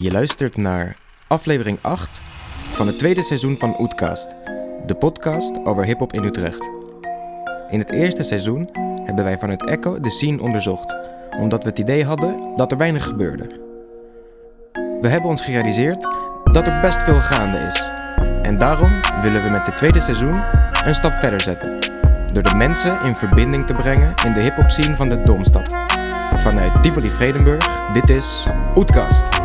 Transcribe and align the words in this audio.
Je 0.00 0.10
luistert 0.10 0.56
naar 0.56 0.96
aflevering 1.26 1.78
8 1.80 2.20
van 2.70 2.86
het 2.86 2.98
tweede 2.98 3.22
seizoen 3.22 3.56
van 3.56 3.76
Oetcast, 3.78 4.28
de 4.86 4.94
podcast 4.94 5.64
over 5.64 5.84
hip-hop 5.84 6.12
in 6.12 6.24
Utrecht. 6.24 6.68
In 7.70 7.78
het 7.78 7.90
eerste 7.90 8.22
seizoen 8.22 8.70
hebben 9.04 9.24
wij 9.24 9.38
vanuit 9.38 9.64
Echo 9.64 10.00
de 10.00 10.10
scene 10.10 10.42
onderzocht, 10.42 10.96
omdat 11.38 11.62
we 11.62 11.68
het 11.68 11.78
idee 11.78 12.04
hadden 12.04 12.56
dat 12.56 12.72
er 12.72 12.78
weinig 12.78 13.04
gebeurde. 13.04 13.46
We 15.00 15.08
hebben 15.08 15.30
ons 15.30 15.42
gerealiseerd 15.42 16.02
dat 16.52 16.66
er 16.66 16.80
best 16.80 17.02
veel 17.02 17.20
gaande 17.20 17.58
is. 17.58 17.90
En 18.42 18.58
daarom 18.58 19.00
willen 19.22 19.42
we 19.42 19.50
met 19.50 19.66
het 19.66 19.76
tweede 19.76 20.00
seizoen 20.00 20.42
een 20.84 20.94
stap 20.94 21.12
verder 21.12 21.40
zetten. 21.40 21.78
Door 22.32 22.42
de 22.42 22.54
mensen 22.54 23.00
in 23.00 23.14
verbinding 23.14 23.66
te 23.66 23.74
brengen 23.74 24.14
in 24.24 24.32
de 24.32 24.40
hip-hop 24.40 24.70
scene 24.70 24.96
van 24.96 25.08
de 25.08 25.22
Domstad. 25.22 25.68
Vanuit 26.36 26.82
Tivoli 26.82 27.10
Vredenburg, 27.10 27.90
dit 27.92 28.10
is 28.10 28.46
Oetkast. 28.76 29.37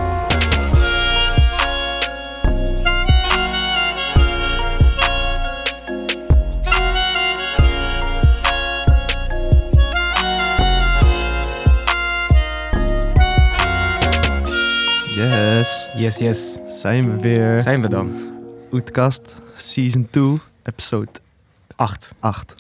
Yes, 15.64 15.90
Yes, 15.96 16.18
yes. 16.18 16.58
zijn 16.82 17.12
we 17.16 17.22
weer. 17.22 17.60
Zijn 17.62 17.82
we 17.82 17.90
dan? 17.90 18.12
Oetkast, 18.72 19.36
season 19.56 20.08
2, 20.10 20.38
episode 20.64 21.10
Acht. 21.76 22.14
8. 22.20 22.56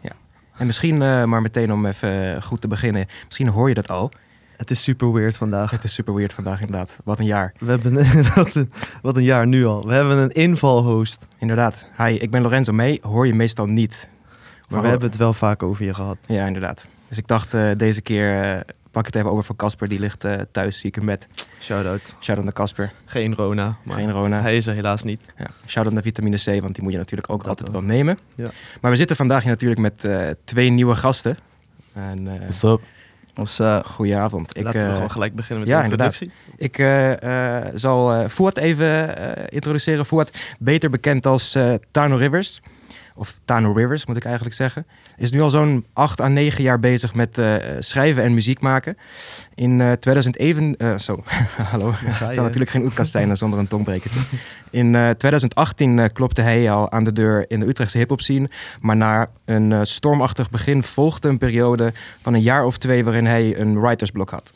En 0.57 0.65
misschien, 0.65 1.01
eh, 1.01 1.23
maar 1.23 1.41
meteen 1.41 1.73
om 1.73 1.85
even 1.85 2.43
goed 2.43 2.61
te 2.61 2.67
beginnen. 2.67 3.07
Misschien 3.25 3.47
hoor 3.47 3.67
je 3.69 3.73
dat 3.75 3.89
al. 3.89 4.11
Het 4.57 4.71
is 4.71 4.83
super 4.83 5.13
weird 5.13 5.37
vandaag. 5.37 5.71
Het 5.71 5.83
is 5.83 5.93
super 5.93 6.13
weird 6.13 6.33
vandaag 6.33 6.59
inderdaad. 6.61 6.97
Wat 7.03 7.19
een 7.19 7.25
jaar. 7.25 7.53
We 7.59 7.69
hebben 7.69 7.93
wat, 8.35 8.55
een, 8.55 8.71
wat 9.01 9.15
een 9.15 9.23
jaar 9.23 9.47
nu 9.47 9.65
al. 9.65 9.87
We 9.87 9.93
hebben 9.93 10.17
een 10.17 10.31
invalhost, 10.31 11.25
Inderdaad. 11.37 11.85
Hi, 11.97 12.13
ik 12.13 12.31
ben 12.31 12.41
Lorenzo 12.41 12.71
mee. 12.71 12.99
Hoor 13.01 13.27
je 13.27 13.33
meestal 13.33 13.65
niet. 13.65 14.07
maar 14.69 14.81
we 14.81 14.87
hebben 14.87 15.09
het 15.09 15.17
wel 15.17 15.33
vaak 15.33 15.63
over 15.63 15.85
je 15.85 15.93
gehad. 15.93 16.17
Ja, 16.27 16.45
inderdaad. 16.45 16.87
Dus 17.07 17.17
ik 17.17 17.27
dacht 17.27 17.53
eh, 17.53 17.69
deze 17.77 18.01
keer 18.01 18.41
eh, 18.41 18.59
pak 18.93 19.07
ik 19.07 19.13
het 19.13 19.15
even 19.15 19.31
over 19.31 19.43
voor 19.43 19.55
Casper. 19.55 19.87
Die 19.87 19.99
ligt 19.99 20.23
eh, 20.23 20.33
thuis 20.51 20.79
ziek 20.79 20.97
in 20.97 21.05
bed. 21.05 21.27
Shout-out. 21.59 22.15
Shout-out 22.21 22.43
naar 22.43 22.53
Casper. 22.53 22.91
Geen 23.05 23.35
Rona, 23.35 23.77
maar 23.83 23.95
Geen 23.97 24.11
Rona. 24.11 24.41
hij 24.41 24.57
is 24.57 24.67
er 24.67 24.73
helaas 24.73 25.03
niet. 25.03 25.21
Ja. 25.37 25.47
Shout-out 25.67 25.93
naar 25.93 26.03
vitamine 26.03 26.37
C, 26.37 26.61
want 26.61 26.73
die 26.75 26.83
moet 26.83 26.91
je 26.91 26.97
natuurlijk 26.97 27.29
ook 27.29 27.39
Dat 27.39 27.49
altijd 27.49 27.71
wel. 27.71 27.81
nemen. 27.81 28.19
Ja. 28.35 28.49
Maar 28.81 28.91
we 28.91 28.97
zitten 28.97 29.15
vandaag 29.15 29.41
hier 29.41 29.51
natuurlijk 29.51 29.81
met 29.81 30.03
eh, 30.05 30.29
twee 30.45 30.69
nieuwe 30.69 30.95
gasten. 30.95 31.37
En, 31.93 32.27
eh 32.27 32.39
What's 32.39 32.63
up? 32.63 32.81
Ze, 33.47 33.81
goedenavond. 33.85 34.57
Ik, 34.57 34.63
Laten 34.63 34.87
we 34.87 34.93
gewoon 34.93 35.11
gelijk 35.11 35.35
beginnen 35.35 35.59
met 35.67 35.73
ja, 35.73 35.81
de 35.83 35.89
introductie. 35.89 36.31
Ik 36.57 36.77
eh, 36.79 37.57
eh, 37.61 37.71
zal 37.73 38.13
eh 38.13 38.27
Fuad 38.27 38.57
even 38.57 39.17
eh, 39.17 39.43
introduceren. 39.49 40.05
Fuad, 40.05 40.31
beter 40.59 40.89
bekend 40.89 41.25
als 41.25 41.55
eh, 41.55 41.73
Tano 41.91 42.15
Rivers. 42.15 42.61
Of 43.15 43.37
Tano 43.45 43.71
Rivers, 43.71 44.05
moet 44.05 44.17
ik 44.17 44.25
eigenlijk 44.25 44.55
zeggen. 44.55 44.85
Is 45.17 45.31
nu 45.31 45.41
al 45.41 45.49
zo'n 45.49 45.85
acht 45.93 46.21
à 46.21 46.27
negen 46.27 46.63
jaar 46.63 46.79
bezig 46.79 47.13
met 47.13 47.37
eh, 47.37 47.55
schrijven 47.79 48.23
en 48.23 48.33
muziek 48.33 48.61
maken. 48.61 48.97
In 49.55 49.81
eh 49.81 49.91
2001... 49.91 50.77
eh, 50.77 50.97
zo, 50.97 51.23
hallo. 51.71 51.91
Het 51.95 52.33
zou 52.33 52.41
natuurlijk 52.41 52.71
geen 52.71 52.83
oetkast 52.83 53.11
zijn 53.11 53.37
zonder 53.37 53.59
een 53.59 53.67
tongbrekertje. 53.67 54.19
In 54.69 54.95
eh 54.95 55.09
2018 55.09 55.99
eh, 55.99 56.05
klopte 56.13 56.41
hij 56.41 56.71
al 56.71 56.91
aan 56.91 57.03
de 57.03 57.13
deur 57.13 57.45
in 57.47 57.59
de 57.59 57.67
Utrechtse 57.67 57.97
hip-hop 57.97 58.21
scene. 58.21 58.49
Maar 58.81 58.95
na 58.95 59.29
een 59.45 59.87
stormachtig 59.87 60.49
begin 60.49 60.83
volgde 60.83 61.29
een 61.29 61.37
periode 61.37 61.93
van 62.21 62.33
een 62.33 62.41
jaar 62.41 62.65
of 62.65 62.77
twee 62.77 63.03
waarin 63.03 63.25
hij 63.25 63.59
een 63.59 63.81
writersblok 63.81 64.29
had. 64.29 64.53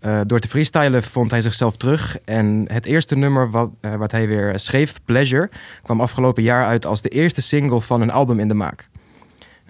Eh, 0.00 0.20
door 0.26 0.38
te 0.38 0.48
freestylen 0.48 1.02
vond 1.02 1.30
hij 1.30 1.40
zichzelf 1.40 1.76
terug. 1.76 2.18
En 2.24 2.64
het 2.72 2.86
eerste 2.86 3.16
nummer 3.16 3.50
wat, 3.50 3.70
eh, 3.80 3.94
wat 3.94 4.10
hij 4.10 4.28
weer 4.28 4.58
schreef, 4.58 4.94
Pleasure, 5.04 5.50
kwam 5.82 6.00
afgelopen 6.00 6.42
jaar 6.42 6.66
uit 6.66 6.86
als 6.86 7.02
de 7.02 7.08
eerste 7.08 7.42
single 7.42 7.80
van 7.80 8.00
een 8.00 8.10
album 8.10 8.40
in 8.40 8.48
de 8.48 8.54
maak. 8.54 8.88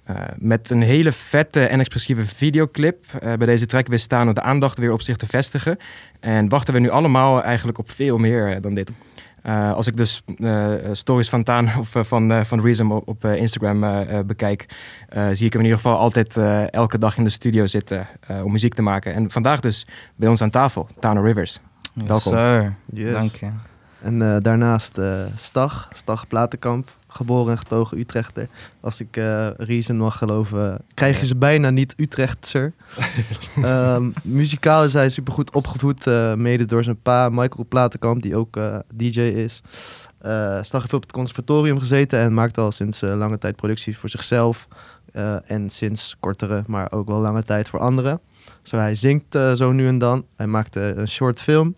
Eh, 0.04 0.16
met 0.36 0.70
een 0.70 0.82
hele 0.82 1.12
vette 1.12 1.64
en 1.64 1.78
expressieve 1.78 2.26
videoclip. 2.26 3.04
bij 3.20 3.46
deze 3.46 3.66
track 3.66 3.86
wist 3.86 4.04
Stano 4.04 4.32
de 4.32 4.42
aandacht 4.42 4.78
weer 4.78 4.92
op 4.92 5.02
zich 5.02 5.16
te 5.16 5.26
vestigen. 5.26 5.76
En 6.20 6.48
wachten 6.48 6.74
we 6.74 6.80
nu 6.80 6.88
allemaal 6.88 7.42
eigenlijk 7.42 7.78
op 7.78 7.90
veel 7.90 8.18
meer 8.18 8.60
dan 8.60 8.74
dit. 8.74 8.90
Eh, 9.42 9.72
als 9.72 9.86
ik 9.86 9.96
dus 9.96 10.22
eh, 10.36 10.72
stories 10.92 11.28
van 11.28 11.42
Taan 11.42 11.70
of 11.80 11.94
eh, 11.94 12.04
van, 12.04 12.32
eh, 12.32 12.44
van 12.44 12.60
Reason 12.60 12.92
op, 12.92 13.08
op 13.08 13.24
eh, 13.24 13.36
Instagram 13.36 13.80
bekijk, 14.26 14.66
eh, 15.08 15.28
zie 15.32 15.46
ik 15.46 15.52
hem 15.52 15.62
in 15.62 15.68
ieder 15.68 15.80
geval 15.80 15.98
altijd 15.98 16.36
elke 16.70 16.98
dag 16.98 17.16
in 17.16 17.24
de 17.24 17.30
studio 17.30 17.66
zitten 17.66 18.08
eh, 18.20 18.44
om 18.44 18.52
muziek 18.52 18.74
te 18.74 18.82
maken. 18.82 19.14
En 19.14 19.30
vandaag 19.30 19.60
dus 19.60 19.86
bij 20.16 20.28
ons 20.28 20.42
aan 20.42 20.50
tafel, 20.50 20.88
Tano 20.98 21.22
Rivers. 21.22 21.58
Yes, 21.94 22.06
Welkom. 22.08 22.32
Sir. 22.32 22.74
Yes. 22.92 23.12
Dank 23.12 23.30
je. 23.30 23.48
En 24.02 24.42
daarnaast 24.42 24.98
eh, 24.98 25.22
Stag, 25.36 25.88
Stag 25.92 26.26
Platenkamp, 26.28 26.90
geboren 27.12 27.52
en 27.52 27.58
getogen 27.58 27.98
Utrechter. 27.98 28.48
Als 28.80 29.00
ik 29.00 29.16
eh 29.16 29.50
Reason 29.56 29.96
mag 29.96 30.18
geloven, 30.18 30.78
krijg 30.94 31.20
je 31.20 31.26
ze 31.26 31.36
bijna 31.36 31.70
niet 31.70 31.94
Utrechtser. 31.96 32.72
Ehm 33.62 34.10
muzikaal 34.22 34.84
is 34.84 34.92
hij 34.92 35.08
supergoed 35.08 35.52
opgevoed, 35.52 36.06
eh, 36.06 36.34
mede 36.34 36.64
door 36.64 36.84
zijn 36.84 37.02
pa 37.02 37.28
Michael 37.28 37.66
Platenkamp, 37.68 38.22
die 38.22 38.36
ook 38.36 38.56
eh, 38.56 38.78
DJ 38.94 39.20
is. 39.20 39.62
Stag 40.62 40.80
heeft 40.80 40.92
op 40.92 41.02
het 41.02 41.12
conservatorium 41.12 41.78
gezeten 41.78 42.18
en 42.18 42.34
maakt 42.34 42.58
al 42.58 42.72
sinds 42.72 43.00
lange 43.00 43.38
tijd 43.38 43.56
producties 43.56 43.96
voor 43.96 44.08
zichzelf. 44.08 44.68
en 45.44 45.70
sinds 45.70 46.16
kortere, 46.20 46.64
maar 46.66 46.92
ook 46.92 47.08
wel 47.08 47.20
lange 47.20 47.42
tijd 47.42 47.68
voor 47.68 47.80
anderen. 47.80 48.20
Zo 48.62 48.76
hij 48.76 48.94
zingt 48.94 49.38
zo 49.54 49.72
nu 49.72 49.86
en 49.86 49.98
dan. 49.98 50.24
Hij 50.36 50.46
maakte 50.46 50.80
een 50.96 51.08
short 51.08 51.40
film. 51.40 51.74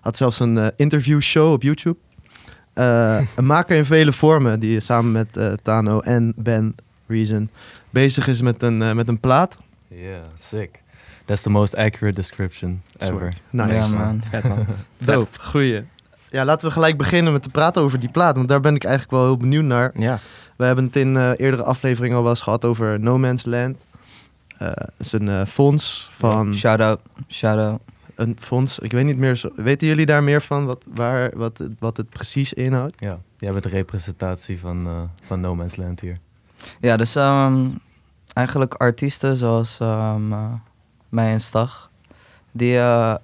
Had 0.00 0.16
zelfs 0.16 0.40
een 0.40 0.72
interviewshow 0.76 1.52
op 1.52 1.62
YouTube. 1.62 1.96
Eh, 2.74 3.20
een 3.34 3.46
maker 3.46 3.76
in 3.76 3.84
vele 3.84 4.12
vormen 4.12 4.60
die 4.60 4.80
samen 4.80 5.12
met 5.12 5.36
eh, 5.36 5.52
Tano 5.62 6.00
en 6.00 6.32
Ben 6.36 6.74
Reason 7.06 7.48
bezig 7.90 8.26
is 8.26 8.40
met 8.40 8.62
een, 8.62 8.82
eh, 8.82 8.92
met 8.92 9.08
een 9.08 9.20
plaat. 9.20 9.56
Yeah, 9.88 10.20
sick. 10.34 10.82
That's 11.24 11.42
the 11.42 11.50
most 11.50 11.76
accurate 11.76 12.16
description 12.16 12.82
ever. 12.98 13.32
Nice. 13.50 13.72
Ja, 13.72 13.88
man. 13.88 14.22
Vet 14.30 14.48
man. 14.48 14.66
Dope. 14.98 15.40
Goeie. 15.40 15.82
Ja, 16.30 16.44
laten 16.44 16.68
we 16.68 16.74
gelijk 16.74 16.96
beginnen 16.96 17.32
met 17.32 17.42
te 17.42 17.48
praten 17.48 17.82
over 17.82 18.00
die 18.00 18.08
plaat. 18.08 18.36
Want 18.36 18.48
daar 18.48 18.60
ben 18.60 18.74
ik 18.74 18.84
eigenlijk 18.84 19.14
wel 19.16 19.24
heel 19.24 19.36
benieuwd 19.36 19.64
naar. 19.64 19.90
Ja, 19.94 20.18
We 20.56 20.64
hebben 20.64 20.84
het 20.84 20.96
in 20.96 21.16
eh, 21.16 21.30
eerdere 21.36 21.62
afleveringen 21.62 22.16
al 22.16 22.22
wel 22.22 22.30
eens 22.32 22.40
gehad 22.42 22.64
over 22.64 23.00
No 23.00 23.18
Man's 23.18 23.44
Land. 23.44 23.76
Eh, 24.58 24.68
Het 24.68 24.92
is 24.98 25.12
een 25.12 25.28
eh, 25.28 25.46
fonds 25.46 26.08
van... 26.10 26.54
Shout 26.54 26.80
out. 26.80 27.00
Een 28.14 28.36
fonds, 28.40 28.78
ik 28.78 28.92
weet 28.92 29.04
niet 29.04 29.18
meer... 29.18 29.36
Zo, 29.36 29.50
weten 29.56 29.86
jullie 29.86 30.06
daar 30.06 30.22
meer 30.22 30.42
van? 30.42 30.66
Wat, 30.66 30.84
waar, 30.94 31.30
wat, 31.36 31.58
het- 31.58 31.72
wat 31.78 31.96
het 31.96 32.08
precies 32.08 32.52
inhoudt? 32.52 32.94
Ja, 33.00 33.18
jij 33.38 33.52
bent 33.52 33.62
de 33.64 33.68
representatie 33.70 34.58
van, 34.60 34.86
eh, 34.86 35.02
van 35.26 35.40
No 35.40 35.54
Man's 35.54 35.76
Land 35.76 36.00
hier. 36.00 36.16
Ja, 36.80 36.96
dus 36.96 37.14
ehm, 37.16 37.66
eigenlijk 38.32 38.74
artiesten 38.74 39.36
zoals 39.36 39.80
ehm, 39.80 40.32
eh, 40.32 40.52
mij 41.08 41.32
en 41.32 41.40
Stag. 41.40 41.90
Die 42.56 42.78
eh, 42.78 43.14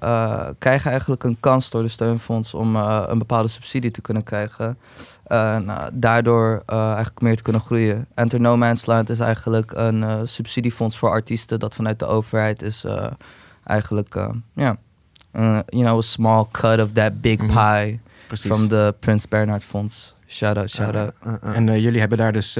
krijgen 0.58 0.90
eigenlijk 0.90 1.24
een 1.24 1.36
kans 1.40 1.70
door 1.70 1.82
de 1.82 1.88
steunfonds 1.88 2.54
om 2.54 2.76
eh, 2.76 3.02
een 3.06 3.18
bepaalde 3.18 3.48
subsidie 3.48 3.90
te 3.90 4.00
kunnen 4.00 4.22
krijgen. 4.24 4.78
En 5.26 5.70
daardoor 5.92 6.62
eh, 6.66 6.86
eigenlijk 6.86 7.20
meer 7.20 7.36
te 7.36 7.42
kunnen 7.42 7.62
groeien. 7.62 8.06
Enter 8.14 8.40
No 8.40 8.56
Man's 8.56 8.86
Land 8.86 9.10
is 9.10 9.20
eigenlijk 9.20 9.72
een 9.72 10.02
eh, 10.02 10.20
subsidiefonds 10.24 10.98
voor 10.98 11.10
artiesten 11.10 11.58
dat 11.58 11.74
vanuit 11.74 11.98
de 11.98 12.06
overheid 12.06 12.62
is 12.62 12.84
eh, 12.84 13.06
eigenlijk, 13.70 14.14
eh, 14.14 14.28
ja, 14.54 14.76
eh, 15.30 15.58
you 15.66 15.82
know, 15.84 15.98
a 15.98 16.00
small 16.00 16.46
cut 16.50 16.80
of 16.80 16.92
that 16.92 17.20
big 17.20 17.38
Mhm. 17.38 17.46
pie 17.46 18.00
precies. 18.26 18.50
from 18.50 18.68
the 18.68 18.94
Prins 19.00 19.28
Bernhard 19.28 19.64
Fonds. 19.64 20.14
Shout 20.26 20.56
out, 20.56 20.70
shout 20.70 20.94
out. 20.96 21.12
Eh, 21.22 21.32
eh, 21.32 21.38
eh. 21.42 21.56
En 21.56 21.68
eh, 21.68 21.82
jullie 21.82 22.00
hebben 22.00 22.18
daar 22.18 22.32
dus 22.32 22.58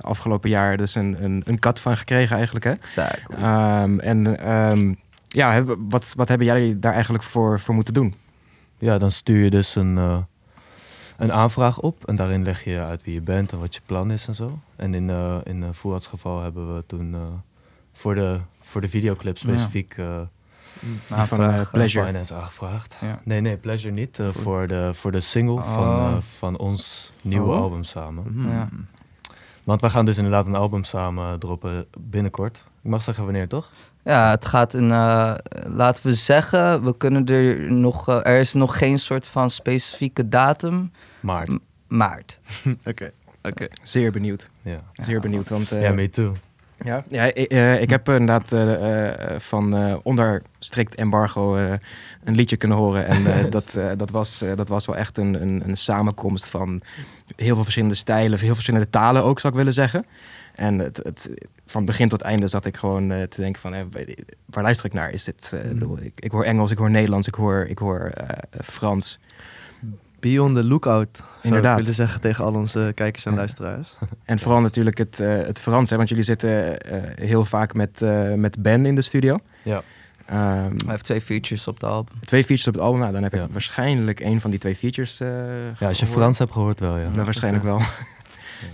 afgelopen 0.00 0.50
jaar 0.50 0.76
dus 0.76 0.94
een, 0.94 1.16
een, 1.24 1.42
een 1.44 1.58
cut 1.58 1.80
van 1.80 1.96
gekregen 1.96 2.36
eigenlijk, 2.36 2.64
hè? 2.64 2.70
Exactly. 2.70 3.36
Ehm, 3.36 3.98
en 3.98 4.38
ehm, 4.40 4.94
ja, 5.28 5.64
wat, 5.88 6.12
wat 6.16 6.28
hebben 6.28 6.46
jullie 6.46 6.78
daar 6.78 6.92
eigenlijk 6.92 7.24
voor, 7.24 7.60
voor 7.60 7.74
moeten 7.74 7.94
doen? 7.94 8.14
Ja, 8.78 8.98
dan 8.98 9.10
stuur 9.10 9.44
je 9.44 9.50
dus 9.50 9.74
een, 9.74 9.98
eh, 9.98 10.18
een 11.16 11.32
aanvraag 11.32 11.80
op 11.80 12.06
en 12.08 12.16
daarin 12.16 12.42
leg 12.42 12.64
je 12.64 12.80
uit 12.80 13.04
wie 13.04 13.14
je 13.14 13.20
bent 13.20 13.52
en 13.52 13.58
wat 13.58 13.74
je 13.74 13.80
plan 13.86 14.10
is 14.10 14.26
en 14.26 14.34
zo. 14.34 14.58
En 14.76 14.94
in, 14.94 15.10
in 15.44 15.62
uh, 15.62 15.68
Fuad's 15.72 16.06
geval 16.06 16.42
hebben 16.42 16.74
we 16.74 16.84
toen 16.86 17.14
eh, 17.14 17.20
voor, 17.92 18.14
de, 18.14 18.38
voor 18.62 18.80
de 18.80 18.88
videoclip 18.88 19.38
specifiek 19.38 19.94
eh 19.96 20.20
Die 20.80 20.98
van 21.06 21.18
Aanvraag, 21.18 21.70
Pleasure. 21.70 22.06
finance 22.06 22.34
aangevraagd. 22.34 22.94
Ja. 23.00 23.20
Nee, 23.24 23.40
nee, 23.40 23.56
Pleasure 23.56 23.94
niet. 23.94 24.18
eh, 24.18 24.28
voor, 24.28 24.66
de, 24.68 24.90
voor 24.94 25.12
de 25.12 25.20
single 25.20 25.62
van, 25.62 25.98
Oh. 26.00 26.16
van 26.36 26.58
ons 26.58 27.12
nieuwe 27.22 27.48
Oh. 27.52 27.60
album 27.60 27.84
samen. 27.84 28.24
Mhm. 28.26 28.48
Ja. 28.50 28.68
Want 29.64 29.80
wij 29.80 29.90
gaan 29.90 30.04
dus 30.04 30.16
inderdaad 30.16 30.46
een 30.46 30.54
album 30.54 30.84
samen 30.84 31.38
droppen 31.38 31.86
binnenkort. 31.98 32.64
Ik 32.82 32.90
mag 32.90 33.02
zeggen 33.02 33.24
wanneer, 33.24 33.48
toch? 33.48 33.70
Ja, 34.04 34.30
het 34.30 34.46
gaat 34.46 34.74
in, 34.74 34.86
laten 35.66 36.06
we 36.06 36.14
zeggen, 36.14 36.82
we 36.84 36.96
kunnen 36.96 37.24
er 37.26 37.72
nog, 37.72 38.08
er 38.08 38.38
is 38.38 38.52
nog 38.52 38.78
geen 38.78 38.98
soort 38.98 39.26
van 39.26 39.50
specifieke 39.50 40.28
datum, 40.28 40.92
Maart. 41.20 41.48
M- 41.52 41.56
maart. 41.86 42.40
Oké, 42.84 43.12
oké. 43.42 43.66
Zeer 43.82 44.12
benieuwd. 44.12 44.50
Ja, 44.62 44.80
Zeer 44.92 45.20
benieuwd. 45.20 45.48
Want 45.48 45.72
eh, 45.72 45.82
ja 45.82 45.92
me 45.92 46.10
too. 46.10 46.32
Ja, 46.84 47.04
ja 47.08 47.22
ik, 47.34 47.50
eh, 47.50 47.80
ik 47.80 47.90
heb 47.90 48.08
inderdaad 48.08 48.52
eh, 48.52 49.34
eh, 49.34 49.40
van 49.40 49.76
eh, 49.76 49.96
onder 50.02 50.42
strikt 50.58 50.94
embargo 50.94 51.56
eh, 51.56 51.72
een 52.24 52.34
liedje 52.34 52.56
kunnen 52.56 52.76
horen. 52.76 53.06
En 53.06 53.26
eh, 53.26 53.50
dat, 53.50 53.76
eh, 53.76 53.90
dat, 53.96 54.10
was, 54.10 54.42
eh, 54.42 54.56
dat 54.56 54.68
was 54.68 54.86
wel 54.86 54.96
echt 54.96 55.18
een, 55.18 55.42
een, 55.42 55.62
een 55.68 55.76
samenkomst 55.76 56.46
van 56.46 56.82
heel 57.36 57.54
veel 57.54 57.62
verschillende 57.62 57.94
stijlen, 57.94 58.30
heel 58.30 58.38
veel 58.38 58.54
verschillende 58.54 58.90
talen 58.90 59.24
ook, 59.24 59.40
zou 59.40 59.52
ik 59.52 59.58
willen 59.58 59.72
zeggen. 59.72 60.06
En 60.54 60.78
het, 60.78 61.00
het, 61.02 61.30
van 61.66 61.84
begin 61.84 62.08
tot 62.08 62.20
einde 62.20 62.48
zat 62.48 62.66
ik 62.66 62.76
gewoon 62.76 63.10
eh, 63.10 63.22
te 63.22 63.40
denken 63.40 63.60
van, 63.60 63.74
eh, 63.74 63.82
waar 64.44 64.62
luister 64.62 64.86
ik 64.86 64.92
naar? 64.92 65.10
Is 65.10 65.24
dit, 65.24 65.52
eh, 65.54 65.64
ik 65.64 65.72
bedoel, 65.72 65.98
ik, 66.00 66.20
ik 66.20 66.30
hoor 66.30 66.44
Engels, 66.44 66.70
ik 66.70 66.78
hoor 66.78 66.90
Nederlands, 66.90 67.26
ik 67.28 67.34
hoor, 67.34 67.66
ik 67.68 67.78
hoor 67.78 68.00
eh, 68.00 68.38
Frans. 68.64 69.18
Be 70.34 70.42
on 70.42 70.54
the 70.54 70.64
lookout, 70.64 71.16
zou 71.16 71.26
Inderdaad. 71.42 71.72
ik 71.72 71.78
willen 71.78 71.94
zeggen 71.94 72.20
tegen 72.20 72.44
al 72.44 72.54
onze 72.54 72.92
kijkers 72.94 73.24
en 73.24 73.30
Ja. 73.30 73.36
luisteraars. 73.36 73.94
En 74.24 74.38
vooral 74.38 74.60
natuurlijk 74.60 74.98
het, 74.98 75.20
eh, 75.20 75.28
het 75.28 75.60
Frans, 75.60 75.90
hè, 75.90 75.96
want 75.96 76.08
jullie 76.08 76.24
zitten 76.24 76.80
eh, 76.80 77.26
heel 77.26 77.44
vaak 77.44 77.74
met, 77.74 78.02
eh, 78.02 78.32
met 78.32 78.62
Ben 78.62 78.86
in 78.86 78.94
de 78.94 79.00
studio. 79.02 79.38
Ja. 79.62 79.82
Ehm, 80.26 80.38
Hij 80.60 80.70
heeft 80.86 81.04
twee 81.04 81.20
features 81.20 81.68
op 81.68 81.80
de 81.80 81.86
album. 81.86 82.14
twee 82.24 82.40
features 82.44 82.66
op 82.68 82.74
het 82.74 82.82
album, 82.82 83.00
nou, 83.00 83.12
dan 83.12 83.22
heb 83.22 83.32
Ja. 83.34 83.46
waarschijnlijk 83.50 84.20
een 84.20 84.40
van 84.40 84.50
die 84.50 84.58
twee 84.58 84.76
features 84.76 85.20
eh 85.20 85.28
Ja, 85.78 85.88
als 85.88 85.98
je. 85.98 86.06
Frans 86.06 86.38
hebt 86.38 86.52
gehoord 86.52 86.80
wel, 86.80 86.96
ja. 86.98 87.08
Nou, 87.08 87.24
waarschijnlijk 87.24 87.64
wel. 87.64 87.80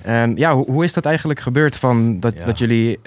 En 0.03 0.37
ja, 0.45 0.55
hoe, 0.55 0.71
hoe 0.71 0.85
is 0.85 0.93
dat 0.93 1.05
eigenlijk 1.05 1.41
gebeurd 1.41 1.77
van 1.77 2.21
dat, 2.21 2.39
Ja. 2.39 2.45
dat 2.45 2.59
jullie... 2.59 2.99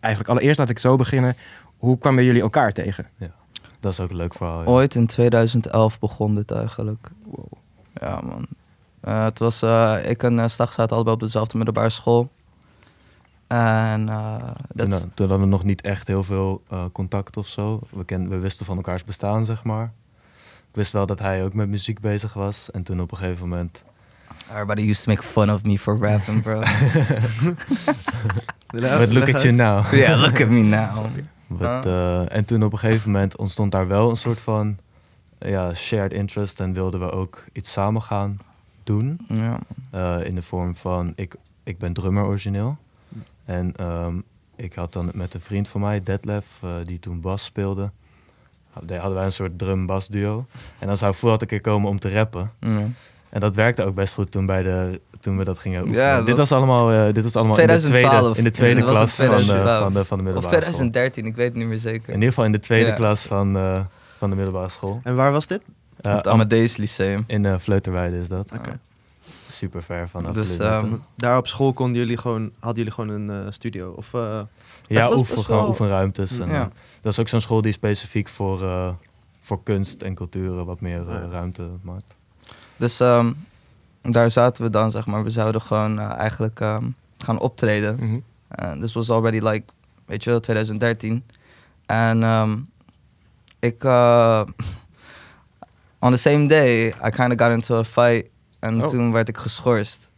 eigenlijk 0.00 0.28
allereerst 0.28 0.58
laat 0.58 0.68
ik 0.70 0.78
zo 0.78 0.96
beginnen. 0.96 1.36
Hoe 1.76 1.98
kwamen 1.98 2.24
jullie 2.24 2.42
elkaar 2.42 2.72
tegen? 2.72 3.06
Dat 3.84 3.92
is 3.92 4.00
ook 4.00 4.10
een 4.10 4.16
leuk 4.16 4.34
verhaal. 4.34 4.60
ja. 4.60 4.66
Ooit 4.66 4.94
in 4.94 5.06
2011 5.06 5.98
begon 5.98 6.34
dit 6.34 6.50
eigenlijk. 6.50 7.10
Ja, 7.94 8.20
man. 8.20 8.46
Eh, 9.00 9.24
het 9.24 9.38
was, 9.38 9.62
eh, 9.62 9.96
ik 10.08 10.22
en 10.22 10.32
uh, 10.38 10.48
Stag 10.48 10.72
zaten 10.72 10.94
allebei 10.94 11.14
op 11.14 11.20
dezelfde 11.20 11.56
middelbare 11.56 11.90
school. 11.90 12.30
En 13.46 14.08
eh, 14.08 14.34
Toen, 14.76 14.88
toen 14.88 15.28
hadden 15.28 15.40
we 15.40 15.46
nog 15.46 15.64
niet 15.64 15.80
echt 15.80 16.06
heel 16.06 16.24
veel 16.24 16.62
eh, 16.70 16.84
contact 16.92 17.36
of 17.36 17.46
zo. 17.46 17.80
We, 17.90 18.04
ken, 18.04 18.28
we 18.28 18.38
wisten 18.38 18.66
van 18.66 18.76
elkaars 18.76 19.04
bestaan, 19.04 19.44
zeg 19.44 19.64
maar. 19.64 19.92
Ik 20.44 20.74
wist 20.80 20.92
wel 20.92 21.06
dat 21.06 21.18
hij 21.18 21.44
ook 21.44 21.54
met 21.54 21.68
muziek 21.68 22.00
bezig 22.00 22.32
was. 22.32 22.70
En 22.70 22.82
toen 22.82 23.00
op 23.00 23.10
een 23.10 23.16
gegeven 23.16 23.48
moment... 23.48 23.82
Everybody 24.50 24.82
used 24.82 25.04
to 25.04 25.10
make 25.10 25.26
fun 25.26 25.52
of 25.52 25.62
me 25.62 25.78
for 25.78 25.98
rapping, 25.98 26.42
bro. 26.42 26.60
But 28.98 29.12
look 29.12 29.34
at 29.34 29.42
you 29.42 29.54
now. 29.54 29.86
yeah, 29.92 30.20
look 30.20 30.40
at 30.40 30.48
me 30.48 30.62
now. 30.62 31.06
But, 31.58 31.86
eh, 31.86 32.32
en 32.36 32.44
toen 32.44 32.62
op 32.64 32.72
een 32.72 32.78
gegeven 32.78 33.10
moment 33.10 33.36
ontstond 33.36 33.72
daar 33.72 33.88
wel 33.88 34.10
een 34.10 34.16
soort 34.16 34.40
van 34.40 34.78
ja, 35.38 35.74
shared 35.74 36.12
interest. 36.12 36.60
En 36.60 36.72
wilden 36.72 37.00
we 37.00 37.10
ook 37.10 37.44
iets 37.52 37.72
samen 37.72 38.02
gaan 38.02 38.38
doen. 38.84 39.18
Ja, 39.28 39.58
Eh, 39.90 40.16
in 40.24 40.34
de 40.34 40.42
vorm 40.42 40.76
van, 40.76 41.12
ik, 41.16 41.34
ik 41.62 41.78
ben 41.78 41.92
drummer 41.92 42.24
origineel. 42.24 42.76
En 43.44 43.76
ehm, 43.76 44.16
ik 44.56 44.74
had 44.74 44.92
dan 44.92 45.10
met 45.14 45.34
een 45.34 45.40
vriend 45.40 45.68
van 45.68 45.80
mij, 45.80 46.02
Detlef, 46.02 46.46
eh, 46.62 46.70
die 46.84 46.98
toen 46.98 47.20
bas 47.20 47.44
speelde. 47.44 47.90
Hadden 48.70 48.96
hadden 48.98 49.16
wij 49.16 49.24
een 49.24 49.32
soort 49.32 49.58
drum-bas 49.58 50.08
duo. 50.08 50.46
En 50.78 50.86
dan 50.86 50.96
zou 50.96 51.14
Fuad 51.14 51.40
een 51.42 51.46
keer 51.48 51.60
komen 51.60 51.88
om 51.88 51.98
te 51.98 52.10
rappen. 52.12 52.50
ja. 52.58 52.86
En 53.34 53.40
dat 53.40 53.54
werkte 53.54 53.84
ook 53.84 53.94
best 53.94 54.14
goed 54.14 54.30
toen, 54.30 54.46
bij 54.46 54.62
de, 54.62 55.00
toen 55.20 55.38
we 55.38 55.44
dat 55.44 55.58
gingen 55.58 55.80
oefenen. 55.80 56.00
Ja, 56.02 56.16
dit, 56.22 56.26
was- 56.36 56.36
was 56.48 56.52
allemaal, 56.52 56.90
eh, 56.92 57.14
dit 57.14 57.22
was 57.24 57.36
allemaal 57.36 57.58
in 57.58 57.66
de 57.66 57.72
2012. 57.76 58.20
tweede, 58.20 58.38
in 58.38 58.44
de 58.44 58.50
tweede 58.50 58.80
Ja, 58.80 58.86
klas 58.86 59.14
van, 59.14 59.26
de, 59.26 59.32
2012. 59.32 59.82
van, 59.82 59.92
de, 59.92 60.04
van 60.04 60.18
de 60.18 60.24
Of 60.24 60.30
middelbare 60.32 60.62
school. 60.62 60.70
2013, 60.70 61.26
ik 61.26 61.36
weet 61.36 61.46
het 61.48 61.56
niet 61.56 61.66
meer 61.66 61.78
zeker. 61.78 62.08
In 62.08 62.14
ieder 62.14 62.28
geval 62.28 62.44
in 62.44 62.52
de 62.52 62.58
tweede 62.58 62.86
Ja. 62.88 62.94
klas 62.94 63.22
van, 63.22 63.56
eh, 63.56 63.80
van 64.18 64.30
de 64.30 64.36
middelbare 64.36 64.68
school. 64.68 65.00
En 65.04 65.16
waar 65.16 65.32
was 65.32 65.46
dit? 65.46 65.62
Op 65.96 66.12
het 66.12 66.26
Amadeus 66.28 66.76
Lyceum. 66.76 67.24
in 67.26 67.44
uh, 67.44 67.54
Vleuterweide 67.58 68.18
is 68.18 68.28
dat. 68.28 68.48
Oké. 68.56 68.78
Super 69.50 69.82
ver 69.82 70.08
vanaf 70.08 70.34
Dus, 70.34 70.58
ehm, 70.58 70.94
Daar 71.16 71.36
op 71.38 71.46
school 71.46 71.72
konden 71.72 71.96
jullie 72.00 72.16
gewoon, 72.16 72.50
hadden 72.58 72.78
jullie 72.84 72.92
gewoon 72.92 73.10
een 73.30 73.30
eh, 73.46 73.52
studio? 73.52 73.90
Of, 73.96 74.14
eh, 74.14 74.40
ja, 74.86 75.12
oefen, 75.16 75.44
gewoon 75.44 75.66
oefenruimtes. 75.66 76.38
En, 76.38 76.50
Ja. 76.50 76.70
dat 77.00 77.12
is 77.12 77.18
ook 77.18 77.28
zo'n 77.28 77.40
school 77.40 77.62
die 77.62 77.72
specifiek 77.72 78.28
voor, 78.28 78.62
eh, 78.62 78.88
voor 79.40 79.62
kunst 79.62 80.02
en 80.02 80.14
cultuur 80.14 80.64
wat 80.64 80.80
meer 80.80 81.02
ruimte 81.30 81.62
maakt. 81.82 82.14
Dus 82.76 83.00
ehm, 83.00 83.32
daar 84.02 84.30
zaten 84.30 84.62
we 84.64 84.70
dan, 84.70 84.90
zeg 84.90 85.06
maar. 85.06 85.24
We 85.24 85.30
zouden 85.30 85.60
gewoon 85.60 85.98
eh, 85.98 86.10
eigenlijk 86.10 86.60
ehm, 86.60 86.84
gaan 87.18 87.38
optreden. 87.38 87.94
Mhm. 87.96 88.18
And 88.48 88.80
this 88.80 88.92
was 88.92 89.10
already 89.10 89.38
like, 89.38 89.64
weet 90.06 90.24
je 90.24 90.30
wel, 90.30 90.40
2013. 90.40 91.24
En 91.86 92.22
ehm, 92.22 92.56
ik, 93.58 93.84
uh, 93.84 94.42
on 95.98 96.10
the 96.10 96.16
same 96.16 96.46
day, 96.46 96.86
I 96.86 97.10
kind 97.10 97.32
of 97.32 97.46
got 97.46 97.50
into 97.56 97.78
a 97.78 97.84
fight. 97.84 98.26
En 98.58 98.82
Oh. 98.82 98.88
toen 98.88 99.12
werd 99.12 99.28
ik 99.28 99.36
geschorst. 99.36 100.10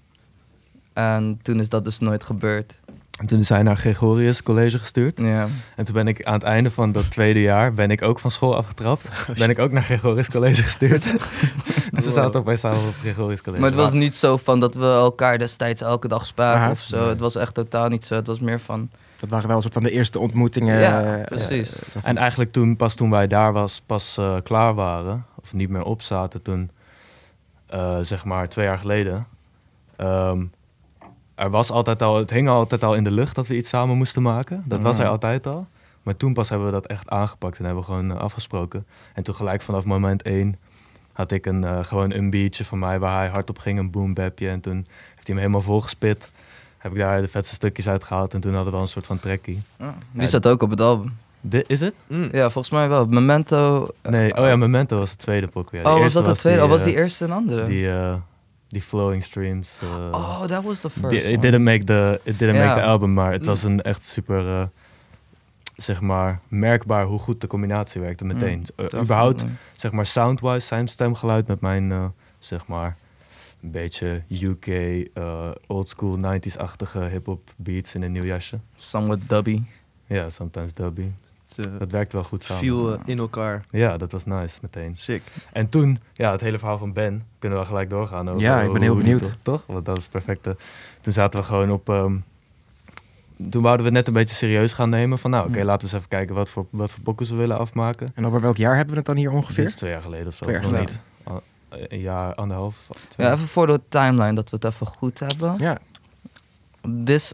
En 0.93 1.39
toen 1.43 1.61
is 1.61 1.69
dat 1.69 1.85
dus 1.85 1.99
nooit 1.99 2.25
gebeurd. 2.25 2.81
En 3.17 3.27
toen 3.27 3.39
is 3.39 3.49
hij 3.49 3.63
naar 3.63 3.77
Gregorius 3.77 4.43
College 4.43 4.79
gestuurd. 4.79 5.19
Ja. 5.21 5.47
En 5.77 5.85
toen 5.85 5.95
ben 5.95 6.09
ik 6.09 6.25
aan 6.25 6.33
het 6.33 6.43
einde 6.43 6.71
van 6.71 6.93
dat 6.93 7.11
tweede 7.11 7.41
jaar 7.41 7.75
ben 7.75 7.91
ik 7.91 8.03
ook 8.03 8.19
van 8.19 8.31
school 8.31 8.57
afgetrapt. 8.57 9.11
ben 9.39 9.51
ik 9.51 9.59
ook 9.59 9.71
naar 9.71 9.83
Gregorius 9.83 10.31
College 10.31 10.63
gestuurd. 10.63 11.03
dus 11.93 12.05
we 12.05 12.11
zaten 12.11 12.41
ook 12.41 12.45
bij 12.45 12.57
samen 12.57 12.79
op 12.79 12.95
Gregorius 13.01 13.43
College. 13.43 13.63
Maar 13.63 13.71
het 13.71 13.81
was 13.81 13.93
niet 13.93 14.17
zo 14.17 14.37
van 14.37 14.61
dat 14.61 14.75
we 14.75 14.87
elkaar 14.87 15.39
destijds 15.39 15.83
elke 15.83 16.09
dag 16.09 16.27
spraken 16.27 16.61
Aha. 16.61 16.71
of 16.71 16.81
zo. 16.81 17.01
Nee. 17.01 17.09
Het 17.09 17.21
was 17.21 17.37
echt 17.37 17.55
totaal 17.55 17.89
niet 17.89 18.05
zo. 18.05 18.15
Het 18.15 18.27
was 18.27 18.41
meer 18.41 18.61
van, 18.61 18.91
Dat 19.21 19.29
waren 19.29 19.47
wel 19.47 19.57
een 19.57 19.63
soort 19.63 19.75
van 19.75 19.83
de 19.83 19.91
eerste 19.91 20.19
ontmoetingen. 20.19 20.79
Ja, 20.79 21.23
precies. 21.25 21.73
En 22.03 22.17
eigenlijk 22.17 22.53
toen, 22.53 22.77
pas 22.77 22.95
toen 22.95 23.11
wij 23.11 23.27
daar 23.27 23.53
was, 23.53 23.83
pas 23.87 24.17
eh, 24.19 24.37
klaar 24.43 24.75
waren, 24.75 25.27
of 25.43 25.53
niet 25.53 25.69
meer 25.69 25.85
op 25.85 26.03
zaten, 26.03 26.43
toen, 26.43 26.71
eh, 27.67 27.99
zeg 28.01 28.25
maar 28.25 28.49
twee 28.49 28.67
jaar 28.67 28.79
geleden, 28.79 29.27
ehm, 29.97 30.45
er 31.37 31.51
was 31.51 31.71
altijd 31.71 32.03
al, 32.03 32.17
het 32.17 32.31
hing 32.31 32.49
altijd 32.49 32.85
al 32.85 32.95
in 32.95 33.05
de 33.05 33.11
lucht 33.11 33.35
dat 33.35 33.47
we 33.47 33.57
iets 33.57 33.69
samen 33.69 33.97
moesten 33.97 34.23
maken. 34.23 34.63
Dat 34.67 34.81
was 34.81 34.97
Mhm. 34.97 35.05
er 35.05 35.11
altijd 35.11 35.47
al. 35.47 35.67
Maar 36.03 36.17
toen 36.17 36.33
pas 36.33 36.49
hebben 36.49 36.67
we 36.67 36.73
dat 36.73 36.87
echt 36.87 37.09
aangepakt 37.09 37.59
en 37.59 37.65
hebben 37.65 37.83
we 37.83 37.89
gewoon 37.89 38.11
eh, 38.11 38.17
afgesproken. 38.19 38.87
En 39.15 39.23
toen 39.23 39.35
gelijk 39.35 39.63
vanaf 39.63 39.85
moment 39.85 40.23
één 40.23 40.57
had 41.13 41.31
ik 41.33 41.47
een, 41.47 41.65
eh, 41.65 41.79
gewoon 41.85 42.13
een 42.13 42.31
beatje 42.31 42.65
van 42.65 42.79
mij 42.79 42.99
waar 42.99 43.19
hij 43.19 43.29
hard 43.29 43.51
op 43.51 43.59
ging, 43.59 43.79
een 43.79 43.91
boombapje. 43.91 44.49
En 44.49 44.61
toen 44.61 44.75
heeft 44.75 44.87
hij 45.15 45.25
hem 45.27 45.37
helemaal 45.37 45.61
volgespit. 45.61 46.33
Heb 46.79 46.93
ik 46.93 46.99
daar 46.99 47.21
de 47.21 47.29
vetste 47.29 47.55
stukjes 47.55 47.89
uitgehaald 47.89 48.35
en 48.35 48.41
toen 48.41 48.55
hadden 48.55 48.71
we 48.73 48.77
al 48.77 48.85
een 48.85 48.89
soort 48.91 49.07
van 49.07 49.19
trekkie. 49.21 49.63
die 49.79 49.87
Ja. 50.23 50.27
zat 50.27 50.47
ook 50.47 50.63
op 50.63 50.71
het 50.71 50.81
album. 50.81 51.17
Dit, 51.41 51.69
is 51.69 51.81
het? 51.81 51.95
mm. 52.07 52.29
Ja, 52.33 52.51
volgens 52.51 52.71
mij 52.71 52.89
wel. 52.89 53.07
Memento. 53.07 53.89
Nee, 54.03 54.37
oh 54.39 54.47
ja, 54.47 54.57
Memento 54.57 54.99
was 54.99 55.11
de 55.11 55.17
tweede 55.17 55.47
pokoe. 55.47 55.79
Ja, 55.79 55.85
de 55.85 55.91
oh, 55.91 55.99
was 56.01 56.13
dat 56.13 56.25
de 56.25 56.33
tweede? 56.37 56.59
Die, 56.59 56.69
oh, 56.69 56.75
was 56.75 56.85
die 56.85 56.95
eh, 56.95 57.01
eerste 57.03 57.25
een 57.25 57.33
andere? 57.33 57.65
Die, 57.67 57.91
eh, 57.91 58.15
die 58.69 58.83
Flowing 58.83 59.23
Streams. 59.23 59.81
eh, 59.83 59.89
oh, 60.13 60.43
that 60.45 60.63
was 60.65 60.81
the 60.81 60.91
first 60.91 61.25
it 61.27 61.41
didn't 61.41 61.63
make 61.65 61.85
the, 61.85 62.21
it 62.23 62.39
didn't 62.39 62.59
make 62.59 62.75
the 62.75 62.83
album, 62.83 63.13
maar 63.13 63.33
het 63.33 63.41
Mm. 63.41 63.47
was 63.47 63.63
een 63.63 63.83
echt 63.83 64.05
super, 64.05 64.49
eh, 64.61 64.67
zeg 65.77 66.01
maar, 66.01 66.41
merkbaar 66.49 67.05
hoe 67.05 67.19
goed 67.19 67.41
de 67.41 67.47
combinatie 67.47 68.01
werkte 68.01 68.25
meteen. 68.25 68.59
Mm, 68.77 68.87
Eh, 68.87 69.01
überhaupt, 69.01 69.45
zeg 69.77 69.93
maar, 69.93 70.07
soundwise, 70.07 70.67
zijn 70.67 70.89
stemgeluid 70.89 71.47
met 71.47 71.61
mijn, 71.61 72.13
zeg 72.39 72.67
maar, 72.67 72.97
een 73.63 73.71
beetje 73.71 74.23
UK, 74.29 74.67
eh 74.67 75.51
oldschool 75.67 76.19
90s-achtige 76.19 76.99
hip-hop 77.01 77.51
beats 77.57 77.95
in 77.95 78.03
een 78.03 78.13
nieuw 78.13 78.25
jasje. 78.25 78.59
Somewhat 78.77 79.19
dubby. 79.29 79.63
Ja, 80.07 80.29
sometimes 80.31 80.75
dubby. 80.75 81.11
Ze 81.57 81.77
Dat 81.79 81.91
werkt 81.91 82.13
wel 82.13 82.25
goed 82.25 82.45
samen. 82.45 82.63
viel 82.63 82.93
eh, 82.95 83.01
in 83.05 83.19
elkaar. 83.19 83.65
Ja, 83.71 83.97
dat 83.97 84.13
was 84.13 84.25
nice 84.25 84.59
meteen. 84.63 84.97
Sick. 84.97 85.23
En 85.53 85.69
toen, 85.69 85.99
ja, 86.13 86.31
het 86.33 86.41
hele 86.41 86.59
verhaal 86.59 86.79
van 86.79 86.93
Ben, 86.93 87.23
kunnen 87.39 87.59
we 87.59 87.65
gelijk 87.65 87.91
doorgaan. 87.91 88.29
Over 88.29 88.41
Ja, 88.41 88.61
ik 88.61 88.73
ben 88.73 88.83
heel 88.83 88.97
benieuwd. 88.97 89.23
Toch, 89.23 89.37
toch? 89.43 89.65
Want 89.67 89.85
dat 89.85 89.97
is 89.97 90.03
het 90.03 90.13
perfecte. 90.13 90.57
Toen 91.01 91.13
zaten 91.13 91.41
we 91.41 91.47
gewoon 91.47 91.71
op. 91.71 91.89
ehm, 91.89 92.17
toen 93.51 93.63
wouden 93.63 93.87
we 93.87 93.93
het 93.93 93.99
net 93.99 94.09
een 94.09 94.13
beetje 94.21 94.35
serieus 94.35 94.73
gaan 94.73 94.89
nemen. 94.91 95.19
Van 95.19 95.31
nou, 95.31 95.49
oké, 95.49 95.59
Ja. 95.59 95.65
laten 95.65 95.79
we 95.89 95.95
eens 95.95 95.97
even 96.05 96.09
kijken 96.17 96.35
wat 96.35 96.49
voor, 96.49 96.67
wat 96.71 96.91
voor 96.91 97.03
pokkers 97.03 97.31
we 97.31 97.37
willen 97.37 97.59
afmaken. 97.59 98.13
En 98.15 98.27
over 98.27 98.41
welk 98.41 98.57
jaar 98.57 98.75
hebben 98.77 98.93
we 98.93 98.99
het 98.99 99.07
dan 99.07 99.17
hier 99.17 99.29
Dit 99.31 99.39
ongeveer? 99.39 99.65
is 99.65 99.75
twee 99.75 99.91
jaar 99.91 100.03
geleden 100.03 100.27
of 100.27 100.35
zo. 100.35 100.45
Twee 100.45 100.55
jaar 100.57 100.65
geleden. 100.65 100.89
niet. 100.91 101.01
Een 101.89 102.01
jaar, 102.01 102.35
anderhalf. 102.35 102.87
twee. 103.09 103.27
Ja, 103.27 103.33
even 103.33 103.47
voor 103.49 103.67
de 103.67 103.81
timeline, 103.89 104.33
dat 104.35 104.51
we 104.51 104.57
het 104.57 104.65
even 104.65 104.87
goed 104.87 105.19
hebben. 105.19 105.55
Ja, 105.59 105.79
This, 107.05 107.33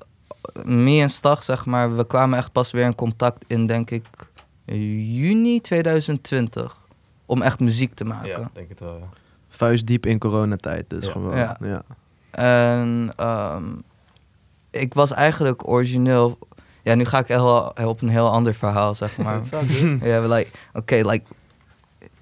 me 0.65 1.01
en 1.01 1.11
Stag, 1.11 1.43
zeg 1.43 1.67
maar, 1.67 1.97
we 1.97 2.07
kwamen 2.07 2.39
echt 2.39 2.53
pas 2.53 2.71
weer 2.71 2.85
in 2.85 2.95
contact 2.95 3.45
in, 3.47 3.67
denk 3.67 3.91
ik, 3.91 4.05
juni 4.65 5.61
2020. 5.61 6.77
Om 7.27 7.43
echt 7.43 7.61
muziek 7.61 7.95
te 7.95 8.05
maken. 8.05 8.29
ja, 8.29 8.51
denk 8.53 8.69
het 8.69 8.81
wel. 8.81 8.97
Ja. 8.99 9.07
Vuist 9.49 9.87
diep 9.87 10.07
in 10.07 10.19
coronatijd, 10.19 10.91
dus 10.91 11.07
Ja. 11.07 11.13
gewoon. 11.13 11.37
Ja. 11.37 11.57
Ja. 11.61 11.83
En 12.31 13.13
ehm, 13.17 13.65
ik 14.71 14.95
was 14.95 15.13
eigenlijk 15.13 15.69
origineel. 15.69 16.39
Ja, 16.83 16.95
nu 16.95 17.05
ga 17.05 17.19
ik 17.19 17.27
heel, 17.27 17.73
op 17.85 18.03
een 18.03 18.09
heel 18.09 18.31
ander 18.31 18.55
verhaal, 18.55 18.95
zeg 18.95 19.17
maar. 19.17 19.41
Good. 19.51 20.01
yeah, 20.01 20.31
like, 20.31 20.51
okay, 20.73 21.03
like, 21.03 21.25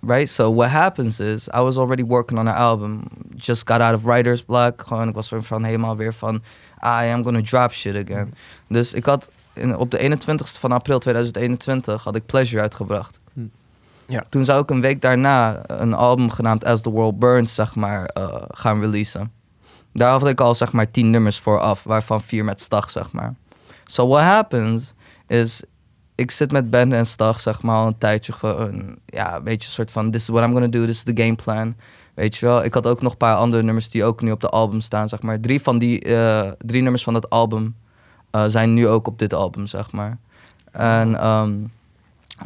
right? 0.00 0.29
So 0.29 0.55
what 0.55 0.69
happens 0.71 1.21
is, 1.21 1.49
I 1.49 1.61
was 1.61 1.77
already 1.77 2.05
working 2.05 2.39
on 2.39 2.49
an 2.49 2.55
album. 2.55 3.03
Just 3.37 3.69
got 3.71 3.81
out 3.81 3.95
of 3.95 4.03
writer's 4.03 4.43
block. 4.43 4.83
Gewoon, 4.83 5.09
ik 5.09 5.15
was 5.15 5.27
soort 5.27 5.47
van 5.47 5.65
helemaal 5.65 5.97
weer 5.97 6.15
van, 6.15 6.43
I 6.85 7.13
am 7.13 7.23
gonna 7.23 7.41
drop 7.43 7.73
shit 7.73 8.11
again. 8.11 8.35
Dus 8.69 8.93
ik 8.93 9.05
had, 9.05 9.31
in, 9.53 9.77
op 9.77 9.91
de 9.91 10.19
21ste 10.19 10.59
van 10.59 10.73
april 10.73 10.99
2021 10.99 12.05
had 12.05 12.17
ik 12.17 12.27
Pleasure 12.27 12.63
uitgebracht. 12.63 13.21
Hm. 13.33 13.41
Ja. 14.07 14.25
Toen 14.29 14.45
zou 14.45 14.63
ik 14.63 14.71
een 14.71 14.81
week 14.81 15.01
daarna 15.01 15.61
een 15.67 15.95
album 15.95 16.31
genaamd 16.31 16.65
As 16.65 16.83
the 16.83 16.91
World 16.91 17.19
Burns, 17.19 17.55
zeg 17.55 17.75
maar, 17.75 18.05
eh, 18.05 18.35
gaan 18.49 18.81
releasen. 18.81 19.33
Daar 19.93 20.11
had 20.11 20.27
ik 20.27 20.41
al, 20.41 20.55
zeg 20.55 20.73
maar, 20.73 20.91
tien 20.91 21.11
nummers 21.11 21.39
voor 21.39 21.61
af, 21.61 21.83
waarvan 21.83 22.23
vier 22.23 22.45
met 22.45 22.61
Stag, 22.61 22.91
zeg 22.91 23.13
maar. 23.13 23.35
So 23.85 24.09
what 24.09 24.23
happens 24.23 24.95
is, 25.27 25.63
ik 26.15 26.31
zit 26.31 26.53
met 26.53 26.71
Ben 26.71 26.93
en 26.93 27.07
Stag, 27.07 27.41
zeg 27.41 27.63
maar, 27.63 27.77
al 27.77 27.87
een 27.87 27.99
tijdje 27.99 28.33
gewoon, 28.33 28.97
ja, 29.07 29.37
een 29.37 29.43
beetje 29.43 29.69
een 29.69 29.75
soort 29.75 29.91
van, 29.91 30.11
this 30.11 30.23
is 30.23 30.29
what 30.29 30.45
I'm 30.45 30.53
gonna 30.53 30.69
do, 30.69 30.87
this 30.87 30.97
is 30.97 31.15
the 31.15 31.23
game 31.23 31.35
plan. 31.35 31.77
Weet 32.14 32.37
je 32.37 32.47
wel, 32.47 32.64
ik 32.64 32.75
had 32.75 32.87
ook 32.87 33.02
nog 33.02 33.12
een 33.12 33.19
paar 33.19 33.37
andere 33.37 33.62
nummers 33.62 33.90
die 33.90 34.05
ook 34.05 34.23
nu 34.23 34.31
op 34.31 34.40
de 34.40 34.49
album 34.49 34.81
staan, 34.81 35.09
zeg 35.09 35.23
maar. 35.23 35.40
Drie 35.40 35.61
van 35.61 35.79
die, 35.79 36.00
eh, 36.00 36.50
drie 36.59 36.83
nummers 36.83 37.02
van 37.02 37.12
dat 37.12 37.31
album 37.31 37.76
eh, 38.31 38.45
zijn 38.47 38.75
nu 38.75 38.88
ook 38.88 39.07
op 39.07 39.19
dit 39.19 39.35
album, 39.35 39.67
zeg 39.67 39.93
maar. 39.93 40.19
En 40.71 41.21
ehm, 41.21 41.52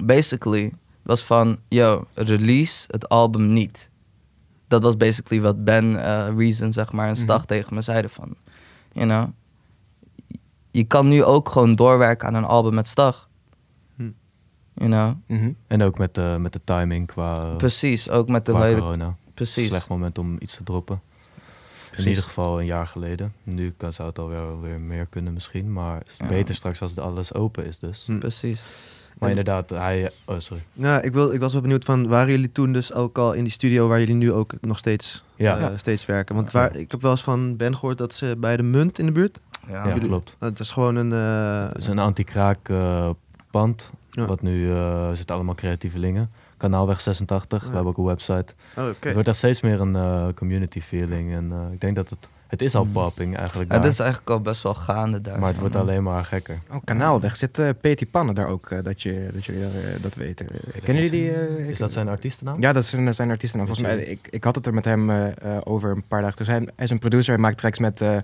basically 0.00 0.72
was 1.02 1.22
van, 1.22 1.58
yo, 1.68 2.04
release 2.14 2.84
het 2.90 3.08
album 3.08 3.52
niet. 3.52 3.90
Dat 4.68 4.82
was 4.82 4.96
basically 4.96 5.42
wat 5.42 5.64
Ben, 5.64 6.04
eh, 6.04 6.36
Reason, 6.36 6.72
zeg 6.72 6.92
maar, 6.92 7.08
en 7.08 7.16
Stag 7.16 7.46
tegen 7.46 7.74
me 7.74 7.82
zeiden 7.82 8.10
van, 8.10 8.34
you 8.92 9.06
know, 9.06 9.28
je 10.70 10.84
kan 10.84 11.08
nu 11.08 11.24
ook 11.24 11.48
gewoon 11.48 11.74
doorwerken 11.74 12.28
aan 12.28 12.34
een 12.34 12.44
album 12.44 12.74
met 12.74 12.88
Stag. 12.88 13.28
Hm. 13.96 14.10
You 14.74 14.90
know, 14.90 15.38
Mhm. 15.38 15.52
En 15.66 15.82
ook 15.82 15.98
met, 15.98 16.14
de 16.14 16.36
met 16.40 16.52
de 16.52 16.60
timing 16.64 17.06
qua, 17.06 17.54
precies, 17.56 18.10
ook 18.10 18.28
met 18.28 18.46
de 18.46 18.52
qua 18.52 18.62
hele, 18.62 18.80
corona. 18.80 19.16
Precies. 19.34 19.68
Slecht 19.68 19.88
moment 19.88 20.18
om 20.18 20.36
iets 20.40 20.56
te 20.56 20.62
droppen. 20.62 21.00
Precies. 21.86 22.04
In 22.04 22.08
ieder 22.10 22.24
geval 22.24 22.60
een 22.60 22.66
jaar 22.66 22.86
geleden. 22.86 23.32
Nu 23.42 23.74
kan, 23.76 23.92
zou 23.92 24.08
het 24.08 24.18
alweer 24.18 24.60
weer 24.60 24.80
meer 24.80 25.06
kunnen 25.08 25.32
misschien. 25.32 25.72
Maar 25.72 25.98
het 25.98 26.06
is 26.08 26.14
Ja. 26.18 26.26
beter 26.26 26.54
straks 26.54 26.80
als 26.82 26.90
het 26.90 27.00
alles 27.00 27.34
open 27.34 27.66
is 27.66 27.78
dus. 27.78 28.04
Hm. 28.06 28.18
Precies. 28.18 28.62
Maar 29.18 29.30
En- 29.30 29.36
inderdaad, 29.38 29.70
hij... 29.70 30.10
Oh, 30.24 30.38
sorry. 30.38 30.62
Nou, 30.72 31.02
ik, 31.02 31.12
wil, 31.12 31.32
ik 31.32 31.40
was 31.40 31.52
wel 31.52 31.62
benieuwd 31.62 31.84
van, 31.84 32.08
waren 32.08 32.30
jullie 32.30 32.52
toen 32.52 32.72
dus 32.72 32.92
ook 32.92 33.18
al 33.18 33.32
in 33.32 33.44
die 33.44 33.52
studio 33.52 33.88
waar 33.88 33.98
jullie 33.98 34.14
nu 34.14 34.32
ook 34.32 34.52
nog 34.60 34.78
steeds, 34.78 35.24
Ja, 35.36 35.58
eh, 35.58 35.78
steeds 35.78 36.06
werken? 36.06 36.34
Want 36.34 36.50
waar, 36.52 36.76
ik 36.76 36.90
heb 36.90 37.00
wel 37.02 37.10
eens 37.10 37.22
van 37.22 37.56
Ben 37.56 37.74
gehoord 37.74 37.98
dat 37.98 38.14
ze 38.14 38.36
bij 38.38 38.56
de 38.56 38.62
Munt 38.62 38.98
in 38.98 39.06
de 39.06 39.12
buurt, 39.12 39.38
Ja. 39.68 39.86
ja, 39.86 39.92
jullie- 39.94 40.08
klopt. 40.08 40.36
dat 40.38 40.60
is 40.60 40.70
gewoon 40.70 40.96
een... 40.96 41.12
eh, 41.12 41.68
Het 41.68 41.76
is 41.78 41.86
een 41.86 41.98
anti-kraak 41.98 42.68
eh, 42.68 43.10
pand. 43.50 43.90
Ja. 44.10 44.26
Wat 44.26 44.42
nu 44.42 44.70
eh 44.72 45.10
zitten 45.12 45.34
allemaal 45.34 45.54
creatievelingen. 45.54 46.30
Kanaalweg 46.64 47.00
86. 47.00 47.62
Ja. 47.62 47.68
We 47.68 47.74
hebben 47.74 47.92
ook 47.92 47.98
een 47.98 48.04
website. 48.04 48.54
oh, 48.76 48.88
oké. 48.88 49.06
Het 49.06 49.12
wordt 49.12 49.28
echt 49.28 49.36
steeds 49.36 49.60
meer 49.60 49.80
een 49.80 49.96
eh, 49.96 50.28
community 50.34 50.80
feeling. 50.80 51.32
En 51.32 51.52
eh, 51.52 51.72
ik 51.72 51.80
denk 51.80 51.96
dat 51.96 52.10
het... 52.10 52.28
Het 52.54 52.62
is 52.62 52.74
al 52.74 52.84
Mm. 52.84 52.92
popping 52.92 53.36
eigenlijk 53.36 53.72
Het 53.72 53.82
daar, 53.82 53.90
is 53.90 53.98
eigenlijk 53.98 54.30
al 54.30 54.40
best 54.40 54.62
wel 54.62 54.74
gaande 54.74 55.20
daar. 55.20 55.38
Maar 55.38 55.48
het 55.48 55.58
wordt 55.58 55.76
alleen 55.76 56.02
maar 56.02 56.24
gekker. 56.24 56.58
Oh, 56.70 56.76
Kanaalweg. 56.84 57.36
Zit 57.36 57.58
eh 57.58 57.68
Peti 57.80 58.06
Pannen 58.06 58.34
daar 58.34 58.46
ook, 58.48 58.70
eh, 58.70 58.78
dat, 58.82 59.02
je, 59.02 59.28
dat 59.32 59.44
jullie 59.44 59.62
eh, 59.62 59.68
dat 60.02 60.14
weten? 60.14 60.46
Kennen 60.84 61.04
jullie 61.04 61.20
die? 61.56 61.68
Is 61.68 61.78
dat 61.78 61.92
zijn 61.92 62.08
artiestennaam? 62.08 62.60
Ja, 62.60 62.72
dat 62.72 62.82
is 62.82 62.92
een, 62.92 63.14
zijn 63.14 63.30
artiesten. 63.30 63.58
Volgens 63.66 63.80
mij, 63.86 63.98
ik, 63.98 64.28
ik 64.30 64.44
had 64.44 64.54
het 64.54 64.66
er 64.66 64.74
met 64.74 64.84
hem 64.84 65.10
over 65.64 65.90
een 65.90 66.04
paar 66.08 66.20
dagen. 66.20 66.36
Dus 66.36 66.46
hij, 66.46 66.56
hij 66.58 66.84
is 66.84 66.90
een 66.90 66.98
producer, 66.98 67.32
hij 67.32 67.42
maakt 67.42 67.58
tracks 67.58 67.78
met, 67.78 68.00
eh, 68.00 68.16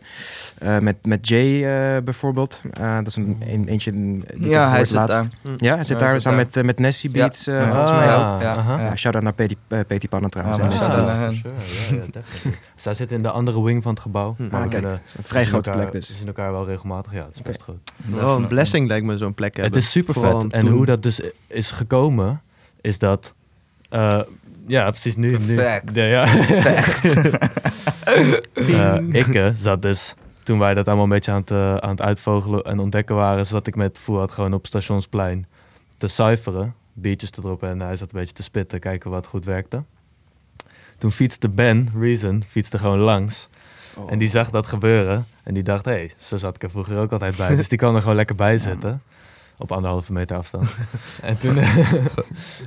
eh, 0.58 0.82
met, 0.82 0.96
met 1.06 1.28
Jay 1.28 2.02
bijvoorbeeld. 2.04 2.60
Eh, 2.72 2.96
dat 2.96 3.06
is 3.06 3.16
een, 3.16 3.42
een 3.49 3.68
eentje 3.68 3.92
die 3.92 4.25
Ja, 4.49 4.70
hij 4.70 4.84
zit 4.84 4.96
laatst. 4.96 5.16
daar. 5.16 5.28
Ja, 5.56 5.75
hij 5.75 5.84
zit 5.84 5.88
Ja, 5.88 5.99
daar 5.99 6.08
hij 6.08 6.18
zit 6.18 6.22
samen 6.22 6.38
daar. 6.44 6.64
met, 6.64 6.64
met 6.64 6.78
Nessie 6.78 7.10
Beats, 7.10 7.46
eh, 7.46 7.54
Ja. 7.54 7.70
volgens 7.70 7.92
mij 7.92 8.08
Ah, 8.14 8.34
ook. 8.34 8.40
ja. 8.42 8.54
Ja, 8.78 8.96
shout-out 8.96 9.22
naar 9.25 9.32
Peti, 9.32 9.56
Peti 9.87 10.08
Pannen 10.08 10.30
trouwens. 10.30 10.58
Ja, 10.80 10.94
ja, 10.96 11.30
ja. 11.90 12.20
Zij 12.76 12.94
zitten 12.94 13.16
in 13.16 13.22
de 13.22 13.30
andere 13.30 13.62
wing 13.62 13.82
van 13.82 13.92
het 13.92 14.02
gebouw. 14.02 14.20
Hm. 14.37 14.49
maar 14.50 14.62
Ah, 14.62 14.69
kijk, 14.69 14.85
het 14.85 15.00
een 15.17 15.23
vrij 15.25 15.45
grote 15.45 15.71
elkaar- 15.71 15.83
plek 15.91 16.03
We 16.03 16.09
dus. 16.09 16.19
zien 16.19 16.27
elkaar 16.27 16.53
wel 16.53 16.67
regelmatig. 16.67 17.12
Ja, 17.12 17.25
het 17.25 17.35
is 17.35 17.43
best 17.43 17.62
groot. 17.62 17.93
Wel 18.05 18.37
een 18.37 18.47
blessing 18.47 18.89
lijkt 18.89 19.07
me 19.07 19.17
zo'n 19.17 19.35
plek 19.35 19.53
Het 19.55 19.62
hebben. 19.62 19.81
is 19.81 19.91
super 19.91 20.15
vet. 20.15 20.53
En 20.53 20.61
toen. 20.61 20.71
hoe 20.71 20.87
dat 20.87 21.03
dus 21.03 21.21
is 21.47 21.71
gekomen, 21.71 22.43
is 22.81 22.99
dat... 22.99 23.35
eh, 23.89 24.21
ja, 24.67 24.91
precies 24.91 25.17
nu. 25.17 25.39
nu 25.39 25.57
de- 25.57 26.00
ja. 26.00 26.27
Eh, 28.05 28.97
ik 29.09 29.35
eh, 29.35 29.49
zat 29.55 29.83
dus, 29.83 30.15
toen 30.43 30.59
wij 30.59 30.75
dat 30.75 30.87
allemaal 30.87 31.05
een 31.05 31.11
beetje 31.11 31.31
aan 31.33 31.41
het, 31.47 31.83
aan 31.83 31.91
het 31.91 32.00
uitvogelen 32.00 32.65
en 32.65 32.79
ontdekken 32.79 33.15
waren, 33.15 33.47
zat 33.47 33.67
ik 33.67 33.75
met 33.77 33.99
Fouad 33.99 34.31
gewoon 34.31 34.55
op 34.55 34.67
Stationsplein 34.67 35.47
te 35.99 36.09
cijferen, 36.09 36.75
beatjes 36.93 37.31
te 37.31 37.41
droppen 37.41 37.69
en 37.69 37.81
hij 37.81 37.97
zat 37.97 38.12
een 38.12 38.19
beetje 38.19 38.35
te 38.35 38.43
spitten, 38.43 38.81
kijken 38.81 39.11
wat 39.11 39.27
goed 39.27 39.45
werkte. 39.45 39.83
Toen 40.99 41.12
fietste 41.12 41.49
Ben, 41.49 41.89
Reason, 41.99 42.43
fietste 42.49 42.79
gewoon 42.79 42.99
langs. 42.99 43.49
En 44.09 44.18
die 44.18 44.28
zag 44.28 44.50
dat 44.50 44.66
gebeuren 44.66 45.26
en 45.42 45.54
die 45.54 45.62
dacht, 45.62 45.85
hé, 45.85 45.90
hey, 45.90 46.12
zo 46.16 46.37
zat 46.37 46.54
ik 46.54 46.62
er 46.62 46.70
vroeger 46.70 46.99
ook 46.99 47.12
altijd 47.12 47.37
bij. 47.37 47.56
Dus 47.56 47.68
die 47.68 47.78
kan 47.78 47.94
er 47.94 48.00
gewoon 48.00 48.16
lekker 48.16 48.37
bij 48.37 48.59
zitten. 48.59 49.02
Op 49.59 49.73
anderhalve 49.73 50.12
meter 50.12 50.37
afstand. 50.37 50.76
en 51.23 51.38
toen, 51.38 51.59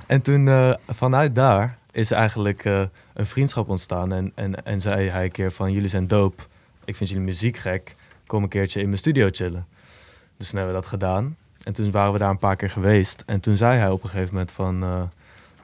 en 0.08 0.22
toen 0.22 0.48
eh, 0.48 0.74
vanuit 0.90 1.36
daar 1.36 1.78
is 1.92 2.12
eigenlijk 2.12 2.66
eh, 2.66 2.82
een 3.14 3.26
vriendschap 3.26 3.70
ontstaan. 3.70 4.14
En, 4.14 4.32
en, 4.36 4.66
en 4.66 4.82
zei 4.82 5.10
hij 5.10 5.24
een 5.24 5.32
keer 5.32 5.52
van, 5.52 5.72
jullie 5.72 5.90
zijn 5.90 6.08
dope. 6.08 6.44
Ik 6.86 6.96
vind 6.96 7.10
jullie 7.10 7.26
muziek 7.26 7.58
gek. 7.58 7.96
Kom 8.26 8.44
een 8.44 8.50
keertje 8.50 8.80
in 8.80 8.86
mijn 8.86 8.98
studio 8.98 9.28
chillen. 9.32 9.68
Dus 10.38 10.50
toen 10.50 10.58
hebben 10.58 10.76
we 10.76 10.82
dat 10.82 10.90
gedaan. 10.90 11.36
En 11.64 11.74
toen 11.74 11.92
waren 11.92 12.14
we 12.14 12.20
daar 12.20 12.30
een 12.30 12.38
paar 12.38 12.56
keer 12.56 12.70
geweest. 12.70 13.24
En 13.26 13.40
toen 13.40 13.58
zei 13.58 13.78
hij 13.78 13.90
op 13.90 14.04
een 14.04 14.10
gegeven 14.10 14.34
moment 14.34 14.52
van... 14.52 14.84
eh, 14.84 15.02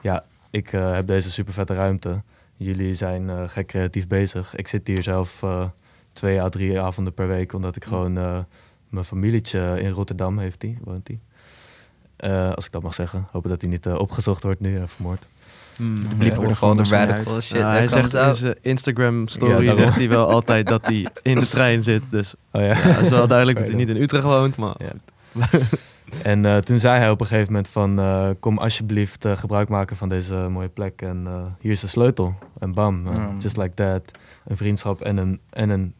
ja, 0.00 0.24
ik 0.50 0.72
eh, 0.72 0.92
heb 0.92 1.06
deze 1.06 1.30
super 1.30 1.52
vette 1.52 1.74
ruimte. 1.74 2.20
Jullie 2.62 2.94
zijn 2.94 3.30
eh, 3.30 3.42
gek 3.46 3.66
creatief 3.66 4.06
bezig. 4.06 4.56
Ik 4.56 4.68
zit 4.68 4.86
hier 4.86 5.02
zelf 5.02 5.42
eh, 5.42 5.64
twee 6.12 6.40
à 6.40 6.48
drie 6.48 6.80
avonden 6.80 7.14
per 7.14 7.28
week... 7.28 7.52
omdat 7.52 7.76
ik 7.76 7.84
gewoon... 7.84 8.18
eh, 8.18 8.38
mijn 8.88 9.04
familietje 9.04 9.80
in 9.80 9.90
Rotterdam 9.90 10.38
heeft 10.38 10.60
die, 10.60 10.78
woont 10.84 11.06
die. 11.06 11.20
Eh, 12.16 12.52
als 12.52 12.66
ik 12.66 12.72
dat 12.72 12.82
mag 12.82 12.94
zeggen. 12.94 13.26
Hopen 13.30 13.50
dat 13.50 13.60
hij 13.60 13.70
niet 13.70 13.86
opgezocht 13.86 14.42
wordt 14.42 14.60
nu, 14.60 14.74
uh, 14.76 14.82
vermoord. 14.86 15.26
Er 16.18 16.56
gewoon 16.56 16.76
de 16.76 16.82
radical 16.82 17.40
shit. 17.40 17.62
Hij 17.62 17.88
zegt 17.88 18.14
in 18.14 18.34
zijn 18.34 18.56
Instagram 18.60 19.28
story 19.28 19.74
zegt 19.74 19.96
hij 19.96 20.08
wel 20.08 20.28
altijd 20.28 20.66
dat 20.66 20.86
hij 20.86 21.06
in 21.22 21.40
de 21.40 21.48
trein 21.48 21.82
zit. 21.82 22.02
Dus 22.10 22.34
Oh 22.52 22.60
ja. 22.60 22.66
ja, 22.66 22.74
het 22.74 23.02
is 23.02 23.08
wel 23.08 23.26
duidelijk 23.26 23.58
dat 23.60 23.66
hij 23.66 23.76
niet 23.76 23.88
in 23.88 23.96
Utrecht 23.96 24.24
woont. 24.24 24.56
Maar 24.56 24.74
Ja. 24.78 24.92
En 26.22 26.44
eh, 26.44 26.56
toen 26.56 26.78
zei 26.78 26.98
hij 26.98 27.10
op 27.10 27.20
een 27.20 27.26
gegeven 27.26 27.52
moment 27.52 27.68
van... 27.68 27.98
eh, 27.98 28.28
kom 28.40 28.58
alsjeblieft 28.58 29.24
eh, 29.24 29.36
gebruik 29.36 29.68
maken 29.68 29.96
van 29.96 30.08
deze 30.08 30.34
mooie 30.34 30.68
plek. 30.68 31.02
En 31.02 31.26
hier 31.60 31.70
is 31.70 31.80
de 31.80 31.86
sleutel. 31.86 32.34
En 32.58 32.72
bam, 32.72 32.94
Mm. 33.02 33.38
just 33.38 33.56
like 33.56 33.74
that. 33.74 34.10
Een 34.46 34.56
vriendschap 34.56 35.00
en 35.00 35.16
een, 35.16 35.40
en 35.50 35.70
een 35.70 35.94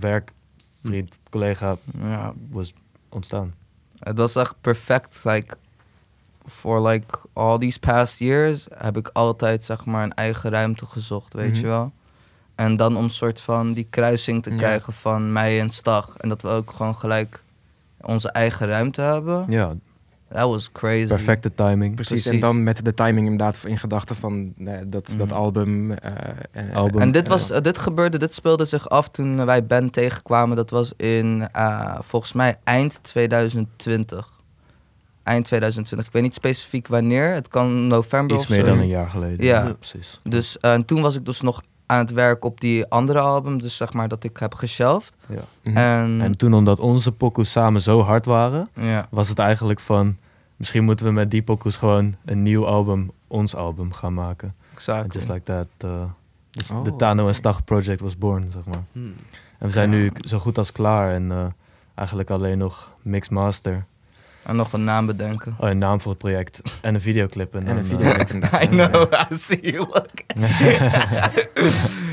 werkvriend, 0.00 1.14
collega 1.30 1.76
Ja, 2.00 2.32
was 2.50 2.74
ontstaan. 3.08 3.54
het 3.98 4.18
was 4.18 4.36
echt 4.36 4.54
perfect. 4.60 5.24
Like, 5.24 5.56
for 6.46 6.88
like 6.88 7.18
all 7.32 7.58
these 7.58 7.78
past 7.78 8.18
years 8.18 8.66
heb 8.74 8.96
ik 8.96 9.08
altijd 9.12 9.64
zeg 9.64 9.84
maar 9.84 10.02
een 10.04 10.14
eigen 10.14 10.50
ruimte 10.50 10.86
gezocht, 10.86 11.34
weet 11.34 11.50
Mhm. 11.52 11.60
je 11.60 11.66
wel. 11.66 11.92
En 12.54 12.76
dan 12.76 12.96
om 12.96 13.08
soort 13.08 13.40
van 13.40 13.72
die 13.72 13.86
kruising 13.90 14.42
te 14.42 14.50
krijgen 14.54 14.92
van 14.92 15.32
mij 15.32 15.60
en 15.60 15.70
Stag. 15.70 16.16
En 16.16 16.28
dat 16.28 16.42
we 16.42 16.48
ook 16.48 16.70
gewoon 16.70 16.96
gelijk 16.96 17.42
onze 18.06 18.30
eigen 18.30 18.66
ruimte 18.66 19.00
hebben. 19.00 19.44
Ja, 19.48 19.74
That 20.32 20.48
was 20.48 20.72
crazy. 20.72 21.06
perfecte 21.06 21.54
timing. 21.54 21.94
Precies, 21.94 22.12
Precies. 22.12 22.32
en 22.32 22.40
dan 22.40 22.62
met 22.62 22.84
de 22.84 22.94
timing 22.94 23.28
inderdaad 23.28 23.64
in 23.64 23.78
gedachten 23.78 24.16
van 24.16 24.54
eh, 24.64 24.74
dat, 24.86 25.14
dat 25.18 25.26
Mhm. 25.28 25.36
album. 25.36 25.92
eh, 25.92 26.12
en, 26.52 26.72
Album. 26.74 27.00
En 27.00 27.12
dit, 27.12 27.22
eh, 27.24 27.28
was, 27.28 27.50
eh, 27.50 27.60
dit 27.60 27.78
gebeurde, 27.78 28.18
dit 28.18 28.34
speelde 28.34 28.64
zich 28.64 28.88
af 28.88 29.08
toen 29.08 29.44
wij 29.46 29.66
Ben 29.66 29.90
tegenkwamen. 29.90 30.56
Dat 30.56 30.70
was 30.70 30.92
in, 30.96 31.48
eh, 31.52 31.98
volgens 32.00 32.32
mij, 32.32 32.56
eind 32.64 32.98
2020. 33.02 34.28
Eind 35.22 35.44
2020. 35.44 36.06
Ik 36.06 36.12
weet 36.12 36.22
niet 36.22 36.34
specifiek 36.34 36.86
wanneer. 36.88 37.28
Het 37.28 37.48
kan 37.48 37.86
november 37.86 38.36
Iets 38.36 38.44
of 38.44 38.50
meer 38.50 38.60
zo. 38.60 38.66
dan 38.66 38.78
een 38.78 38.86
jaar 38.86 39.10
geleden. 39.10 39.46
Ja. 39.46 39.72
precies. 39.78 40.20
Dus 40.24 40.58
eh, 40.60 40.72
en 40.72 40.84
toen 40.84 41.02
was 41.02 41.14
ik 41.16 41.24
dus 41.24 41.40
nog 41.40 41.62
aan 41.86 41.98
het 41.98 42.10
werk 42.10 42.44
op 42.44 42.60
die 42.60 42.86
andere 42.86 43.18
album. 43.18 43.58
Dus 43.58 43.76
zeg 43.76 43.92
maar 43.92 44.08
dat 44.08 44.24
ik 44.24 44.36
heb 44.36 44.54
geshelft. 44.54 45.16
Ja. 45.28 45.36
mhm. 45.62 45.76
En, 45.76 46.20
En 46.20 46.36
toen, 46.36 46.54
omdat 46.54 46.78
onze 46.80 47.12
pokoes 47.12 47.50
samen 47.50 47.80
zo 47.82 48.00
hard 48.02 48.24
waren, 48.24 48.68
ja, 48.74 49.06
was 49.10 49.28
het 49.28 49.38
eigenlijk 49.38 49.80
van... 49.80 50.16
Misschien 50.56 50.84
moeten 50.84 51.06
we 51.06 51.12
met 51.12 51.30
die 51.30 51.42
pokoes 51.42 51.76
gewoon 51.76 52.14
een 52.24 52.42
nieuw 52.42 52.66
album, 52.66 53.10
ons 53.26 53.54
album, 53.54 53.92
gaan 53.92 54.14
maken. 54.14 54.54
And 54.58 54.74
exact. 54.74 55.12
just 55.12 55.28
like 55.28 55.42
that, 55.42 55.66
uh, 55.84 56.02
dus 56.50 56.70
Oh, 56.70 56.84
de 56.84 56.96
Tano 56.96 57.26
en. 57.28 57.34
Stag 57.34 57.64
project 57.64 58.00
was 58.00 58.18
born, 58.18 58.50
zeg 58.50 58.64
maar. 58.64 58.82
hmm. 58.92 59.14
En 59.58 59.66
we 59.66 59.70
zijn 59.70 59.90
Ja. 59.90 59.96
nu 59.96 60.12
zo 60.14 60.38
goed 60.38 60.58
als 60.58 60.72
klaar 60.72 61.14
en 61.14 61.32
eh, 61.32 61.46
eigenlijk 61.94 62.30
alleen 62.30 62.58
nog 62.58 62.92
mix 63.02 63.28
master. 63.28 63.86
En 64.46 64.56
nog 64.56 64.72
een 64.72 64.84
naam 64.84 65.06
bedenken. 65.06 65.56
Oh, 65.58 65.68
een 65.68 65.78
naam 65.78 66.00
voor 66.00 66.10
het 66.10 66.20
project 66.20 66.60
en 66.80 66.94
een 66.94 67.00
videoclip. 67.00 67.54
En, 67.54 67.66
en 67.66 67.76
een 67.76 67.82
eh, 67.82 67.84
video. 67.84 68.12
inderdaad. 68.32 68.62
I 68.62 68.66
know, 68.66 69.12
I 69.30 69.36
see 69.36 69.72
you 69.72 69.78
look. 69.78 70.10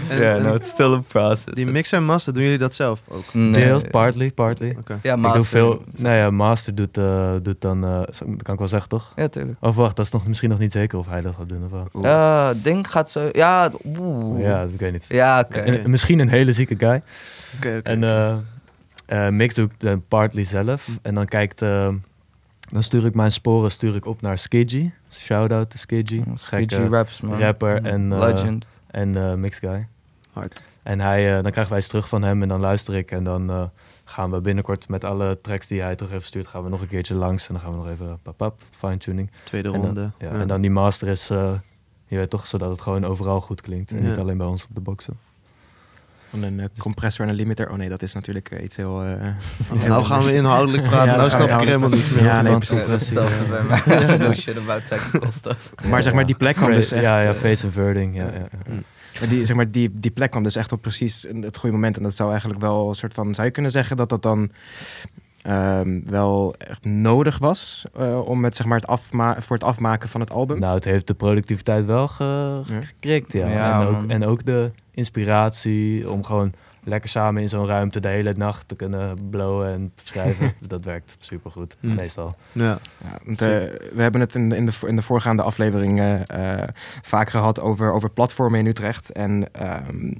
Yeah, 0.09 0.43
no, 0.43 0.53
it's 0.53 0.67
still 0.67 0.93
a 0.93 1.01
process. 1.07 1.53
Die 1.53 1.65
mix 1.65 1.91
en 1.91 2.03
master, 2.05 2.33
doen 2.33 2.43
jullie 2.43 2.57
dat 2.57 2.73
zelf 2.73 3.01
ook? 3.07 3.33
Nee. 3.33 3.51
Deels, 3.51 3.83
partly, 3.91 4.31
partly. 4.31 4.75
Oké. 4.79 4.99
Ja, 5.01 5.13
Ik 5.13 5.19
master. 5.19 5.39
doe 5.39 5.47
veel... 5.47 5.83
Nou 5.95 6.15
ja, 6.15 6.29
master 6.29 6.75
doet, 6.75 6.97
eh, 6.97 7.33
doet 7.41 7.61
dan... 7.61 7.81
dat 7.81 8.23
kan 8.41 8.53
ik 8.53 8.59
wel 8.59 8.67
zeggen, 8.67 8.89
toch? 8.89 9.11
Ja, 9.15 9.27
tuurlijk. 9.27 9.57
Of 9.59 9.75
wacht, 9.75 9.95
dat 9.95 10.05
is 10.05 10.11
nog, 10.11 10.27
misschien 10.27 10.49
nog 10.49 10.59
niet 10.59 10.71
zeker 10.71 10.97
of 10.97 11.07
hij 11.07 11.21
dat 11.21 11.35
gaat 11.37 11.49
doen 11.49 11.63
of 11.65 11.71
wel. 11.71 11.87
Oeh. 11.93 12.11
Eh, 12.11 12.49
ding 12.63 12.89
gaat 12.89 13.09
zo... 13.09 13.29
Ja, 13.31 13.71
oeh. 13.85 14.41
Ja, 14.41 14.61
dat 14.61 14.69
weet 14.69 14.81
ik 14.81 14.91
niet. 14.91 15.05
Ja, 15.07 15.39
oké. 15.39 15.59
En, 15.59 15.89
misschien 15.89 16.19
een 16.19 16.29
hele 16.29 16.51
zieke 16.51 16.75
guy. 16.77 17.01
Oké, 17.55 17.75
oké. 17.77 17.89
En 17.89 18.03
eh, 18.03 18.33
eh, 19.05 19.33
mix 19.33 19.55
doe 19.55 19.65
ik 19.65 19.71
dan 19.77 20.03
partly 20.07 20.43
zelf. 20.43 20.87
En 21.01 21.13
dan 21.13 21.25
kijkt... 21.25 21.61
dan 22.73 22.83
stuur 22.83 23.05
ik 23.05 23.15
mijn 23.15 23.31
sporen 23.31 23.71
stuur 23.71 23.95
ik 23.95 24.05
op 24.05 24.21
naar 24.21 24.37
Skidgy. 24.37 24.89
Shout-out 25.11 25.69
to 25.69 25.77
Skidgy. 25.77 26.23
Gekke 26.35 26.87
raps, 26.87 27.21
man. 27.21 27.39
rapper 27.39 27.85
en, 27.85 28.11
eh, 28.13 28.19
Legend. 28.19 28.65
en 28.87 29.17
eh, 29.17 29.33
mix 29.33 29.59
guy. 29.59 29.87
Hard. 30.31 30.61
En 30.83 30.99
hij, 30.99 31.27
eh, 31.37 31.41
dan 31.43 31.51
krijgen 31.51 31.69
wij 31.69 31.77
iets 31.81 31.87
terug 31.87 32.07
van 32.07 32.23
hem 32.23 32.41
en 32.41 32.47
dan 32.47 32.59
luister 32.59 32.95
ik. 32.95 33.11
En 33.11 33.23
dan 33.23 33.49
eh, 33.49 33.63
gaan 34.03 34.31
we 34.31 34.41
binnenkort 34.41 34.87
met 34.89 35.03
alle 35.03 35.41
tracks 35.41 35.67
die 35.67 35.81
hij 35.81 35.95
terug 35.95 36.11
heeft 36.11 36.23
gestuurd, 36.23 36.47
gaan 36.47 36.63
we 36.63 36.69
nog 36.69 36.81
een 36.81 36.87
keertje 36.87 37.15
langs. 37.15 37.47
En 37.47 37.53
dan 37.53 37.63
gaan 37.63 37.71
we 37.71 37.77
nog 37.77 37.89
even 37.89 38.19
pap 38.35 38.61
fine-tuning. 38.71 39.29
Tweede 39.43 39.67
En 39.67 39.73
dan- 39.73 39.85
ronde. 39.85 40.11
Ja, 40.19 40.33
Ja. 40.33 40.39
En 40.39 40.47
dan 40.47 40.61
die 40.61 40.71
master 40.71 41.07
is, 41.07 41.29
eh, 41.29 41.53
je 42.07 42.17
weet 42.17 42.29
toch, 42.29 42.47
zodat 42.47 42.69
het 42.69 42.81
gewoon 42.81 43.05
overal 43.05 43.41
goed 43.41 43.61
klinkt. 43.61 43.91
En 43.91 44.01
Ja. 44.01 44.07
niet 44.09 44.17
alleen 44.17 44.37
bij 44.37 44.47
ons 44.47 44.63
op 44.63 44.69
de 44.75 44.81
boxen. 44.81 45.17
Van 46.33 46.43
een 46.43 46.59
eh, 46.59 46.65
compressor 46.77 47.25
en 47.25 47.31
een 47.31 47.37
limiter. 47.37 47.69
Oh 47.71 47.77
nee, 47.77 47.89
dat 47.89 48.01
is 48.01 48.13
natuurlijk 48.13 48.49
eh, 48.51 48.63
iets 48.63 48.75
heel... 48.75 49.03
eh, 49.03 49.27
iets 49.73 49.83
heel 49.83 49.91
nou 49.93 50.03
gaan 50.05 50.23
we 50.23 50.33
inhoudelijk 50.35 50.83
praten. 50.89 51.11
Ja, 51.11 51.15
nou 51.17 51.29
snap 51.29 51.47
ik 51.49 51.53
er 51.53 51.65
helemaal 51.65 51.89
niets 51.89 52.11
meer. 52.13 52.23
Ja, 52.23 52.41
nee, 52.41 52.55
precies. 52.57 52.87
No 54.17 54.33
shit 54.33 54.57
about 54.57 54.87
technical 54.87 55.31
stuff. 55.31 55.71
Maar 55.89 56.03
zeg 56.03 56.13
maar, 56.13 56.25
die 56.25 56.35
plek 56.35 56.55
kwam 56.55 56.73
dus 56.73 56.91
echt... 56.91 57.03
ja, 57.03 57.19
ja, 57.21 57.33
face 57.33 57.65
inverting. 57.65 58.15
Ja, 58.15 58.23
ja, 58.23 58.47
ja. 58.67 58.73
Maar 59.19 59.29
die, 59.29 59.45
zeg 59.45 59.55
maar, 59.55 59.71
die, 59.71 59.89
die 59.93 60.11
plek 60.11 60.31
kwam 60.31 60.43
dus 60.43 60.55
echt 60.55 60.71
op 60.71 60.81
precies 60.81 61.25
het 61.41 61.57
goede 61.57 61.75
moment. 61.75 61.97
En 61.97 62.03
dat 62.03 62.15
zou 62.15 62.29
eigenlijk 62.29 62.61
wel 62.61 62.89
een 62.89 62.95
soort 62.95 63.13
van... 63.13 63.33
Zou 63.33 63.47
je 63.47 63.53
kunnen 63.53 63.71
zeggen 63.71 63.97
dat 63.97 64.09
dat 64.09 64.21
dan 64.21 64.51
ehm, 65.41 65.99
wel 66.05 66.55
echt 66.57 66.85
nodig 66.85 67.37
was... 67.37 67.85
eh, 67.97 68.19
om 68.27 68.43
het, 68.43 68.55
zeg 68.55 68.65
maar, 68.65 68.77
het 68.79 68.87
afma 68.87 69.35
voor 69.41 69.55
het 69.55 69.65
afmaken 69.65 70.09
van 70.09 70.21
het 70.21 70.31
album? 70.31 70.59
Nou, 70.59 70.75
het 70.75 70.83
heeft 70.83 71.07
de 71.07 71.13
productiviteit 71.13 71.85
wel 71.85 72.07
ge 72.07 72.61
Ja. 72.65 72.81
gekrikt, 72.81 73.33
ja. 73.33 73.47
Ja, 73.47 73.81
en, 73.81 73.87
ook, 73.87 74.03
en 74.07 74.25
ook 74.25 74.45
de 74.45 74.71
inspiratie 74.93 76.09
om 76.09 76.23
gewoon 76.23 76.53
lekker 76.85 77.09
samen 77.09 77.41
in 77.41 77.49
zo'n 77.49 77.65
ruimte 77.65 77.99
de 77.99 78.07
hele 78.07 78.33
nacht 78.37 78.67
te 78.67 78.75
kunnen 78.75 79.29
blowen 79.29 79.73
en 79.73 79.91
schrijven. 80.03 80.53
dat 80.67 80.85
werkt 80.85 81.15
supergoed, 81.19 81.75
Mm. 81.79 81.95
meestal. 81.95 82.35
Ja. 82.51 82.79
Ja, 83.03 83.19
want, 83.25 83.41
eh, 83.41 83.47
we 83.93 84.01
hebben 84.01 84.21
het 84.21 84.35
in, 84.35 84.49
de- 84.49 84.55
in, 84.55 84.65
de, 84.65 84.71
in 84.87 84.95
de 84.95 85.01
voorgaande 85.01 85.43
afleveringen 85.43 86.25
eh, 86.25 86.67
vaak 87.01 87.29
gehad 87.29 87.61
over, 87.61 87.91
over 87.91 88.09
platformen 88.09 88.59
in 88.59 88.65
Utrecht. 88.65 89.11
En 89.11 89.47
ehm, 89.53 90.11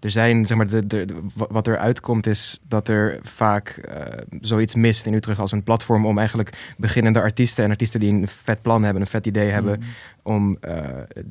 er 0.00 0.10
zijn, 0.10 0.46
zeg 0.46 0.56
maar, 0.56 0.66
de, 0.66 0.86
de, 0.86 1.04
de- 1.04 1.22
wa- 1.34 1.46
wat 1.50 1.66
er 1.66 1.78
uitkomt 1.78 2.26
is 2.26 2.60
dat 2.68 2.88
er 2.88 3.18
vaak 3.22 3.68
eh, 3.68 4.02
zoiets 4.40 4.74
mist 4.74 5.06
in 5.06 5.14
Utrecht 5.14 5.38
als 5.40 5.52
een 5.52 5.62
platform 5.62 6.06
om 6.06 6.18
eigenlijk 6.18 6.74
beginnende 6.76 7.20
artiesten 7.20 7.64
en 7.64 7.70
artiesten 7.70 8.00
die 8.00 8.12
een 8.12 8.28
vet 8.28 8.62
plan 8.62 8.82
hebben, 8.82 9.02
een 9.02 9.08
vet 9.08 9.26
idee 9.26 9.50
hebben, 9.50 9.82
om 10.22 10.56
eh, 10.60 10.74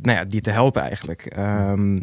nou 0.02 0.18
ja, 0.18 0.26
die 0.26 0.42
te 0.42 0.52
helpen 0.52 0.82
eigenlijk. 0.82 1.22
Ehm, 1.26 2.00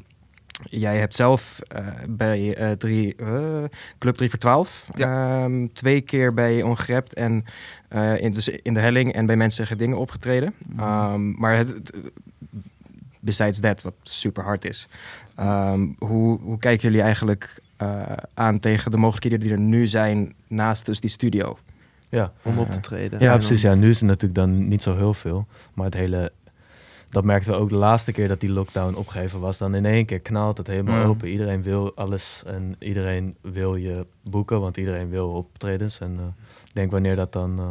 jij 0.70 0.98
hebt 0.98 1.16
zelf 1.16 1.60
eh, 1.68 1.86
bij 2.08 2.54
eh, 2.56 2.70
drie, 2.70 3.14
eh, 3.16 3.64
Club 3.98 4.16
3 4.16 4.30
voor 4.30 4.38
12 4.38 4.88
ehm, 4.94 5.66
twee 5.72 6.00
keer 6.00 6.34
bij 6.34 6.62
Ongerept 6.62 7.14
en 7.14 7.44
eh, 7.88 8.20
in, 8.20 8.30
dus 8.32 8.48
in 8.48 8.74
de 8.74 8.80
helling 8.80 9.12
en 9.12 9.26
bij 9.26 9.36
mensen 9.36 9.56
zeggen 9.56 9.78
dingen 9.78 9.96
opgetreden. 9.98 10.54
Ehm, 10.78 11.30
maar 11.40 11.56
het, 11.56 11.68
het- 11.68 11.92
besides 13.20 13.60
that, 13.60 13.82
wat 13.82 13.94
super 14.02 14.44
hard 14.44 14.64
is. 14.64 14.88
ehm, 15.34 15.86
hoe, 15.98 16.38
hoe 16.40 16.58
kijken 16.58 16.88
jullie 16.88 17.02
eigenlijk 17.04 17.60
eh, 17.76 18.02
aan 18.34 18.60
tegen 18.60 18.90
de 18.90 18.96
mogelijkheden 18.96 19.40
die 19.40 19.50
er 19.50 19.58
nu 19.58 19.86
zijn 19.86 20.34
naast 20.46 20.86
dus 20.86 21.00
die 21.00 21.10
studio? 21.10 21.58
Ja, 22.08 22.32
Om 22.42 22.58
op 22.58 22.70
te 22.70 22.80
treden. 22.80 23.20
ja 23.20 23.32
En 23.32 23.38
precies. 23.38 23.62
Ja, 23.62 23.74
nu 23.74 23.88
is 23.88 24.00
het 24.00 24.08
natuurlijk 24.08 24.34
dan 24.34 24.68
niet 24.68 24.82
zo 24.82 24.96
heel 24.96 25.14
veel. 25.14 25.46
Maar 25.74 25.84
het 25.84 25.94
hele... 25.94 26.32
Dat 27.12 27.24
merkten 27.24 27.52
we 27.52 27.58
ook 27.58 27.68
de 27.68 27.76
laatste 27.76 28.12
keer 28.12 28.28
dat 28.28 28.40
die 28.40 28.50
lockdown 28.50 28.94
opgegeven 28.94 29.40
was. 29.40 29.58
Dan 29.58 29.74
in 29.74 29.86
één 29.86 30.06
keer 30.06 30.20
knalt 30.20 30.56
het 30.58 30.66
helemaal 30.66 30.98
Ja. 30.98 31.04
open. 31.04 31.28
Iedereen 31.28 31.62
wil 31.62 31.92
alles 31.94 32.42
en 32.46 32.76
iedereen 32.78 33.36
wil 33.40 33.76
je 33.76 34.06
boeken, 34.22 34.60
want 34.60 34.76
iedereen 34.76 35.08
wil 35.08 35.28
optredens. 35.28 35.98
En 35.98 36.16
eh, 36.18 36.24
ik 36.66 36.74
denk 36.74 36.90
wanneer 36.90 37.16
dat 37.16 37.32
dan, 37.32 37.58
eh, 37.58 37.64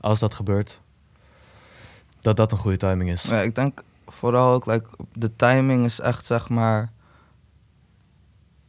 als 0.00 0.18
dat 0.18 0.34
gebeurt, 0.34 0.80
dat 2.20 2.36
dat 2.36 2.52
een 2.52 2.58
goede 2.58 2.76
timing 2.76 3.10
is. 3.10 3.22
Ja, 3.22 3.40
ik 3.40 3.54
denk 3.54 3.82
vooral 4.06 4.52
ook, 4.54 4.66
like, 4.66 4.88
de 5.12 5.36
timing 5.36 5.84
is 5.84 6.00
echt, 6.00 6.24
zeg 6.26 6.48
maar... 6.48 6.92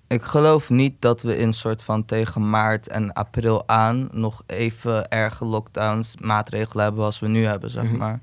Ik 0.07 0.23
geloof 0.23 0.69
niet 0.69 0.93
dat 0.99 1.21
we 1.21 1.37
in 1.37 1.53
soort 1.53 1.83
van 1.83 2.05
tegen 2.05 2.49
maart 2.49 2.87
en 2.87 3.13
april 3.13 3.67
aan 3.67 4.07
nog 4.11 4.43
even 4.45 5.09
erge 5.09 5.45
lockdowns, 5.45 6.17
maatregelen 6.17 6.83
hebben 6.83 7.03
als 7.03 7.19
we 7.19 7.27
nu 7.27 7.45
hebben, 7.45 7.69
zeg 7.69 7.83
Mhm. 7.83 7.97
maar. 7.97 8.19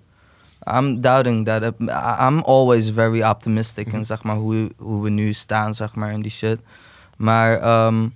I'm 0.65 1.01
doubting 1.01 1.45
that. 1.47 1.73
I'm 2.21 2.39
always 2.39 2.91
very 2.91 3.23
optimistic 3.23 3.87
Mhm. 3.87 3.97
in 3.97 4.05
zeg 4.07 4.23
maar 4.23 4.37
hoe, 4.37 4.71
hoe 4.79 5.03
we 5.03 5.11
nu 5.11 5.33
staan, 5.33 5.75
zeg 5.75 5.95
maar, 5.95 6.13
in 6.13 6.23
die 6.23 6.31
shit. 6.31 6.59
Maar 7.17 7.59
ehm, 7.61 8.09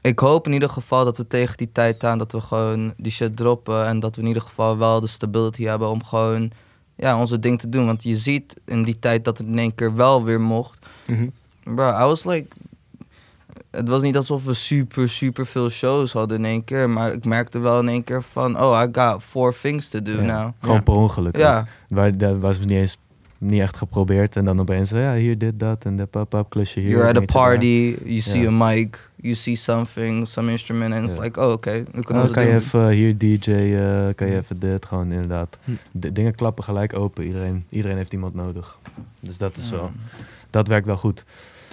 ik 0.00 0.18
hoop 0.18 0.46
in 0.46 0.52
ieder 0.52 0.68
geval 0.68 1.04
dat 1.04 1.16
we 1.16 1.26
tegen 1.26 1.56
die 1.56 1.72
tijd 1.72 2.04
aan 2.04 2.18
dat 2.18 2.32
we 2.32 2.40
gewoon 2.40 2.94
die 2.96 3.12
shit 3.12 3.36
droppen 3.36 3.86
en 3.86 4.00
dat 4.00 4.14
we 4.16 4.22
in 4.22 4.28
ieder 4.28 4.42
geval 4.42 4.78
wel 4.78 5.00
de 5.00 5.06
stability 5.06 5.64
hebben 5.64 5.88
om 5.90 6.04
gewoon 6.04 6.50
ja, 6.96 7.18
onze 7.18 7.38
ding 7.38 7.58
te 7.60 7.68
doen. 7.68 7.86
Want 7.86 8.02
je 8.02 8.16
ziet 8.16 8.56
in 8.64 8.82
die 8.82 8.98
tijd 8.98 9.24
dat 9.24 9.38
het 9.38 9.46
in 9.46 9.58
één 9.58 9.74
keer 9.74 9.94
wel 9.94 10.24
weer 10.24 10.40
mocht. 10.40 10.86
Mhm. 11.06 11.28
Bro, 11.64 11.88
I 11.88 12.04
was 12.04 12.24
like... 12.24 12.56
Het 13.72 13.88
was 13.88 14.02
niet 14.02 14.16
alsof 14.16 14.44
we 14.44 14.54
super, 14.54 15.08
super 15.08 15.46
veel 15.46 15.68
shows 15.68 16.12
hadden 16.12 16.38
in 16.38 16.44
één 16.44 16.64
keer. 16.64 16.90
Maar 16.90 17.12
ik 17.12 17.24
merkte 17.24 17.58
wel 17.58 17.80
in 17.80 17.88
één 17.88 18.04
keer 18.04 18.22
van... 18.22 18.60
Oh, 18.62 18.82
I 18.86 18.88
got 19.00 19.22
four 19.22 19.54
things 19.60 19.88
to 19.88 20.02
do 20.02 20.12
Ja, 20.12 20.22
now. 20.22 20.52
Gewoon 20.60 20.76
Ja. 20.76 20.82
per 20.82 20.94
ongeluk. 20.94 21.36
Ja, 21.36 21.66
Waar, 21.88 22.16
dat 22.16 22.38
was 22.38 22.58
niet 22.58 22.70
eens 22.70 22.96
niet 23.38 23.60
echt 23.60 23.76
geprobeerd. 23.76 24.36
En 24.36 24.44
dan 24.44 24.60
opeens, 24.60 24.90
ja, 24.90 25.14
hier 25.14 25.38
dit, 25.38 25.60
dat. 25.60 25.84
En 25.84 25.96
de 25.96 26.06
pap-up 26.06 26.50
klusje 26.50 26.80
hier. 26.80 26.88
you're 26.90 27.04
at 27.08 27.10
a 27.16 27.18
daar. 27.18 27.24
party, 27.26 27.96
you 28.04 28.20
see 28.20 28.40
Ja. 28.40 28.48
a 28.48 28.50
mic, 28.50 29.10
you 29.16 29.34
see 29.34 29.56
something, 29.56 30.28
some 30.28 30.50
instrument. 30.50 30.94
And 30.94 31.04
it's 31.04 31.14
Ja. 31.16 31.22
like, 31.22 31.40
oh, 31.40 31.52
oké. 31.52 31.70
we 31.92 31.98
Oh, 31.98 32.04
kunnen 32.04 32.22
ons 32.24 32.32
kan 32.32 32.44
je 32.44 32.54
even 32.54 32.80
eh, 32.88 32.94
hier 32.94 33.18
DJ, 33.18 33.50
eh, 33.50 34.14
kan 34.14 34.26
je 34.26 34.36
even 34.36 34.58
dit, 34.58 34.84
gewoon 34.86 35.12
inderdaad. 35.12 35.56
Hm. 35.64 35.70
De 35.90 36.12
dingen 36.12 36.34
klappen 36.34 36.64
gelijk 36.64 36.94
open. 36.98 37.24
Iedereen, 37.24 37.64
iedereen 37.68 37.96
heeft 37.96 38.12
iemand 38.12 38.34
nodig. 38.34 38.78
Dus 39.20 39.36
dat 39.38 39.56
is 39.56 39.68
Ja. 39.70 39.76
wel, 39.76 39.90
dat 40.50 40.66
werkt 40.68 40.86
wel 40.86 40.96
goed. 40.96 41.24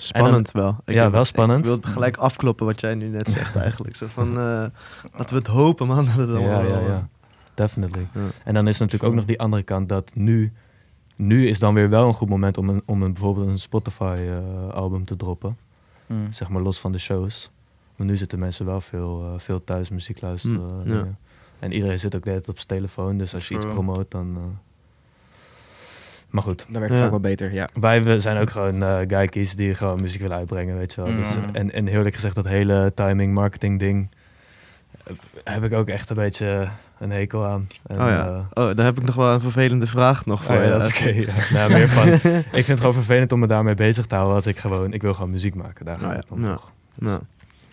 Spannend 0.02 0.52
wel. 0.52 0.76
Ik 0.86 0.94
Ja, 0.94 1.04
heb- 1.04 1.12
wel 1.12 1.26
spannend. 1.26 1.60
Ik 1.60 1.66
wil 1.66 1.80
gelijk 1.82 2.18
afkloppen 2.18 2.66
wat 2.66 2.80
jij 2.80 2.96
nu 2.96 3.08
net 3.08 3.30
zegt 3.38 3.56
eigenlijk. 3.56 3.96
Zo 3.96 4.06
van, 4.14 4.28
eh, 4.28 4.36
laten 5.18 5.30
we 5.30 5.36
het 5.36 5.48
hopen 5.48 5.88
man. 5.88 6.06
Dat 6.06 6.16
het 6.16 6.30
Ja, 6.30 6.36
allemaal 6.36 6.64
ja, 6.64 6.70
wel, 6.70 6.82
ja. 6.88 7.08
Definitely. 7.54 8.08
Ja. 8.14 8.22
En 8.44 8.54
dan 8.54 8.68
is 8.68 8.78
natuurlijk 8.80 9.10
ook 9.10 9.16
nog 9.16 9.26
die 9.26 9.40
andere 9.40 9.64
kant 9.64 9.90
dat 9.90 10.12
nu, 10.16 10.54
nu 11.16 11.48
is 11.48 11.60
dan 11.60 11.74
weer 11.74 11.90
wel 11.90 12.08
een 12.08 12.14
goed 12.14 12.30
moment 12.30 12.58
om 12.58 12.70
een, 12.70 12.82
om 12.86 13.02
een, 13.04 13.14
bijvoorbeeld 13.14 13.48
een 13.48 13.60
Spotify 13.60 14.18
eh, 14.28 14.74
album 14.74 15.06
te 15.06 15.16
droppen. 15.16 15.58
Mm. 16.06 16.28
Zeg 16.34 16.50
maar 16.50 16.62
los 16.62 16.80
van 16.80 16.92
de 16.92 16.98
shows. 16.98 17.50
Want 17.96 18.10
nu 18.10 18.18
zitten 18.18 18.40
mensen 18.40 18.66
wel 18.66 18.82
veel, 18.82 19.24
eh, 19.34 19.40
veel 19.40 19.64
thuis 19.64 19.90
muziek 19.90 20.22
luisteren. 20.22 20.76
Mm, 20.76 20.82
eh, 20.86 20.92
ja. 20.94 21.08
En 21.60 21.72
iedereen 21.72 22.00
zit 22.00 22.16
ook 22.16 22.24
de 22.24 22.30
hele 22.30 22.42
tijd 22.42 22.58
op 22.58 22.64
zijn 22.66 22.80
telefoon. 22.80 23.18
Dus 23.18 23.34
als 23.34 23.48
je 23.48 23.56
iets 23.56 23.66
promoot, 23.66 24.12
dan... 24.12 24.58
eh, 26.30 26.34
Maar 26.34 26.44
goed, 26.44 26.66
Dat 26.70 26.78
werkt 26.80 26.94
Ja. 26.96 27.00
vaak 27.02 27.10
wel 27.10 27.20
beter, 27.20 27.54
ja. 27.54 27.70
wij 27.74 28.04
we 28.04 28.20
zijn 28.20 28.38
ook 28.38 28.50
gewoon 28.50 28.84
eh 28.84 28.98
guykies 29.08 29.56
die 29.56 29.76
gewoon 29.76 30.02
muziek 30.02 30.22
willen 30.22 30.38
uitbrengen, 30.38 30.78
weet 30.78 30.94
je 30.94 31.04
wel. 31.04 31.16
Dus, 31.16 31.38
Mm. 31.38 31.44
en, 31.56 31.72
en 31.72 31.88
heel 31.88 31.98
eerlijk 31.98 32.16
gezegd, 32.16 32.36
dat 32.36 32.46
hele 32.48 32.92
timing, 32.96 33.34
marketing 33.34 33.80
ding... 33.80 34.10
eh, 35.04 35.14
heb 35.44 35.64
ik 35.64 35.74
ook 35.74 35.88
echt 35.88 36.10
een 36.10 36.16
beetje 36.16 36.68
een 37.00 37.12
hekel 37.12 37.46
aan. 37.46 37.68
En, 37.88 37.96
Oh 38.02 38.08
ja. 38.08 38.26
eh, 38.54 38.64
Oh, 38.70 38.76
daar 38.76 38.86
heb 38.86 38.98
ik 38.98 39.04
nog 39.06 39.16
wel 39.16 39.34
een 39.34 39.42
vervelende 39.42 39.88
vraag 39.88 40.26
nog 40.26 40.44
voor 40.44 40.56
Oh 40.56 40.62
ja, 40.62 40.66
je. 40.66 40.72
dat 40.72 40.82
is 40.82 40.88
oké. 41.00 41.10
ja. 41.10 41.34
Nou, 41.54 41.72
meer 41.72 41.88
van, 41.90 42.08
ik 42.34 42.50
vind 42.52 42.68
het 42.68 42.80
gewoon 42.80 42.94
vervelend 42.94 43.32
om 43.32 43.40
me 43.40 43.48
daarmee 43.48 43.76
bezig 43.76 44.06
te 44.06 44.16
houden 44.16 44.36
als 44.36 44.46
ik 44.46 44.58
gewoon, 44.60 44.94
ik 44.94 45.02
wil 45.02 45.14
gewoon 45.14 45.32
muziek 45.32 45.56
maken. 45.56 45.86
Daar 45.86 45.94
gaat 46.00 46.04
Nou 46.04 46.14
ja, 46.14 46.20
het 46.20 46.28
toch. 46.28 46.72
Nou. 46.96 47.22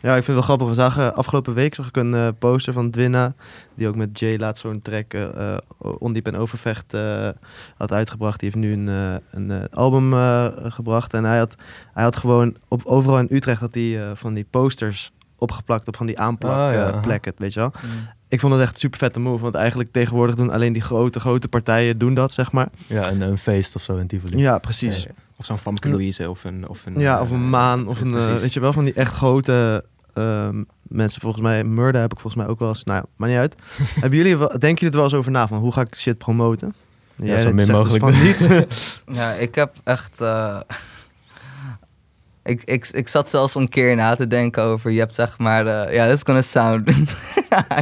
Ja, 0.06 0.16
ik 0.16 0.24
vind 0.24 0.36
het 0.38 0.46
wel 0.46 0.56
grappig. 0.56 0.68
We 0.68 0.74
zagen 0.74 1.14
afgelopen 1.14 1.54
week 1.54 1.74
zag 1.74 1.88
ik 1.88 1.96
een 1.96 2.14
eh, 2.14 2.28
poster 2.38 2.72
van 2.72 2.90
Dwina. 2.90 3.34
Die 3.74 3.88
ook 3.88 3.96
met 3.96 4.18
Jay 4.18 4.36
laat 4.38 4.58
zo'n 4.58 4.82
track 4.82 5.12
eh 5.14 5.52
eh, 5.52 5.58
Ondiep 5.98 6.26
en 6.26 6.36
Overvecht 6.36 6.94
eh, 6.94 7.28
had 7.76 7.92
uitgebracht. 7.92 8.40
Die 8.40 8.50
heeft 8.50 8.64
nu 8.64 8.72
een, 8.72 9.20
een 9.30 9.68
album 9.70 10.12
eh, 10.12 10.46
gebracht. 10.62 11.14
En 11.14 11.24
hij 11.24 11.38
had, 11.38 11.54
hij 11.94 12.04
had 12.04 12.16
gewoon 12.16 12.56
op, 12.68 12.84
overal 12.84 13.18
in 13.18 13.26
Utrecht 13.30 13.60
had 13.60 13.74
hij, 13.74 14.02
eh, 14.02 14.10
van 14.14 14.34
die 14.34 14.46
posters 14.50 15.12
opgeplakt 15.38 15.88
op 15.88 15.96
van 15.96 16.06
die 16.06 16.18
aanplak 16.18 16.52
Oh, 16.52 16.74
ja, 16.74 16.86
eh, 16.86 16.92
aha. 16.92 17.00
plekken, 17.00 17.32
weet 17.36 17.52
je 17.52 17.60
wel. 17.60 17.72
Mm. 17.82 18.08
Ik 18.28 18.40
vond 18.40 18.52
het 18.52 18.62
echt 18.62 18.72
een 18.72 18.78
super 18.78 18.98
vette 18.98 19.20
move. 19.20 19.42
Want 19.42 19.54
eigenlijk 19.54 19.92
tegenwoordig 19.92 20.34
doen 20.34 20.50
alleen 20.50 20.72
die 20.72 20.82
grote, 20.82 21.20
grote 21.20 21.48
partijen 21.48 21.98
doen 21.98 22.14
dat, 22.14 22.32
zeg 22.32 22.52
maar. 22.52 22.68
Ja, 22.86 23.10
een, 23.10 23.20
een 23.20 23.38
feest 23.38 23.74
of 23.74 23.82
zo 23.82 23.96
in 23.96 24.06
Tivoli. 24.06 24.38
Ja, 24.38 24.58
precies. 24.58 25.06
Of 25.36 25.46
zo'n 25.46 25.58
Famke 25.58 25.88
Louise 25.88 26.30
of 26.30 26.44
een... 26.44 26.68
Of 26.68 26.86
een 26.86 26.98
Ja, 26.98 27.20
of 27.20 27.30
een 27.30 27.48
maan. 27.48 27.88
Of 27.88 28.00
een, 28.00 28.12
weet 28.12 28.52
je 28.52 28.60
wel, 28.60 28.72
van 28.72 28.84
die 28.84 28.94
echt 28.94 29.14
grote 29.14 29.84
ehm, 30.16 30.62
mensen. 30.82 31.20
Volgens 31.20 31.42
mij, 31.42 31.64
Murder 31.64 32.00
heb 32.00 32.12
ik 32.12 32.20
volgens 32.20 32.42
mij 32.42 32.52
ook 32.52 32.58
wel 32.58 32.68
eens. 32.68 32.84
Nou, 32.84 32.98
ja, 32.98 33.06
maar 33.16 33.28
niet 33.28 33.38
uit. 33.38 33.54
Hebben 34.00 34.18
jullie, 34.18 34.36
wel, 34.36 34.48
denken 34.48 34.68
jullie 34.68 34.86
er 34.86 34.94
wel 34.94 35.04
eens 35.04 35.14
over 35.14 35.30
na 35.30 35.48
van 35.48 35.58
hoe 35.58 35.72
ga 35.72 35.80
ik 35.80 35.94
shit 35.96 36.18
promoten? 36.18 36.74
Ja, 37.16 37.38
zo 37.38 37.46
min 37.46 37.56
dus 37.56 37.70
mogelijk. 37.70 38.04
van 38.04 38.22
niet. 38.22 38.66
Ja, 39.18 39.32
ik 39.32 39.54
heb 39.54 39.74
echt. 39.84 40.20
eh, 40.20 40.60
ik, 42.44 42.62
ik, 42.64 42.88
ik 42.90 43.08
zat 43.08 43.30
zelfs 43.30 43.54
een 43.54 43.68
keer 43.68 43.96
na 43.96 44.14
te 44.14 44.26
denken 44.26 44.62
over. 44.62 44.90
Je 44.90 44.98
hebt 44.98 45.14
zeg 45.14 45.38
maar. 45.38 45.66
eh, 45.66 45.94
Ja, 45.94 46.06
that's 46.06 46.22
gonna 46.24 46.42
sound. 46.42 46.90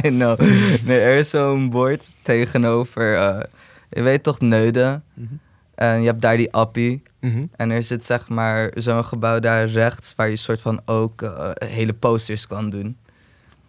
I 0.05 0.09
know. 0.09 0.39
Nee, 0.83 0.99
er 0.99 1.17
is 1.17 1.29
zo'n 1.29 1.69
bord 1.69 2.09
tegenover. 2.21 3.15
eh, 3.15 3.43
je 3.89 4.01
weet 4.01 4.23
toch, 4.23 4.39
Neuden. 4.39 5.03
Mhm. 5.13 5.33
En 5.75 5.99
je 6.01 6.07
hebt 6.07 6.21
daar 6.21 6.37
die 6.37 6.53
appie. 6.53 7.03
Mhm. 7.19 7.43
En 7.55 7.69
er 7.69 7.83
zit 7.83 8.05
zeg 8.05 8.27
maar 8.29 8.71
zo'n 8.75 9.05
gebouw 9.05 9.39
daar 9.39 9.67
rechts. 9.67 10.13
Waar 10.15 10.29
je 10.29 10.35
soort 10.35 10.61
van 10.61 10.81
ook 10.85 11.21
eh, 11.21 11.49
hele 11.55 11.93
posters 11.93 12.47
kan 12.47 12.69
doen. 12.69 12.97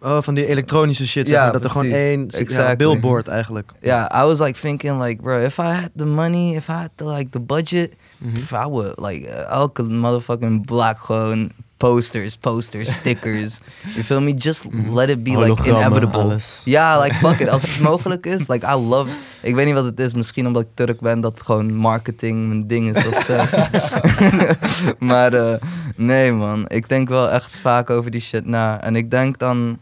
Oh, 0.01 0.21
van 0.21 0.33
die 0.33 0.45
elektronische 0.45 1.07
shit, 1.07 1.27
zeg 1.27 1.35
Ja, 1.35 1.43
maar. 1.43 1.51
Dat 1.53 1.63
er 1.63 1.69
gewoon 1.69 1.91
één 1.91 2.25
ja, 2.27 2.37
Exactly. 2.37 2.75
billboard 2.75 3.27
eigenlijk. 3.27 3.71
Yeah, 3.81 4.23
I 4.23 4.25
was 4.27 4.39
like 4.39 4.59
thinking 4.59 5.03
like, 5.03 5.21
bro, 5.21 5.37
if 5.39 5.57
I 5.57 5.61
had 5.61 5.89
the 5.95 6.05
money, 6.05 6.55
if 6.55 6.67
I 6.67 6.71
had 6.71 6.89
the 6.95 7.05
like 7.09 7.29
the 7.29 7.39
budget, 7.39 7.93
Mhm. 8.17 8.35
if 8.35 8.51
I 8.51 8.65
would 8.69 8.99
like 8.99 9.27
uh, 9.27 9.49
elke 9.51 9.83
motherfucking 9.83 10.65
black 10.65 10.97
gewoon 10.97 11.51
posters, 11.77 12.37
posters, 12.37 12.93
stickers. 12.93 13.59
You 13.95 14.03
feel 14.03 14.21
me? 14.21 14.33
Just 14.33 14.69
Mhm. 14.69 14.93
let 14.93 15.09
it 15.09 15.23
be 15.23 15.37
like 15.37 15.69
inevitable. 15.69 16.19
alles. 16.21 16.61
Ja, 16.65 17.01
like 17.01 17.15
fuck 17.15 17.39
it. 17.39 17.49
Als 17.49 17.61
het 17.61 17.79
mogelijk 17.79 18.25
is, 18.25 18.47
like 18.47 18.65
I 18.67 18.75
love. 18.75 19.11
Ik 19.41 19.55
weet 19.55 19.65
niet 19.65 19.73
wat 19.75 19.83
het 19.85 19.99
is. 19.99 20.13
Misschien 20.13 20.47
omdat 20.47 20.61
ik 20.61 20.67
Turk 20.73 20.99
ben, 20.99 21.21
dat 21.21 21.41
gewoon 21.41 21.73
marketing 21.75 22.47
mijn 22.47 22.67
ding 22.67 22.95
is 22.97 23.07
of 23.07 23.23
zo. 23.23 23.35
maar 25.05 25.33
eh, 25.33 25.53
nee 25.95 26.31
man, 26.31 26.65
ik 26.67 26.89
denk 26.89 27.09
wel 27.09 27.29
echt 27.29 27.55
vaak 27.55 27.89
over 27.89 28.11
die 28.11 28.21
shit 28.21 28.45
na. 28.45 28.81
En 28.81 28.95
ik 28.95 29.11
denk 29.11 29.37
dan, 29.37 29.77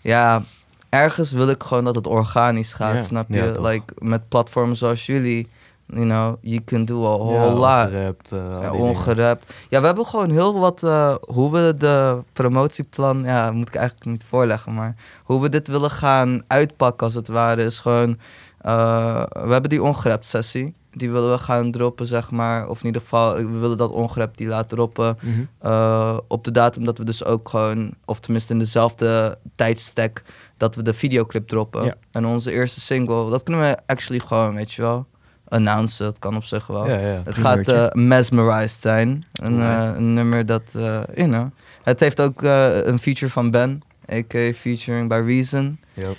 ja, 0.00 0.42
ergens 0.88 1.32
wil 1.32 1.48
ik 1.48 1.62
gewoon 1.62 1.84
dat 1.84 1.94
het 1.94 2.06
organisch 2.06 2.72
gaat, 2.72 2.94
Ja. 2.94 3.00
snap 3.00 3.26
je? 3.28 3.36
Ja, 3.54 3.60
like 3.68 3.94
met 3.98 4.28
platformen 4.28 4.76
zoals 4.76 5.06
jullie, 5.06 5.48
you 5.94 6.04
know, 6.04 6.36
you 6.40 6.60
can 6.64 6.84
do 6.84 7.04
a 7.06 7.16
whole 7.18 7.32
Ja, 7.32 7.46
lot. 7.46 7.86
ongerapt, 7.86 8.32
eh, 8.32 8.54
al 8.56 8.62
Ja, 8.62 8.72
ongerapt. 8.72 9.52
We 9.70 9.76
hebben 9.78 10.06
gewoon 10.06 10.30
heel 10.30 10.58
wat. 10.60 10.82
eh, 10.82 11.14
hoe 11.20 11.52
we 11.52 11.74
de 11.78 12.18
promotieplan. 12.32 13.22
Ja, 13.24 13.50
moet 13.50 13.68
ik 13.68 13.74
eigenlijk 13.74 14.06
niet 14.10 14.24
voorleggen. 14.28 14.74
Maar 14.74 14.94
hoe 15.24 15.40
we 15.40 15.48
dit 15.48 15.68
willen 15.68 15.90
gaan 15.90 16.42
uitpakken, 16.46 17.06
als 17.06 17.14
het 17.14 17.28
ware, 17.28 17.62
is 17.62 17.78
gewoon. 17.78 18.18
eh, 18.58 19.22
we 19.32 19.52
hebben 19.52 19.70
die 19.70 19.82
ongerapt 19.82 20.26
sessie. 20.26 20.74
Die 20.92 21.10
willen 21.10 21.30
we 21.30 21.38
gaan 21.38 21.70
droppen, 21.70 22.06
zeg 22.06 22.30
maar. 22.30 22.68
Of 22.68 22.80
in 22.80 22.86
ieder 22.86 23.00
geval, 23.02 23.34
we 23.34 23.46
willen 23.58 23.78
dat 23.78 23.90
ongerapt 23.90 24.38
die 24.38 24.46
laten 24.46 24.68
droppen. 24.68 25.18
Mhm. 25.20 26.16
op 26.28 26.44
de 26.44 26.50
datum 26.50 26.84
dat 26.84 26.98
we 26.98 27.04
dus 27.04 27.24
ook 27.24 27.48
gewoon. 27.48 27.90
Of 28.04 28.20
tenminste 28.20 28.52
in 28.52 28.58
dezelfde 28.58 29.38
tijdstek. 29.54 30.22
Dat 30.56 30.74
we 30.74 30.82
de 30.82 30.94
videoclip 30.94 31.48
droppen. 31.48 31.84
Ja. 31.84 31.94
En 32.10 32.24
onze 32.24 32.52
eerste 32.52 32.80
single. 32.80 33.30
Dat 33.30 33.42
kunnen 33.42 33.62
we 33.62 33.76
actually 33.86 34.20
gewoon, 34.26 34.54
weet 34.54 34.72
je 34.72 34.82
wel. 34.82 35.06
Announcen. 35.48 36.04
Dat 36.04 36.18
kan 36.18 36.36
op 36.36 36.44
zich 36.44 36.66
wel. 36.66 36.88
Ja, 36.88 36.98
ja. 36.98 37.22
Het 37.24 37.38
gaat 37.38 37.68
eh, 37.68 37.92
Mesmerized 37.92 38.80
zijn. 38.80 39.24
Een, 39.32 39.60
eh, 39.60 39.90
een 39.96 40.14
nummer 40.14 40.46
dat, 40.46 40.62
eh 40.76 41.00
you 41.14 41.28
know. 41.28 41.46
Het 41.82 42.00
heeft 42.00 42.20
ook 42.20 42.42
eh, 42.42 42.86
een 42.86 42.98
feature 42.98 43.30
van 43.30 43.50
Ben. 43.50 43.82
A.k.a. 44.12 44.52
featuring 44.52 45.08
by 45.08 45.22
Reason. 45.26 45.78
Yup. 45.94 46.16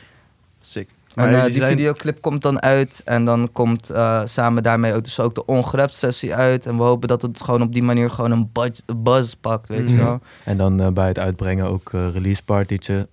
Sick. 0.61 0.89
En 1.15 1.45
die 1.45 1.53
zijn- 1.53 1.71
videoclip 1.71 2.21
komt 2.21 2.41
dan 2.41 2.61
uit. 2.61 3.01
En 3.05 3.25
dan 3.25 3.49
komt 3.51 3.89
eh, 3.89 4.21
samen 4.25 4.63
daarmee 4.63 4.93
ook, 4.93 5.03
dus 5.03 5.19
ook 5.19 5.35
de 5.35 5.45
ongerapt 5.45 5.95
sessie 5.95 6.35
uit. 6.35 6.65
En 6.65 6.77
we 6.77 6.83
hopen 6.83 7.07
dat 7.07 7.21
het 7.21 7.41
gewoon 7.43 7.61
op 7.61 7.73
die 7.73 7.83
manier 7.83 8.09
gewoon 8.09 8.31
een 8.31 8.49
buzz, 8.53 8.79
buzz 8.97 9.33
pakt, 9.33 9.67
weet 9.67 9.89
je 9.89 9.95
Mhm. 9.95 10.03
wel. 10.05 10.19
En 10.43 10.57
dan 10.57 10.93
bij 10.93 11.07
het 11.07 11.19
uitbrengen 11.19 11.65
ook 11.65 11.89
release 11.91 12.43
partytje. 12.43 13.07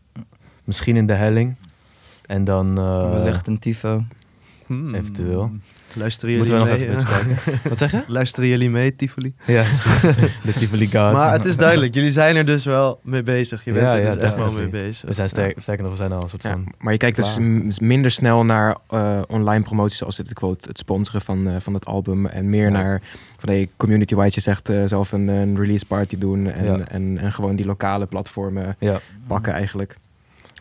Misschien 0.65 0.97
in 0.97 1.07
de 1.07 1.13
helling. 1.13 1.55
En 2.27 2.45
dan... 2.45 2.79
eh, 2.79 3.11
Wellicht 3.13 3.47
een 3.47 3.59
tifo. 3.59 4.03
Hmm. 4.67 4.95
Eventueel. 4.95 5.51
Luisteren 5.97 6.37
Moeten 6.37 6.55
jullie 6.59 6.73
we 6.75 6.79
nog 6.79 6.89
mee? 6.89 6.97
even 6.97 7.09
ja? 7.11 7.25
beetje 7.25 7.35
kijken. 7.45 7.61
Wat 7.71 7.79
zeg 7.79 7.91
je? 7.91 8.05
Luisteren 8.07 8.49
jullie 8.49 8.71
mee, 8.71 8.97
Tivoli? 8.97 9.35
Ja, 9.47 9.63
precies. 9.63 10.01
De 10.47 10.53
Tivoli 10.59 10.85
Gods. 10.85 11.13
Maar 11.13 11.33
het 11.33 11.45
is 11.45 11.57
duidelijk, 11.57 11.95
jullie 11.95 12.13
zijn 12.13 12.37
er 12.37 12.47
dus 12.47 12.65
wel 12.65 13.01
mee 13.03 13.23
bezig. 13.23 13.65
Je 13.65 13.73
bent 13.73 13.85
Ja, 13.85 13.97
er 13.97 14.03
ja, 14.03 14.11
dus 14.11 14.23
echt 14.23 14.37
wel 14.37 14.53
mee 14.53 14.69
bezig. 14.69 15.09
We 15.09 15.15
zijn 15.15 15.29
sterk, 15.29 15.61
sterker 15.61 15.83
nog, 15.83 15.93
we 15.93 15.99
zijn 15.99 16.13
al 16.13 16.23
een 16.23 16.29
soort 16.29 16.43
Ja, 16.43 16.51
van... 16.51 16.73
maar 16.79 16.93
je 16.93 16.99
kijkt 16.99 17.17
dus 17.17 17.35
klaar. 17.35 17.47
m- 17.47 17.71
minder 17.81 18.11
snel 18.11 18.45
naar 18.45 18.77
eh, 18.89 19.21
online 19.29 19.63
promoties 19.65 19.97
zoals 19.99 20.17
dit 20.17 20.33
quote, 20.33 20.69
het 20.69 20.79
sponsoren 20.79 21.21
van, 21.21 21.49
eh, 21.49 21.55
van 21.59 21.75
het 21.75 21.87
album. 21.87 22.27
En 22.27 22.51
meer 22.51 22.65
Ja. 22.65 22.71
naar 22.71 23.03
van 23.39 23.49
hey, 23.49 23.69
community-wise, 23.77 24.33
je 24.35 24.41
zegt 24.41 24.69
eh, 24.69 24.83
zelf 24.87 25.13
een, 25.13 25.29
een 25.29 25.57
release 25.59 25.87
party 25.87 26.19
doen. 26.19 26.51
En, 26.51 26.65
Ja. 26.65 26.79
en, 26.89 27.19
en 27.19 27.33
gewoon 27.33 27.57
die 27.57 27.67
lokale 27.67 28.07
platformen 28.07 28.77
Ja, 28.79 29.01
pakken 29.27 29.53
eigenlijk. 29.53 29.97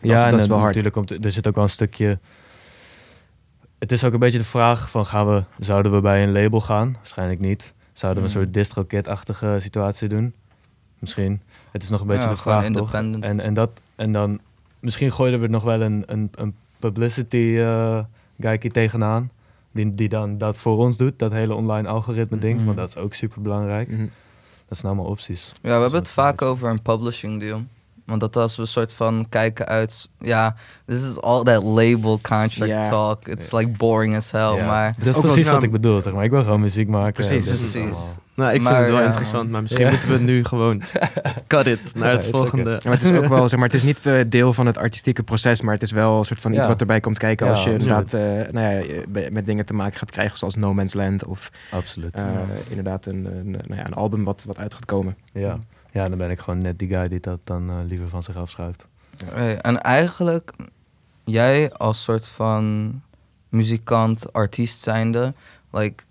ja 0.02 0.16
is- 0.18 0.24
en 0.24 0.30
dat 0.30 0.40
is 0.40 0.46
wel 0.46 0.56
hard. 0.58 0.74
natuurlijk 0.74 0.94
komt, 1.08 1.24
er 1.24 1.32
zit 1.32 1.46
ook 1.46 1.54
wel 1.54 1.64
een 1.64 1.70
stukje... 1.70 2.18
Het 3.86 3.94
is 3.94 4.04
ook 4.04 4.12
een 4.12 4.18
beetje 4.18 4.38
de 4.38 4.44
vraag 4.44 4.90
van, 4.90 5.06
gaan 5.06 5.26
we, 5.34 5.44
zouden 5.58 5.92
we 5.92 6.00
bij 6.00 6.22
een 6.22 6.32
label 6.32 6.60
gaan? 6.60 6.94
Waarschijnlijk 6.96 7.40
niet. 7.40 7.74
Zouden 7.92 8.22
we 8.22 8.28
een 8.28 8.34
Mhm. 8.34 8.44
soort 8.44 8.54
DistroKid-achtige 8.54 9.56
situatie 9.60 10.08
doen? 10.08 10.34
Misschien. 10.98 11.40
Het 11.70 11.82
is 11.82 11.88
nog 11.88 12.00
een 12.00 12.06
beetje 12.06 12.22
Ja, 12.28 12.30
de 12.30 12.36
vraag, 12.36 12.68
toch? 12.70 12.94
En, 12.94 13.40
en, 13.40 13.54
dat, 13.54 13.70
en 13.94 14.12
dan, 14.12 14.40
misschien 14.80 15.12
gooiden 15.12 15.40
we 15.40 15.46
nog 15.46 15.62
wel 15.62 15.80
een, 15.80 16.02
een, 16.06 16.30
een 16.34 16.54
publicity 16.78 17.58
guykie 18.40 18.70
tegenaan. 18.70 19.30
Die, 19.72 19.90
die 19.90 20.08
dan 20.08 20.38
dat 20.38 20.56
voor 20.56 20.76
ons 20.78 20.96
doet, 20.96 21.18
dat 21.18 21.32
hele 21.32 21.54
online 21.54 21.88
algoritme 21.88 22.38
ding. 22.38 22.56
Mhm. 22.56 22.64
Want 22.64 22.76
dat 22.76 22.88
is 22.88 22.96
ook 22.96 23.14
super 23.14 23.42
belangrijk. 23.42 23.88
Mhm. 23.90 24.06
Dat 24.68 24.78
zijn 24.78 24.92
allemaal 24.92 25.10
opties. 25.10 25.52
Ja, 25.62 25.74
we 25.74 25.80
hebben 25.80 25.98
het 25.98 26.08
vaak 26.08 26.42
over 26.42 26.70
een 26.70 26.82
publishing 26.82 27.40
deal. 27.40 27.62
Want 28.06 28.20
dat 28.20 28.36
als 28.36 28.56
we 28.56 28.62
een 28.62 28.68
soort 28.68 28.92
van 28.92 29.26
kijken 29.28 29.66
uit... 29.66 30.08
Ja, 30.18 30.54
this 30.86 31.02
is 31.02 31.20
all 31.20 31.42
that 31.42 31.62
label 31.62 32.18
contract 32.22 32.88
talk. 32.88 33.28
It's 33.28 33.52
like 33.52 33.70
boring 33.70 34.16
as 34.16 34.30
hell, 34.30 34.64
maar... 34.66 34.94
Dat 34.98 35.08
is 35.08 35.16
precies 35.20 35.48
wat 35.50 35.62
ik 35.62 35.70
bedoel, 35.72 36.00
zeg 36.00 36.12
maar. 36.12 36.24
Ik 36.24 36.30
wil 36.30 36.42
gewoon 36.42 36.60
muziek 36.60 36.88
maken. 36.88 37.12
Precies. 37.12 37.46
is 37.48 37.70
Precies. 37.70 37.96
Nou, 38.34 38.54
ik 38.54 38.60
Maar, 38.62 38.72
vind 38.72 38.84
het 38.84 38.94
wel 38.94 39.00
ja, 39.02 39.06
interessant, 39.06 39.50
maar 39.50 39.62
misschien 39.62 39.84
Ja. 39.84 39.90
moeten 39.90 40.08
we 40.08 40.18
nu 40.18 40.44
gewoon 40.44 40.82
cut 41.46 41.66
it 41.66 41.94
naar 41.94 42.08
Ja, 42.08 42.14
het 42.16 42.26
volgende. 42.26 42.80
Maar 42.84 42.92
het 42.92 43.02
is 43.02 43.12
ook 43.12 43.26
wel, 43.26 43.48
zeg 43.48 43.58
maar, 43.58 43.68
het 43.68 43.76
is 43.76 43.82
niet 43.82 44.06
eh, 44.06 44.14
deel 44.28 44.52
van 44.52 44.66
het 44.66 44.78
artistieke 44.78 45.22
proces, 45.22 45.60
maar 45.60 45.74
het 45.74 45.82
is 45.82 45.90
wel 45.90 46.18
een 46.18 46.24
soort 46.24 46.40
van 46.40 46.54
iets 46.54 46.66
wat 46.66 46.80
erbij 46.80 47.00
komt 47.00 47.18
kijken 47.18 47.48
als 47.48 47.64
je 47.64 47.70
inderdaad 47.72 48.14
eh, 48.14 48.22
nou 48.50 49.04
met 49.30 49.46
dingen 49.46 49.66
te 49.66 49.74
maken 49.74 49.98
gaat 49.98 50.10
krijgen 50.10 50.38
zoals 50.38 50.54
No 50.54 50.74
Man's 50.74 50.94
Land 50.94 51.24
of 51.24 51.50
Absoluut. 51.70 52.14
eh, 52.14 52.24
inderdaad 52.68 53.06
een, 53.06 53.24
een, 53.24 53.50
nou 53.50 53.74
ja, 53.80 53.86
een 53.86 53.94
album 53.94 54.24
wat, 54.24 54.44
wat 54.46 54.58
uit 54.60 54.74
gaat 54.74 54.84
komen. 54.84 55.16
ja. 55.32 55.58
Ja, 55.92 56.08
dan 56.08 56.18
ben 56.18 56.30
ik 56.30 56.38
gewoon 56.38 56.58
net 56.58 56.78
die 56.78 56.88
guy 56.88 57.08
die 57.08 57.20
dat 57.20 57.38
dan 57.44 57.70
eh, 57.70 57.76
liever 57.86 58.08
van 58.08 58.22
zich 58.22 58.36
afschuift. 58.36 58.86
En 59.60 59.82
eigenlijk, 59.82 60.52
jij 61.24 61.72
als 61.72 62.02
soort 62.02 62.26
van 62.26 62.92
muzikant, 63.48 64.32
artiest 64.32 64.82
zijnde, 64.82 65.34
like, 65.70 66.04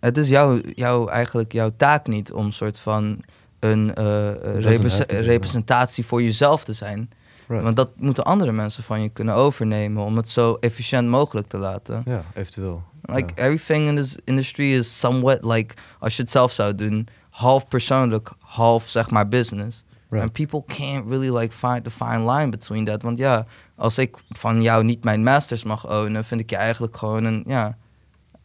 het 0.00 0.16
is 0.16 0.28
jouw, 0.28 0.60
jouw, 0.74 1.08
eigenlijk 1.08 1.52
jouw 1.52 1.70
taak 1.76 2.06
niet 2.06 2.32
om 2.32 2.50
soort 2.50 2.78
van 2.78 3.20
een 3.58 3.94
eh, 3.94 4.28
eh, 4.30 5.24
representatie 5.24 6.06
voor 6.06 6.22
jezelf 6.22 6.64
te 6.64 6.72
zijn. 6.72 7.10
Right. 7.46 7.62
Want 7.62 7.76
dat 7.76 7.90
moeten 7.96 8.24
andere 8.24 8.52
mensen 8.52 8.82
van 8.82 9.02
je 9.02 9.08
kunnen 9.08 9.34
overnemen 9.34 10.04
om 10.04 10.16
het 10.16 10.28
zo 10.28 10.56
efficiënt 10.60 11.08
mogelijk 11.08 11.48
te 11.48 11.58
laten. 11.58 12.02
Ja, 12.04 12.22
eventueel. 12.34 12.82
Like 13.02 13.34
everything 13.34 13.88
in 13.88 13.96
this 13.96 14.16
industry 14.24 14.72
is 14.72 14.98
somewhat 14.98 15.44
like 15.44 15.74
als 15.98 16.16
je 16.16 16.22
het 16.22 16.30
zelf 16.30 16.52
zou 16.52 16.74
doen, 16.74 17.08
half 17.34 17.68
persoonlijk, 17.68 18.32
half 18.40 18.88
zeg 18.88 19.10
maar 19.10 19.28
business. 19.28 19.84
Right. 20.08 20.22
And 20.22 20.32
people 20.32 20.76
can't 20.76 21.06
really 21.06 21.38
like 21.38 21.54
find 21.54 21.84
the 21.84 21.90
fine 21.90 22.32
line 22.32 22.48
between 22.50 22.84
that. 22.84 23.02
Want 23.02 23.18
ja, 23.18 23.46
als 23.76 23.98
ik 23.98 24.16
van 24.28 24.62
jou 24.62 24.84
niet 24.84 25.04
mijn 25.04 25.22
masters 25.22 25.64
mag 25.64 25.90
ownen, 25.90 26.24
vind 26.24 26.40
ik 26.40 26.50
je 26.50 26.56
eigenlijk 26.56 26.96
gewoon 26.96 27.24
een 27.24 27.44
ja, 27.46 27.76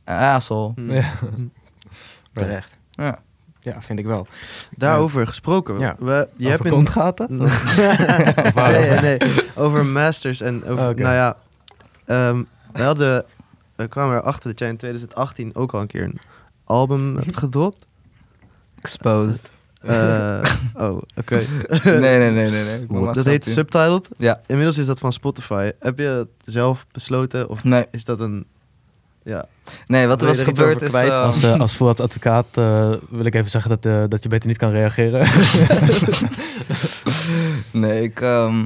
een 0.04 0.18
asshole. 0.18 0.72
Hmm. 0.76 0.92
Ja. 0.92 1.14
Terecht. 2.34 2.78
Ja. 2.92 3.20
Ja, 3.60 3.82
vind 3.82 4.00
ik 4.00 4.06
wel. 4.06 4.28
Daarover 4.72 5.28
gesproken. 5.28 5.80
Ja. 5.80 5.96
We, 6.00 6.30
je 6.36 6.48
hebt 6.48 6.60
Over 6.60 6.66
in... 6.66 6.72
kontgaten? 6.72 7.28
nee, 8.56 9.00
nee, 9.00 9.20
over 9.56 9.86
masters 9.86 10.42
en 10.42 10.66
over, 10.66 10.90
Oké. 10.90 11.02
nou 11.02 11.16
ja, 11.16 11.38
ehm, 12.06 12.44
we 12.74 12.84
hadden, 12.84 13.26
we 13.76 13.88
kwamen 13.88 14.18
erachter 14.18 14.50
dat 14.50 14.60
jij 14.60 14.70
in 14.70 14.78
2018 14.78 15.56
ook 15.56 15.74
al 15.74 15.82
een 15.82 15.88
keer 15.88 16.04
een 16.04 16.20
album 16.64 17.16
hebt 17.16 17.38
gedropt. 17.38 17.88
Exposed. 18.82 19.52
Eh, 19.80 20.40
oh, 20.84 21.02
oké. 21.16 21.42
nee, 21.84 22.00
nee, 22.00 22.32
nee, 22.32 22.50
nee. 22.50 22.86
nee. 22.88 23.14
Dat 23.14 23.26
heet. 23.26 23.48
Subtitled. 23.48 24.10
Ja. 24.18 24.40
Inmiddels 24.46 24.78
is 24.78 24.86
dat 24.86 25.00
van 25.00 25.14
Spotify. 25.14 25.72
Heb 25.80 25.98
je 26.00 26.06
het 26.06 26.54
zelf 26.54 26.86
besloten 26.92 27.50
of 27.50 27.64
Nee, 27.64 27.86
is 27.92 28.06
dat 28.06 28.20
een... 28.20 28.46
Ja, 29.24 29.46
nee, 29.88 30.08
wat 30.08 30.22
er 30.22 30.28
was 30.28 30.42
gebeurd 30.42 30.82
is... 30.82 30.90
kwijt? 30.90 31.12
Als, 31.12 31.44
eh, 31.44 31.60
als 31.60 31.76
voorwaarts 31.76 32.02
advocaat 32.02 32.46
eh, 32.52 32.94
wil 33.10 33.26
ik 33.26 33.36
even 33.36 33.50
zeggen 33.50 33.70
dat, 33.70 33.86
eh, 33.86 34.04
dat 34.08 34.24
je 34.24 34.30
beter 34.30 34.48
niet 34.48 34.58
kan 34.58 34.72
reageren. 34.72 35.28
nee, 37.72 38.04
ik... 38.04 38.22
ehm, 38.22 38.66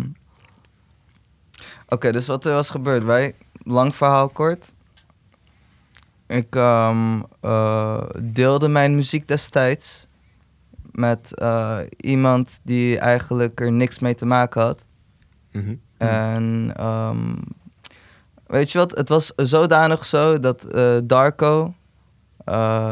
Oké, 1.87 2.11
dus 2.11 2.27
wat 2.27 2.45
er 2.45 2.53
was 2.53 2.69
gebeurd. 2.69 3.03
Wij, 3.03 3.35
lang 3.63 3.95
verhaal 3.95 4.29
kort. 4.29 4.72
Ik 6.33 6.55
ehm, 6.55 7.21
eh, 7.41 8.03
deelde 8.21 8.67
mijn 8.67 8.95
muziek 8.95 9.27
destijds 9.27 10.07
met 10.91 11.33
eh, 11.37 11.77
iemand 11.97 12.59
die 12.63 12.99
eigenlijk 12.99 13.59
er 13.59 13.71
niks 13.71 13.99
mee 13.99 14.15
te 14.15 14.25
maken 14.25 14.61
had. 14.61 14.85
Mhm. 15.51 15.75
En 15.97 16.71
ehm, 16.75 17.35
weet 18.47 18.71
je 18.71 18.77
wat, 18.77 18.91
het 18.97 19.09
was 19.09 19.33
zodanig 19.35 20.05
zo 20.05 20.39
dat 20.39 20.63
eh, 20.63 20.97
Darko, 21.03 21.73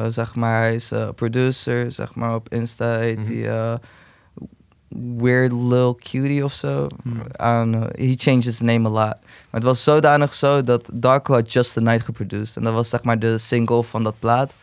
zeg 0.09 0.35
maar, 0.35 0.59
hij 0.59 0.75
is 0.75 0.91
producer, 1.15 1.91
zeg 1.91 2.15
maar, 2.15 2.35
op 2.35 2.49
Insta 2.49 2.97
heet 2.97 3.17
Mhm. 3.29 3.41
hij 3.43 3.79
Weird 5.17 5.51
Lil 5.51 5.95
Cutie 5.95 6.43
of 6.43 6.53
zo. 6.53 6.87
Hmm. 7.03 7.19
I 7.19 7.57
don't 7.57 7.71
know, 7.71 7.89
he 7.97 8.13
changed 8.17 8.45
his 8.45 8.59
name 8.59 8.87
a 8.87 8.91
lot. 8.91 9.19
Maar 9.23 9.61
het 9.61 9.63
was 9.63 9.83
zodanig 9.83 10.33
zo 10.33 10.63
dat 10.63 10.89
Darko 10.93 11.33
had 11.33 11.53
Just 11.53 11.73
the 11.73 11.81
Night 11.81 12.01
geproduced. 12.01 12.57
En 12.57 12.63
dat 12.63 12.73
was 12.73 12.89
zeg 12.89 13.03
maar 13.03 13.19
de 13.19 13.37
single 13.37 13.83
van 13.83 14.03
dat 14.03 14.15
plaat. 14.19 14.55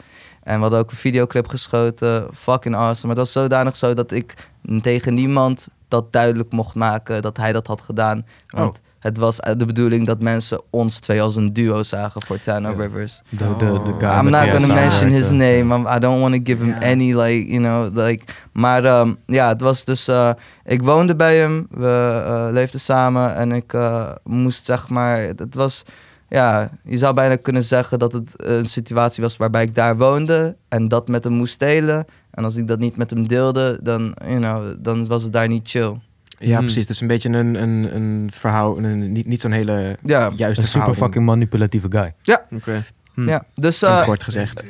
En 0.42 0.54
we 0.54 0.60
hadden 0.60 0.78
ook 0.78 0.90
een 0.90 0.96
videoclip 0.96 1.46
geschoten, 1.48 2.26
fucking 2.34 2.74
awesome. 2.74 3.06
Maar 3.06 3.16
het 3.16 3.32
was 3.32 3.32
zodanig 3.32 3.76
zo 3.76 3.94
dat 3.94 4.12
ik 4.12 4.34
tegen 4.80 5.14
niemand 5.14 5.66
dat 5.88 6.12
duidelijk 6.12 6.52
mocht 6.52 6.74
maken 6.74 7.22
dat 7.22 7.36
hij 7.36 7.52
dat 7.52 7.66
had 7.66 7.80
gedaan. 7.80 8.26
Want 8.48 8.76
Oh. 8.76 8.82
Het 8.98 9.16
was 9.16 9.40
eh, 9.40 9.52
de 9.56 9.66
bedoeling 9.66 10.06
dat 10.06 10.20
mensen 10.22 10.60
ons 10.70 10.98
twee 11.00 11.22
als 11.22 11.36
een 11.36 11.52
duo 11.52 11.82
zagen 11.82 12.22
voor 12.26 12.40
Tano. 12.40 12.72
Rivers. 12.76 13.22
De, 13.28 13.36
de, 13.58 13.80
de 13.84 13.94
guy 13.98 14.18
I'm 14.18 14.30
not 14.30 14.48
gonna 14.48 14.74
mention 14.74 15.10
his 15.10 15.30
name. 15.30 15.74
I'm- 15.76 15.96
I 15.96 15.98
don't 15.98 16.20
want 16.20 16.34
to 16.34 16.40
give 16.44 16.64
him 16.64 16.74
any 16.82 17.14
like 17.14 17.46
you 17.52 17.58
know 17.62 17.96
like. 18.06 18.24
Maar 18.52 18.84
ehm, 18.84 19.14
ja, 19.26 19.48
het 19.48 19.60
was 19.60 19.84
dus. 19.84 20.08
eh, 20.08 20.30
ik 20.64 20.82
woonde 20.82 21.16
bij 21.16 21.36
hem. 21.38 21.66
We 21.70 22.22
eh, 22.26 22.46
leefden 22.50 22.80
samen 22.80 23.34
en 23.34 23.52
ik 23.52 23.72
eh, 23.72 24.10
moest 24.24 24.64
zeg 24.64 24.88
maar. 24.88 25.18
Het 25.18 25.54
was. 25.54 25.82
Ja, 26.30 26.70
je 26.84 26.96
zou 26.98 27.14
bijna 27.14 27.36
kunnen 27.36 27.62
zeggen 27.62 27.98
dat 27.98 28.12
het 28.12 28.34
een 28.36 28.66
situatie 28.66 29.22
was 29.22 29.36
waarbij 29.36 29.62
ik 29.62 29.74
daar 29.74 29.96
woonde 29.96 30.56
en 30.68 30.88
dat 30.88 31.08
met 31.08 31.24
hem 31.24 31.32
moest 31.32 31.58
delen. 31.58 32.04
En 32.30 32.44
als 32.44 32.56
ik 32.56 32.68
dat 32.68 32.78
niet 32.78 32.96
met 32.96 33.10
hem 33.10 33.28
deelde, 33.28 33.78
dan, 33.82 34.14
you 34.24 34.36
know, 34.38 34.74
dan 34.78 35.06
was 35.06 35.22
het 35.22 35.32
daar 35.32 35.48
niet 35.48 35.68
chill. 35.68 35.94
Ja, 36.38 36.56
Hmm. 36.56 36.64
precies. 36.64 36.86
Dus 36.86 37.00
een 37.00 37.06
beetje 37.06 37.28
een, 37.28 37.54
een, 37.62 37.94
een 37.96 38.28
verhaal, 38.32 38.78
een, 38.78 39.12
niet, 39.12 39.26
niet 39.26 39.40
zo'n 39.40 39.50
hele 39.52 39.96
Ja, 40.04 40.30
juiste 40.36 40.62
Een 40.62 40.68
super 40.68 40.94
fucking 40.94 41.24
manipulatieve 41.24 41.86
guy. 41.90 42.14
Oké. 42.54 42.84
Hm. 43.14 43.28
ja. 43.28 43.44
dus 43.54 43.80
het 43.80 43.90
eh, 43.90 44.04
kort 44.04 44.22
gezegd. 44.22 44.62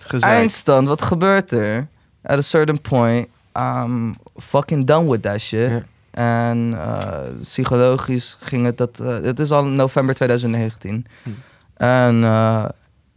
Gezegd. 0.00 0.32
eindstand, 0.32 0.88
wat 0.88 1.02
gebeurt 1.02 1.52
er? 1.52 1.86
At 2.22 2.38
a 2.38 2.40
certain 2.40 2.80
point, 2.80 3.28
I'm 3.58 4.14
fucking 4.36 4.86
done 4.86 5.10
with 5.10 5.22
that 5.22 5.40
shit. 5.40 5.70
Ja. 5.70 5.82
En 6.10 6.74
eh, 6.76 7.18
psychologisch 7.42 8.36
ging 8.40 8.64
het 8.66 8.78
dat. 8.78 9.00
eh, 9.00 9.20
het 9.22 9.40
is 9.40 9.50
al 9.50 9.64
november 9.64 10.14
2019. 10.14 11.06
Hm. 11.22 11.30
En 11.76 12.14
eh, 12.24 12.64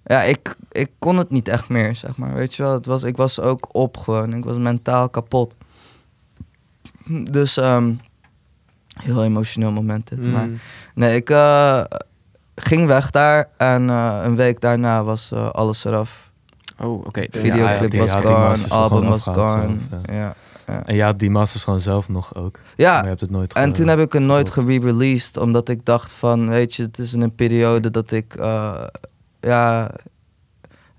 ja, 0.06 0.22
ik, 0.22 0.56
ik 0.72 0.90
kon 1.00 1.18
het 1.18 1.30
niet 1.30 1.48
echt 1.48 1.70
meer, 1.70 1.96
zeg 1.96 2.18
maar. 2.18 2.34
Weet 2.34 2.54
je 2.56 2.64
wel, 2.64 2.74
het 2.74 2.86
was, 2.86 3.04
ik 3.04 3.18
was 3.18 3.40
ook 3.40 3.68
op 3.76 3.98
gewoon. 3.98 4.34
Ik 4.34 4.44
was 4.46 4.58
mentaal 4.58 5.10
kapot. 5.10 5.54
Dus 7.32 7.58
ehm, 7.58 7.94
heel 9.04 9.24
emotioneel 9.24 9.72
moment 9.72 10.08
dit. 10.08 10.32
Maar 10.32 10.46
Mm. 10.48 10.58
nee, 10.96 11.16
ik 11.16 11.30
eh, 11.30 11.84
ging 12.56 12.88
weg 12.88 13.12
daar. 13.12 13.50
En 13.58 13.90
eh, 13.90 14.20
een 14.24 14.36
week 14.36 14.62
daarna 14.62 15.04
was 15.04 15.32
eh, 15.32 15.50
alles 15.50 15.86
eraf. 15.86 16.32
Oh, 16.80 17.06
oké. 17.06 17.20
Ja, 17.20 17.28
hij 17.32 17.42
Videoclip 17.42 17.94
was 17.94 18.12
gone, 18.12 18.56
album 18.70 19.10
was 19.10 19.24
gone. 19.24 19.76
zelf, 19.90 20.16
ja. 20.16 20.36
En 20.86 20.96
ja, 20.96 21.14
die 21.14 21.30
masters 21.30 21.64
gewoon 21.64 21.82
zelf 21.82 22.10
nog 22.10 22.36
ook. 22.36 22.60
Ja, 22.76 22.92
Maar 22.94 23.02
je 23.04 23.08
hebt 23.10 23.22
het 23.22 23.30
nooit 23.30 23.54
En 23.54 23.72
toen 23.72 23.88
heb 23.88 24.00
ik 24.00 24.14
het 24.14 24.22
nooit 24.24 24.50
gere-released, 24.50 25.38
omdat 25.38 25.70
ik 25.70 25.86
dacht 25.86 26.12
van, 26.12 26.50
weet 26.50 26.74
je, 26.74 26.84
het 26.84 26.98
is 26.98 27.14
in 27.14 27.22
een 27.22 27.36
periode 27.36 27.92
dat 27.92 28.12
ik, 28.12 28.36
eh, 28.36 28.84
ja, 29.40 29.92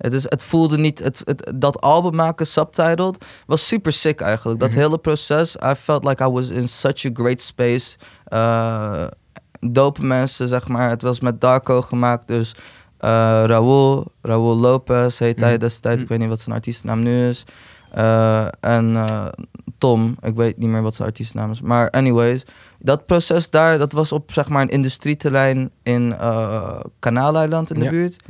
het, 0.06 0.14
is, 0.14 0.22
het 0.30 0.42
voelde 0.42 0.78
niet, 0.78 0.98
het, 0.98 1.22
het, 1.24 1.52
dat 1.54 1.80
album 1.80 2.14
maken, 2.14 2.46
subtitled, 2.46 3.24
was 3.46 3.66
super 3.66 3.92
sick 3.92 4.20
eigenlijk. 4.20 4.60
Dat 4.60 4.70
Mhm. 4.70 4.78
hele 4.78 4.98
proces, 4.98 5.56
I 5.64 5.74
felt 5.74 6.04
like 6.04 6.24
I 6.24 6.28
was 6.28 6.48
in 6.48 6.68
such 6.68 7.04
a 7.06 7.10
great 7.12 7.42
space. 7.42 7.96
Eh 8.24 9.04
dope 9.60 10.04
mensen, 10.04 10.48
zeg 10.48 10.68
maar. 10.68 10.90
Het 10.90 11.02
was 11.02 11.20
met 11.20 11.40
Darko 11.40 11.82
gemaakt, 11.82 12.28
dus 12.28 12.54
eh 12.98 13.08
Raul, 13.46 14.04
Raul 14.22 14.56
Lopez 14.56 15.18
heet 15.18 15.40
hij 15.40 15.50
Mhm. 15.50 15.60
destijds, 15.60 15.96
ik 15.96 16.02
Mhm. 16.02 16.10
weet 16.12 16.18
niet 16.20 16.28
wat 16.28 16.40
zijn 16.40 16.54
artiestennaam 16.56 17.02
nu 17.02 17.28
is. 17.28 17.44
Eh, 17.90 18.46
en 18.60 19.06
Tom, 19.78 20.16
ik 20.22 20.34
weet 20.34 20.56
niet 20.58 20.68
meer 20.68 20.82
wat 20.82 20.94
zijn 20.94 21.08
artiestennaam 21.08 21.50
is. 21.50 21.60
Maar 21.60 21.90
anyways, 21.90 22.42
dat 22.78 23.06
proces 23.06 23.50
daar, 23.50 23.78
dat 23.78 23.92
was 23.92 24.12
op 24.12 24.32
zeg 24.32 24.48
maar 24.48 24.62
een 24.62 24.68
industrieterrein 24.68 25.70
in 25.82 26.14
eh 26.18 26.80
Kanaaleiland 26.98 27.70
in 27.70 27.78
de 27.78 27.84
Ja. 27.84 27.90
buurt. 27.90 28.22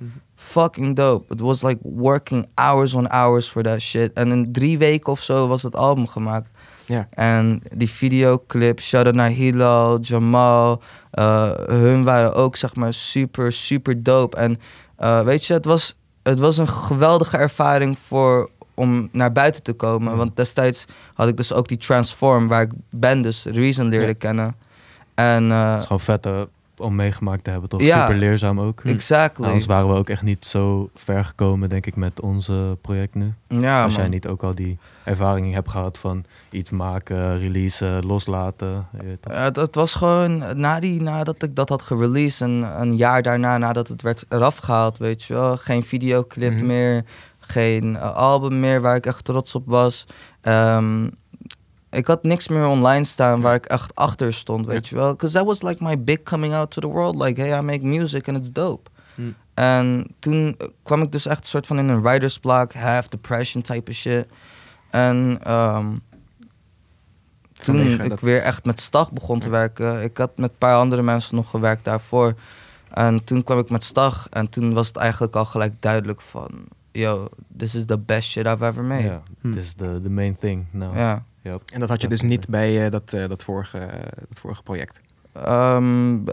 Fucking 0.46 0.96
dope. 0.96 1.34
It 1.34 1.40
was 1.40 1.62
like 1.62 1.78
working 1.82 2.46
hours 2.54 2.94
on 2.94 3.08
hours 3.12 3.48
for 3.48 3.62
that 3.62 3.80
shit. 3.80 4.12
En 4.12 4.30
in 4.32 4.52
drie 4.52 4.78
weken 4.78 5.12
of 5.12 5.20
zo 5.22 5.46
was 5.48 5.62
het 5.62 5.76
album 5.76 6.06
gemaakt. 6.06 6.50
Ja. 6.84 7.08
En 7.10 7.62
die 7.74 7.90
videoclip, 7.90 8.80
shout-out 8.80 9.14
naar 9.14 9.28
Hilal, 9.30 9.98
Jamal, 10.00 10.80
eh, 11.10 11.50
hun 11.66 12.04
waren 12.04 12.34
ook 12.34 12.56
zeg 12.56 12.74
maar 12.74 12.92
super, 12.94 13.52
super 13.52 14.02
dope. 14.02 14.36
En 14.36 14.60
eh, 14.96 15.20
weet 15.22 15.44
je, 15.44 15.52
het 15.52 15.64
was, 15.64 15.96
het 16.22 16.38
was 16.38 16.58
een 16.58 16.68
geweldige 16.68 17.36
ervaring 17.36 17.98
voor, 18.06 18.50
om 18.74 19.08
naar 19.12 19.32
buiten 19.32 19.62
te 19.62 19.72
komen. 19.72 20.08
Mhm. 20.08 20.16
Want 20.16 20.36
destijds 20.36 20.84
had 21.14 21.28
ik 21.28 21.36
dus 21.36 21.52
ook 21.52 21.68
die 21.68 21.76
Transform, 21.78 22.48
waar 22.48 22.62
ik 22.62 22.70
Ben 22.90 23.22
dus 23.22 23.44
Reason 23.44 23.88
leerde 23.88 24.06
Ja. 24.06 24.12
kennen. 24.18 24.56
En 25.14 25.50
eh, 25.50 25.70
Het 25.70 25.78
is 25.80 25.86
gewoon 25.86 26.00
vet 26.00 26.26
om 26.78 26.94
meegemaakt 26.94 27.44
te 27.44 27.50
hebben, 27.50 27.68
toch? 27.68 27.80
Ja. 27.82 28.00
Super 28.00 28.16
leerzaam 28.16 28.60
ook. 28.60 28.80
exactly. 28.84 29.44
Anders 29.46 29.66
waren 29.66 29.88
we 29.88 29.94
ook 29.94 30.08
echt 30.08 30.22
niet 30.22 30.46
zo 30.46 30.90
ver 30.94 31.24
gekomen, 31.24 31.68
denk 31.68 31.86
ik, 31.86 31.96
met 31.96 32.20
onze 32.20 32.78
project 32.80 33.14
nu. 33.14 33.32
ja, 33.48 33.82
Als 33.82 33.94
jij 33.94 34.08
niet 34.08 34.26
ook 34.26 34.42
al 34.42 34.54
die 34.54 34.78
ervaring 35.04 35.52
hebt 35.52 35.70
gehad 35.70 35.98
van 35.98 36.24
iets 36.50 36.70
maken, 36.70 37.38
releasen, 37.38 38.06
loslaten. 38.06 38.86
het, 39.28 39.56
het 39.56 39.74
was 39.74 39.94
gewoon 39.94 40.58
na 40.60 40.80
die, 40.80 41.02
nadat 41.02 41.42
ik 41.42 41.54
dat 41.56 41.68
had 41.68 41.82
gereleased 41.82 42.40
en 42.40 42.80
een 42.80 42.96
jaar 42.96 43.22
daarna 43.22 43.58
nadat 43.58 43.88
het 43.88 44.02
werd 44.02 44.24
eraf 44.28 44.56
gehaald, 44.56 44.98
weet 44.98 45.22
je 45.22 45.34
wel. 45.34 45.56
Geen 45.56 45.84
videoclip 45.84 46.52
Mhm. 46.52 46.66
meer, 46.66 47.04
geen 47.38 47.96
eh, 47.96 48.14
album 48.16 48.60
meer 48.60 48.80
waar 48.80 48.96
ik 48.96 49.06
echt 49.06 49.24
trots 49.24 49.54
op 49.54 49.62
was. 49.66 50.06
Ehm, 50.40 51.08
ik 51.90 52.06
had 52.06 52.22
niks 52.22 52.48
meer 52.48 52.66
online 52.66 53.04
staan 53.04 53.40
waar 53.40 53.54
ik 53.54 53.66
echt 53.66 53.94
achter 53.94 54.34
stond, 54.34 54.66
weet 54.66 54.88
je 54.88 54.94
wel. 54.94 55.10
Because 55.12 55.34
that 55.36 55.46
was 55.46 55.62
like 55.62 55.82
my 55.84 56.02
big 56.02 56.22
coming 56.22 56.54
out 56.54 56.70
to 56.70 56.80
the 56.80 56.86
world. 56.88 57.16
Like, 57.22 57.40
hey, 57.40 57.58
I 57.58 57.60
make 57.62 57.86
music 57.86 58.28
and 58.28 58.36
it's 58.38 58.52
dope. 58.52 58.90
Hmm. 59.14 59.34
En 59.54 60.06
toen 60.18 60.56
kwam 60.82 61.02
ik 61.02 61.12
dus 61.12 61.26
echt 61.26 61.38
een 61.40 61.46
soort 61.46 61.66
van 61.66 61.78
in 61.78 61.88
een 61.88 62.02
writer's 62.02 62.38
block, 62.38 62.72
half 62.72 63.08
depression 63.08 63.62
type 63.62 63.90
of 63.90 63.96
shit. 63.96 64.26
En 64.90 65.38
ehm, 65.42 65.86
toen 67.52 67.76
Vanwege 67.76 68.02
ik 68.02 68.08
dat- 68.08 68.20
weer 68.20 68.42
echt 68.42 68.64
met 68.64 68.80
Stag 68.80 69.12
begon 69.12 69.40
te 69.40 69.48
werken, 69.48 70.02
ik 70.02 70.16
had 70.16 70.36
met 70.38 70.50
een 70.50 70.58
paar 70.58 70.76
andere 70.76 71.02
mensen 71.02 71.36
nog 71.36 71.50
gewerkt 71.50 71.84
daarvoor. 71.84 72.34
En 72.90 73.24
toen 73.24 73.42
kwam 73.44 73.58
ik 73.58 73.70
met 73.70 73.82
Stag 73.84 74.26
en 74.30 74.48
toen 74.48 74.72
was 74.74 74.86
het 74.88 74.96
eigenlijk 74.96 75.36
al 75.36 75.44
gelijk 75.44 75.74
duidelijk 75.80 76.20
van, 76.20 76.50
yo, 76.92 77.28
this 77.56 77.74
is 77.74 77.84
the 77.86 77.98
best 77.98 78.28
shit 78.28 78.46
I've 78.46 78.66
ever 78.66 78.84
made. 78.84 79.02
Ja, 79.02 79.22
Hm. 79.40 79.52
dit 79.52 79.64
is 79.64 79.74
de 79.74 80.00
the 80.02 80.10
main 80.10 80.36
thing. 80.38 80.64
Nou, 80.70 80.96
Ja. 80.98 81.24
Yep. 81.46 81.62
En 81.72 81.80
dat 81.80 81.88
had 81.88 82.00
je 82.00 82.08
dus 82.08 82.22
niet 82.22 82.48
bij 82.48 82.84
eh, 82.84 82.90
dat, 82.90 83.12
eh, 83.12 83.28
dat, 83.28 83.44
vorige, 83.44 83.78
eh, 83.78 84.02
dat 84.28 84.40
vorige 84.40 84.62
project. 84.62 85.00
Ehm, 85.32 86.24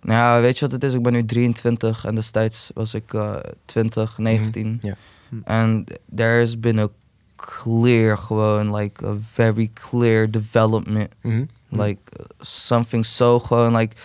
nou 0.00 0.18
ja, 0.20 0.40
weet 0.40 0.54
je 0.58 0.60
wat 0.60 0.72
het 0.72 0.84
is? 0.84 0.94
Ik 0.94 1.02
ben 1.02 1.12
nu 1.12 1.24
23 1.24 2.04
en 2.04 2.14
destijds 2.14 2.70
was 2.74 2.94
ik 2.94 3.14
eh 3.14 3.34
20, 3.64 4.18
19. 4.18 4.78
ja. 4.82 4.96
Hm. 5.28 5.36
En 5.44 5.84
there 6.14 6.38
has 6.40 6.60
been 6.60 6.78
a 6.78 6.88
clear, 7.36 8.18
gewoon, 8.18 8.74
like, 8.76 9.06
a 9.06 9.14
very 9.32 9.70
clear 9.74 10.30
development. 10.30 11.08
Mhm. 11.20 11.44
Like, 11.68 12.00
uh, 12.20 12.26
something 12.40 13.06
so 13.06 13.38
gewoon, 13.38 13.76
like, 13.76 13.96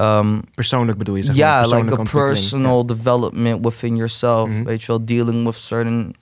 um, 0.00 0.42
Persoonlijk 0.54 0.98
bedoel 0.98 1.14
je, 1.16 1.22
zeg 1.22 1.36
maar. 1.36 1.44
ja, 1.44 1.76
like 1.76 2.00
a 2.00 2.02
personal 2.02 2.86
development 2.86 3.64
within 3.64 3.96
yourself. 3.96 4.48
Mhm. 4.48 4.64
Weet 4.64 4.80
je 4.80 4.86
wel, 4.86 5.04
dealing 5.04 5.44
with 5.44 5.54
certain, 5.54 6.14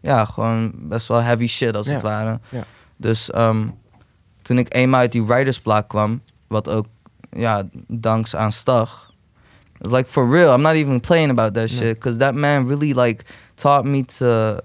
ja, 0.00 0.24
gewoon 0.24 0.72
best 0.74 1.06
wel 1.06 1.20
heavy 1.20 1.46
shit 1.46 1.76
als 1.76 1.86
het 1.86 2.02
ware. 2.02 2.40
ja. 2.48 2.64
Dus 2.96 3.30
ehm, 3.30 3.68
toen 4.42 4.58
ik 4.58 4.74
eenmaal 4.74 5.00
uit 5.00 5.12
die 5.12 5.24
writersblock 5.24 5.88
kwam, 5.88 6.20
wat 6.46 6.68
ook, 6.68 6.86
ja, 7.30 7.68
danks 7.86 8.36
aan 8.36 8.52
Stag. 8.52 9.12
It's 9.80 9.92
like 9.92 10.08
for 10.10 10.30
real, 10.30 10.54
I'm 10.54 10.62
not 10.62 10.74
even 10.74 11.00
playing 11.00 11.30
about 11.30 11.54
that 11.54 11.68
shit. 11.68 11.94
Because 11.94 12.18
that 12.18 12.34
man 12.34 12.66
really 12.66 12.94
like 12.94 13.24
taught 13.54 13.84
me 13.84 14.04
to 14.04 14.60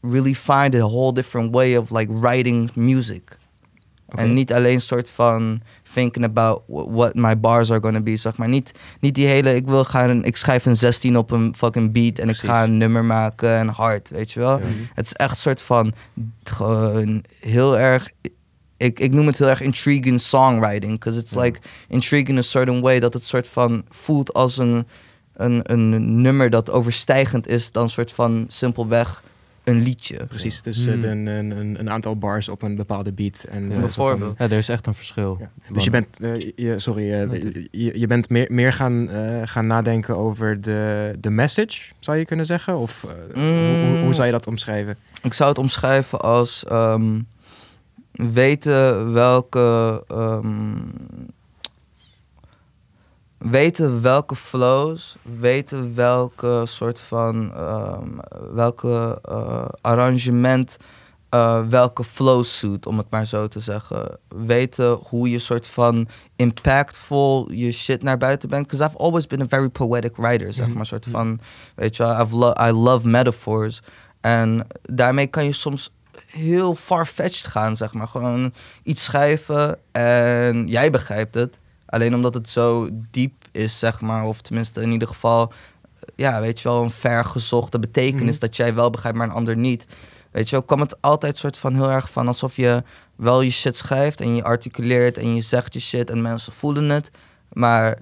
really 0.00 0.34
find 0.34 0.74
a 0.74 0.80
whole 0.80 1.12
different 1.12 1.54
way 1.54 1.76
of 1.76 1.90
like 1.90 2.10
writing 2.12 2.70
music. 2.74 3.38
En 4.16 4.32
niet 4.32 4.52
alleen 4.52 4.80
soort 4.80 5.10
van 5.10 5.60
thinking 5.92 6.24
about 6.24 6.62
wh- 6.66 6.94
what 6.96 7.14
my 7.14 7.40
bars 7.40 7.70
are 7.70 7.80
gonna 7.80 8.00
be, 8.00 8.16
zeg 8.16 8.36
maar. 8.36 8.48
Niet, 8.48 8.72
niet 9.00 9.14
die 9.14 9.26
hele, 9.26 9.54
ik 9.54 9.66
wil 9.66 9.84
gaan, 9.84 10.24
ik 10.24 10.36
schrijf 10.36 10.66
een 10.66 10.76
16 10.76 11.16
op 11.16 11.30
een 11.30 11.54
fucking 11.56 11.92
beat 11.92 12.18
en 12.18 12.24
Precies. 12.24 12.42
ik 12.42 12.48
ga 12.48 12.62
een 12.64 12.76
nummer 12.76 13.04
maken 13.04 13.50
en 13.50 13.68
hard, 13.68 14.10
weet 14.10 14.30
je 14.32 14.40
wel. 14.40 14.58
Ja. 14.58 14.64
Het 14.94 15.04
is 15.06 15.12
echt 15.12 15.38
soort 15.38 15.62
van, 15.62 15.92
gewoon 16.42 17.24
heel 17.40 17.78
erg, 17.78 18.08
ik, 18.76 19.00
ik 19.00 19.12
noem 19.12 19.26
het 19.26 19.38
heel 19.38 19.48
erg 19.48 19.60
intriguing 19.60 20.20
songwriting. 20.20 20.92
Because 20.92 21.18
it's 21.18 21.32
Ja. 21.32 21.40
like 21.42 21.58
intriguing 21.88 22.28
in 22.28 22.38
a 22.38 22.42
certain 22.42 22.80
way, 22.80 23.00
dat 23.00 23.14
het 23.14 23.24
soort 23.24 23.48
van 23.48 23.84
voelt 23.90 24.32
als 24.32 24.56
een, 24.58 24.86
een, 25.34 25.60
een 25.72 26.20
nummer 26.20 26.50
dat 26.50 26.70
overstijgend 26.70 27.48
is 27.48 27.70
dan 27.70 27.90
soort 27.90 28.12
van 28.12 28.44
simpelweg 28.48 29.22
een 29.64 29.80
liedje. 29.80 30.26
Precies, 30.26 30.62
dus 30.62 30.84
Hmm. 30.86 31.02
een, 31.02 31.26
een, 31.26 31.50
een, 31.50 31.80
een 31.80 31.90
aantal 31.90 32.16
bars 32.18 32.48
op 32.48 32.62
een 32.62 32.76
bepaalde 32.76 33.12
beat. 33.12 33.46
En, 33.50 33.70
zo 33.72 33.78
Bijvoorbeeld. 33.80 34.38
Ja, 34.38 34.44
er 34.44 34.52
is 34.52 34.68
echt 34.68 34.86
een 34.86 34.94
verschil. 34.94 35.36
Ja. 35.40 35.50
Dus 35.72 35.84
je 35.84 35.90
bent, 35.90 36.20
eh, 36.20 36.34
je, 36.56 36.78
sorry, 36.78 37.12
eh, 37.12 37.42
je, 37.70 37.98
je 37.98 38.06
bent 38.06 38.28
meer, 38.28 38.46
meer 38.50 38.72
gaan, 38.72 39.10
eh, 39.10 39.40
gaan 39.44 39.66
nadenken 39.66 40.16
over 40.16 40.60
de, 40.60 41.12
de 41.20 41.30
message, 41.30 41.92
zou 41.98 42.16
je 42.16 42.24
kunnen 42.24 42.46
zeggen? 42.46 42.76
Of 42.78 43.06
hoe, 43.34 43.42
hoe, 43.42 43.98
hoe 43.98 44.14
zou 44.14 44.26
je 44.26 44.32
dat 44.32 44.46
omschrijven? 44.46 44.96
Ik 45.22 45.32
zou 45.32 45.48
het 45.48 45.58
omschrijven 45.58 46.20
als 46.20 46.64
ehm, 46.64 47.20
weten 48.12 49.12
welke. 49.12 50.04
ehm, 50.08 50.74
weten 53.50 54.02
welke 54.02 54.36
flows, 54.36 55.16
weten 55.38 55.94
welke 55.94 56.62
soort 56.66 57.00
van. 57.00 57.52
ehm, 57.54 58.08
welke 58.54 59.18
eh, 59.22 59.64
arrangement 59.80 60.76
eh, 61.28 61.60
welke 61.68 62.04
flow 62.04 62.44
suit, 62.44 62.86
om 62.86 62.98
het 62.98 63.10
maar 63.10 63.26
zo 63.26 63.48
te 63.48 63.60
zeggen. 63.60 64.18
Weten 64.28 64.90
hoe 64.92 65.30
je 65.30 65.38
soort 65.38 65.68
van 65.68 66.08
impactful 66.36 67.52
je 67.52 67.72
shit 67.72 68.02
naar 68.02 68.18
buiten 68.18 68.48
brengt. 68.48 68.68
Because 68.70 68.88
I've 68.90 68.98
always 69.02 69.26
been 69.26 69.40
a 69.42 69.46
very 69.48 69.68
poetic 69.68 70.16
writer, 70.16 70.52
zeg 70.52 70.66
Mhm. 70.66 70.76
maar. 70.76 70.86
Soort 70.86 71.06
van, 71.10 71.40
weet 71.74 71.96
je 71.96 72.02
wel, 72.02 72.20
I've 72.20 72.36
lo- 72.36 72.54
I 72.68 72.70
love 72.70 73.08
metaphors. 73.08 73.82
En 74.20 74.66
daarmee 74.82 75.26
kan 75.26 75.44
je 75.44 75.52
soms 75.52 75.90
heel 76.26 76.74
far-fetched 76.74 77.46
gaan, 77.46 77.76
zeg 77.76 77.92
maar. 77.92 78.08
Gewoon 78.08 78.52
iets 78.82 79.04
schrijven 79.04 79.78
en 79.92 80.66
jij 80.68 80.90
begrijpt 80.90 81.34
het. 81.34 81.60
Alleen 81.92 82.14
omdat 82.14 82.34
het 82.34 82.48
zo 82.48 82.88
diep 83.10 83.32
is, 83.50 83.78
zeg 83.78 84.00
maar. 84.00 84.24
Of 84.24 84.40
tenminste 84.40 84.80
in 84.82 84.90
ieder 84.90 85.08
geval, 85.08 85.52
ja, 86.14 86.40
weet 86.40 86.60
je 86.60 86.68
wel, 86.68 86.82
een 86.82 86.90
vergezochte 86.90 87.78
betekenis 87.78 88.30
Mhm. 88.34 88.40
dat 88.40 88.56
jij 88.56 88.74
wel 88.74 88.90
begrijpt, 88.90 89.18
maar 89.18 89.26
een 89.26 89.32
ander 89.34 89.56
niet. 89.56 89.86
Weet 90.30 90.48
je 90.48 90.56
wel, 90.56 90.64
kwam 90.64 90.80
het 90.80 91.00
altijd 91.00 91.36
soort 91.36 91.58
van 91.58 91.74
heel 91.74 91.90
erg 91.90 92.10
van 92.10 92.26
alsof 92.26 92.56
je 92.56 92.82
wel 93.16 93.40
je 93.40 93.50
shit 93.50 93.76
schrijft 93.76 94.20
en 94.20 94.34
je 94.36 94.42
articuleert 94.42 95.18
en 95.18 95.34
je 95.34 95.40
zegt 95.40 95.72
je 95.74 95.80
shit 95.80 96.10
en 96.10 96.22
mensen 96.22 96.52
voelen 96.52 96.88
het. 96.88 97.10
Maar 97.52 97.98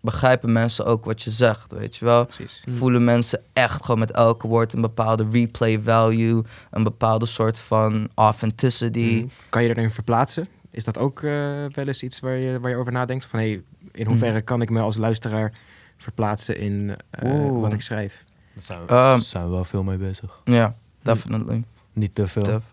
begrijpen 0.00 0.52
mensen 0.52 0.86
ook 0.86 1.04
wat 1.04 1.22
je 1.22 1.30
zegt, 1.30 1.72
weet 1.72 1.96
je 1.96 2.04
wel? 2.04 2.24
Precies. 2.24 2.62
Mm. 2.66 2.74
Voelen 2.76 3.04
mensen 3.04 3.42
echt 3.52 3.80
gewoon 3.84 3.98
met 3.98 4.10
elke 4.10 4.46
woord 4.48 4.72
een 4.72 4.80
bepaalde 4.80 5.26
replay 5.30 5.80
value, 5.82 6.42
een 6.70 6.82
bepaalde 6.82 7.26
soort 7.26 7.58
van 7.58 8.08
authenticity. 8.14 9.14
Mhm. 9.18 9.26
Kan 9.48 9.62
je 9.62 9.68
erin 9.68 9.90
verplaatsen? 9.90 10.48
Is 10.74 10.84
dat 10.84 10.98
ook 10.98 11.22
eh, 11.22 11.30
wel 11.70 11.86
eens 11.86 12.02
iets 12.02 12.20
waar 12.20 12.36
je, 12.36 12.60
waar 12.60 12.70
je 12.70 12.76
over 12.76 12.92
nadenkt? 12.92 13.24
Van 13.24 13.38
hey, 13.38 13.62
in 13.92 14.06
hoeverre 14.06 14.40
kan 14.40 14.62
ik 14.62 14.70
me 14.70 14.80
als 14.80 14.96
luisteraar 14.96 15.52
verplaatsen 15.96 16.58
in 16.58 16.96
eh, 17.10 17.30
Oeh. 17.30 17.60
wat 17.60 17.72
ik 17.72 17.80
schrijf? 17.82 18.24
Daar 18.54 18.62
zijn 18.64 18.78
we, 18.86 18.92
Ehm, 18.92 19.18
zijn 19.20 19.44
we 19.44 19.50
wel 19.50 19.64
veel 19.64 19.82
mee 19.82 19.96
bezig. 19.96 20.40
Ja, 20.44 20.74
definitely. 21.02 21.62
Niet 21.92 22.14
te 22.14 22.26
veel. 22.26 22.42
Tough. 22.42 22.64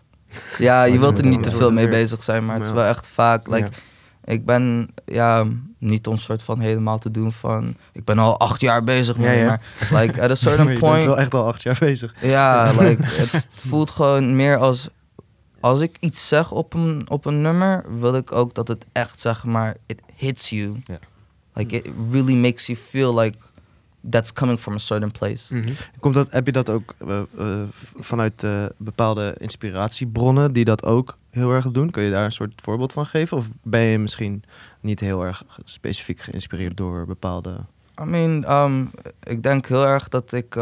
Ja, 0.58 0.84
je 0.84 0.98
wilt 0.98 1.18
er 1.18 1.26
niet 1.26 1.42
te 1.42 1.50
veel 1.50 1.72
mee 1.72 1.88
bezig 1.88 2.22
zijn, 2.22 2.44
maar 2.44 2.56
het 2.56 2.66
is 2.66 2.72
wel 2.72 2.84
echt 2.84 3.08
vaak. 3.08 3.46
Like, 3.48 3.64
Ja. 3.70 3.76
Ik 4.24 4.44
ben 4.46 4.88
ja, 5.04 5.46
niet 5.78 6.06
om 6.06 6.16
soort 6.16 6.42
van 6.42 6.60
helemaal 6.60 6.98
te 6.98 7.10
doen 7.10 7.32
van. 7.32 7.76
Ik 7.92 8.04
ben 8.04 8.18
al 8.18 8.38
acht 8.38 8.60
jaar 8.60 8.84
bezig 8.84 9.16
Ja, 9.16 9.22
mee, 9.22 9.38
ja. 9.38 9.46
maar 9.46 9.60
like 10.02 10.12
at 10.20 10.24
a 10.24 10.26
Maar 10.26 10.36
certain 10.46 10.62
je 10.66 10.68
bent 10.68 10.78
point. 10.78 11.04
wel 11.04 11.18
echt 11.18 11.34
al 11.34 11.46
acht 11.46 11.62
jaar 11.62 11.76
bezig. 11.80 12.14
Ja, 12.20 12.72
like, 12.78 13.04
het 13.04 13.46
voelt 13.54 13.90
gewoon 13.90 14.36
meer 14.36 14.56
als. 14.56 14.88
Als 15.62 15.80
ik 15.80 15.96
iets 16.00 16.28
zeg 16.28 16.52
op 16.52 16.74
een, 16.74 17.04
op 17.08 17.24
een 17.24 17.40
nummer, 17.40 17.84
wil 17.98 18.14
ik 18.14 18.32
ook 18.32 18.54
dat 18.54 18.68
het 18.68 18.86
echt, 18.92 19.20
zeg 19.20 19.44
maar, 19.44 19.76
it 19.86 20.00
hits 20.14 20.50
you. 20.50 20.82
Like, 21.54 21.76
it 21.76 21.86
really 22.10 22.34
makes 22.34 22.66
you 22.66 22.78
feel 22.78 23.14
like 23.14 23.36
that's 24.10 24.32
coming 24.32 24.58
from 24.58 24.74
a 24.74 24.78
certain 24.78 25.10
place. 25.10 25.54
Mhm. 25.54 25.72
Komt 26.00 26.14
dat, 26.14 26.30
heb 26.30 26.46
je 26.46 26.52
dat 26.52 26.70
ook 26.70 26.94
eh, 26.98 27.18
eh, 27.38 27.62
vanuit 27.98 28.42
eh, 28.42 28.64
bepaalde 28.76 29.34
inspiratiebronnen 29.38 30.52
die 30.52 30.64
dat 30.64 30.84
ook 30.84 31.18
heel 31.30 31.52
erg 31.52 31.70
doen? 31.70 31.90
Kun 31.90 32.02
je 32.02 32.10
daar 32.10 32.24
een 32.24 32.32
soort 32.32 32.52
voorbeeld 32.62 32.92
van 32.92 33.06
geven? 33.06 33.36
Of 33.36 33.48
ben 33.62 33.80
je 33.80 33.98
misschien 33.98 34.42
niet 34.80 35.00
heel 35.00 35.24
erg 35.24 35.44
specifiek 35.64 36.20
geïnspireerd 36.20 36.76
door 36.76 37.06
bepaalde... 37.06 37.56
I 38.00 38.04
mean, 38.04 38.52
um, 38.52 38.90
ik 39.22 39.42
denk 39.42 39.66
heel 39.66 39.86
erg 39.86 40.08
dat 40.08 40.32
ik. 40.32 40.54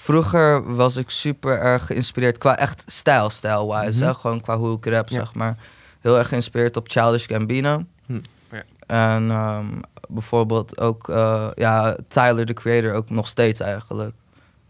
Vroeger 0.00 0.74
was 0.74 0.96
ik 0.96 1.10
super 1.10 1.58
erg 1.58 1.86
geïnspireerd 1.86 2.38
qua 2.38 2.56
echt 2.58 2.82
stijl, 2.86 3.30
stijl-wise. 3.30 3.98
Mhm. 3.98 4.06
hè, 4.06 4.14
Gewoon 4.14 4.40
qua 4.40 4.56
hoe 4.56 4.76
ik 4.76 4.86
rap, 4.86 5.08
Ja. 5.08 5.14
zeg 5.18 5.34
maar. 5.34 5.56
Heel 6.00 6.18
erg 6.18 6.28
geïnspireerd 6.28 6.76
op 6.76 6.88
Childish 6.90 7.26
Gambino. 7.26 7.84
Hm. 8.06 8.20
Ja. 8.50 8.62
En 8.86 9.30
um, 9.30 9.80
bijvoorbeeld 10.08 10.80
ook 10.80 11.08
uh, 11.08 11.48
ja, 11.54 11.96
Tyler, 12.08 12.46
the 12.46 12.52
Creator, 12.52 12.92
ook 12.94 13.10
nog 13.10 13.26
steeds 13.28 13.60
eigenlijk. 13.60 14.14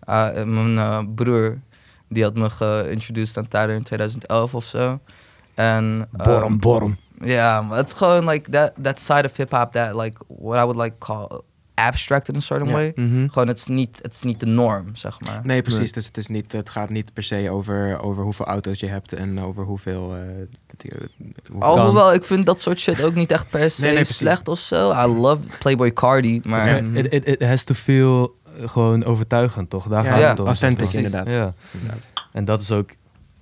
Uh, 0.09 0.29
mijn 0.33 0.75
uh, 0.75 0.99
broer, 1.15 1.59
die 2.09 2.23
had 2.23 2.35
me 2.35 2.51
geïntroduced 2.51 3.37
aan 3.37 3.49
Tyler 3.49 3.75
in 3.75 3.83
2011 3.83 4.55
of 4.55 4.65
zo. 4.65 4.99
En, 5.55 6.09
um, 6.27 6.59
borm. 6.59 6.97
ja, 7.21 7.63
maar 7.63 7.77
het 7.77 7.87
is 7.87 7.93
gewoon 7.93 8.29
like 8.29 8.51
that, 8.51 8.73
that 8.83 9.01
side 9.01 9.25
of 9.27 9.37
hip-hop 9.37 9.73
that 9.73 9.95
like 9.95 10.21
what 10.27 10.59
I 10.63 10.65
would 10.65 10.77
like 10.77 10.95
call 10.99 11.41
abstract 11.87 12.29
in 12.29 12.37
a 12.37 12.41
certain 12.41 12.69
Ja. 12.69 12.75
way. 12.75 12.93
Mhm. 12.95 13.29
Gewoon, 13.29 13.49
het 13.49 13.59
is 13.59 13.67
niet, 13.67 13.99
het 14.03 14.13
is 14.15 14.23
niet 14.23 14.41
de 14.41 14.47
norm, 14.47 14.97
zeg 14.97 15.21
maar. 15.21 15.41
Nee, 15.43 15.63
precies. 15.63 15.81
Nee. 15.81 15.93
Dus 15.93 16.07
het, 16.07 16.17
is 16.17 16.27
niet, 16.27 16.53
het 16.53 16.71
gaat 16.71 16.89
niet 16.91 17.13
per 17.13 17.23
se 17.23 17.51
over, 17.51 18.01
over 18.01 18.23
hoeveel 18.23 18.47
auto's 18.47 18.81
je 18.81 18.87
hebt 18.87 19.13
en 19.13 19.41
over 19.41 19.65
hoeveel... 19.65 20.15
eh, 20.17 20.21
hoeveel- 21.51 21.69
Alhoewel, 21.69 22.13
ik 22.13 22.25
vind 22.25 22.47
dat 22.47 22.61
soort 22.61 22.81
shit 22.81 23.03
ook 23.03 23.15
niet 23.15 23.33
echt 23.33 23.51
per 23.51 23.71
se 23.71 23.81
Nee, 23.81 23.91
nee, 23.91 23.99
precies. 24.03 24.17
slecht 24.17 24.49
of 24.49 24.59
zo. 24.59 24.93
I 24.93 25.07
love 25.07 25.43
Playboy 25.59 25.93
Cardi, 25.93 26.41
maar... 26.45 26.69
Ja, 26.69 26.99
it, 27.01 27.13
it, 27.13 27.27
it 27.27 27.43
has 27.43 27.65
to 27.65 27.75
feel 27.75 28.35
eh, 28.59 28.69
gewoon 28.69 29.05
overtuigend, 29.05 29.71
toch? 29.71 29.87
Daar 29.89 30.05
Ja, 30.05 30.11
gaat 30.11 30.21
ja, 30.21 30.29
het 30.29 30.39
om. 30.39 30.45
maar. 30.45 30.63
inderdaad. 30.95 31.27
Ja, 31.31 31.55
Inderdaad. 31.73 32.03
en 32.33 32.45
dat 32.45 32.61
is 32.61 32.71
ook... 32.71 32.91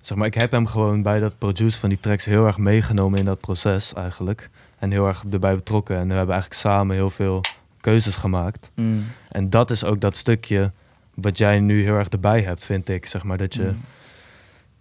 Zeg 0.01 0.17
maar, 0.19 0.27
ik 0.27 0.35
heb 0.35 0.51
hem 0.51 0.67
gewoon 0.67 1.03
bij 1.03 1.21
dat 1.21 1.39
produce 1.39 1.79
van 1.79 1.89
die 1.89 2.01
tracks 2.01 2.25
heel 2.25 2.47
erg 2.47 2.59
meegenomen 2.59 3.19
in 3.19 3.25
dat 3.25 3.41
proces 3.41 3.93
eigenlijk. 3.95 4.51
En 4.79 4.91
heel 4.91 5.07
erg 5.07 5.25
erbij 5.31 5.55
betrokken. 5.55 5.97
En 5.97 6.09
we 6.09 6.15
hebben 6.15 6.35
eigenlijk 6.35 6.61
samen 6.63 6.97
heel 6.97 7.11
veel 7.11 7.41
keuzes 7.81 8.17
gemaakt. 8.17 8.71
Mm, 8.75 9.05
En 9.29 9.51
dat 9.51 9.71
is 9.71 9.85
ook 9.85 10.01
dat 10.01 10.17
stukje 10.17 10.73
wat 11.15 11.39
jij 11.39 11.61
nu 11.61 11.83
heel 11.83 11.95
erg 11.97 12.09
erbij 12.09 12.41
hebt, 12.43 12.65
vind 12.65 12.89
ik. 12.89 13.07
Zeg 13.07 13.23
maar 13.23 13.39
dat 13.39 13.55
je 13.55 13.63
mm. 13.63 13.81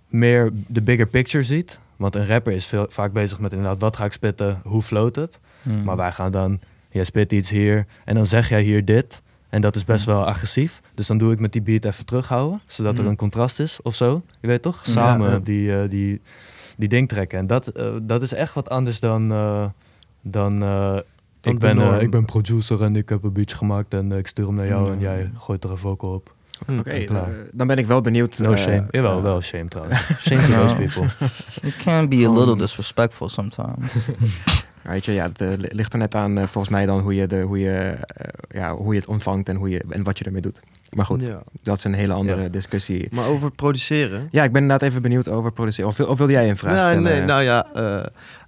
meer 0.08 0.52
de 0.68 0.82
bigger 0.82 1.08
picture 1.08 1.44
ziet. 1.44 1.80
Want 1.96 2.16
een 2.16 2.28
rapper 2.28 2.54
is 2.54 2.66
veel, 2.66 2.86
vaak 2.90 3.12
bezig 3.14 3.40
met 3.40 3.52
inderdaad, 3.52 3.80
wat 3.80 3.96
ga 3.96 4.06
ik 4.06 4.12
spitten, 4.12 4.62
hoe 4.64 4.82
float 4.82 5.16
het? 5.16 5.40
Mm. 5.62 5.84
Maar 5.84 5.96
wij 5.96 6.12
gaan 6.12 6.32
dan, 6.32 6.60
jij 6.90 7.04
spit 7.04 7.32
iets 7.32 7.50
hier 7.50 7.86
en 8.06 8.16
dan 8.16 8.26
zeg 8.26 8.50
jij 8.50 8.62
hier 8.62 8.86
dit. 8.86 9.22
En 9.50 9.62
dat 9.62 9.76
is 9.76 9.84
best 9.84 10.06
wel 10.06 10.26
agressief. 10.26 10.82
Dus 10.96 11.08
dan 11.08 11.18
doe 11.18 11.32
ik 11.34 11.40
met 11.40 11.52
die 11.52 11.62
beat 11.62 11.86
even 11.86 12.06
terughouden, 12.06 12.62
zodat 12.66 12.98
er 12.98 13.06
een 13.06 13.16
contrast 13.16 13.60
is 13.60 13.82
of 13.82 13.96
zo. 13.96 14.22
Je 14.42 14.48
weet 14.48 14.62
toch? 14.62 14.82
Samen 14.86 15.30
ja. 15.30 15.40
Die, 15.40 15.82
eh, 15.82 15.90
die, 15.90 16.22
die 16.78 16.88
ding 16.88 17.08
trekken. 17.08 17.40
En 17.40 17.48
dat, 17.48 17.68
eh, 17.68 17.90
dat 18.02 18.22
is 18.22 18.34
echt 18.34 18.54
wat 18.54 18.70
anders 18.70 19.00
dan... 19.00 19.28
dan 20.22 20.64
eh, 20.64 20.98
Dan 20.98 21.04
ik, 21.48 21.60
ben, 21.60 21.70
eh, 21.70 21.76
norm. 21.90 22.00
ik 22.00 22.12
ben 22.12 22.26
producer 22.26 22.82
en 22.84 22.96
ik 22.96 23.10
heb 23.10 23.24
een 23.24 23.34
beatje 23.34 23.56
gemaakt 23.56 23.94
en 23.94 24.12
eh, 24.12 24.18
ik 24.18 24.28
stuur 24.28 24.46
hem 24.46 24.56
naar 24.56 24.68
jou 24.68 24.88
en 24.88 24.96
Mm. 24.96 25.02
jij 25.02 25.30
gooit 25.38 25.64
er 25.64 25.72
een 25.72 25.78
vocal 25.78 26.14
op. 26.14 26.36
Oké, 26.80 27.04
klaar. 27.04 27.24
eh, 27.24 27.36
dan 27.52 27.68
ben 27.68 27.78
ik 27.78 27.86
wel 27.86 28.02
benieuwd. 28.02 28.40
No 28.40 28.52
eh, 28.52 28.58
shame. 28.58 28.86
Jawel, 28.92 29.18
eh, 29.18 29.24
wel 29.24 29.42
shame 29.42 29.68
trouwens. 29.68 30.08
Shame 30.20 30.42
to 30.42 30.54
those 30.62 30.76
people. 30.76 31.08
You 31.62 31.74
can 31.84 32.10
be 32.10 32.26
a 32.28 32.32
little 32.32 32.58
disrespectful 32.58 33.30
sometimes. 33.30 33.86
Weet 34.84 35.06
je, 35.06 35.12
ja, 35.12 35.24
het 35.28 35.42
eh, 35.42 35.48
li- 35.58 35.68
ligt 35.72 35.94
er 35.94 36.00
net 36.00 36.16
aan 36.16 36.38
eh, 36.38 36.48
volgens 36.48 36.70
mij 36.74 36.86
dan 36.86 37.00
hoe 37.00 37.16
je, 37.16 37.28
de, 37.28 37.42
hoe, 37.42 37.60
je, 37.60 37.72
eh, 37.78 37.98
ja, 38.50 38.76
hoe 38.76 38.94
je 38.94 39.00
het 39.00 39.10
ontvangt 39.10 39.50
en, 39.50 39.56
hoe 39.56 39.70
je, 39.70 39.84
en 39.90 40.04
wat 40.04 40.18
je 40.18 40.24
ermee 40.26 40.42
doet. 40.42 40.60
Maar 40.96 41.06
goed, 41.06 41.24
Ja. 41.24 41.42
dat 41.62 41.78
is 41.78 41.84
een 41.84 41.94
hele 41.94 42.14
andere 42.14 42.42
Ja. 42.42 42.48
discussie. 42.50 43.08
Maar 43.12 43.26
over 43.28 43.52
produceren... 43.52 44.28
Ja, 44.32 44.44
ik 44.44 44.52
ben 44.52 44.62
inderdaad 44.62 44.90
even 44.90 45.02
benieuwd 45.02 45.28
over 45.30 45.52
produceren. 45.52 45.90
Of, 45.90 45.98
wil- 45.98 46.08
of 46.08 46.18
wilde 46.18 46.34
jij 46.34 46.50
een 46.50 46.58
vraag 46.58 46.84
stellen? 46.86 47.04
nee, 47.04 47.22
nou 47.22 47.42
ja, 47.44 47.68
eh, 47.74 48.06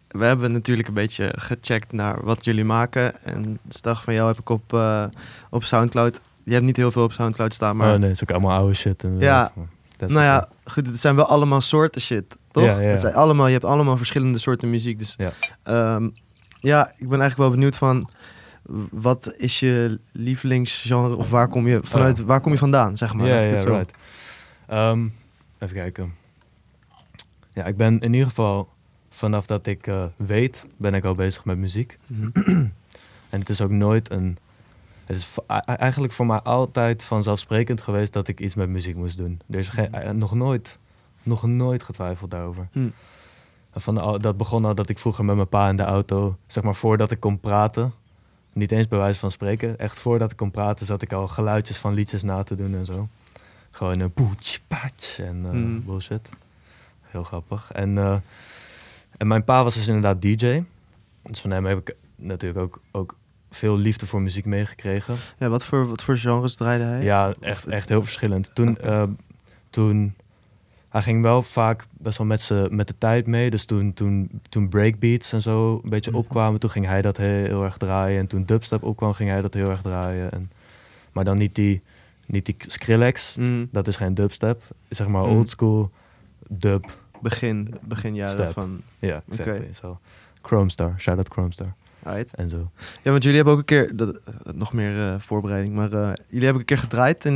we 0.09 0.25
hebben 0.25 0.51
natuurlijk 0.51 0.87
een 0.87 0.93
beetje 0.93 1.33
gecheckt 1.37 1.91
naar 1.91 2.23
wat 2.23 2.45
jullie 2.45 2.63
maken. 2.63 3.23
En 3.23 3.59
de 3.61 3.77
dag 3.81 4.03
van 4.03 4.13
jou 4.13 4.27
heb 4.27 4.39
ik 4.39 4.49
op, 4.49 4.73
eh, 4.73 5.05
op 5.49 5.63
Soundcloud. 5.63 6.21
Je 6.43 6.53
hebt 6.53 6.65
niet 6.65 6.77
heel 6.77 6.91
veel 6.91 7.03
op 7.03 7.11
Soundcloud 7.11 7.53
staan, 7.53 7.75
maar... 7.77 7.93
oh 7.93 7.99
nee, 7.99 8.09
het 8.09 8.21
is 8.21 8.23
ook 8.23 8.31
allemaal 8.31 8.57
oude 8.57 8.73
shit. 8.73 9.01
Dat 9.97 10.09
is 10.09 10.15
nou 10.15 10.25
ja, 10.25 10.49
goed, 10.63 10.85
het 10.87 10.99
zijn 10.99 11.15
wel 11.15 11.25
allemaal 11.25 11.61
soorten 11.61 12.01
shit, 12.01 12.37
toch? 12.51 12.63
Ja, 12.63 12.79
ja. 12.79 12.87
Het 12.89 13.01
zijn 13.01 13.13
allemaal, 13.13 13.45
je 13.45 13.53
hebt 13.53 13.65
allemaal 13.65 13.97
verschillende 13.97 14.37
soorten 14.37 14.69
muziek. 14.69 14.99
Dus 14.99 15.15
Ja. 15.17 15.31
ja, 15.63 15.99
ja 16.59 16.87
ik 16.87 17.09
ben 17.09 17.19
eigenlijk 17.19 17.37
wel 17.37 17.49
benieuwd 17.49 17.75
van... 17.75 18.09
Wat 18.91 19.33
is 19.37 19.59
je 19.59 19.99
lievelingsgenre 20.11 21.15
of 21.15 21.29
waar 21.29 21.47
kom 21.47 21.67
je, 21.67 21.79
vanuit, 21.83 22.19
waar 22.19 22.41
kom 22.41 22.51
je 22.51 22.57
vandaan, 22.57 22.97
zeg 22.97 23.13
maar? 23.13 23.27
Ja, 23.27 23.39
ja, 23.39 23.63
right. 23.63 23.91
Ehm, 24.67 25.07
even 25.59 25.75
kijken. 25.75 26.13
Ja, 27.53 27.65
ik 27.65 27.77
ben 27.77 27.99
in 27.99 28.13
ieder 28.13 28.27
geval 28.27 28.69
vanaf 29.19 29.45
dat 29.45 29.65
ik 29.65 29.87
eh, 29.87 30.03
weet, 30.15 30.65
ben 30.77 30.93
ik 30.93 31.05
al 31.05 31.15
bezig 31.15 31.45
met 31.45 31.57
muziek. 31.57 31.97
Mhm. 32.07 32.65
En 33.29 33.39
het 33.39 33.49
is 33.49 33.61
ook 33.61 33.69
nooit 33.69 34.11
een. 34.11 34.37
Het 35.05 35.17
is 35.17 35.29
eigenlijk 35.65 36.13
voor 36.13 36.25
mij 36.25 36.39
altijd 36.39 37.03
vanzelfsprekend 37.03 37.81
geweest 37.81 38.13
dat 38.13 38.27
ik 38.27 38.39
iets 38.39 38.55
met 38.55 38.69
muziek 38.69 38.95
moest 38.95 39.17
doen. 39.17 39.41
Er 39.49 39.59
is 39.59 39.69
geen, 39.69 39.93
eh, 39.93 40.11
nog, 40.11 40.33
nooit, 40.33 40.77
nog 41.23 41.43
nooit 41.47 41.83
getwijfeld 41.83 42.31
daarover. 42.31 42.67
Hm. 42.71 42.87
Van 43.73 43.95
de, 43.95 44.19
dat 44.19 44.37
begon 44.37 44.65
al 44.65 44.75
dat 44.75 44.89
ik 44.89 44.99
vroeger 44.99 45.25
met 45.25 45.35
mijn 45.35 45.47
pa 45.47 45.69
in 45.69 45.75
de 45.75 45.83
auto, 45.83 46.37
zeg 46.47 46.63
maar 46.63 46.75
voordat 46.75 47.11
ik 47.11 47.19
kon 47.19 47.39
praten, 47.39 47.93
niet 48.53 48.71
eens 48.71 48.87
bij 48.87 48.99
wijze 48.99 49.19
van 49.19 49.31
spreken, 49.31 49.79
echt 49.79 49.99
voordat 49.99 50.31
ik 50.31 50.37
kon 50.37 50.51
praten, 50.51 50.85
zat 50.85 51.01
ik 51.01 51.13
al 51.13 51.27
geluidjes 51.27 51.77
van 51.77 51.93
liedjes 51.93 52.23
na 52.23 52.43
te 52.43 52.55
doen 52.55 52.75
en 52.75 52.85
zo. 52.85 53.07
Gewoon 53.71 53.99
een 53.99 54.13
poets, 54.13 54.59
patch 54.67 55.19
en 55.19 55.41
eh, 55.45 55.51
Mm. 55.51 55.83
bullshit. 55.85 56.29
Heel 57.03 57.23
grappig. 57.23 57.71
En, 57.71 58.21
en 59.19 59.27
mijn 59.27 59.43
pa 59.43 59.63
was 59.63 59.73
dus 59.73 59.87
inderdaad 59.87 60.21
DJ. 60.21 60.63
Dus 61.23 61.41
van 61.41 61.51
hem 61.51 61.65
heb 61.65 61.77
ik 61.89 61.95
natuurlijk 62.15 62.59
ook, 62.59 62.81
ook 62.91 63.15
veel 63.51 63.77
liefde 63.77 64.05
voor 64.05 64.21
muziek 64.21 64.45
meegekregen. 64.45 65.15
Ja, 65.37 65.47
wat 65.49 65.65
voor, 65.65 65.87
wat 65.89 66.03
voor 66.03 66.17
genres 66.17 66.55
draaide 66.55 66.83
hij? 66.83 67.03
Ja, 67.03 67.33
echt, 67.39 67.65
echt 67.65 67.89
heel 67.89 68.01
verschillend. 68.03 68.55
Toen, 68.55 68.69
Oké. 68.69 68.81
eh, 68.81 69.03
toen 69.69 70.13
hij 70.89 71.01
ging 71.01 71.21
wel 71.21 71.41
vaak 71.41 71.85
best 71.91 72.17
wel 72.17 72.27
met, 72.27 72.41
z'n- 72.41 72.67
met 72.71 72.87
de 72.87 72.95
tijd 72.97 73.27
mee. 73.27 73.49
Dus 73.49 73.65
toen, 73.65 73.93
toen, 73.93 74.41
toen 74.49 74.69
breakbeats 74.69 75.31
en 75.33 75.41
zo 75.41 75.79
een 75.83 75.89
beetje 75.89 76.11
Mhm. 76.11 76.19
opkwamen, 76.19 76.59
toen 76.59 76.69
ging 76.69 76.85
hij 76.85 77.01
dat 77.01 77.17
heel, 77.17 77.43
heel 77.45 77.63
erg 77.63 77.77
draaien. 77.77 78.19
En 78.19 78.27
toen 78.27 78.45
dubstep 78.45 78.83
opkwam, 78.83 79.13
ging 79.13 79.29
hij 79.29 79.41
dat 79.41 79.53
heel 79.53 79.69
erg 79.69 79.81
draaien. 79.81 80.31
En, 80.31 80.51
maar 81.11 81.23
dan 81.23 81.37
niet 81.37 81.55
die, 81.55 81.81
niet 82.25 82.45
die 82.45 82.55
Skrillex, 82.67 83.35
Mm. 83.35 83.67
dat 83.71 83.87
is 83.87 83.95
geen 83.95 84.13
dubstep. 84.13 84.61
Zeg 84.89 85.07
maar 85.07 85.21
Mhm. 85.23 85.31
oldschool 85.31 85.91
dub. 86.47 86.85
Begin, 87.21 87.75
beginjaren 87.81 88.31
Step. 88.31 88.51
van... 88.51 88.81
Ja, 88.99 89.21
exactly. 89.29 89.73
Zo. 89.73 89.99
Chromestar, 90.41 90.93
shout-out 90.97 91.27
Chromestar. 91.29 91.73
Right. 92.03 92.33
En 92.35 92.49
zo. 92.49 92.69
Ja, 93.01 93.11
want 93.11 93.21
jullie 93.23 93.35
hebben 93.35 93.53
ook 93.53 93.59
een 93.59 93.65
keer... 93.65 93.95
Dat, 93.95 94.17
eh, 94.17 94.33
nog 94.53 94.73
meer 94.73 94.99
eh, 94.99 95.15
voorbereiding, 95.19 95.75
maar 95.75 95.91
eh, 95.93 96.09
jullie 96.27 96.43
hebben 96.43 96.59
een 96.59 96.65
keer 96.65 96.77
gedraaid 96.77 97.25
in, 97.25 97.33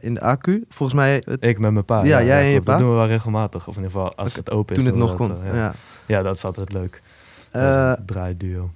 in 0.00 0.14
de 0.14 0.36
AQ. 0.36 0.50
Volgens 0.68 0.98
mij 0.98 1.14
het- 1.14 1.42
Ik 1.44 1.58
met 1.58 1.72
mijn 1.72 1.84
pa. 1.84 2.04
Ja, 2.04 2.22
jij 2.22 2.40
en 2.44 2.46
je 2.50 2.60
pa? 2.60 2.70
Dat 2.70 2.78
doen 2.80 2.88
we 2.90 2.94
wel 2.96 3.06
regelmatig. 3.06 3.68
Of 3.68 3.76
in 3.76 3.82
ieder 3.82 3.96
geval 3.98 4.14
als 4.14 4.34
het 4.34 4.50
open 4.50 4.76
is. 4.76 4.82
toen 4.82 4.90
het 4.92 5.00
nog 5.00 5.14
kon. 5.14 5.32
Ja. 5.44 5.54
ja. 5.54 5.74
ja, 6.06 6.22
dat 6.22 6.34
is 6.36 6.44
altijd 6.44 6.72
leuk. 6.72 7.02
Draaiduo. 8.06 8.70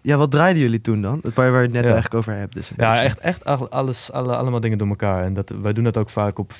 ja, 0.00 0.16
wat 0.16 0.30
draaiden 0.30 0.62
jullie 0.62 0.80
toen 0.80 1.02
dan? 1.02 1.20
Waar, 1.34 1.50
waar 1.50 1.60
je 1.60 1.66
het 1.66 1.72
net 1.72 1.84
Ja. 1.84 1.90
eigenlijk 1.90 2.14
over 2.14 2.32
hebt. 2.32 2.54
Dus 2.54 2.70
Ja, 2.76 2.90
beetje. 2.90 3.04
echt, 3.04 3.18
echt 3.18 3.44
al- 3.44 3.70
alles, 3.70 4.12
alle, 4.12 4.36
allemaal 4.36 4.60
dingen 4.60 4.78
door 4.78 4.88
elkaar. 4.88 5.24
En 5.24 5.32
dat, 5.34 5.52
wij 5.62 5.72
doen 5.72 5.84
dat 5.84 5.96
ook 5.96 6.10
vaak 6.10 6.38
op 6.38 6.52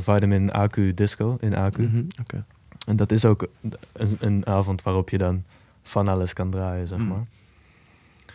Vitamin 0.00 0.50
AQ 0.56 0.94
Disco 0.94 1.36
in 1.40 1.54
AQ. 1.54 1.76
Mhm, 1.78 2.02
Oké. 2.20 2.44
En 2.88 2.96
dat 2.96 3.12
is 3.12 3.24
ook 3.24 3.46
een, 3.92 4.16
een 4.20 4.46
avond 4.46 4.82
waarop 4.82 5.10
je 5.10 5.18
dan 5.18 5.44
van 5.82 6.08
alles 6.08 6.32
kan 6.32 6.50
draaien, 6.50 6.86
zeg 6.88 6.98
Mm. 6.98 7.08
maar. 7.08 7.24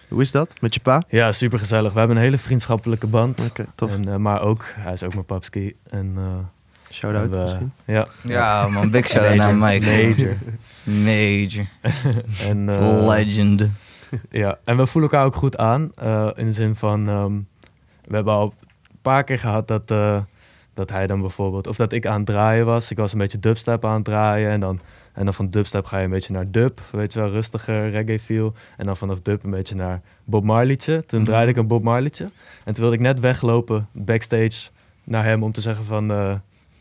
Hoe 0.09 0.21
is 0.21 0.31
dat 0.31 0.53
met 0.61 0.73
je 0.73 0.79
pa? 0.79 1.03
Ja, 1.09 1.31
super 1.31 1.59
gezellig. 1.59 1.93
We 1.93 1.99
hebben 1.99 2.17
een 2.17 2.23
hele 2.23 2.37
vriendschappelijke 2.37 3.07
band. 3.07 3.45
Oké, 3.49 3.65
tof. 3.75 3.91
En, 3.91 4.07
eh, 4.09 4.15
maar 4.15 4.41
ook, 4.41 4.65
hij 4.75 4.93
is 4.93 5.03
ook 5.03 5.13
mijn 5.13 5.25
papski. 5.25 5.75
En, 5.89 6.13
eh, 6.17 6.23
Shout-out 6.93 7.29
we- 7.35 7.39
misschien. 7.41 7.71
Ja. 7.85 8.07
Ja, 8.23 8.67
man, 8.67 8.89
big 8.91 9.07
shout-out 9.07 9.35
naar 9.35 9.55
Mike. 9.55 9.85
Major. 9.85 10.35
Major. 11.05 11.65
en, 12.49 12.69
eh, 12.69 13.05
Legend. 13.07 13.63
Ja, 14.29 14.57
en 14.63 14.77
we 14.77 14.85
voelen 14.85 15.11
elkaar 15.11 15.25
ook 15.25 15.35
goed 15.35 15.57
aan. 15.57 15.91
eh, 15.95 16.29
in 16.35 16.45
de 16.45 16.51
zin 16.51 16.75
van, 16.75 17.09
ehm, 17.09 17.33
we 18.07 18.15
hebben 18.15 18.33
al 18.33 18.53
een 18.91 18.97
paar 19.01 19.23
keer 19.23 19.39
gehad 19.39 19.67
dat, 19.67 19.91
eh, 19.91 20.21
dat 20.73 20.89
hij 20.89 21.07
dan 21.07 21.21
bijvoorbeeld, 21.21 21.67
of 21.67 21.75
dat 21.75 21.91
ik 21.91 22.05
aan 22.05 22.17
het 22.17 22.25
draaien 22.25 22.65
was. 22.65 22.91
Ik 22.91 22.97
was 22.97 23.11
een 23.13 23.17
beetje 23.19 23.39
dubstep 23.39 23.85
aan 23.85 23.95
het 23.95 24.03
draaien 24.03 24.49
en 24.51 24.59
dan, 24.59 24.79
en 25.13 25.25
dan 25.25 25.33
van 25.33 25.49
dubstep 25.49 25.85
ga 25.85 25.97
je 25.97 26.03
een 26.03 26.09
beetje 26.09 26.33
naar 26.33 26.51
dub, 26.51 26.81
weet 26.91 27.13
je 27.13 27.19
wel, 27.19 27.29
rustiger 27.29 27.89
reggae 27.89 28.19
feel. 28.19 28.53
En 28.77 28.85
dan 28.85 28.97
vanaf 28.97 29.21
dub 29.21 29.43
een 29.43 29.49
beetje 29.51 29.75
naar 29.75 30.01
Bob 30.23 30.43
Marley'tje. 30.43 31.03
Toen 31.05 31.19
Mhm. 31.21 31.29
draaide 31.29 31.51
ik 31.51 31.57
een 31.57 31.67
Bob 31.67 31.83
Marley'tje. 31.83 32.23
En 32.63 32.73
toen 32.73 32.81
wilde 32.83 32.95
ik 32.95 33.01
net 33.01 33.19
weglopen 33.19 33.87
backstage 33.93 34.69
naar 35.03 35.23
hem 35.23 35.43
om 35.43 35.51
te 35.51 35.61
zeggen 35.61 35.85
van, 35.85 36.11
eh, 36.11 36.29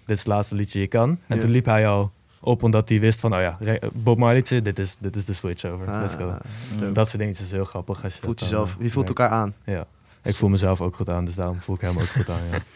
dit 0.06 0.16
is 0.16 0.18
het 0.18 0.26
laatste 0.26 0.54
liedje 0.54 0.80
je 0.80 0.86
kan. 0.86 1.08
En 1.26 1.36
Ja. 1.36 1.42
toen 1.42 1.50
liep 1.50 1.64
hij 1.64 1.88
al 1.88 2.12
op 2.40 2.62
omdat 2.62 2.88
hij 2.88 3.00
wist 3.00 3.20
van, 3.20 3.34
oh 3.34 3.40
ja, 3.40 3.58
Bob 3.92 4.18
Marley'tje, 4.18 4.62
dit 4.62 4.78
is, 4.78 4.96
dit 4.96 5.16
is 5.16 5.24
de 5.24 5.32
switch 5.32 5.64
over. 5.64 5.86
Let's 6.00 6.14
go. 6.14 6.28
Ah, 6.28 6.36
dope. 6.78 6.92
Dat 6.92 7.06
soort 7.08 7.18
dingetjes 7.18 7.44
is 7.46 7.50
heel 7.52 7.64
grappig. 7.64 8.04
Als 8.04 8.14
je 8.14 8.20
voelt 8.22 8.40
jezelf, 8.40 8.70
eh, 8.78 8.84
je 8.84 8.90
voelt 8.90 9.04
merkt. 9.06 9.20
elkaar 9.20 9.38
aan. 9.38 9.54
Ja. 9.64 9.86
Ik 10.22 10.34
voel 10.34 10.48
mezelf 10.48 10.80
ook 10.80 10.94
goed 10.96 11.08
aan, 11.08 11.24
dus 11.24 11.34
daarom 11.34 11.60
voel 11.60 11.74
ik 11.74 11.80
hem 11.80 11.96
ook 11.98 12.06
goed 12.08 12.28
aan. 12.30 12.40
Ja. 12.50 12.58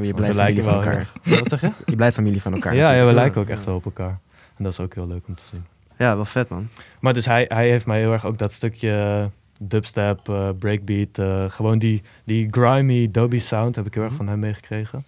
Je 0.00 0.14
blijft 0.14 0.36
we 0.36 0.42
familie 0.42 0.62
van 0.62 0.74
elkaar. 0.74 1.08
Wat 1.22 1.48
zeg 1.48 1.60
je? 1.60 1.70
Je 1.86 1.96
blijft 1.96 2.14
familie 2.14 2.42
van 2.42 2.52
elkaar. 2.52 2.74
Ja, 2.74 2.92
ja, 2.92 3.06
we 3.06 3.12
lijken 3.12 3.40
ook 3.40 3.48
echt 3.48 3.64
wel 3.64 3.74
op 3.74 3.84
elkaar. 3.84 4.18
En 4.56 4.64
dat 4.64 4.72
is 4.72 4.80
ook 4.80 4.94
heel 4.94 5.06
leuk 5.06 5.26
om 5.28 5.34
te 5.34 5.42
zien. 5.50 5.64
Ja, 5.98 6.14
wel 6.16 6.24
vet 6.24 6.48
man. 6.48 6.68
Maar 7.00 7.12
dus 7.12 7.24
hij, 7.24 7.44
hij 7.48 7.68
heeft 7.68 7.86
mij 7.86 7.98
heel 7.98 8.12
erg 8.12 8.26
ook 8.26 8.38
dat 8.38 8.52
stukje 8.52 9.28
dubstep, 9.58 10.28
eh, 10.28 10.48
breakbeat, 10.58 11.18
eh, 11.18 11.44
gewoon 11.50 11.78
die, 11.78 12.02
die 12.24 12.48
grimy, 12.50 13.10
dubby 13.10 13.38
sound 13.38 13.74
heb 13.76 13.86
ik 13.86 13.94
heel 13.94 14.02
erg 14.02 14.12
Mhm. 14.12 14.20
van 14.20 14.28
hem 14.30 14.38
meegekregen. 14.38 15.04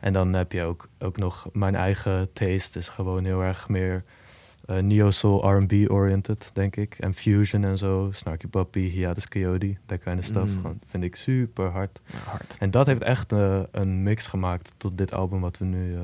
En 0.00 0.12
dan 0.12 0.34
heb 0.34 0.52
je 0.52 0.64
ook, 0.64 0.88
ook 0.98 1.16
nog 1.16 1.46
mijn 1.52 1.74
eigen 1.74 2.28
taste, 2.32 2.78
is 2.78 2.88
gewoon 2.88 3.24
heel 3.24 3.40
erg 3.42 3.68
meer 3.68 4.04
neo-soul 4.78 5.50
R&B 5.56 5.90
oriented, 5.90 6.50
denk 6.52 6.76
ik. 6.76 6.96
En 6.98 7.14
fusion 7.14 7.64
en 7.64 7.78
zo, 7.78 8.08
Snarky 8.12 8.46
Puppy, 8.46 8.80
Hiatus 8.90 9.28
Coyote, 9.28 9.76
that 9.86 9.98
kind 10.02 10.18
of 10.18 10.24
stuff. 10.24 10.50
Mm. 10.50 10.60
Gewoon, 10.60 10.80
vind 10.86 11.04
ik 11.04 11.16
super 11.16 11.68
hard. 11.70 12.00
Hard. 12.24 12.56
En 12.58 12.70
dat 12.70 12.86
heeft 12.86 13.02
echt 13.02 13.32
eh, 13.32 13.60
een 13.70 14.02
mix 14.02 14.26
gemaakt 14.26 14.72
tot 14.76 14.98
dit 14.98 15.12
album 15.12 15.40
wat 15.40 15.58
we 15.58 15.64
nu... 15.64 15.94
eh, 15.94 16.00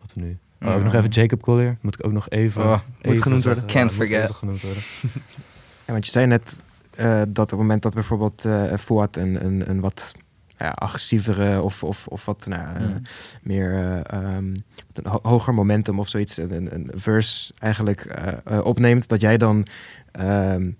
wat 0.00 0.12
we 0.14 0.20
nu 0.20 0.38
Oh, 0.60 0.70
ook 0.70 0.76
Ja. 0.78 0.84
nog 0.84 0.94
even 0.94 1.08
Jacob 1.10 1.42
Collier, 1.42 1.76
moet 1.80 1.94
ik 1.98 2.06
ook 2.06 2.12
nog 2.12 2.28
even... 2.30 2.62
Oh, 2.62 2.80
even 3.00 3.22
genoemd 3.22 3.42
zeggen. 3.42 3.62
worden. 3.62 3.76
Can't 3.88 3.90
Ja, 3.90 3.96
moet 3.96 4.08
forget. 4.10 4.34
genoemd 4.36 4.60
worden. 4.62 4.82
Ja, 5.86 5.92
want 5.92 6.04
je 6.06 6.12
zei 6.12 6.26
net 6.26 6.62
eh, 6.96 7.20
dat 7.28 7.38
op 7.44 7.50
het 7.50 7.58
moment 7.58 7.82
dat 7.82 7.94
bijvoorbeeld 7.94 8.44
eh 8.44 8.76
Fuad 8.76 9.16
een, 9.16 9.44
een, 9.44 9.70
een 9.70 9.80
wat 9.80 10.14
ja, 10.58 10.68
agressievere 10.70 11.62
of, 11.62 11.82
of, 11.84 12.06
of 12.06 12.24
wat 12.24 12.46
nou, 12.46 12.62
ja, 12.62 12.74
eh, 12.74 12.80
Mm. 12.82 13.02
meer 13.42 13.72
eh, 13.72 13.98
ehm, 14.20 14.54
een 14.92 15.06
ho- 15.06 15.18
hoger 15.22 15.54
momentum 15.54 15.98
of 16.00 16.08
zoiets, 16.08 16.36
een, 16.36 16.74
een, 16.74 16.90
verse 16.94 17.52
eigenlijk 17.58 18.00
eh, 18.44 18.64
opneemt, 18.64 19.08
dat 19.08 19.20
jij 19.20 19.36
dan 19.36 19.66
ehm, 20.12 20.70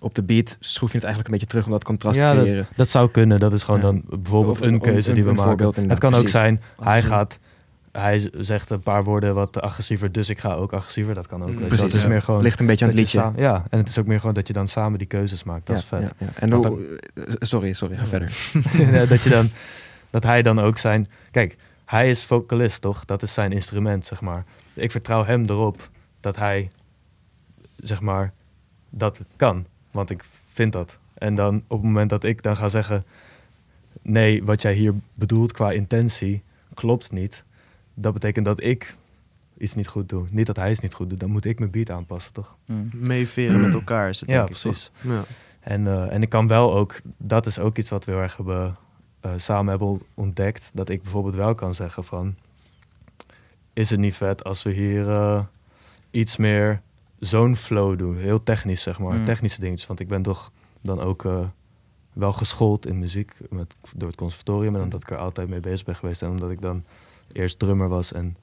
op 0.00 0.14
de 0.14 0.22
beat 0.22 0.56
schroef 0.60 0.88
je 0.90 0.94
het 0.96 1.04
eigenlijk 1.04 1.24
een 1.26 1.32
beetje 1.32 1.46
terug 1.46 1.64
om 1.64 1.70
dat 1.72 1.84
contrast 1.84 2.18
Ja, 2.18 2.34
te 2.34 2.40
creëren. 2.40 2.66
Dat 2.76 2.88
zou 2.88 3.10
kunnen. 3.10 3.38
Dat 3.38 3.52
is 3.52 3.62
gewoon 3.62 3.80
dan 3.80 4.02
bijvoorbeeld 4.08 4.60
Of 4.60 4.66
een, 4.66 4.72
een- 4.74 4.80
keuze 4.80 5.08
een- 5.08 5.14
die 5.14 5.24
we 5.24 5.32
maken. 5.32 5.88
het 5.88 5.98
kan 5.98 6.14
ook 6.14 6.28
zijn, 6.28 6.60
hij 6.82 7.02
gaat, 7.02 7.38
hij 7.92 8.30
zegt 8.32 8.70
een 8.70 8.80
paar 8.80 9.04
woorden 9.04 9.34
wat 9.34 9.60
agressiever, 9.60 10.12
dus 10.12 10.28
ik 10.28 10.38
ga 10.38 10.52
ook 10.54 10.72
agressiever. 10.72 11.14
Dat 11.14 11.26
kan 11.26 11.42
ook. 11.42 11.48
Mm, 11.48 11.56
precies, 11.56 11.80
Het 11.80 11.94
is 11.94 12.02
ja. 12.02 12.08
meer 12.08 12.22
gewoon. 12.22 12.42
Ligt 12.42 12.60
een 12.60 12.66
beetje 12.66 12.84
aan 12.84 12.90
het 12.90 13.00
liedje. 13.00 13.18
samen- 13.18 13.40
ja, 13.40 13.64
en 13.70 13.78
het 13.78 13.88
is 13.88 13.98
ook 13.98 14.06
meer 14.06 14.18
gewoon 14.20 14.34
dat 14.34 14.46
je 14.46 14.52
dan 14.52 14.68
samen 14.68 14.98
die 14.98 15.06
keuzes 15.08 15.44
maakt. 15.44 15.66
Dat 15.66 15.76
is 15.76 15.82
Ja, 15.82 15.88
vet. 15.88 16.00
ja, 16.18 16.26
ja. 16.26 16.32
En 16.34 16.52
hoe, 16.52 16.98
eh, 17.14 17.22
sorry, 17.38 17.72
sorry, 17.72 17.94
ga 17.96 18.00
Ja. 18.02 18.06
verder. 18.08 18.50
Dat 19.08 19.22
je 19.22 19.30
dan, 19.30 19.50
dat 20.10 20.22
hij 20.22 20.42
dan 20.42 20.58
ook 20.60 20.78
zijn. 20.78 21.08
Kijk, 21.30 21.56
hij 21.84 22.10
is 22.10 22.24
vocalist, 22.24 22.80
toch? 22.80 23.04
Dat 23.04 23.22
is 23.22 23.32
zijn 23.32 23.52
instrument, 23.52 24.06
zeg 24.06 24.20
maar. 24.20 24.44
Ik 24.74 24.90
vertrouw 24.90 25.24
hem 25.24 25.44
erop 25.44 25.88
dat 26.20 26.36
hij, 26.36 26.70
zeg 27.76 28.00
maar, 28.00 28.32
dat 28.90 29.20
kan. 29.36 29.66
Want 29.90 30.10
ik 30.10 30.24
vind 30.52 30.72
dat. 30.72 30.98
En 31.14 31.34
dan 31.34 31.56
op 31.66 31.76
het 31.78 31.86
moment 31.86 32.10
dat 32.10 32.24
ik 32.24 32.42
dan 32.42 32.56
ga 32.56 32.68
zeggen: 32.68 33.04
nee, 34.02 34.44
wat 34.44 34.62
jij 34.62 34.72
hier 34.74 34.94
bedoelt 35.14 35.52
qua 35.52 35.70
intentie 35.72 36.42
klopt 36.74 37.12
niet. 37.12 37.44
Dat 37.94 38.12
betekent 38.12 38.44
dat 38.44 38.62
ik 38.62 38.96
iets 39.58 39.74
niet 39.74 39.88
goed 39.88 40.08
doe. 40.08 40.26
Niet 40.30 40.46
dat 40.46 40.56
hij 40.56 40.70
iets 40.70 40.80
niet 40.80 40.94
goed 40.94 41.10
doet. 41.10 41.20
Dan 41.20 41.30
moet 41.30 41.44
ik 41.44 41.58
mijn 41.58 41.70
beat 41.70 41.90
aanpassen, 41.90 42.32
toch? 42.32 42.56
Mm. 42.66 42.90
Meeveren 42.92 43.60
met 43.60 43.74
elkaar 43.74 44.08
is 44.08 44.20
het 44.20 44.28
Ja, 44.28 44.40
ik, 44.40 44.46
precies. 44.46 44.90
toch? 45.02 45.12
Ja. 45.12 45.22
En, 45.60 45.86
eh, 45.86 46.12
en 46.12 46.22
ik 46.22 46.28
kan 46.28 46.46
wel 46.46 46.74
ook, 46.74 47.00
dat 47.16 47.46
is 47.46 47.58
ook 47.58 47.78
iets 47.78 47.90
wat 47.90 48.04
we 48.04 48.12
heel 48.12 48.20
erg 48.20 48.36
hebben, 48.36 48.76
eh, 49.20 49.30
samen 49.36 49.70
hebben 49.70 50.00
ontdekt. 50.14 50.70
Dat 50.74 50.88
ik 50.88 51.02
bijvoorbeeld 51.02 51.34
wel 51.34 51.54
kan 51.54 51.74
zeggen 51.74 52.04
van, 52.04 52.34
is 53.72 53.90
het 53.90 54.00
niet 54.00 54.14
vet 54.14 54.44
als 54.44 54.62
we 54.62 54.70
hier 54.72 55.10
eh, 55.10 55.42
iets 56.10 56.36
meer 56.36 56.80
zo'n 57.18 57.56
flow 57.56 57.98
doen? 57.98 58.16
Heel 58.16 58.42
technisch, 58.42 58.82
zeg 58.82 58.98
maar. 58.98 59.18
Mm. 59.18 59.24
Technische 59.24 59.60
dingetjes. 59.60 59.86
Want 59.86 60.00
ik 60.00 60.08
ben 60.08 60.22
toch 60.22 60.52
dan 60.80 61.00
ook 61.00 61.24
eh, 61.24 61.40
wel 62.12 62.32
geschoold 62.32 62.86
in 62.86 62.98
muziek 62.98 63.32
met, 63.50 63.76
door 63.96 64.08
het 64.08 64.16
conservatorium. 64.16 64.74
En 64.76 64.82
omdat 64.82 65.02
ik 65.02 65.10
er 65.10 65.16
altijd 65.16 65.48
mee 65.48 65.60
bezig 65.60 65.84
ben 65.84 65.96
geweest. 65.96 66.22
En 66.22 66.30
omdat 66.30 66.50
ik 66.50 66.60
dan 66.60 66.84
eerst 67.32 67.58
drummer 67.58 67.88
was 67.88 68.12
en 68.12 68.36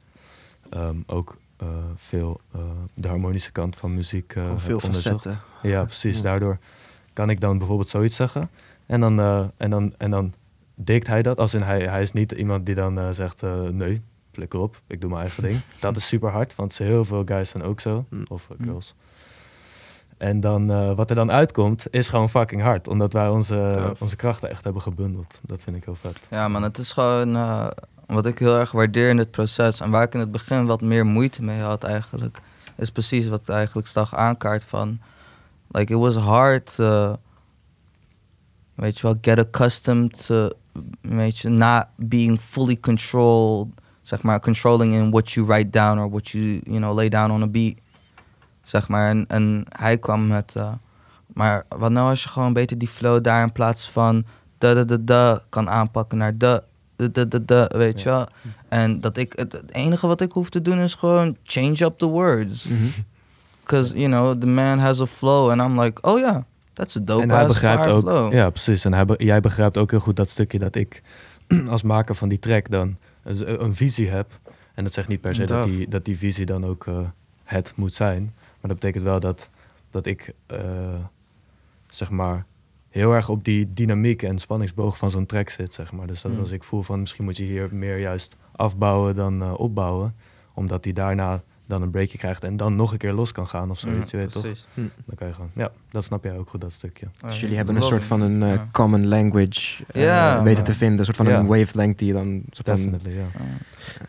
ehm, 0.69 0.97
ook 1.05 1.37
eh, 1.57 1.67
veel 1.95 2.41
eh, 2.51 2.61
de 2.93 3.07
harmonische 3.07 3.51
kant 3.51 3.75
van 3.75 3.93
muziek 3.93 4.33
eh 4.33 4.41
Gewoon 4.41 4.49
heb 4.49 4.59
veel 4.59 4.79
facetten. 4.79 5.39
Ja, 5.61 5.83
precies. 5.83 6.17
Ja. 6.17 6.23
Daardoor 6.23 6.57
kan 7.13 7.29
ik 7.29 7.39
dan 7.39 7.57
bijvoorbeeld 7.57 7.89
zoiets 7.89 8.15
zeggen. 8.15 8.49
En 8.85 8.99
dan, 8.99 9.19
eh, 9.19 9.45
en 9.57 9.69
dan, 9.69 9.93
en 9.97 10.11
dan 10.11 10.33
dikt 10.75 11.07
hij 11.07 11.21
dat. 11.21 11.37
Als 11.37 11.53
in 11.53 11.61
hij, 11.61 11.81
hij 11.81 12.01
is 12.01 12.11
niet 12.11 12.31
iemand 12.31 12.65
die 12.65 12.75
dan 12.75 12.99
eh, 12.99 13.07
zegt: 13.11 13.43
eh, 13.43 13.61
nee, 13.61 14.01
flikker 14.31 14.59
op, 14.59 14.81
ik 14.87 15.01
doe 15.01 15.09
mijn 15.09 15.21
eigen 15.21 15.43
ding. 15.43 15.59
Dat 15.79 15.95
is 15.95 16.07
super 16.07 16.29
hard, 16.29 16.55
want 16.55 16.77
heel 16.77 17.05
veel 17.05 17.23
guys 17.25 17.49
zijn 17.49 17.63
ook 17.63 17.79
zo. 17.79 18.05
Mm. 18.09 18.25
Of 18.27 18.49
eh, 18.49 18.57
girls. 18.65 18.95
En 20.17 20.39
dan, 20.39 20.71
eh, 20.71 20.95
wat 20.95 21.09
er 21.09 21.15
dan 21.15 21.31
uitkomt, 21.31 21.85
is 21.89 22.07
gewoon 22.07 22.29
fucking 22.29 22.61
hard. 22.61 22.87
Omdat 22.87 23.13
wij 23.13 23.27
onze, 23.27 23.93
onze 23.99 24.15
krachten 24.15 24.49
echt 24.49 24.63
hebben 24.63 24.81
gebundeld. 24.81 25.39
Dat 25.41 25.61
vind 25.61 25.75
ik 25.75 25.83
heel 25.85 25.95
vet. 25.95 26.19
Ja, 26.29 26.47
man, 26.47 26.63
het 26.63 26.77
is 26.77 26.91
gewoon 26.91 27.35
eh, 27.35 27.67
wat 28.15 28.25
ik 28.25 28.39
heel 28.39 28.57
erg 28.57 28.71
waardeer 28.71 29.09
in 29.09 29.17
dit 29.17 29.31
proces. 29.31 29.81
En 29.81 29.89
waar 29.89 30.03
ik 30.03 30.13
in 30.13 30.19
het 30.19 30.31
begin 30.31 30.65
wat 30.65 30.81
meer 30.81 31.05
moeite 31.05 31.43
mee 31.43 31.59
had 31.59 31.83
eigenlijk. 31.83 32.39
Is 32.75 32.91
precies 32.91 33.27
wat 33.27 33.49
eigenlijk 33.49 33.87
Stag 33.87 34.15
aankaart 34.15 34.63
van. 34.63 34.99
Like, 35.67 35.93
it 35.93 35.99
was 35.99 36.15
hard 36.15 36.75
to, 36.75 37.19
weet 38.75 38.99
je 38.99 39.01
wel, 39.01 39.15
get 39.21 39.39
accustomed 39.39 40.25
to, 40.25 40.49
weet 41.01 41.37
je, 41.37 41.49
not 41.49 41.85
being 41.95 42.39
fully 42.41 42.79
controlled. 42.79 43.67
Zeg 44.01 44.21
maar, 44.21 44.39
controlling 44.39 44.93
in 44.93 45.09
what 45.11 45.31
you 45.31 45.45
write 45.45 45.69
down 45.69 45.99
or 45.99 46.09
what 46.09 46.29
you, 46.29 46.61
you 46.63 46.77
know, 46.77 46.95
lay 46.95 47.09
down 47.09 47.31
on 47.31 47.41
a 47.41 47.47
beat. 47.47 47.77
Zeg 48.63 48.87
maar, 48.87 49.09
en, 49.09 49.25
en 49.27 49.65
hij 49.69 49.97
kwam 49.97 50.27
met, 50.27 50.55
eh, 50.55 50.71
maar 51.33 51.65
wat 51.77 51.91
nou 51.91 52.09
als 52.09 52.23
je 52.23 52.29
gewoon 52.29 52.53
beter 52.53 52.77
die 52.77 52.87
flow 52.87 53.23
daar 53.23 53.41
in 53.41 53.51
plaats 53.51 53.89
van 53.89 54.25
da 54.57 54.73
da 54.73 54.83
da 54.83 54.97
da 54.99 55.41
kan 55.49 55.69
aanpakken 55.69 56.17
naar 56.17 56.37
de 56.37 56.63
de 57.07 57.27
de 57.27 57.45
de 57.45 57.71
weet 57.75 58.01
je 58.01 58.09
wel. 58.09 58.27
En 58.67 59.01
dat 59.01 59.17
ik 59.17 59.33
het, 59.35 59.51
het 59.51 59.71
enige 59.71 60.07
wat 60.07 60.21
ik 60.21 60.31
hoef 60.31 60.49
te 60.49 60.61
doen 60.61 60.79
is 60.79 60.93
gewoon 60.93 61.37
change 61.43 61.83
up 61.83 61.97
the 61.97 62.05
words. 62.05 62.63
Mhm. 62.63 62.83
Because 63.59 63.97
you 63.97 64.07
know 64.07 64.39
the 64.39 64.47
man 64.47 64.79
has 64.79 65.01
a 65.01 65.05
flow 65.05 65.49
and 65.49 65.61
I'm 65.61 65.81
like, 65.81 66.01
oh 66.01 66.19
ja, 66.19 66.45
that's 66.73 66.95
a 66.95 66.99
dope 67.03 67.21
en 67.21 67.29
hij 67.29 67.47
begrijpt 67.47 67.87
ook, 67.87 68.01
flow. 68.01 68.33
ja 68.33 68.49
precies. 68.49 68.85
En 68.85 68.93
hij, 68.93 69.05
jij 69.17 69.39
begrijpt 69.39 69.77
ook 69.77 69.91
heel 69.91 69.99
goed 69.99 70.15
dat 70.15 70.29
stukje 70.29 70.59
dat 70.59 70.75
ik 70.75 71.01
als 71.69 71.83
maker 71.83 72.15
van 72.15 72.29
die 72.29 72.39
track 72.39 72.69
dan 72.69 72.97
een, 73.23 73.63
een 73.63 73.75
visie 73.75 74.09
heb. 74.09 74.39
En 74.73 74.83
dat 74.83 74.93
zegt 74.93 75.07
niet 75.07 75.21
per 75.21 75.35
se 75.35 75.43
dat 75.43 75.63
die, 75.63 75.87
dat 75.87 76.05
die 76.05 76.17
visie 76.17 76.45
dan 76.45 76.65
ook 76.65 76.87
eh, 76.87 76.99
het 77.43 77.73
moet 77.75 77.93
zijn. 77.93 78.33
Maar 78.33 78.71
dat 78.71 78.79
betekent 78.79 79.03
wel 79.03 79.19
dat, 79.19 79.49
dat 79.91 80.05
ik 80.05 80.33
eh, 80.45 80.59
zeg 81.91 82.09
maar 82.09 82.45
heel 82.89 83.13
erg 83.13 83.29
op 83.29 83.43
die 83.43 83.73
dynamiek 83.73 84.23
en 84.23 84.39
spanningsboog 84.39 84.97
van 84.97 85.11
zo'n 85.11 85.25
track 85.25 85.49
zit. 85.49 85.73
Zeg 85.73 85.91
maar. 85.91 86.07
Dus 86.07 86.21
dat 86.21 86.31
Mm. 86.31 86.39
als 86.39 86.51
ik 86.51 86.63
voel 86.63 86.81
van 86.81 86.99
misschien 86.99 87.23
moet 87.23 87.37
je 87.37 87.43
hier 87.43 87.69
meer 87.71 87.97
juist 87.99 88.37
afbouwen 88.55 89.15
dan 89.15 89.41
eh, 89.41 89.53
opbouwen. 89.59 90.15
Omdat 90.53 90.83
hij 90.83 90.93
daarna 90.93 91.41
dan 91.69 91.81
een 91.81 91.89
breakje 91.91 92.17
krijgt 92.17 92.43
en 92.43 92.57
dan 92.57 92.75
nog 92.75 92.91
een 92.91 92.97
keer 92.97 93.13
los 93.13 93.31
kan 93.31 93.47
gaan 93.47 93.69
of 93.69 93.79
zoiets, 93.79 94.11
je 94.11 94.17
weet 94.17 94.31
toch? 94.31 94.41
precies. 94.41 94.65
Dan 94.75 95.15
kan 95.15 95.27
je 95.27 95.33
gewoon, 95.33 95.49
ja, 95.53 95.71
dat 95.91 96.03
snap 96.03 96.23
jij 96.23 96.37
ook 96.37 96.49
goed, 96.49 96.61
dat 96.61 96.73
stukje. 96.73 97.07
Dus 97.25 97.39
jullie 97.39 97.55
hebben 97.55 97.75
een 97.75 97.81
soort 97.83 98.05
van 98.05 98.21
een 98.21 98.43
eh, 98.43 98.53
Ja. 98.53 98.67
common 98.71 99.07
language 99.07 99.83
eh, 99.91 100.03
Ja, 100.03 100.43
weten 100.43 100.63
te 100.63 100.73
vinden. 100.73 100.99
Een 100.99 101.05
soort 101.05 101.17
van 101.17 101.25
Ja. 101.27 101.39
een 101.39 101.45
wavelength 101.45 101.97
die 101.99 102.07
je 102.07 102.13
dan... 102.13 102.41
Soort 102.51 102.65
Definitely, 102.65 103.17
ja. 103.17 103.25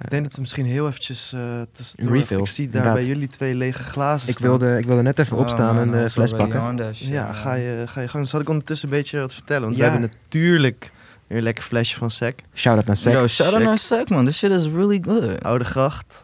Ik 0.00 0.10
denk 0.10 0.22
dat 0.22 0.34
we 0.34 0.40
misschien 0.40 0.66
heel 0.66 0.86
eventjes 0.88 1.32
uh, 1.34 1.62
tussendoor... 1.72 2.16
Refill, 2.16 2.38
Ik 2.38 2.46
zie 2.46 2.64
daar 2.68 2.74
inderdaad. 2.74 2.94
bij 2.94 3.06
jullie 3.06 3.28
twee 3.28 3.54
lege 3.54 3.82
glazen 3.82 4.28
ik, 4.28 4.34
staan. 4.34 4.48
wilde, 4.48 4.78
ik 4.78 4.86
wilde 4.86 5.02
net 5.02 5.18
even 5.18 5.36
Oh, 5.36 5.42
opstaan 5.42 5.74
man, 5.74 5.94
en 5.94 6.00
I 6.00 6.02
de 6.02 6.10
fles 6.10 6.30
pakken. 6.32 6.78
Ja, 6.94 7.32
ga 7.32 7.54
je, 7.54 7.84
ga 7.86 8.00
je 8.00 8.08
gang. 8.08 8.28
Zal 8.28 8.40
ik 8.40 8.48
ondertussen 8.48 8.88
een 8.88 8.94
beetje 8.94 9.20
wat 9.20 9.34
vertellen? 9.34 9.62
Want 9.64 9.76
Ja. 9.76 9.84
we 9.84 9.90
hebben 9.90 10.10
natuurlijk 10.22 10.90
weer 11.26 11.38
een 11.38 11.44
lekker 11.44 11.64
flesje 11.64 11.96
van 11.96 12.10
Sec. 12.10 12.38
Shout-out 12.54 12.86
naar 12.86 12.96
Sek. 12.96 13.12
Yo, 13.12 13.26
shout 13.26 13.52
out 13.54 13.62
naar 13.62 13.78
Sek, 13.78 14.08
man. 14.08 14.24
This 14.24 14.38
shit 14.38 14.50
is 14.50 14.66
really 14.66 15.02
good. 15.04 15.42
Oude 15.42 15.64
gracht, 15.64 16.22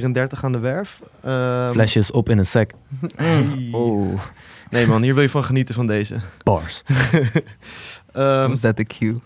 34 0.00 0.44
aan 0.44 0.52
de 0.52 0.58
werf. 0.58 1.00
Ehm, 1.22 1.70
Flesjes 1.70 2.10
op 2.10 2.28
in 2.28 2.38
een 2.38 2.46
sec. 2.46 2.70
hey. 3.16 3.68
Oh, 3.72 4.20
Nee 4.70 4.86
man, 4.86 5.02
hier 5.02 5.14
wil 5.14 5.22
je 5.22 5.28
van 5.28 5.44
genieten 5.44 5.74
van 5.74 5.86
deze. 5.86 6.16
Bars. 6.42 6.82
Ehm, 8.12 8.48
Was 8.48 8.60
that 8.60 8.76
the 8.76 8.84
cue? 8.84 9.14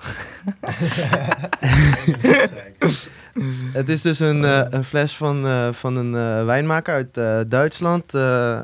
het 3.72 3.88
is 3.88 4.02
dus 4.02 4.18
een, 4.18 4.44
eh, 4.44 4.62
een 4.70 4.84
fles 4.84 5.16
van, 5.16 5.46
eh, 5.46 5.68
van 5.72 5.96
een 5.96 6.14
eh, 6.14 6.44
wijnmaker 6.44 6.94
uit 6.94 7.16
eh, 7.16 7.38
Duitsland. 7.46 8.14
eh 8.14 8.60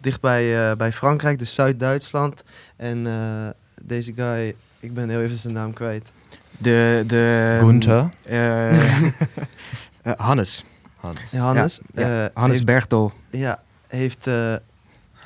dicht 0.00 0.20
bij, 0.20 0.70
eh, 0.70 0.76
bij 0.76 0.92
Frankrijk, 0.92 1.38
dus 1.38 1.54
Zuid-Duitsland. 1.54 2.42
En 2.76 3.06
eh, 3.06 3.48
deze 3.82 4.12
guy, 4.16 4.54
ik 4.80 4.94
ben 4.94 5.08
heel 5.08 5.20
even 5.20 5.38
zijn 5.38 5.54
naam 5.54 5.72
kwijt. 5.72 6.04
de... 6.58 7.04
de 7.06 7.56
Gunther. 7.60 8.08
eh, 8.22 9.02
eh, 9.02 9.10
Hannes. 11.04 11.32
Hannes. 11.32 11.32
Johannes. 11.32 11.80
Ja, 11.94 12.24
eh, 12.24 12.30
Hannes 12.34 12.52
heeft- 12.54 12.66
Bergdol. 12.66 13.12
Ja, 13.30 13.62
heeft 13.88 14.26
eh, 14.26 14.54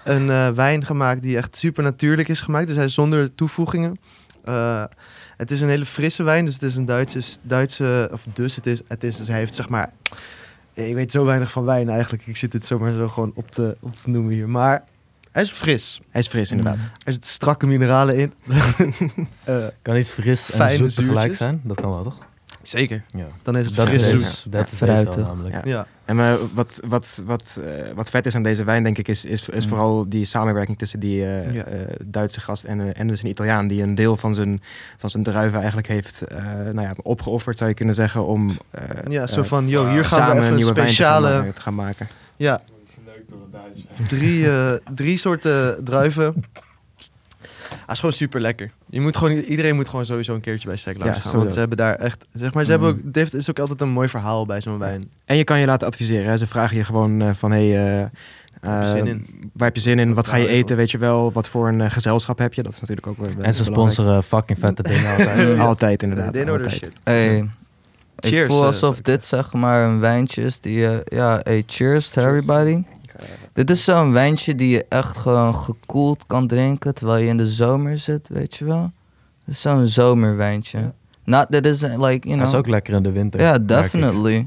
een 0.04 0.30
eh, 0.30 0.48
wijn 0.50 0.84
gemaakt 0.86 1.22
die 1.22 1.36
echt 1.36 1.56
super 1.56 1.82
natuurlijk 1.82 2.28
is 2.28 2.40
gemaakt. 2.40 2.66
Dus 2.66 2.76
hij 2.76 2.84
is 2.84 2.94
zonder 2.94 3.34
toevoegingen. 3.34 3.98
Eh, 4.44 4.84
het 5.36 5.50
is 5.50 5.60
een 5.60 5.68
hele 5.68 5.84
frisse 5.84 6.22
wijn, 6.22 6.44
dus 6.44 6.54
het 6.54 6.62
is 6.62 6.76
een 6.76 6.84
Duitse, 6.86 7.20
Duitse 7.42 8.10
of 8.12 8.26
dus 8.32 8.54
het 8.56 8.66
is, 8.66 8.80
het 8.88 9.04
is, 9.04 9.16
dus 9.16 9.28
hij 9.28 9.38
heeft 9.38 9.54
zeg 9.54 9.68
maar, 9.68 9.92
ik 10.72 10.94
weet 10.94 11.10
zo 11.12 11.24
weinig 11.24 11.50
van 11.50 11.64
wijn 11.64 11.88
eigenlijk. 11.88 12.26
Ik 12.26 12.36
zit 12.36 12.52
dit 12.52 12.66
zomaar 12.66 12.94
zo 12.94 13.08
gewoon 13.08 13.32
op 13.34 13.50
te, 13.50 13.76
op 13.80 13.94
te 13.96 14.10
noemen 14.10 14.32
hier. 14.32 14.48
Maar 14.48 14.84
hij 15.32 15.42
is 15.42 15.50
fris. 15.50 16.00
Hij 16.10 16.20
is 16.20 16.26
fris, 16.28 16.50
inderdaad. 16.50 16.80
Er 17.04 17.12
zitten 17.12 17.30
strakke 17.30 17.66
mineralen 17.66 18.16
in. 18.16 18.32
Eh, 19.44 19.64
Kan 19.82 19.96
iets 19.96 20.10
fris 20.10 20.50
en 20.50 20.76
zoet 20.76 20.94
tegelijk 20.94 21.34
zijn? 21.34 21.60
Dat 21.64 21.80
kan 21.80 21.90
wel, 21.90 22.02
toch? 22.02 22.18
Zeker. 22.62 23.02
Ja. 23.10 23.24
Dan 23.42 23.56
is 23.56 23.66
het 23.66 23.76
Dat 23.76 23.88
fris 23.88 24.02
is, 24.02 24.08
zoet. 24.08 24.52
dat 24.52 24.72
is 24.72 24.78
wel 24.78 25.04
namelijk. 25.16 25.54
Ja. 25.54 25.60
Ja. 25.64 25.86
En 26.04 26.20
eh, 26.20 26.34
wat, 26.54 26.80
wat, 26.86 27.22
wat, 27.24 27.60
eh, 27.66 27.92
wat 27.94 28.10
vet 28.10 28.26
is 28.26 28.34
aan 28.34 28.42
deze 28.42 28.64
wijn, 28.64 28.82
denk 28.82 28.98
ik, 28.98 29.08
is, 29.08 29.24
is, 29.24 29.48
is 29.48 29.62
Mm. 29.64 29.68
vooral 29.70 30.08
die 30.08 30.24
samenwerking 30.24 30.78
tussen 30.78 31.00
die 31.00 31.24
eh, 31.24 31.54
Ja. 31.54 31.64
Duitse 32.04 32.40
gast 32.40 32.64
en, 32.64 32.94
en 32.94 33.08
dus 33.08 33.22
een 33.22 33.28
Italiaan, 33.28 33.68
die 33.68 33.82
een 33.82 33.94
deel 33.94 34.16
van 34.16 34.34
zijn, 34.34 34.62
van 34.96 35.10
zijn 35.10 35.22
druiven 35.22 35.58
eigenlijk 35.58 35.88
heeft 35.88 36.22
eh, 36.22 36.44
nou 36.44 36.80
ja, 36.80 36.92
opgeofferd, 37.02 37.58
zou 37.58 37.70
je 37.70 37.76
kunnen 37.76 37.94
zeggen, 37.94 38.26
om 38.26 38.48
eh, 38.70 38.82
ja, 39.08 39.26
zo 39.26 39.42
van, 39.42 39.68
yo, 39.68 39.88
hier 39.90 40.04
gaan 40.04 40.28
we 40.30 40.34
even 40.36 40.46
een 40.48 40.54
nieuwe 40.56 40.72
wijn 40.72 40.86
te 40.88 40.92
gaan 40.94 41.16
speciale... 41.20 41.42
ma- 41.46 41.52
te 41.52 41.60
gaan 41.60 41.74
maken. 41.74 42.08
Ja. 42.36 42.60
Drie, 44.08 44.50
eh, 44.50 44.72
drie 44.94 45.16
soorten 45.16 45.84
druiven. 45.84 46.44
Ah, 47.88 47.94
is 47.94 48.00
gewoon 48.00 48.14
super 48.14 48.40
lekker. 48.40 48.70
Je 48.90 49.00
moet 49.00 49.16
gewoon, 49.16 49.32
iedereen 49.38 49.74
moet 49.74 49.88
gewoon 49.88 50.06
sowieso 50.06 50.34
een 50.34 50.40
keertje 50.40 50.68
bij 50.68 50.76
Ja, 50.84 50.92
gaan. 50.92 51.14
sowieso. 51.14 51.36
Want 51.38 51.52
ze 51.52 51.58
hebben 51.58 51.76
daar 51.76 51.94
echt... 51.94 52.24
Zeg 52.32 52.54
maar, 52.54 52.64
ze 52.64 52.70
hebben 52.70 52.88
Mm. 52.88 52.98
ook, 53.06 53.12
dit 53.14 53.32
is 53.34 53.50
ook 53.50 53.58
altijd 53.58 53.80
een 53.80 53.88
mooi 53.88 54.08
verhaal 54.08 54.46
bij 54.46 54.60
zo'n 54.60 54.78
wijn. 54.78 55.10
En 55.24 55.36
je 55.36 55.44
kan 55.44 55.58
je 55.60 55.66
laten 55.66 55.86
adviseren. 55.86 56.26
Hè? 56.26 56.36
Ze 56.36 56.46
vragen 56.46 56.76
je 56.76 56.84
gewoon 56.84 57.20
eh, 57.22 57.30
van, 57.34 57.50
hey, 57.50 57.98
eh, 57.98 58.06
Heb 58.60 58.82
eh, 58.82 58.90
zin 58.90 59.06
in? 59.06 59.26
waar 59.52 59.66
heb 59.66 59.74
je 59.76 59.82
zin 59.82 59.98
in? 59.98 60.14
Wat 60.14 60.26
ga 60.28 60.36
je 60.36 60.46
eten? 60.48 60.76
Weet 60.76 60.90
je 60.90 60.98
wel? 60.98 61.32
Wat 61.32 61.48
voor 61.48 61.68
een 61.68 61.90
gezelschap 61.90 62.38
heb 62.38 62.54
je? 62.54 62.62
Dat 62.62 62.72
is 62.72 62.80
natuurlijk 62.80 63.06
ook 63.06 63.16
wel 63.16 63.28
En 63.44 63.54
ze 63.54 63.64
sponsoren 63.64 64.22
fucking 64.22 64.58
vette 64.58 64.82
dingen 64.82 65.10
altijd. 65.16 65.56
Ja. 65.56 65.64
Altijd, 65.64 66.02
inderdaad. 66.02 66.32
They 66.32 66.42
know 66.42 66.54
their 66.56 66.72
altijd. 66.72 66.92
shit. 66.92 67.00
Hey, 67.04 67.36
ik 67.38 68.28
Cheers, 68.28 68.46
voel 68.48 68.60
eh, 68.60 68.66
alsof 68.66 68.98
ik 68.98 69.04
dit 69.04 69.24
zeg 69.24 69.52
maar 69.52 69.84
een 69.88 70.00
wijntje 70.00 70.42
is 70.42 70.60
die 70.60 70.78
je... 70.78 71.02
Ja, 71.04 71.40
hey, 71.42 71.62
cheers 71.66 72.10
to 72.10 72.22
everybody. 72.22 72.82
Dit 73.52 73.70
is 73.70 73.84
zo'n 73.84 74.12
wijntje 74.12 74.54
die 74.54 74.68
je 74.68 74.86
echt 74.88 75.16
gewoon 75.16 75.54
gekoeld 75.54 76.26
kan 76.26 76.46
drinken 76.46 76.94
terwijl 76.94 77.22
je 77.22 77.28
in 77.28 77.36
de 77.36 77.46
zomer 77.48 77.98
zit, 77.98 78.28
weet 78.28 78.54
je 78.54 78.64
wel. 78.64 78.90
Het 79.44 79.54
is 79.54 79.60
zo'n 79.60 79.86
zomerwijntje. 79.86 80.92
Not 81.24 81.46
that 81.50 81.64
is 81.64 81.80
like, 81.82 81.98
you 81.98 82.18
know. 82.20 82.38
Dat 82.38 82.48
is 82.48 82.54
ook 82.54 82.66
lekker 82.66 82.94
in 82.94 83.02
de 83.02 83.12
winter. 83.12 83.40
Ja, 83.40 83.54
ik. 83.54 83.68
definitely. 83.68 84.46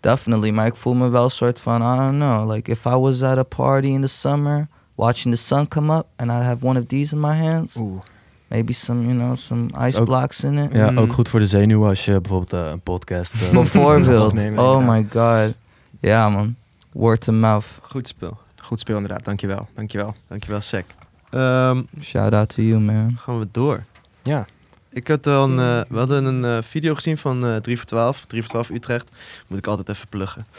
Definitely. 0.00 0.50
Maar 0.50 0.66
ik 0.66 0.76
voel 0.76 0.94
me 0.94 1.08
wel 1.08 1.24
een 1.24 1.30
soort 1.30 1.60
van, 1.60 1.80
I 1.80 1.96
don't 1.96 2.16
know. 2.18 2.50
Like 2.52 2.70
if 2.70 2.84
I 2.84 2.94
was 2.96 3.22
at 3.22 3.38
a 3.38 3.42
party 3.42 3.86
in 3.88 4.00
the 4.00 4.06
summer, 4.06 4.68
watching 4.94 5.34
the 5.34 5.40
sun 5.40 5.68
come 5.68 5.96
up, 5.96 6.06
and 6.16 6.30
I'd 6.30 6.42
have 6.42 6.66
one 6.66 6.78
of 6.80 6.86
these 6.86 7.14
in 7.14 7.20
my 7.20 7.34
hands. 7.36 7.76
Oeh. 7.76 8.00
Maybe 8.48 8.72
some, 8.72 9.02
you 9.06 9.14
know, 9.18 9.36
some 9.36 9.66
ice 9.86 9.98
Ook- 10.00 10.06
blocks 10.06 10.44
in 10.44 10.58
it. 10.58 10.72
Ja, 10.72 10.90
Mm. 10.90 10.98
ook 10.98 11.12
goed 11.12 11.28
voor 11.28 11.40
de 11.40 11.46
zenuwen 11.46 11.88
als 11.88 12.04
je 12.04 12.20
bijvoorbeeld 12.20 12.52
eh, 12.64 12.70
een 12.70 12.80
podcast... 12.80 13.34
eh, 13.34 13.50
Bijvoorbeeld. 13.50 14.32
oh 14.56 14.88
my 14.88 15.06
god. 15.12 15.54
Ja 16.00 16.28
man. 16.28 16.54
Word 16.96 17.20
to 17.20 17.32
mouth. 17.32 17.64
Goed 17.82 18.08
spel. 18.08 18.38
Goed 18.62 18.80
speel 18.80 18.96
inderdaad, 18.96 19.24
dankjewel. 19.24 19.68
dankjewel. 19.74 20.14
Dankjewel, 20.28 20.60
Sec. 20.60 20.84
Ehm, 21.30 21.82
Shout 22.00 22.32
out 22.32 22.48
to 22.54 22.62
you 22.62 22.80
man. 22.80 23.16
gaan 23.18 23.38
we 23.38 23.48
door. 23.50 23.82
Ja, 24.22 24.46
Ik 24.90 25.08
had 25.08 25.26
een, 25.26 25.58
eh, 25.58 25.80
we 25.88 25.98
hadden 25.98 26.24
een 26.24 26.44
eh, 26.44 26.58
video 26.62 26.94
gezien 26.94 27.18
van 27.18 27.46
eh 27.46 27.56
3 27.56 27.76
voor 27.76 27.86
12. 27.86 28.24
3 28.26 28.40
voor 28.42 28.50
12 28.50 28.70
Utrecht. 28.70 29.10
Moet 29.46 29.58
ik 29.58 29.66
altijd 29.66 29.88
even 29.88 30.08
pluggen. 30.08 30.46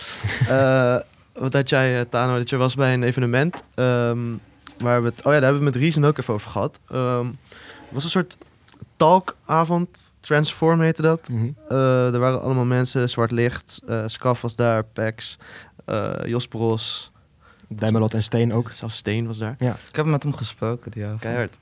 Eh, 0.48 0.98
wat 1.34 1.54
had 1.54 1.70
jij, 1.70 2.06
Tano, 2.06 2.38
dat 2.38 2.50
je 2.50 2.58
was 2.58 2.76
bij 2.76 2.94
een 2.94 3.04
evenement. 3.04 3.64
ehm, 3.76 4.20
waar 4.78 5.02
we 5.02 5.08
het, 5.08 5.18
oh 5.18 5.24
ja, 5.34 5.40
daar 5.40 5.42
hebben 5.42 5.60
we 5.60 5.66
het 5.66 5.74
met 5.74 5.84
Reason 5.84 6.06
ook 6.06 6.18
even 6.18 6.34
over 6.34 6.50
gehad. 6.52 6.80
Ehm, 6.92 7.26
het 7.26 7.92
was 7.92 8.04
een 8.04 8.10
soort 8.10 8.38
talkavond. 8.96 9.98
Transform 10.20 10.82
heette 10.82 11.02
dat. 11.02 11.28
Mhm. 11.30 11.48
Eh, 11.70 12.14
er 12.14 12.20
waren 12.20 12.42
allemaal 12.42 12.66
mensen, 12.66 13.10
Zwart 13.10 13.32
Licht, 13.32 13.82
eh 13.88 14.04
Scaf 14.08 14.42
was 14.42 14.56
daar, 14.56 14.84
Pex, 14.84 15.38
eh 15.40 15.67
Jos 16.26 16.48
Bros, 16.48 17.12
Duimelot 17.68 18.14
en 18.14 18.24
Steen 18.24 18.54
ook. 18.54 18.72
zelfs 18.72 18.96
Steen 18.96 19.28
was 19.28 19.38
daar. 19.38 19.56
Ik 19.60 19.96
heb 19.96 20.06
met 20.06 20.24
hem 20.24 20.34
gesproken 20.34 20.92
die 20.92 21.06
avond. 21.06 21.20
Keihard. 21.20 21.58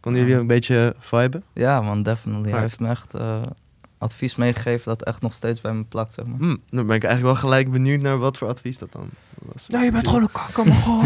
Konden 0.00 0.20
jullie 0.20 0.36
een 0.36 0.46
beetje 0.46 0.94
viben? 0.98 1.42
Ja 1.52 1.80
man, 1.80 2.02
definitely. 2.02 2.50
Hij 2.50 2.60
heeft 2.60 2.80
me 2.80 2.88
echt 2.88 3.14
eh, 3.14 3.42
advies 3.98 4.34
meegegeven 4.34 4.88
dat 4.88 5.02
echt 5.02 5.20
nog 5.20 5.32
steeds 5.32 5.60
bij 5.60 5.72
me 5.72 5.82
plakt, 5.84 6.14
zeg 6.14 6.24
maar. 6.24 6.38
Hm, 6.38 6.56
dan 6.70 6.86
ben 6.86 6.96
ik 6.96 7.04
eigenlijk 7.04 7.22
wel 7.22 7.34
gelijk 7.34 7.70
benieuwd 7.70 8.00
naar 8.00 8.18
wat 8.18 8.38
voor 8.38 8.48
advies 8.48 8.78
dat 8.78 8.92
dan 8.92 9.10
was. 9.34 9.66
Nou, 9.68 9.84
je 9.84 9.92
bent 9.92 10.06
gewoon 10.06 10.22
een 10.22 10.32
kakkermogol. 10.42 11.02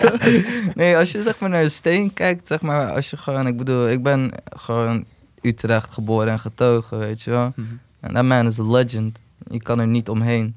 nee, 0.82 0.96
als 0.96 1.12
je 1.12 1.22
zeg 1.22 1.38
maar 1.38 1.48
naar 1.50 1.62
de 1.62 1.68
steen 1.68 2.14
kijkt, 2.14 2.48
zeg 2.48 2.60
maar, 2.60 2.92
als 2.92 3.10
je 3.10 3.16
gewoon, 3.16 3.46
ik 3.46 3.56
bedoel, 3.56 3.88
ik 3.88 4.02
ben 4.02 4.30
gewoon 4.56 5.04
Utrecht 5.40 5.90
geboren 5.90 6.28
en 6.28 6.38
getogen, 6.38 6.98
weet 6.98 7.22
je 7.22 7.30
wel. 7.30 7.52
Mhm. 7.56 7.68
En 8.00 8.14
dat 8.14 8.24
man 8.24 8.46
is 8.46 8.58
a 8.58 8.64
legend. 8.64 9.18
Je 9.50 9.62
kan 9.62 9.80
er 9.80 9.86
niet 9.86 10.08
omheen. 10.08 10.54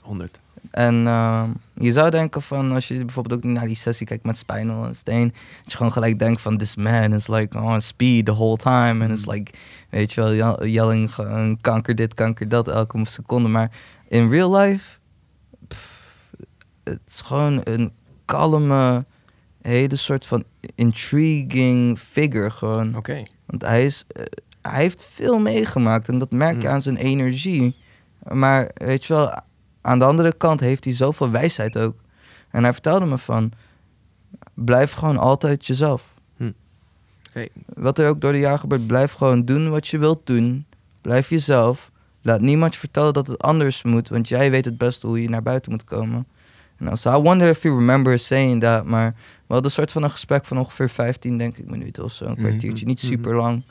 100. 0.00 0.40
En 0.70 1.06
ehm, 1.06 1.50
je 1.74 1.92
zou 1.92 2.10
denken 2.10 2.42
van, 2.42 2.72
als 2.72 2.88
je 2.88 3.04
bijvoorbeeld 3.04 3.44
ook 3.44 3.50
naar 3.52 3.66
die 3.66 3.76
sessie 3.76 4.06
kijkt 4.06 4.24
met 4.24 4.38
Spinal 4.38 4.84
en 4.86 4.96
Steen, 4.96 5.28
dat 5.62 5.70
je 5.70 5.76
gewoon 5.76 5.92
gelijk 5.92 6.18
denkt 6.18 6.40
van, 6.40 6.56
this 6.56 6.76
man 6.76 7.12
is 7.14 7.28
like 7.28 7.58
on 7.60 7.80
speed 7.80 8.24
the 8.24 8.32
whole 8.32 8.56
time. 8.56 9.04
En 9.04 9.10
is 9.10 9.26
like, 9.26 9.52
weet 9.90 10.12
je 10.12 10.20
wel, 10.20 10.34
ye- 10.34 10.70
yelling 10.70 11.14
gewoon 11.14 11.60
kanker 11.60 11.94
dit, 11.94 12.14
kanker 12.14 12.48
dat 12.48 12.68
elke 12.68 13.04
seconde. 13.04 13.48
Maar 13.48 13.70
in 14.08 14.30
real 14.30 14.56
life, 14.56 14.98
pff, 15.68 16.00
het 16.84 17.00
is 17.08 17.20
gewoon 17.20 17.60
een 17.64 17.92
kalme, 18.24 19.04
hele 19.62 19.96
soort 19.96 20.26
van 20.26 20.44
intriguing 20.74 21.98
figure 21.98 22.50
gewoon. 22.50 22.96
Oké. 22.96 23.22
Want 23.46 23.62
hij, 23.62 23.84
is, 23.84 24.04
eh, 24.08 24.22
hij 24.62 24.80
heeft 24.82 25.04
veel 25.10 25.38
meegemaakt 25.38 26.08
en 26.08 26.18
dat 26.18 26.30
merk 26.30 26.62
je 26.62 26.68
Mm. 26.68 26.74
aan 26.74 26.82
zijn 26.82 26.96
energie. 26.96 27.76
Maar 28.32 28.70
weet 28.74 29.04
je 29.04 29.14
wel, 29.14 29.40
aan 29.82 29.98
de 29.98 30.04
andere 30.04 30.32
kant 30.32 30.60
heeft 30.60 30.84
hij 30.84 30.94
zoveel 30.94 31.30
wijsheid 31.30 31.78
ook. 31.78 31.94
En 32.50 32.62
hij 32.62 32.72
vertelde 32.72 33.06
me 33.06 33.18
van, 33.18 33.52
blijf 34.54 34.92
gewoon 34.92 35.18
altijd 35.18 35.66
jezelf. 35.66 36.02
Hm. 36.36 36.50
Oké. 37.28 37.46
Wat 37.74 37.98
er 37.98 38.08
ook 38.08 38.20
door 38.20 38.32
de 38.32 38.38
jaren 38.38 38.58
gebeurt, 38.58 38.86
blijf 38.86 39.12
gewoon 39.12 39.44
doen 39.44 39.70
wat 39.70 39.88
je 39.88 39.98
wilt 39.98 40.26
doen. 40.26 40.64
Blijf 41.00 41.28
jezelf. 41.28 41.90
Laat 42.22 42.40
niemand 42.40 42.72
je 42.74 42.80
vertellen 42.80 43.12
dat 43.12 43.26
het 43.26 43.42
anders 43.42 43.82
moet, 43.82 44.08
want 44.08 44.28
jij 44.28 44.50
weet 44.50 44.64
het 44.64 44.78
best 44.78 45.02
hoe 45.02 45.22
je 45.22 45.28
naar 45.28 45.42
buiten 45.42 45.72
moet 45.72 45.84
komen. 45.84 46.26
En 46.78 46.96
so 46.96 47.18
I 47.18 47.22
wonder 47.22 47.48
if 47.48 47.62
you 47.62 47.74
remember 47.78 48.18
saying 48.18 48.60
that, 48.60 48.84
maar 48.84 49.10
we 49.16 49.42
hadden 49.46 49.64
een 49.64 49.70
soort 49.70 49.92
van 49.92 50.02
een 50.02 50.10
gesprek 50.10 50.44
van 50.44 50.58
ongeveer 50.58 50.88
15, 50.88 51.38
denk 51.38 51.56
ik, 51.58 51.70
minuten 51.70 52.04
of 52.04 52.12
zo, 52.12 52.24
een 52.24 52.30
Mhm. 52.32 52.40
kwartiertje. 52.40 52.84
Niet 52.86 53.02
Mhm. 53.02 53.12
super 53.12 53.36
lang. 53.36 53.62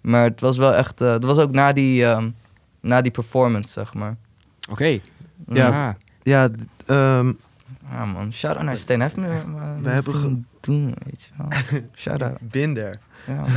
Maar 0.00 0.24
het 0.24 0.40
was 0.40 0.56
wel 0.56 0.74
echt, 0.74 1.00
eh, 1.00 1.12
het 1.12 1.24
was 1.24 1.38
ook 1.38 1.50
na 1.52 1.72
die, 1.72 2.04
ehm, 2.04 2.30
na 2.80 3.00
die 3.00 3.10
performance, 3.12 3.68
zeg 3.72 3.94
maar. 3.94 4.16
Oké. 4.70 5.00
Ja. 5.46 5.88
Ah. 5.88 5.94
Ja, 6.22 6.48
ehm, 6.86 7.32
Ja 7.90 8.04
man, 8.04 8.32
shout 8.32 8.56
out 8.56 8.64
naar 8.64 8.76
me, 9.16 9.44
me 9.46 9.80
We 9.82 9.90
hebben 9.90 10.46
doen, 10.60 10.94
weet 11.04 11.22
je 11.22 11.28
wel. 11.36 11.48
Shout 11.94 12.22
out. 12.22 12.38
been 12.40 12.74
there. 12.74 12.98
Ja. 13.26 13.44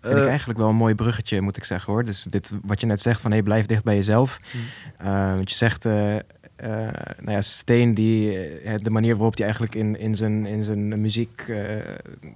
Vind 0.00 0.16
ik 0.16 0.22
Eh, 0.22 0.28
eigenlijk 0.28 0.58
wel 0.58 0.68
een 0.68 0.76
mooi 0.76 0.94
bruggetje, 0.94 1.40
moet 1.40 1.56
ik 1.56 1.64
zeggen 1.64 1.92
hoor. 1.92 2.04
Dus 2.04 2.22
dit, 2.22 2.54
wat 2.62 2.80
je 2.80 2.86
net 2.86 3.00
zegt 3.00 3.20
van 3.20 3.30
hey, 3.30 3.42
blijf 3.42 3.66
dicht 3.66 3.84
bij 3.84 3.94
jezelf. 3.94 4.40
Mm. 4.52 4.60
Eh, 5.06 5.34
want 5.34 5.50
je 5.50 5.56
zegt, 5.56 5.84
eh, 5.84 6.16
eh, 6.60 6.70
nou 7.18 7.30
ja, 7.30 7.40
Steen, 7.40 7.94
die, 7.94 8.38
eh, 8.38 8.74
de 8.82 8.90
manier 8.90 9.14
waarop 9.14 9.34
hij 9.34 9.44
eigenlijk 9.44 9.74
in, 9.74 9.98
in, 9.98 10.14
zijn, 10.14 10.46
in 10.46 10.62
zijn 10.62 11.00
muziek 11.00 11.44
eh, 11.48 11.78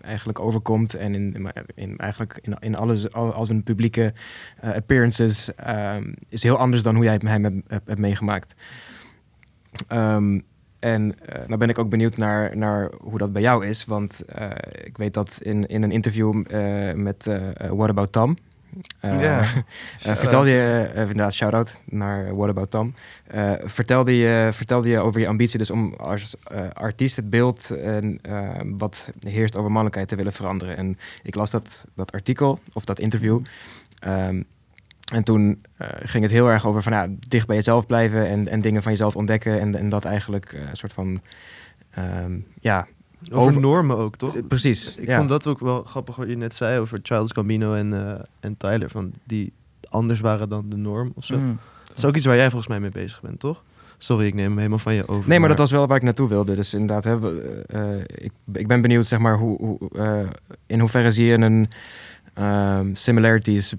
eigenlijk 0.02 0.40
overkomt 0.40 0.94
en 0.94 1.14
in, 1.14 1.52
in, 1.74 1.96
eigenlijk 1.96 2.38
in, 2.42 2.56
in 2.58 2.76
alles, 2.76 3.12
al, 3.12 3.32
al 3.32 3.46
zijn 3.46 3.62
publieke 3.62 4.12
appearances, 4.60 5.54
ehm, 5.54 6.12
is 6.28 6.42
heel 6.42 6.56
anders 6.56 6.82
dan 6.82 6.94
hoe 6.94 7.04
jij 7.04 7.20
hem 7.22 7.44
hebt, 7.44 7.62
hebt, 7.66 7.88
hebt 7.88 8.00
meegemaakt. 8.00 8.54
Ehm, 9.88 10.40
en 10.78 11.14
nou 11.46 11.56
ben 11.56 11.68
ik 11.68 11.78
ook 11.78 11.88
benieuwd 11.88 12.16
naar, 12.16 12.56
naar 12.56 12.90
hoe 13.00 13.18
dat 13.18 13.32
bij 13.32 13.42
jou 13.42 13.66
is. 13.66 13.84
Want 13.84 14.24
ik 14.84 14.96
weet 14.96 15.14
dat 15.14 15.38
in, 15.42 15.66
in 15.66 15.82
een 15.82 15.92
interview 15.92 16.32
met 16.94 17.24
What 17.70 17.88
About 17.88 18.12
Tam... 18.12 18.36
eh, 19.00 19.20
Ja. 19.20 19.40
eh, 20.02 20.14
vertelde 20.14 20.50
je, 20.50 20.90
eh, 20.94 21.00
inderdaad, 21.00 21.34
shout-out 21.34 21.80
naar 21.84 22.36
What 22.36 22.48
About. 22.48 22.92
Eh, 23.26 23.52
vertelde, 23.64 24.16
je, 24.16 24.48
vertelde 24.52 24.88
je 24.88 24.98
over 24.98 25.20
je 25.20 25.28
ambitie 25.28 25.58
dus 25.58 25.70
om 25.70 25.94
als 25.94 26.36
artiest 26.72 27.16
het 27.16 27.30
beeld 27.30 27.70
en, 27.70 28.20
wat 28.76 29.12
heerst 29.20 29.56
over 29.56 29.70
mannelijkheid 29.70 30.08
te 30.08 30.16
willen 30.16 30.32
veranderen. 30.32 30.76
En 30.76 30.98
ik 31.22 31.34
las 31.34 31.50
dat, 31.50 31.86
dat 31.94 32.12
artikel, 32.12 32.58
of 32.72 32.84
dat 32.84 32.98
interview. 32.98 33.40
Ehm, 33.98 34.42
en 35.12 35.24
toen 35.24 35.64
ging 36.02 36.22
het 36.22 36.32
heel 36.32 36.50
erg 36.50 36.66
over 36.66 36.82
van 36.82 36.92
ja, 36.92 37.06
dicht 37.28 37.46
bij 37.46 37.56
jezelf 37.56 37.86
blijven 37.86 38.26
en, 38.26 38.48
en 38.48 38.60
dingen 38.60 38.82
van 38.82 38.92
jezelf 38.92 39.16
ontdekken. 39.16 39.60
En, 39.60 39.78
en 39.78 39.88
dat 39.88 40.04
eigenlijk 40.04 40.52
een 40.52 40.76
soort 40.76 40.92
van, 40.92 41.20
ehm, 41.90 42.38
ja, 42.60 42.86
Over, 43.32 43.48
Over- 43.48 43.60
normen 43.60 43.96
ook, 43.96 44.16
toch? 44.16 44.36
eh, 44.36 44.42
precies. 44.48 44.96
Ik 44.96 45.08
ja. 45.08 45.16
vond 45.16 45.28
dat 45.28 45.46
ook 45.46 45.60
wel 45.60 45.82
grappig 45.82 46.16
wat 46.16 46.28
je 46.28 46.36
net 46.36 46.54
zei 46.54 46.78
over 46.78 46.98
Childs 47.02 47.32
Gambino 47.32 47.74
en, 47.74 47.92
eh, 48.06 48.20
en 48.40 48.56
Tyler. 48.56 48.90
Van 48.90 49.12
die 49.24 49.52
anders 49.88 50.20
waren 50.20 50.48
dan 50.48 50.64
de 50.68 50.76
norm 50.76 51.12
of 51.14 51.24
zo. 51.24 51.38
Mm. 51.38 51.58
Dat 51.88 51.96
is 51.96 52.04
ook 52.04 52.16
iets 52.16 52.26
waar 52.26 52.36
jij 52.36 52.46
volgens 52.48 52.68
mij 52.68 52.80
mee 52.80 52.90
bezig 52.90 53.20
bent, 53.20 53.40
toch? 53.40 53.62
Sorry, 53.98 54.26
ik 54.26 54.34
neem 54.34 54.46
hem 54.46 54.56
helemaal 54.56 54.78
van 54.78 54.94
je 54.94 55.08
over. 55.08 55.28
Nee, 55.28 55.38
maar 55.38 55.48
dat 55.48 55.58
was 55.58 55.70
wel 55.70 55.86
waar 55.86 55.96
ik 55.96 56.02
naartoe 56.02 56.28
wilde. 56.28 56.54
Dus 56.54 56.74
inderdaad, 56.74 57.04
hè, 57.04 57.18
we, 57.18 57.64
eh, 57.68 57.98
ik, 58.24 58.32
ik 58.52 58.66
ben 58.66 58.80
benieuwd, 58.82 59.06
zeg 59.06 59.18
maar, 59.18 59.38
hoe, 59.38 59.58
hoe, 59.58 59.78
eh, 59.96 60.28
in 60.66 60.80
hoeverre 60.80 61.12
zie 61.12 61.24
je 61.26 61.38
een 61.38 61.68
ehm, 62.34 62.94
similarities 62.94 63.74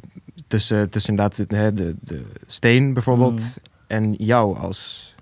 tussen, 0.47 0.89
tussen 0.89 1.09
inderdaad 1.11 1.49
de, 1.49 1.73
de, 1.73 1.95
de 2.01 2.21
steen 2.45 2.93
bijvoorbeeld 2.93 3.41
Mm. 3.41 3.47
en 3.87 4.13
jou 4.13 4.57
als, 4.57 5.14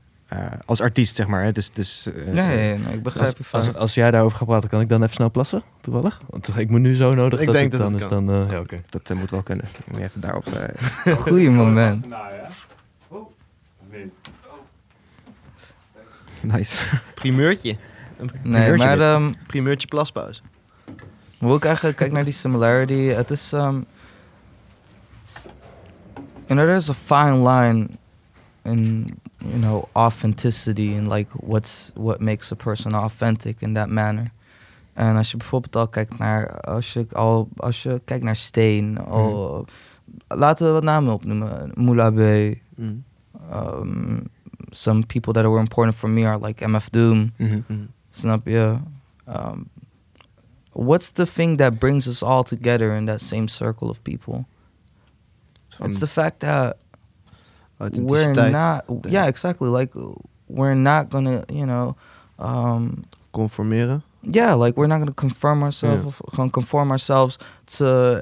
als 0.65 0.81
artiest, 0.81 1.15
zeg 1.15 1.27
maar. 1.27 1.43
Hè. 1.43 1.51
Dus, 1.51 1.71
dus, 1.71 2.07
eh, 2.07 2.33
Ja, 2.33 2.49
ja, 2.49 2.59
ja, 2.59 2.75
nee, 2.77 2.93
ik 2.95 3.03
begrijp 3.03 3.37
je 3.37 3.43
Als, 3.51 3.65
van. 3.65 3.75
als 3.75 3.93
jij 3.93 4.11
daarover 4.11 4.37
gaat 4.37 4.47
praten, 4.47 4.69
kan 4.69 4.81
ik 4.81 4.89
dan 4.89 5.01
even 5.03 5.13
snel 5.13 5.31
plassen, 5.31 5.63
toevallig? 5.81 6.21
Want 6.29 6.57
ik 6.57 6.69
moet 6.69 6.79
nu 6.79 6.95
zo 6.95 7.13
nodig 7.13 7.39
Ik 7.39 7.45
dat 7.45 7.55
denk 7.55 7.71
het 7.71 7.81
dat 7.81 7.91
dan 7.91 7.99
is 7.99 8.07
kan. 8.07 8.25
dan... 8.25 8.45
eh, 8.45 8.51
ja, 8.51 8.59
oké. 8.59 8.81
Dat 8.89 9.09
eh, 9.09 9.17
moet 9.17 9.29
wel 9.31 9.43
kunnen. 9.43 9.65
Ik 9.85 9.91
moet 9.91 9.99
even 10.01 10.21
daarop... 10.21 10.45
eh, 10.47 11.13
Goeie 11.17 11.49
moment. 11.49 12.09
Nou 12.09 12.33
ja. 12.33 12.47
Oh. 13.07 13.29
Nee. 13.91 14.11
nice. 16.57 16.81
Primeurtje. 17.13 17.75
Nee, 18.17 18.27
Primeurtje 18.41 18.85
maar 18.87 18.97
dit. 18.97 19.05
ehm, 19.05 19.31
Primeurtje 19.47 19.87
plaspauze. 19.87 20.41
hoe 21.37 21.55
ik 21.55 21.65
eigenlijk 21.65 21.97
kijk 21.97 22.11
naar 22.11 22.23
die 22.23 22.33
similarity, 22.33 22.93
het 23.07 23.31
is... 23.31 23.53
ehm 23.53 23.79
you 26.47 26.59
know, 26.59 26.65
there's 26.65 26.89
a 26.89 26.93
fine 26.93 27.49
line 27.49 27.87
in, 28.63 29.07
you 29.49 29.57
know, 29.59 29.87
authenticity 29.93 30.95
and 30.97 31.07
like 31.07 31.29
what's, 31.33 31.91
what 31.95 32.19
makes 32.19 32.51
a 32.51 32.55
person 32.55 32.93
authentic 32.93 33.61
in 33.61 33.73
that 33.73 33.89
manner. 33.89 34.31
En 34.93 35.15
als 35.15 35.31
je 35.31 35.37
bijvoorbeeld 35.37 35.75
al 35.75 35.87
kijkt 35.87 36.17
naar, 36.17 36.59
als 36.61 36.93
je, 36.93 37.05
al, 37.11 37.47
als 37.57 37.83
je 37.83 38.01
kijkt 38.05 38.23
naar 38.23 38.35
Steen, 38.35 38.97
al, 38.99 39.65
laten 40.27 40.65
we 40.65 40.71
wat 40.71 40.83
namen 40.83 41.13
opnoemen. 41.13 41.71
Moula 41.75 42.11
B, 42.11 42.19
Mm. 42.75 43.03
um, 43.53 44.23
some 44.69 45.05
people 45.05 45.33
that 45.33 45.43
were 45.45 45.59
important 45.59 45.95
for 45.95 46.09
me 46.09 46.25
are 46.27 46.45
like 46.45 46.65
MF 46.67 46.89
Doom, 46.89 47.31
Mhm. 47.37 47.61
Mm. 47.67 47.87
snap 48.11 48.45
je? 48.47 48.75
Um, 49.29 49.67
what's 50.71 51.11
the 51.11 51.25
thing 51.25 51.57
that 51.57 51.79
brings 51.79 52.07
us 52.07 52.23
all 52.23 52.43
together 52.43 52.95
in 52.95 53.05
that 53.05 53.21
same 53.21 53.47
circle 53.47 53.89
of 53.89 54.01
people? 54.01 54.45
Van- 55.77 55.89
It's 55.89 55.99
the 55.99 56.07
fact 56.07 56.39
that 56.39 56.75
we're 57.79 58.33
not, 58.51 58.85
yeah, 59.07 59.25
exactly. 59.27 59.69
Like 59.69 59.91
we're 60.47 60.75
not 60.75 61.09
gonna, 61.09 61.43
you 61.49 61.65
know, 61.65 61.95
um, 62.39 63.05
Conformeren. 63.31 64.01
yeah, 64.21 64.53
like 64.53 64.77
we're 64.77 64.87
not 64.87 64.99
gonna 64.99 65.13
conform 65.13 65.63
ourselves, 65.63 66.15
gonna 66.35 66.49
conform 66.51 66.91
ourselves 66.91 67.37
to 67.77 68.21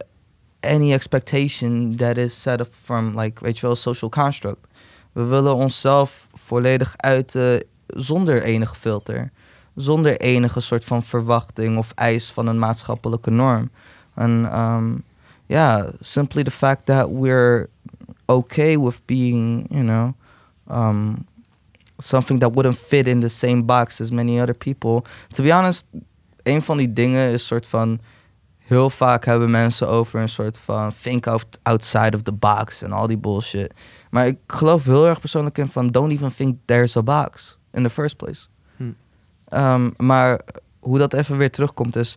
any 0.63 0.93
expectation 0.93 1.97
that 1.97 2.17
is 2.17 2.33
set 2.33 2.61
up 2.61 2.73
from 2.73 3.15
like, 3.15 3.39
weet 3.41 3.59
je 3.59 3.65
wel, 3.65 3.75
social 3.75 4.09
construct. 4.09 4.67
We 5.13 5.23
willen 5.23 5.55
onszelf 5.55 6.27
volledig 6.33 6.93
uiten 6.97 7.63
zonder 7.87 8.41
enige 8.43 8.75
filter, 8.75 9.31
zonder 9.75 10.17
enige 10.19 10.59
soort 10.59 10.85
van 10.85 11.03
verwachting 11.03 11.77
of 11.77 11.91
eis 11.95 12.31
van 12.31 12.47
een 12.47 12.59
maatschappelijke 12.59 13.31
norm. 13.31 13.69
En 14.15 14.59
um, 14.59 15.03
yeah, 15.45 15.89
simply 15.99 16.43
the 16.43 16.51
fact 16.51 16.85
that 16.85 17.09
we're 17.09 17.69
okay 18.25 18.77
with 18.77 19.05
being, 19.05 19.65
you 19.69 19.83
know, 19.83 20.13
um, 20.67 21.27
something 21.97 22.39
that 22.39 22.53
wouldn't 22.53 22.77
fit 22.77 23.07
in 23.07 23.19
the 23.19 23.29
same 23.29 23.65
box 23.65 24.01
as 24.01 24.11
many 24.11 24.39
other 24.39 24.55
people. 24.55 25.03
To 25.33 25.43
be 25.43 25.53
honest, 25.53 25.85
een 26.43 26.61
van 26.61 26.77
die 26.77 26.93
dingen 26.93 27.31
is 27.31 27.45
soort 27.45 27.67
van 27.67 27.99
heel 28.57 28.89
vaak 28.89 29.25
hebben 29.25 29.49
mensen 29.49 29.87
over 29.87 30.19
een 30.19 30.29
soort 30.29 30.59
van 30.59 30.91
think 31.01 31.27
out, 31.27 31.59
outside 31.61 32.15
of 32.15 32.21
the 32.21 32.31
box 32.31 32.81
en 32.81 32.91
al 32.91 33.07
die 33.07 33.17
bullshit. 33.17 33.73
Maar 34.09 34.27
ik 34.27 34.37
geloof 34.47 34.85
heel 34.85 35.07
erg 35.07 35.19
persoonlijk 35.19 35.57
in 35.57 35.67
van 35.67 35.87
don't 35.87 36.11
even 36.11 36.35
think 36.35 36.57
there's 36.65 36.97
a 36.97 37.03
box 37.03 37.57
in 37.73 37.83
the 37.83 37.89
first 37.89 38.17
place. 38.17 38.47
Hm. 38.77 38.91
Ehm, 39.47 39.89
maar 39.97 40.41
hoe 40.79 40.97
dat 40.97 41.13
even 41.13 41.37
weer 41.37 41.51
terugkomt 41.51 41.95
is, 41.95 42.15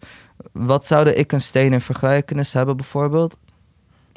wat 0.53 0.87
zouden 0.87 1.19
ik 1.19 1.33
en 1.33 1.41
Steen 1.41 1.73
in 1.73 1.81
vergelijkenis 1.81 2.53
hebben 2.53 2.77
bijvoorbeeld? 2.77 3.37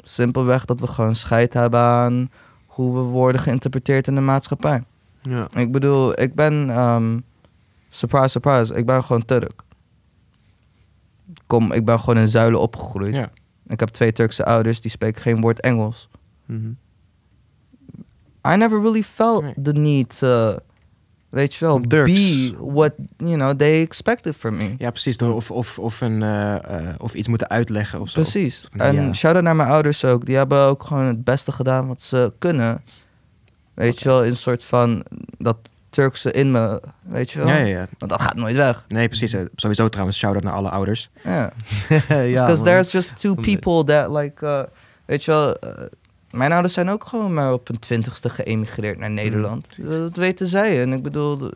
Simpelweg 0.08 0.64
dat 0.64 0.80
we 0.80 0.86
gewoon 0.86 1.14
scheid 1.14 1.52
hebben 1.54 1.80
aan 1.80 2.30
hoe 2.66 2.94
we 2.94 3.00
worden 3.00 3.40
geïnterpreteerd 3.40 4.06
in 4.08 4.14
de 4.14 4.20
maatschappij. 4.20 4.82
Ja. 5.22 5.46
Ik 5.54 5.72
bedoel, 5.72 6.20
ik 6.20 6.34
ben, 6.34 6.70
ehm, 6.70 7.18
surprise, 7.88 8.28
surprise, 8.28 8.74
ik 8.74 8.86
ben 8.86 9.04
gewoon 9.04 9.24
Turk. 9.24 9.62
Kom, 11.46 11.72
ik 11.72 11.84
ben 11.84 11.98
gewoon 12.00 12.18
in 12.18 12.28
Zuilen 12.28 12.60
opgegroeid. 12.60 13.14
Ja. 13.14 13.30
Ik 13.66 13.80
heb 13.80 13.88
twee 13.88 14.12
Turkse 14.12 14.44
ouders, 14.44 14.80
die 14.80 14.90
spreken 14.90 15.22
geen 15.22 15.40
woord 15.40 15.60
Engels. 15.60 16.08
Mhm. 16.44 16.68
I 18.52 18.56
never 18.56 18.80
really 18.80 19.02
felt 19.02 19.42
Nee. 19.42 19.54
the 19.62 19.72
need 19.72 20.18
to, 20.18 20.56
weet 21.28 21.54
je 21.54 21.64
wel, 21.64 21.80
be 21.80 22.54
what, 22.58 22.92
you 23.16 23.34
know, 23.34 23.56
they 23.56 23.80
expected 23.80 24.36
from 24.36 24.56
me. 24.56 24.74
Ja, 24.78 24.90
precies. 24.90 25.16
Of, 25.16 25.50
of, 25.50 25.78
of, 25.78 26.00
een, 26.00 26.22
eh, 26.22 26.54
eh, 26.54 26.94
of 26.98 27.14
iets 27.14 27.28
moeten 27.28 27.48
uitleggen 27.48 28.00
of 28.00 28.08
zo. 28.08 28.20
Precies. 28.20 28.68
En 28.76 28.94
ja. 28.94 29.12
shout-out 29.12 29.44
naar 29.44 29.56
mijn 29.56 29.68
ouders 29.68 30.04
ook. 30.04 30.26
Die 30.26 30.36
hebben 30.36 30.60
ook 30.60 30.84
gewoon 30.84 31.04
het 31.04 31.24
beste 31.24 31.52
gedaan 31.52 31.86
wat 31.86 32.02
ze 32.02 32.32
kunnen. 32.38 32.82
Weet 33.74 33.98
je 33.98 34.08
wel, 34.08 34.24
in 34.24 34.30
een 34.30 34.36
soort 34.36 34.64
van 34.64 35.04
dat 35.38 35.72
Turkse 35.90 36.32
in 36.32 36.50
me, 36.50 36.80
weet 37.02 37.30
je 37.30 37.38
wel. 37.38 37.48
Ja, 37.48 37.56
ja, 37.56 37.64
ja. 37.64 37.86
Want 37.98 38.10
dat 38.10 38.22
gaat 38.22 38.34
nooit 38.34 38.56
weg. 38.56 38.84
Nee, 38.88 39.08
precies. 39.08 39.32
Eh, 39.32 39.40
Sowieso 39.54 39.88
trouwens, 39.88 40.18
shout-out 40.18 40.44
naar 40.44 40.52
alle 40.52 40.70
ouders. 40.70 41.10
Ja. 41.24 41.52
ja, 42.08 42.46
Because 42.46 42.62
there's 42.62 42.92
just 42.92 43.20
two 43.20 43.34
people 43.34 43.84
that 43.84 44.10
like, 44.10 44.46
uh, 44.46 44.62
weet 45.04 45.24
je 45.24 45.30
wel, 45.30 45.56
uh, 45.64 45.70
mijn 46.30 46.52
ouders 46.52 46.74
zijn 46.74 46.88
ook 46.88 47.04
gewoon 47.04 47.34
maar 47.34 47.52
op 47.52 47.68
hun 47.68 47.78
twintigste 47.78 48.28
geëmigreerd 48.30 48.98
naar 48.98 49.10
Nederland. 49.10 49.66
Mm. 49.78 49.88
Dat 49.88 50.16
weten 50.16 50.46
zij. 50.46 50.82
En 50.82 50.92
ik 50.92 51.02
bedoel, 51.02 51.50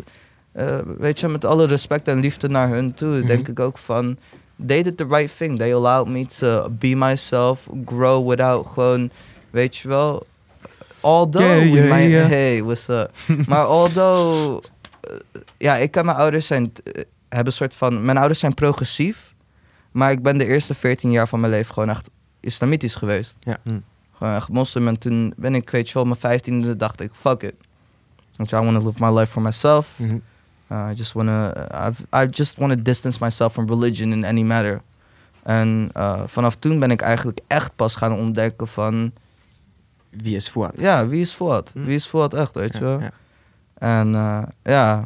uh, 0.57 0.79
weet 0.99 1.21
je, 1.21 1.29
met 1.29 1.45
alle 1.45 1.67
respect 1.67 2.09
en 2.09 2.21
liefde 2.21 2.49
naar 2.49 2.69
hun 2.69 2.95
toe, 2.95 3.17
Mhm. 3.19 3.27
denk 3.27 3.49
ik 3.49 3.61
ook 3.61 3.79
van, 3.79 4.19
they 4.67 4.83
did 4.83 4.97
the 4.97 5.07
right 5.09 5.37
thing. 5.37 5.59
They 5.59 5.75
allowed 5.75 6.09
me 6.09 6.27
to 6.27 6.69
be 6.71 6.95
myself, 6.97 7.69
grow 7.85 8.29
without 8.29 8.67
gewoon, 8.67 9.11
weet 9.51 9.77
je 9.77 9.89
wel, 9.89 10.27
although 11.01 11.47
Yeah, 11.49 11.73
we 11.73 11.79
yeah, 11.79 11.91
might, 11.97 12.11
yeah. 12.11 12.29
hey, 12.29 12.63
what's 12.63 12.89
up? 12.89 13.11
maar 13.49 13.65
although, 13.65 14.63
uh, 15.11 15.17
ja, 15.57 15.75
ik 15.77 15.97
en 15.97 16.05
mijn 16.05 16.17
ouders 16.17 16.47
zijn, 16.47 16.73
eh, 16.85 16.93
hebben 17.29 17.47
een 17.47 17.53
soort 17.53 17.75
van, 17.75 18.05
mijn 18.05 18.17
ouders 18.19 18.39
zijn 18.41 18.55
progressief, 18.55 19.35
maar 19.91 20.11
ik 20.11 20.23
ben 20.23 20.39
de 20.39 20.47
eerste 20.47 20.75
14 20.75 21.11
jaar 21.11 21.29
van 21.29 21.41
mijn 21.41 21.53
leven 21.53 21.75
gewoon 21.75 21.89
echt 21.89 22.11
islamitisch 22.41 22.95
geweest. 22.95 23.37
Ja. 23.41 23.59
Hm. 23.63 23.79
Gewoon 24.23 24.37
echt 24.37 24.49
moslim. 24.49 24.89
En 24.89 24.99
toen 24.99 25.33
ben 25.37 25.55
ik, 25.55 25.71
weet 25.71 25.89
je 25.91 25.95
wel, 25.95 26.05
mijn 26.05 26.41
15e 26.41 26.77
dacht 26.77 27.01
ik, 27.01 27.11
fuck 27.15 27.43
it. 27.43 27.55
Want 28.37 28.53
I 28.53 28.57
want 28.57 28.81
to 28.81 28.87
live 28.87 29.05
my 29.05 29.19
life 29.19 29.33
for 29.33 29.43
myself. 29.43 29.99
Mhm. 29.99 30.19
Uh, 30.73 30.89
I 30.91 30.95
just 30.95 31.13
want 31.13 31.29
to, 31.29 31.53
I 32.19 32.27
just 32.31 32.57
want 32.57 32.73
to 32.73 32.83
distance 32.83 33.19
myself 33.21 33.53
from 33.53 33.69
religion 33.69 34.13
in 34.13 34.25
any 34.25 34.43
matter. 34.43 34.81
En 35.43 35.91
uh, 35.97 36.23
vanaf 36.27 36.57
toen 36.57 36.79
ben 36.79 36.91
ik 36.91 37.01
eigenlijk 37.01 37.41
echt 37.47 37.77
pas 37.77 37.95
gaan 37.95 38.13
ontdekken 38.13 38.69
van, 38.69 39.13
Wie 40.11 40.37
is 40.37 40.49
Fuad? 40.49 40.81
ja, 40.81 41.07
wie 41.07 41.21
is 41.21 41.33
Fuad? 41.33 41.71
Hm. 41.73 41.85
Wie 41.85 41.95
is 41.95 42.07
Fuad 42.07 42.35
echt, 42.35 42.55
weet 42.55 42.73
je 42.73 42.81
wel? 42.81 43.01
En 43.75 44.09
uh, 44.09 44.43
ja, 44.63 45.03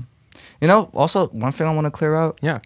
you 0.58 0.72
know, 0.72 0.96
also 0.96 1.30
one 1.32 1.52
thing 1.52 1.70
I 1.70 1.74
want 1.74 1.84
to 1.84 1.90
clear 1.90 2.16
out. 2.16 2.40
Ja. 2.40 2.60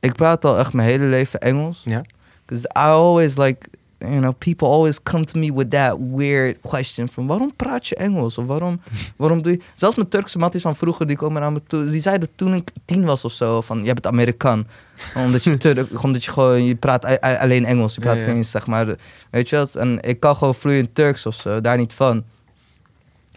Ik 0.00 0.12
praat 0.12 0.44
al 0.44 0.58
echt 0.58 0.72
mijn 0.72 0.88
hele 0.88 1.04
leven 1.04 1.40
Engels. 1.40 1.82
Ja. 1.84 2.04
Because 2.44 2.64
I 2.76 2.88
always 2.88 3.36
like, 3.36 3.68
you 3.98 4.20
know, 4.20 4.32
people 4.32 4.68
always 4.68 5.02
come 5.02 5.24
to 5.24 5.38
me 5.38 5.52
with 5.52 5.70
that 5.70 5.96
weird 5.98 6.60
question 6.60 7.08
van 7.08 7.26
waarom 7.26 7.56
praat 7.56 7.86
je 7.86 7.94
Engels? 7.94 8.38
Of 8.38 8.46
waarom, 8.46 8.80
waarom 9.16 9.42
doe 9.42 9.52
je... 9.52 9.60
Zelfs 9.74 9.96
mijn 9.96 10.08
Turkse 10.08 10.38
matties 10.38 10.62
van 10.62 10.76
vroeger, 10.76 11.06
die 11.06 11.16
komen 11.16 11.40
naar 11.42 11.52
me 11.52 11.62
toe. 11.66 11.90
Die 11.90 12.00
zeiden 12.00 12.28
toen 12.34 12.54
ik 12.54 12.70
tien 12.84 13.04
was 13.04 13.24
of 13.24 13.32
zo, 13.32 13.60
van 13.60 13.84
jij 13.84 13.94
bent 13.94 14.06
Amerikaan. 14.06 14.66
Omdat 15.24 15.44
je, 15.44 15.56
Turk, 15.56 16.02
omdat 16.02 16.24
je 16.24 16.30
gewoon, 16.30 16.64
je 16.64 16.74
praat 16.74 17.20
alleen 17.20 17.64
Engels. 17.64 17.94
Je 17.94 18.00
praat 18.00 18.14
Ja, 18.14 18.20
ja. 18.20 18.26
geen 18.26 18.36
eens, 18.36 18.50
zeg 18.50 18.66
maar. 18.66 18.96
Weet 19.30 19.48
je 19.48 19.56
wat? 19.56 19.74
En 19.74 19.98
ik 20.00 20.20
kan 20.20 20.36
gewoon 20.36 20.54
vloeiend 20.54 20.94
Turks 20.94 21.26
of 21.26 21.34
zo, 21.34 21.60
daar 21.60 21.76
niet 21.76 21.92
van. 21.92 22.24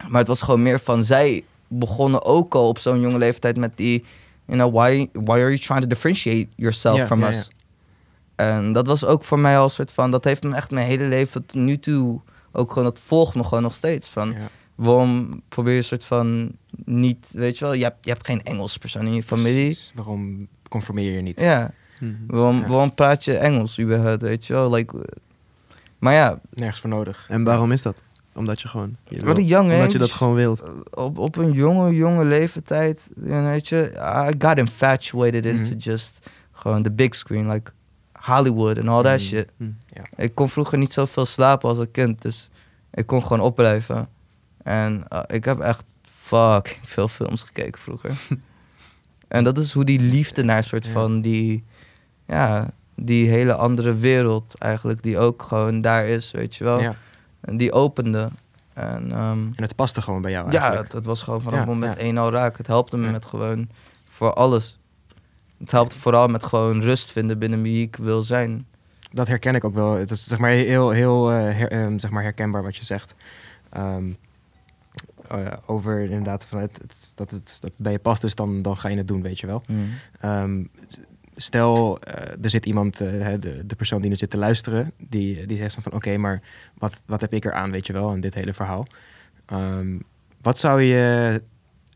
Maar 0.07 0.19
het 0.19 0.27
was 0.27 0.41
gewoon 0.41 0.61
meer 0.61 0.79
van, 0.79 1.03
zij 1.03 1.43
begonnen 1.67 2.25
ook 2.25 2.55
al 2.55 2.67
op 2.67 2.79
zo'n 2.79 2.99
jonge 2.99 3.17
leeftijd 3.17 3.57
met 3.57 3.71
die... 3.77 4.03
You 4.45 4.59
know, 4.59 4.73
why, 4.73 5.09
why 5.13 5.39
are 5.39 5.49
you 5.49 5.57
trying 5.57 5.81
to 5.81 5.87
differentiate 5.87 6.47
yourself 6.55 7.05
from 7.05 7.23
us? 7.23 7.49
En 8.35 8.71
dat 8.73 8.87
was 8.87 9.05
ook 9.05 9.23
voor 9.23 9.39
mij 9.39 9.57
al 9.57 9.63
een 9.63 9.69
soort 9.69 9.91
van... 9.91 10.11
Dat 10.11 10.23
heeft 10.23 10.43
me 10.43 10.55
echt 10.55 10.71
mijn 10.71 10.87
hele 10.87 11.05
leven 11.05 11.45
tot 11.45 11.55
nu 11.61 11.79
toe... 11.79 12.19
Ook 12.51 12.69
gewoon, 12.71 12.83
dat 12.87 12.99
volgt 13.05 13.35
me 13.35 13.43
gewoon 13.43 13.63
nog 13.63 13.73
steeds. 13.73 14.07
Van, 14.09 14.29
Ja. 14.31 14.37
waarom 14.75 15.41
probeer 15.49 15.71
je 15.71 15.77
een 15.77 15.83
soort 15.83 16.05
van 16.05 16.51
niet... 16.85 17.27
Weet 17.31 17.57
je 17.57 17.65
wel, 17.65 17.73
je 17.73 17.83
hebt, 17.83 18.05
je 18.05 18.11
hebt 18.11 18.25
geen 18.25 18.43
Engels 18.43 18.77
persoon 18.77 19.05
in 19.05 19.13
je 19.13 19.23
familie. 19.23 19.65
Precies. 19.65 19.91
Waarom 19.95 20.47
conformeer 20.69 21.11
je 21.11 21.21
niet? 21.21 21.39
Ja, 21.39 21.71
Mhm. 21.99 22.13
waarom, 22.27 22.59
Ja. 22.59 22.67
waarom 22.67 22.93
praat 22.95 23.23
je 23.25 23.37
Engels 23.37 23.79
überhaupt, 23.79 24.21
weet 24.21 24.45
je 24.45 24.53
wel? 24.53 24.71
Like, 24.73 24.97
eh, 24.97 25.03
maar 25.99 26.13
ja, 26.13 26.39
Nergens 26.49 26.79
voor 26.79 26.89
nodig. 26.89 27.25
En 27.29 27.43
waarom 27.43 27.71
is 27.71 27.81
dat? 27.81 27.95
Omdat 28.33 28.61
je 28.61 28.67
gewoon... 28.67 28.95
Je 29.07 29.15
Wat 29.15 29.25
wil- 29.25 29.35
een 29.35 29.45
young 29.45 29.71
omdat 29.73 29.91
je 29.91 29.97
dat 29.97 30.11
gewoon 30.11 30.33
wilt. 30.35 30.61
op, 30.93 31.17
op 31.17 31.35
een 31.35 31.51
jonge, 31.51 31.95
jonge 31.95 32.25
leeftijd, 32.25 33.09
weet 33.15 33.67
je, 33.67 33.91
I 34.29 34.45
got 34.45 34.57
infatuated 34.57 35.45
into 35.45 35.69
Mhm. 35.69 35.77
just 35.77 36.29
gewoon 36.51 36.83
the 36.83 36.91
big 36.91 37.15
screen, 37.15 37.49
like 37.51 37.71
Hollywood 38.21 38.77
en 38.77 38.87
all 38.87 39.03
that 39.03 39.11
Mhm. 39.19 39.21
shit. 39.27 39.49
Mhm. 39.57 39.69
Ik 40.15 40.35
kon 40.35 40.49
vroeger 40.49 40.77
niet 40.77 40.93
zoveel 40.93 41.25
slapen 41.25 41.69
als 41.69 41.77
een 41.77 41.91
kind, 41.91 42.21
dus 42.21 42.49
ik 42.93 43.05
kon 43.05 43.21
gewoon 43.21 43.39
opblijven. 43.39 44.09
En 44.63 45.03
eh, 45.07 45.19
ik 45.27 45.45
heb 45.45 45.59
echt 45.59 45.95
fucking 46.03 46.79
veel 46.89 47.07
films 47.07 47.43
gekeken 47.43 47.81
vroeger. 47.81 48.11
en 49.27 49.43
dat 49.43 49.57
is 49.57 49.71
hoe 49.73 49.83
die 49.85 49.99
liefde 49.99 50.43
naar 50.43 50.57
een 50.57 50.63
soort 50.63 50.85
Ja. 50.85 50.91
van 50.91 51.21
die, 51.21 51.63
ja, 52.27 52.69
die 52.95 53.29
hele 53.29 53.53
andere 53.55 53.95
wereld 53.95 54.55
eigenlijk, 54.57 55.03
die 55.03 55.17
ook 55.17 55.41
gewoon 55.41 55.81
daar 55.81 56.05
is, 56.05 56.31
weet 56.31 56.55
je 56.55 56.63
wel. 56.63 56.79
Ja. 56.81 56.95
En 57.41 57.57
die 57.57 57.71
opende. 57.71 58.29
En, 58.73 59.11
ehm, 59.11 59.39
En 59.39 59.53
het 59.55 59.75
paste 59.75 60.01
gewoon 60.01 60.21
bij 60.21 60.31
jou 60.31 60.45
ja, 60.51 60.51
eigenlijk. 60.59 60.83
het, 60.83 60.93
het 60.93 61.05
was 61.05 61.23
gewoon 61.23 61.41
vanaf 61.41 61.59
Ja, 61.59 61.65
moment 61.65 61.93
ja. 61.93 61.99
één 61.99 62.17
al 62.17 62.31
raak. 62.31 62.57
Het 62.57 62.67
helpte 62.67 62.97
me 62.97 63.05
Ja. 63.05 63.11
met 63.11 63.25
gewoon 63.25 63.69
voor 64.09 64.33
alles. 64.33 64.79
Het 65.61 65.71
helpt 65.71 65.93
vooral 65.93 66.27
met 66.27 66.43
gewoon 66.43 66.81
rust 66.81 67.11
vinden 67.11 67.39
binnen 67.39 67.61
wie 67.61 67.81
ik 67.81 67.95
wil 67.95 68.23
zijn. 68.23 68.65
Dat 69.11 69.27
herken 69.27 69.55
ik 69.55 69.63
ook 69.63 69.73
wel. 69.73 69.93
Het 69.93 70.11
is 70.11 70.27
zeg 70.27 70.37
maar 70.39 70.49
heel, 70.51 70.89
heel 70.89 71.31
eh, 71.31 71.37
her- 71.37 71.71
ehm, 71.71 71.97
zeg 71.97 72.11
maar 72.11 72.23
herkenbaar 72.23 72.63
wat 72.63 72.75
je 72.77 72.85
zegt. 72.85 73.15
Ehm, 73.69 74.11
eh, 75.27 75.53
over 75.65 75.99
inderdaad 76.01 76.45
van 76.45 76.59
het, 76.59 77.11
dat, 77.15 77.31
het, 77.31 77.57
dat 77.59 77.71
het 77.71 77.79
bij 77.79 77.91
je 77.91 77.99
past, 77.99 78.21
dus 78.21 78.35
dan, 78.35 78.61
dan 78.61 78.77
ga 78.77 78.89
je 78.89 78.97
het 78.97 79.07
doen, 79.07 79.21
weet 79.21 79.39
je 79.39 79.47
wel. 79.47 79.63
Ehm, 80.19 80.63
stel, 81.35 81.99
eh, 81.99 82.43
er 82.43 82.49
zit 82.49 82.65
iemand, 82.65 82.97
de, 82.97 83.63
de 83.65 83.75
persoon 83.75 84.01
die 84.01 84.09
nu 84.09 84.15
zit 84.15 84.29
te 84.29 84.37
luisteren, 84.37 84.91
die, 84.97 85.45
die 85.45 85.57
zegt 85.57 85.73
dan 85.73 85.83
van 85.83 85.93
oké, 85.93 86.17
maar 86.17 86.41
wat, 86.77 87.03
wat 87.05 87.21
heb 87.21 87.33
ik 87.33 87.45
er 87.45 87.53
aan, 87.53 87.71
weet 87.71 87.87
je 87.87 87.93
wel, 87.93 88.09
aan 88.09 88.19
dit 88.19 88.33
hele 88.33 88.53
verhaal. 88.53 88.87
Wat 90.41 90.59
zou 90.59 90.81
je, 90.81 91.41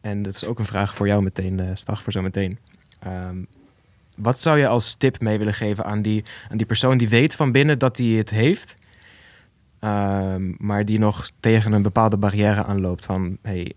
en 0.01 0.21
dat 0.21 0.35
is 0.35 0.45
ook 0.45 0.59
een 0.59 0.65
vraag 0.65 0.95
voor 0.95 1.07
jou 1.07 1.23
meteen, 1.23 1.59
eh 1.59 1.69
Stag, 1.73 2.03
voor 2.03 2.11
zo 2.11 2.21
meteen. 2.21 2.57
Wat 4.15 4.39
zou 4.39 4.59
je 4.59 4.67
als 4.67 4.95
tip 4.95 5.21
mee 5.21 5.37
willen 5.37 5.53
geven 5.53 5.85
aan 5.85 6.01
die, 6.01 6.23
aan 6.49 6.57
die 6.57 6.65
persoon 6.65 6.97
die 6.97 7.09
weet 7.09 7.35
van 7.35 7.51
binnen 7.51 7.79
dat 7.79 7.97
hij 7.97 8.07
het 8.07 8.29
heeft, 8.29 8.75
ehm, 9.79 10.53
maar 10.57 10.85
die 10.85 10.99
nog 10.99 11.29
tegen 11.39 11.71
een 11.71 11.81
bepaalde 11.81 12.17
barrière 12.17 12.63
aanloopt 12.63 13.05
van 13.05 13.37
hey, 13.41 13.73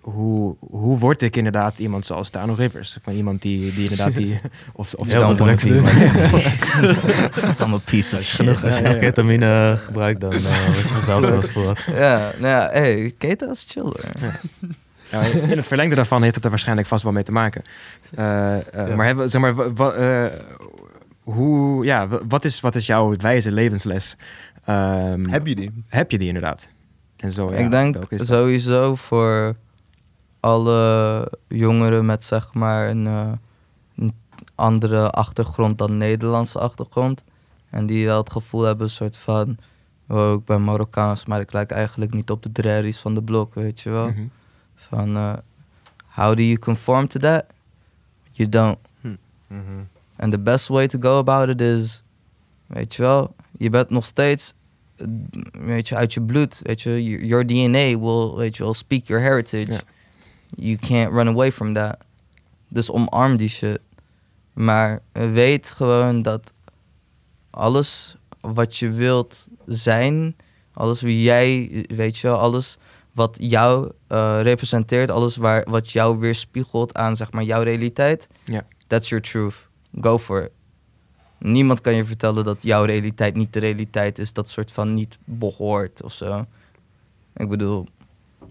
hoe, 0.00 0.56
hoe 0.60 0.98
word 0.98 1.22
ik 1.22 1.36
inderdaad 1.36 1.78
iemand 1.78 2.06
zoals 2.06 2.30
Tano 2.30 2.54
Rivers? 2.54 2.98
Van 3.02 3.12
iemand 3.12 3.42
die, 3.42 3.74
die 3.74 3.82
inderdaad 3.82 4.14
die... 4.14 4.40
Of, 4.72 4.94
of 4.94 5.06
Heel 5.06 5.20
veel 5.20 5.34
drugs 5.34 5.64
doen. 5.64 5.84
I'm 7.66 7.74
a 7.74 7.78
piece 7.84 8.16
of 8.16 8.20
Als 8.20 8.32
je 8.32 8.42
nog, 8.42 8.54
shit. 8.54 8.64
als 8.64 8.76
je 8.76 8.82
nog 8.82 8.96
ketamine 8.96 9.74
gebruikt, 9.78 10.20
dan 10.20 10.32
eh 10.32 10.66
word 10.66 10.80
je 10.80 10.88
vanzelf 10.88 11.24
zoals 11.24 11.50
voor. 11.50 11.84
Ja, 11.86 12.32
nou 12.38 12.54
ja, 12.54 12.68
hey, 12.72 13.14
Keta 13.18 13.50
is 13.50 13.64
chill 13.68 13.92
in 15.50 15.56
het 15.56 15.66
verlengde 15.66 15.94
daarvan 15.94 16.22
heeft 16.22 16.34
het 16.34 16.44
er 16.44 16.50
waarschijnlijk 16.50 16.88
vast 16.88 17.02
wel 17.02 17.12
mee 17.12 17.22
te 17.22 17.32
maken. 17.32 17.62
Eh, 18.14 18.56
eh, 18.58 18.88
Ja. 18.88 18.94
Maar, 18.96 19.06
hebben, 19.06 19.30
zeg 19.30 19.40
maar 19.40 19.56
eh, 19.96 20.32
hoe, 21.22 21.84
ja, 21.84 22.08
wa- 22.08 22.20
wat, 22.28 22.44
is, 22.44 22.60
wat 22.60 22.74
is 22.74 22.86
jouw 22.86 23.14
wijze 23.16 23.50
levensles? 23.52 24.16
Ehm, 24.64 25.28
Heb 25.28 25.46
je 25.46 25.54
die? 25.54 25.84
heb 25.88 26.10
je 26.10 26.18
die 26.18 26.26
inderdaad? 26.26 26.68
En 27.16 27.32
zo, 27.32 27.50
ja, 27.50 27.56
ik 27.56 27.70
denk 27.70 27.96
sowieso 28.10 28.94
voor 28.94 29.56
alle 30.40 31.28
jongeren 31.48 32.06
met 32.06 32.24
zeg 32.24 32.54
maar 32.54 32.88
een, 32.90 33.06
eh, 33.06 33.32
een 33.96 34.12
andere 34.54 35.10
achtergrond 35.10 35.78
dan 35.78 35.96
Nederlandse 35.96 36.58
achtergrond. 36.58 37.24
En 37.70 37.86
die 37.86 38.06
wel 38.06 38.18
het 38.18 38.30
gevoel 38.30 38.62
hebben, 38.62 38.86
een 38.86 38.92
soort 38.92 39.16
van, 39.16 39.56
oh, 40.08 40.32
ik 40.32 40.44
ben 40.44 40.64
Marokkaans, 40.64 41.26
maar 41.26 41.40
ik 41.40 41.52
lijk 41.52 41.70
eigenlijk 41.70 42.12
niet 42.14 42.30
op 42.30 42.42
de 42.42 42.52
drerries 42.52 42.98
van 42.98 43.14
de 43.14 43.22
blok, 43.22 43.54
weet 43.54 43.80
je 43.80 43.90
wel. 43.90 44.06
Mhm. 44.08 44.20
Van, 44.90 45.16
eh, 45.16 45.36
how 46.06 46.34
do 46.34 46.42
you 46.42 46.58
conform 46.58 47.06
to 47.06 47.18
that? 47.18 47.44
You 48.32 48.48
don't. 48.48 48.78
Mhm. 49.48 49.86
And 50.16 50.32
the 50.32 50.38
best 50.38 50.68
way 50.68 50.86
to 50.86 50.98
go 50.98 51.18
about 51.18 51.48
it 51.48 51.60
is, 51.60 52.02
weet 52.66 52.94
je 52.94 53.02
wel, 53.02 53.34
je 53.58 53.70
bent 53.70 53.90
nog 53.90 54.04
steeds, 54.04 54.52
weet 55.52 55.88
je, 55.88 55.96
uit 55.96 56.14
je 56.14 56.20
bloed, 56.20 56.60
weet 56.62 56.82
je, 56.82 57.26
your 57.26 57.46
DNA 57.46 57.98
will, 57.98 58.34
weet 58.34 58.56
je 58.56 58.62
wel, 58.62 58.74
speak 58.74 59.06
your 59.06 59.22
heritage. 59.22 59.72
Ja. 59.72 59.80
You 60.56 60.76
can't 60.76 61.12
run 61.12 61.28
away 61.28 61.52
from 61.52 61.74
that. 61.74 61.96
Dus 62.68 62.90
omarm 62.90 63.36
die 63.36 63.48
shit. 63.48 63.80
Maar 64.52 65.02
weet 65.12 65.72
gewoon 65.72 66.22
dat 66.22 66.52
alles 67.50 68.16
wat 68.40 68.76
je 68.76 68.90
wilt 68.90 69.46
zijn, 69.66 70.36
alles 70.72 71.00
wie 71.00 71.22
jij, 71.22 71.84
weet 71.88 72.18
je 72.18 72.26
wel, 72.26 72.38
alles 72.38 72.78
wat 73.20 73.36
jou 73.40 73.90
eh, 74.06 74.38
representeert, 74.42 75.10
alles 75.10 75.36
waar, 75.36 75.64
wat 75.68 75.90
jou 75.92 76.18
weerspiegelt 76.18 76.94
aan, 76.94 77.16
zeg 77.16 77.32
maar, 77.32 77.42
jouw 77.44 77.62
realiteit, 77.62 78.28
Ja. 78.44 78.62
that's 78.86 79.08
your 79.08 79.22
truth. 79.24 79.54
Go 80.00 80.18
for 80.18 80.42
it. 80.42 80.50
Niemand 81.38 81.80
kan 81.80 81.94
je 81.94 82.04
vertellen 82.04 82.44
dat 82.44 82.58
jouw 82.60 82.84
realiteit 82.84 83.34
niet 83.34 83.52
de 83.52 83.58
realiteit 83.60 84.18
is, 84.18 84.32
dat 84.32 84.48
soort 84.48 84.72
van 84.72 84.94
niet 84.94 85.18
behoort 85.24 86.02
of 86.02 86.12
zo. 86.12 86.44
Ik 87.36 87.48
bedoel, 87.48 87.86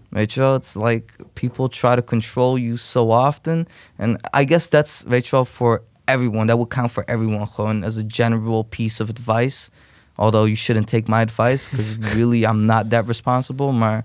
weet 0.08 0.32
je 0.32 0.40
wel, 0.40 0.54
it's 0.54 0.74
like 0.74 1.04
people 1.32 1.68
try 1.68 1.94
to 1.94 2.02
control 2.02 2.58
you 2.58 2.76
so 2.76 3.06
often. 3.26 3.66
And 3.98 4.16
I 4.40 4.44
guess 4.46 4.68
that's, 4.68 5.02
weet 5.06 5.24
je 5.24 5.30
wel, 5.30 5.44
for 5.44 5.82
everyone. 6.04 6.46
That 6.46 6.56
would 6.56 6.68
count 6.74 6.90
for 6.90 7.04
everyone, 7.06 7.46
gewoon 7.46 7.84
as 7.84 7.96
a 7.98 8.02
general 8.06 8.62
piece 8.62 9.02
of 9.02 9.08
advice. 9.08 9.70
Although 10.14 10.44
you 10.46 10.56
shouldn't 10.56 10.86
take 10.88 11.08
my 11.08 11.20
advice, 11.20 11.70
because 11.70 12.14
really 12.14 12.42
I'm 12.44 12.64
not 12.64 12.90
that 12.90 13.06
responsible. 13.06 13.72
Maar 13.72 14.04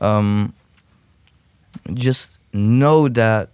um, 0.00 0.52
just 1.94 2.38
know 2.52 3.08
that 3.08 3.48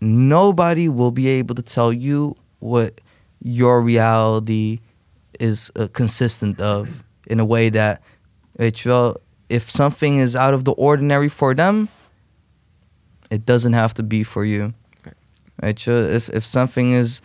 nobody 0.00 0.88
will 0.88 1.10
be 1.10 1.28
able 1.28 1.54
to 1.54 1.62
tell 1.62 1.92
you 1.92 2.36
what 2.58 3.00
your 3.40 3.80
reality 3.80 4.80
is 5.40 5.70
uh, 5.76 5.88
consistent 5.92 6.60
of 6.60 6.88
in 7.26 7.40
a 7.40 7.44
way 7.44 7.70
that 7.70 8.00
weet 8.52 8.78
je 8.78 8.88
wel 8.88 9.16
if 9.48 9.70
something 9.70 10.18
is 10.18 10.36
out 10.36 10.54
of 10.54 10.64
the 10.64 10.74
ordinary 10.74 11.28
for 11.28 11.54
them 11.54 11.88
it 13.30 13.44
doesn't 13.44 13.72
have 13.72 13.94
to 13.94 14.02
be 14.02 14.22
for 14.22 14.44
you. 14.44 14.72
Weet 15.54 15.82
je 15.82 16.10
if, 16.12 16.28
if 16.28 16.44
something 16.44 16.92
is 16.92 17.20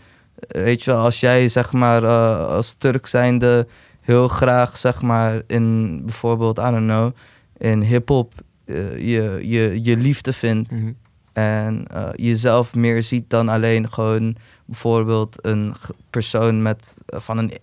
weet 0.47 0.83
je 0.83 0.91
wel 0.91 1.03
als 1.03 1.19
jij 1.19 1.47
zeg 1.47 1.71
maar 1.71 2.03
uh, 2.03 2.47
als 2.47 2.73
Turk 2.73 3.07
zijnde 3.07 3.67
heel 4.01 4.27
graag 4.27 4.77
zeg 4.77 5.01
maar 5.01 5.41
in 5.47 6.01
bijvoorbeeld 6.05 6.57
I 6.57 6.71
don't 6.71 6.87
know 6.87 7.11
in 7.59 7.81
hip-hop 7.81 8.33
uh, 8.65 8.97
je, 8.97 9.39
je, 9.47 9.83
je 9.83 9.97
liefde 9.97 10.33
vindt 10.33 10.71
Mhm. 10.71 10.91
en 11.33 11.85
eh, 11.87 12.09
jezelf 12.15 12.75
meer 12.75 13.03
ziet 13.03 13.29
dan 13.29 13.49
alleen 13.49 13.89
gewoon 13.89 14.35
bijvoorbeeld 14.65 15.45
een 15.45 15.73
persoon 16.09 16.61
met 16.61 16.95
eh, 17.05 17.19
van 17.19 17.37
een, 17.37 17.53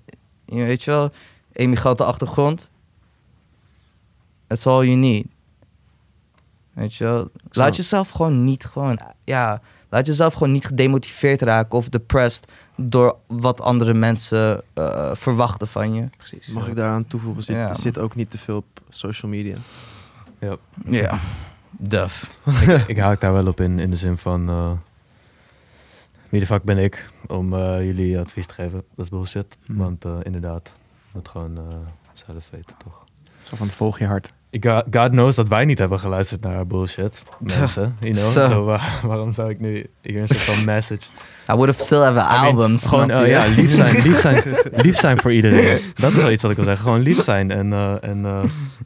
weet 0.44 0.82
je 0.82 0.90
wel, 0.90 1.10
emigrante 1.52 2.04
achtergrond. 2.04 2.70
That's 4.46 4.66
all 4.66 4.84
you 4.84 4.96
need. 4.96 5.26
Weet 6.72 6.94
je 6.94 7.04
wel, 7.04 7.30
laat 7.50 7.76
jezelf 7.76 8.10
gewoon 8.10 8.44
niet 8.44 8.64
gewoon, 8.64 8.98
ja, 9.24 9.60
laat 9.88 10.06
jezelf 10.06 10.32
gewoon 10.32 10.50
niet 10.52 10.66
gedemotiveerd 10.66 11.42
raken 11.42 11.78
of 11.78 11.88
depressed 11.88 12.52
door 12.76 13.16
wat 13.26 13.60
andere 13.60 13.94
mensen 13.94 14.62
eh, 14.74 15.10
verwachten 15.14 15.68
van 15.68 15.94
je. 15.94 16.08
Precies. 16.16 16.46
Mag 16.46 16.68
ik 16.68 16.76
daaraan 16.76 17.06
toevoegen? 17.06 17.42
Zit, 17.42 17.56
Ja. 17.56 17.74
zit 17.74 17.98
ook 17.98 18.14
niet 18.14 18.30
te 18.30 18.38
veel 18.38 18.56
op 18.56 18.80
social 18.88 19.30
media. 19.30 19.56
Ja. 20.38 20.56
Ja, 20.84 21.18
duf. 21.70 22.40
ik, 22.60 22.84
ik 22.86 22.98
haak 22.98 23.20
daar 23.20 23.32
wel 23.32 23.46
op 23.46 23.60
in, 23.60 23.78
in 23.78 23.90
de 23.90 23.96
zin 23.96 24.16
van... 24.16 24.48
eh 24.48 24.70
wie 26.28 26.40
de 26.40 26.46
fuck 26.46 26.62
ben 26.62 26.78
ik 26.78 27.06
om 27.26 27.54
eh, 27.54 27.84
jullie 27.84 28.18
advies 28.18 28.46
te 28.46 28.54
geven? 28.54 28.84
Dat 28.94 29.04
is 29.04 29.10
bullshit. 29.10 29.56
Hmm. 29.64 29.76
Want 29.76 30.04
eh, 30.04 30.16
inderdaad, 30.22 30.70
moet 31.12 31.28
gewoon 31.28 31.56
eh, 31.56 31.62
zelf 32.12 32.50
weten, 32.50 32.74
toch? 32.84 33.04
Zo 33.42 33.56
van 33.56 33.66
volg 33.68 33.98
je 33.98 34.06
hart. 34.06 34.32
God 34.90 35.10
knows 35.10 35.34
dat 35.34 35.48
wij 35.48 35.64
niet 35.64 35.78
hebben 35.78 36.00
geluisterd 36.00 36.40
naar 36.40 36.66
bullshit. 36.66 37.22
Mensen, 37.38 37.96
you 38.00 38.12
know. 38.12 38.68
Uh, 38.70 39.04
waarom 39.04 39.32
zou 39.32 39.50
ik 39.50 39.60
nu 39.60 39.86
hier 40.02 40.20
een 40.20 40.28
soort 40.28 40.40
van 40.40 40.64
message... 40.74 41.02
I 41.50 41.54
would 41.54 41.66
have 41.68 41.82
still 41.82 41.98
have 42.02 42.20
an 42.20 42.34
I 42.34 42.40
mean, 42.40 42.56
album, 42.56 42.78
Gewoon, 42.78 43.06
je? 43.20 43.28
ja, 43.28 43.46
lief 43.46 43.70
zijn, 43.70 44.02
lief, 44.06 44.18
zijn, 44.20 44.42
lief 44.72 44.96
zijn 44.96 45.18
voor 45.20 45.32
iedereen. 45.32 45.80
Dat 45.94 46.12
is 46.12 46.20
wel 46.20 46.30
iets 46.30 46.42
wat 46.42 46.50
ik 46.50 46.56
wil 46.56 46.66
zeggen. 46.66 46.84
Gewoon 46.84 47.00
lief 47.00 47.22
zijn 47.22 47.50
en, 47.50 47.72
eh, 47.72 48.02
en, 48.02 48.24
eh, 48.24 48.42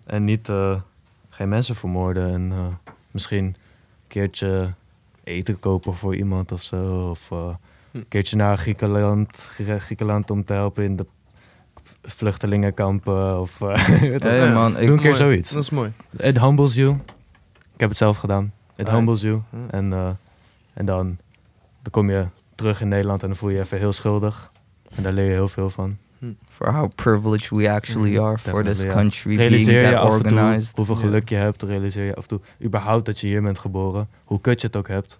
en 0.06 0.24
niet 0.24 0.48
eh, 0.48 0.76
geen 1.28 1.48
mensen 1.48 1.74
vermoorden. 1.74 2.32
En 2.32 2.52
misschien 3.10 3.44
een 3.44 3.56
keertje 4.08 4.72
eten 5.24 5.60
kopen 5.60 5.94
voor 5.94 6.14
iemand 6.16 6.52
of 6.52 6.62
zo. 6.62 7.08
Of 7.10 7.30
een 7.92 8.08
keertje 8.08 8.36
naar 8.36 8.58
Griekenland, 8.58 9.36
Grie- 9.38 9.78
Griekenland 9.78 10.30
om 10.30 10.44
te 10.44 10.52
helpen 10.52 10.84
in 10.84 10.96
de 10.96 11.06
vluchtelingenkampen. 12.02 13.40
Of, 13.40 13.60
eh, 13.60 13.74
Hey 13.86 14.18
wel. 14.20 14.52
man, 14.52 14.78
ik, 14.78 14.86
Doe 14.86 14.90
een 14.90 14.96
keer 14.96 15.04
Mooi. 15.10 15.14
zoiets. 15.22 15.50
Dat 15.52 15.62
is 15.62 15.70
mooi. 15.70 15.92
It 16.16 16.40
humbles 16.40 16.74
you. 16.74 16.90
Ik 17.74 17.80
heb 17.80 17.88
het 17.88 17.98
zelf 17.98 18.16
gedaan. 18.18 18.44
It 18.44 18.52
Right. 18.76 18.90
humbles 18.92 19.20
you. 19.20 19.40
Ja. 19.52 19.58
En, 19.70 19.92
eh, 19.92 20.08
en 20.74 20.84
dan, 20.84 21.06
dan 21.82 21.90
kom 21.90 22.10
je 22.10 22.24
terug 22.54 22.80
in 22.80 22.88
Nederland 22.88 23.22
en 23.22 23.28
dan 23.28 23.36
voel 23.36 23.48
je 23.50 23.56
je 23.56 23.62
even 23.62 23.78
heel 23.78 23.92
schuldig. 23.92 24.50
En 24.94 25.02
daar 25.02 25.12
leer 25.12 25.24
je 25.26 25.32
heel 25.32 25.48
veel 25.48 25.70
van. 25.70 25.96
for 26.50 26.72
how 26.72 26.90
privileged 26.94 27.50
we 27.50 27.70
actually 27.70 28.10
Mhm, 28.12 28.22
are 28.24 28.38
for 28.38 28.64
this 28.64 28.82
ja. 28.82 28.92
country 28.92 29.22
being 29.36 29.38
Realiseer 29.40 29.80
je 29.82 29.90
that 29.90 30.00
af 30.00 30.12
en 30.16 30.22
toe 30.22 30.30
organized. 30.38 30.76
hoeveel 30.76 30.94
geluk 30.94 31.28
je 31.28 31.34
hebt. 31.34 31.62
Realiseer 31.62 32.04
je 32.04 32.14
af 32.14 32.22
en 32.22 32.28
toe 32.28 32.40
überhaupt 32.64 33.04
dat 33.04 33.20
je 33.20 33.26
hier 33.26 33.42
bent 33.42 33.58
geboren. 33.58 34.08
Hoe 34.24 34.40
kut 34.40 34.60
je 34.60 34.66
het 34.66 34.76
ook 34.76 34.88
hebt. 34.88 35.18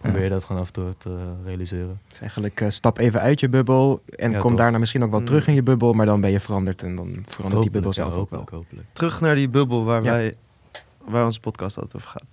Probeer 0.00 0.22
je 0.22 0.28
dat 0.28 0.44
gewoon 0.44 0.60
af 0.62 0.66
en 0.66 0.72
toe 0.72 0.94
te 0.98 1.16
realiseren. 1.44 2.00
Dus 2.08 2.20
eigenlijk 2.20 2.60
eh, 2.60 2.70
stap 2.70 2.98
even 2.98 3.20
uit 3.20 3.40
je 3.40 3.48
bubbel 3.48 4.02
en 4.16 4.30
Ja, 4.30 4.38
kom 4.38 4.50
toch. 4.50 4.58
daarna 4.60 4.78
misschien 4.78 5.04
ook 5.04 5.10
wel 5.10 5.20
Mm. 5.20 5.26
terug 5.26 5.46
in 5.46 5.54
je 5.54 5.62
bubbel, 5.62 5.92
maar 5.92 6.06
dan 6.06 6.20
ben 6.20 6.30
je 6.30 6.40
veranderd 6.40 6.82
en 6.82 6.96
dan 6.96 7.24
verandert 7.28 7.62
die 7.62 7.70
bubbel 7.70 7.90
ja, 7.90 7.96
zelf 7.96 8.14
ook 8.14 8.30
wel. 8.30 8.46
hopelijk. 8.50 8.86
Terug 8.92 9.20
naar 9.20 9.34
die 9.34 9.48
bubbel 9.48 9.84
waar, 9.84 10.02
Ja. 10.02 10.10
wij, 10.10 10.34
waar 11.04 11.24
onze 11.24 11.40
podcast 11.40 11.76
altijd 11.76 11.94
over 11.96 12.08
gaat. 12.08 12.24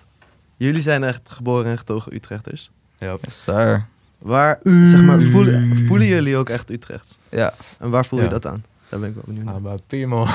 Jullie 0.55 0.82
zijn 0.82 1.03
echt 1.03 1.22
geboren 1.30 1.65
en 1.65 1.78
getogen 1.78 2.13
Utrechters. 2.15 2.72
Ja. 2.97 3.18
Yes, 3.22 3.43
sir. 3.43 3.86
Waar, 4.18 4.59
zeg 4.63 5.01
maar, 5.01 5.22
voelen, 5.22 5.78
voelen 5.88 6.07
jullie 6.07 6.38
ook 6.38 6.49
echt 6.49 6.70
Utrecht? 6.70 7.18
Ja. 7.30 7.53
En 7.80 7.89
waar 7.89 8.05
voel 8.05 8.22
je 8.22 8.28
dat 8.28 8.45
aan? 8.45 8.63
Daar 8.89 8.99
ben 8.99 9.09
ik 9.09 9.15
wel 9.15 9.24
benieuwd 9.26 9.45
naar. 9.45 9.53
Ah, 9.53 9.61
maar 9.61 9.78
Piemel. 9.88 10.28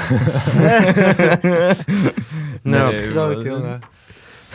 Nou, 2.63 2.93
Nee, 2.95 3.11
groot, 3.11 3.45
man. 3.45 3.79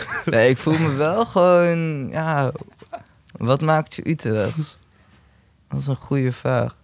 Nee, 0.25 0.49
ik 0.49 0.57
voel 0.57 0.77
me 0.77 0.93
wel 0.95 1.25
gewoon, 1.25 2.09
ja, 2.09 2.51
wat 3.37 3.61
maakt 3.61 3.95
je 3.95 4.09
Utrechts? 4.09 4.77
Dat 5.69 5.79
is 5.79 5.87
een 5.87 5.95
goede 5.95 6.31
vraag. 6.31 6.75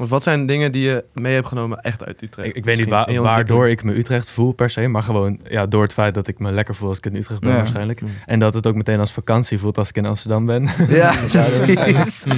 of 0.00 0.08
wat 0.08 0.22
zijn 0.22 0.46
dingen 0.46 0.72
die 0.72 0.82
je 0.82 1.04
mee 1.14 1.34
hebt 1.34 1.46
genomen 1.46 1.78
echt 1.80 2.04
uit 2.06 2.22
Utrecht? 2.22 2.48
Ik, 2.48 2.54
ik 2.54 2.64
weet 2.64 2.78
niet 2.78 2.88
wa- 2.88 3.12
waardoor 3.20 3.68
ik 3.68 3.82
me 3.84 3.94
Utrecht 3.98 4.30
voel 4.30 4.52
per 4.52 4.70
se, 4.70 4.86
maar 4.86 5.02
gewoon 5.02 5.40
ja, 5.48 5.66
door 5.66 5.82
het 5.82 5.92
feit 5.92 6.14
dat 6.14 6.28
ik 6.28 6.38
me 6.38 6.52
lekker 6.52 6.74
voel 6.74 6.88
als 6.88 6.98
ik 6.98 7.06
in 7.06 7.14
Utrecht 7.16 7.40
ben 7.40 7.50
Ja. 7.50 7.56
waarschijnlijk. 7.56 8.00
Mm. 8.00 8.08
En 8.26 8.38
dat 8.38 8.54
het 8.54 8.66
ook 8.66 8.74
meteen 8.74 9.00
als 9.00 9.12
vakantie 9.12 9.58
voelt 9.58 9.78
als 9.78 9.88
ik 9.88 9.96
in 9.96 10.06
Amsterdam 10.06 10.46
ben. 10.46 10.68
Ja, 10.88 11.14
precies. 11.28 12.24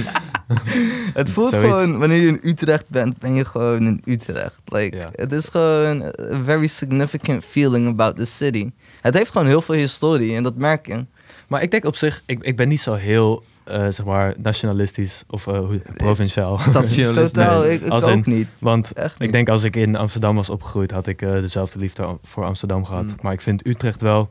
Het 1.13 1.29
voelt 1.31 1.53
Zoiets. 1.53 1.69
gewoon, 1.81 1.99
wanneer 1.99 2.21
je 2.21 2.27
in 2.27 2.39
Utrecht 2.43 2.89
bent, 2.89 3.17
ben 3.19 3.35
je 3.35 3.45
gewoon 3.45 3.85
in 3.85 4.01
Utrecht. 4.05 4.61
Like, 4.65 4.95
Ja. 4.95 5.07
Het 5.15 5.31
is 5.31 5.47
gewoon 5.47 6.03
a 6.03 6.43
very 6.43 6.67
significant 6.67 7.45
feeling 7.45 7.87
about 7.87 8.15
the 8.15 8.25
city. 8.25 8.71
Het 9.01 9.13
heeft 9.13 9.31
gewoon 9.31 9.47
heel 9.47 9.61
veel 9.61 9.75
historie 9.75 10.35
en 10.35 10.43
dat 10.43 10.55
merk 10.55 10.87
je. 10.87 11.05
Maar 11.47 11.61
ik 11.61 11.71
denk 11.71 11.85
op 11.85 11.95
zich, 11.95 12.23
ik, 12.25 12.43
ik 12.43 12.55
ben 12.55 12.67
niet 12.67 12.81
zo 12.81 12.93
heel, 12.93 13.43
eh, 13.63 13.79
zeg 13.89 14.05
maar, 14.05 14.33
nationalistisch 14.37 15.23
of 15.27 15.45
hoe- 15.45 15.81
provinciaal. 15.97 16.59
Stationalist. 16.69 17.33
Totaal, 17.35 17.61
Nee, 17.61 17.71
ik, 17.73 17.83
ik 17.83 17.89
als 17.91 18.03
ook 18.03 18.25
in- 18.25 18.35
niet. 18.35 18.47
Want 18.59 18.91
ik 19.17 19.31
denk 19.31 19.49
als 19.49 19.63
ik 19.63 19.75
in 19.75 19.95
Amsterdam 19.95 20.35
was 20.35 20.49
opgegroeid, 20.49 20.91
had 20.91 21.07
ik 21.07 21.19
dezelfde 21.19 21.79
liefde 21.79 22.17
voor 22.23 22.45
Amsterdam 22.45 22.85
gehad. 22.85 23.03
Mm. 23.03 23.15
Maar 23.21 23.33
ik 23.33 23.41
vind 23.41 23.67
Utrecht 23.67 24.01
wel 24.01 24.29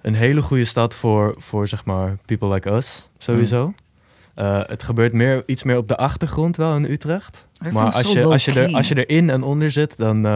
een 0.00 0.14
hele 0.14 0.42
goede 0.42 0.64
stad 0.64 0.94
voor, 0.94 1.34
voor 1.38 1.68
zeg 1.68 1.84
maar, 1.84 2.16
people 2.26 2.52
like 2.52 2.70
us, 2.70 3.08
sowieso. 3.18 3.66
Mm. 3.66 3.74
Het 4.66 4.82
gebeurt 4.82 5.12
meer, 5.12 5.42
iets 5.46 5.62
meer 5.62 5.76
op 5.76 5.88
de 5.88 5.96
achtergrond 5.96 6.56
wel 6.56 6.76
in 6.76 6.84
Utrecht. 6.84 7.46
Ik 7.64 7.72
maar 7.72 7.92
als 7.92 8.12
je, 8.12 8.24
als, 8.24 8.44
je 8.44 8.52
er, 8.60 8.74
als 8.74 8.88
je 8.88 9.06
erin 9.06 9.30
en 9.30 9.42
onder 9.42 9.70
zit, 9.70 9.94
dan, 9.96 10.26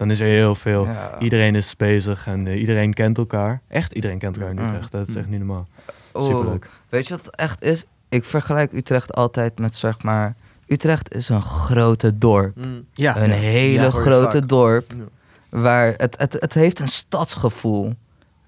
dan 0.00 0.10
is 0.10 0.20
er 0.20 0.26
heel 0.26 0.54
veel. 0.54 0.84
Ja. 0.84 1.16
Iedereen 1.18 1.54
is 1.54 1.76
bezig 1.76 2.26
en 2.26 2.46
eh, 2.46 2.60
iedereen 2.60 2.94
kent 2.94 3.18
elkaar. 3.18 3.60
Echt 3.68 3.92
iedereen 3.92 4.18
kent 4.18 4.36
elkaar 4.36 4.50
in 4.50 4.58
Mm. 4.58 4.64
Utrecht. 4.64 4.92
Dat 4.92 5.08
is 5.08 5.14
echt 5.14 5.28
niet 5.28 5.38
normaal. 5.38 5.66
Oh, 6.12 6.24
Superleuk. 6.26 6.68
Weet 6.88 7.08
je 7.08 7.14
wat 7.16 7.26
het 7.26 7.36
echt 7.36 7.62
is? 7.62 7.84
Ik 8.08 8.24
vergelijk 8.24 8.72
Utrecht 8.72 9.14
altijd 9.14 9.58
met 9.58 9.74
zeg 9.74 10.02
maar... 10.02 10.34
Utrecht 10.66 11.14
is 11.14 11.28
een 11.28 11.42
grote 11.42 12.18
dorp. 12.18 12.56
Mm. 12.56 12.84
Ja, 12.92 13.16
een 13.16 13.30
ja. 13.30 13.36
hele 13.36 13.82
Ja, 13.82 13.90
grote 13.90 14.38
vaak. 14.38 14.48
dorp. 14.48 14.92
Ja. 14.96 15.58
Waar 15.60 15.94
het, 15.96 16.18
het, 16.18 16.32
het 16.32 16.54
heeft 16.54 16.78
een 16.78 16.88
stadsgevoel. 16.88 17.94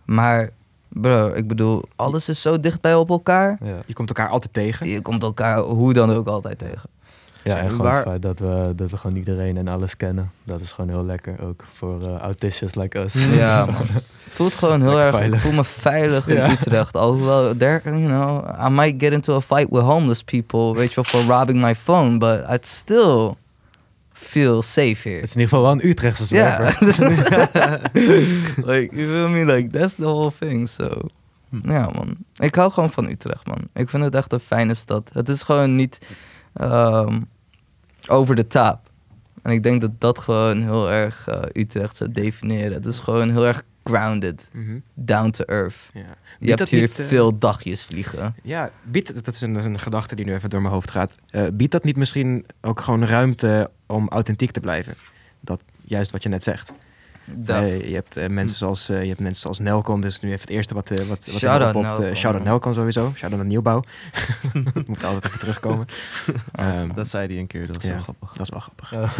Maar 0.05 0.51
bro, 0.89 1.33
ik 1.35 1.49
bedoel, 1.49 1.83
alles 1.97 2.29
is 2.29 2.41
zo 2.43 2.61
dichtbij 2.61 2.95
op 2.95 3.11
elkaar. 3.11 3.59
Ja, 3.65 3.79
Je 3.87 3.93
komt 3.93 4.09
elkaar 4.09 4.29
altijd 4.29 4.53
tegen. 4.53 4.89
Je 4.89 5.01
komt 5.01 5.23
elkaar 5.23 5.59
hoe 5.59 5.93
dan 5.93 6.11
ook 6.11 6.27
altijd 6.27 6.59
tegen. 6.59 6.89
Ja 7.45 7.57
en 7.57 7.71
gewoon 7.71 7.87
Waar- 7.87 7.95
het 7.97 8.07
feit 8.09 8.23
dat 8.23 8.39
we, 8.39 8.73
dat 8.77 8.91
we 8.91 8.97
gewoon 8.97 9.17
iedereen 9.17 9.57
en 9.57 9.69
alles 9.69 9.97
kennen. 9.97 10.31
Dat 10.45 10.61
is 10.61 10.73
gewoon 10.73 10.91
heel 10.91 11.05
lekker. 11.05 11.43
Ook 11.47 11.65
voor 11.73 12.01
uh, 12.03 12.17
autistjes 12.17 12.75
like 12.75 12.99
us. 12.99 13.25
Ja, 13.31 13.65
man. 13.65 13.83
Voelt 14.29 14.55
gewoon 14.55 14.81
heel 14.81 14.89
Lekker 14.95 15.07
erg. 15.07 15.17
veilig. 15.17 15.39
Ik 15.39 15.45
voel 15.45 15.53
me 15.53 15.65
veilig 15.65 16.29
in 16.29 16.35
Ja. 16.35 16.51
Utrecht. 16.51 16.97
Alhoewel, 16.97 17.57
there, 17.57 17.81
you 17.85 18.05
know, 18.07 18.49
I 18.67 18.71
might 18.71 18.95
get 19.03 19.13
into 19.13 19.35
a 19.37 19.41
fight 19.41 19.67
with 19.71 19.81
homeless 19.83 20.23
people, 20.25 20.75
weet 20.75 20.93
je 20.93 20.95
wel, 20.95 21.05
for 21.05 21.35
robbing 21.37 21.61
my 21.61 21.75
phone, 21.75 22.19
but 22.19 22.43
I'd 22.51 22.67
still 22.67 23.35
feel 24.13 24.63
safe 24.63 25.09
here. 25.09 25.15
Het 25.21 25.25
is 25.29 25.35
in 25.35 25.41
ieder 25.41 25.49
geval 25.49 25.63
wel 25.63 25.73
een 25.73 25.89
Utrechtse 25.89 26.25
zwerver. 26.25 26.77
like, 28.73 28.89
you 28.97 29.07
feel 29.09 29.29
me? 29.29 29.45
Like, 29.45 29.71
that's 29.79 29.95
the 29.95 30.03
whole 30.07 30.31
thing, 30.39 30.69
so. 30.69 30.89
Hm. 31.49 31.71
Ja, 31.71 31.91
man. 31.95 32.17
Ik 32.37 32.55
hou 32.55 32.73
gewoon 32.73 32.91
van 32.91 33.09
Utrecht, 33.09 33.47
man. 33.47 33.59
Ik 33.75 33.89
vind 33.91 34.05
het 34.05 34.15
echt 34.15 34.33
een 34.33 34.41
fijne 34.41 34.75
stad. 34.75 35.11
Het 35.13 35.29
is 35.29 35.43
gewoon 35.43 35.75
niet 35.75 35.99
ehm, 36.53 37.21
over 38.09 38.35
de 38.35 38.47
top. 38.47 38.79
En 39.43 39.53
ik 39.53 39.63
denk 39.63 39.81
dat 39.81 39.91
dat 40.01 40.19
gewoon 40.19 40.63
heel 40.63 40.91
erg 40.91 41.29
eh, 41.29 41.41
Utrecht 41.63 41.97
zou 41.97 42.13
definiëren. 42.13 42.73
Het 42.73 42.87
is 42.87 43.01
gewoon 43.01 43.31
heel 43.31 43.47
erg 43.47 43.63
grounded, 43.85 44.49
Mhm. 44.53 44.79
down 44.95 45.31
to 45.31 45.45
earth. 45.45 45.75
Ja. 45.93 46.01
Je 46.39 46.47
hebt 46.47 46.59
dat 46.59 46.69
hier 46.69 46.81
niet, 46.81 46.99
eh, 46.99 47.07
veel 47.07 47.39
dagjes 47.39 47.85
vliegen. 47.85 48.35
Ja, 48.43 48.71
biedt, 48.83 49.25
dat 49.25 49.35
is 49.35 49.41
een, 49.41 49.55
een 49.55 49.79
gedachte 49.79 50.15
die 50.15 50.25
nu 50.25 50.35
even 50.35 50.51
door 50.51 50.61
mijn 50.61 50.73
hoofd 50.75 50.91
gaat. 50.91 51.17
Eh, 51.31 51.47
biedt 51.53 51.73
dat 51.73 51.85
niet 51.85 51.97
misschien 51.97 52.47
ook 52.61 52.81
gewoon 52.81 53.05
ruimte 53.05 53.71
om 53.87 54.09
authentiek 54.09 54.51
te 54.51 54.61
blijven? 54.61 54.95
Dat 55.41 55.63
juist 55.85 56.11
wat 56.11 56.23
je 56.23 56.29
net 56.29 56.43
zegt. 56.43 56.73
Je, 57.45 57.91
hebt, 57.95 58.17
eh, 58.17 58.29
mensen 58.29 58.59
zoals, 58.59 58.89
eh, 58.89 59.03
je 59.03 59.09
hebt 59.09 59.21
mensen 59.21 59.41
zoals 59.43 59.59
Nelcon, 59.59 60.01
dus 60.01 60.21
nu 60.21 60.29
even 60.29 60.41
het 60.41 60.51
eerste 60.51 60.75
wat, 60.75 60.91
eh 60.91 60.97
wat, 60.99 61.07
wat 61.09 61.35
Shout-out. 61.35 61.75
Eh, 61.75 61.81
Nelcon. 61.83 62.17
Shout-out 62.17 62.45
Nelcon 62.45 62.75
sowieso. 62.75 63.13
Shout-out 63.17 63.41
naar 63.41 63.51
Nieuwbouw. 63.51 63.83
Moet 64.87 65.05
altijd 65.05 65.25
even 65.27 65.39
terugkomen. 65.39 65.87
Ehm, 66.53 66.89
Dat 66.95 67.09
zei 67.09 67.27
hij 67.27 67.39
een 67.39 67.47
keer, 67.47 67.67
dat 67.67 67.77
was 67.77 67.85
Ja. 67.85 67.91
wel 67.93 68.03
grappig. 68.03 68.33
dat 68.33 68.41
is 68.41 68.49
wel 68.51 68.61
grappig. 68.61 68.93
Eh, 68.93 69.11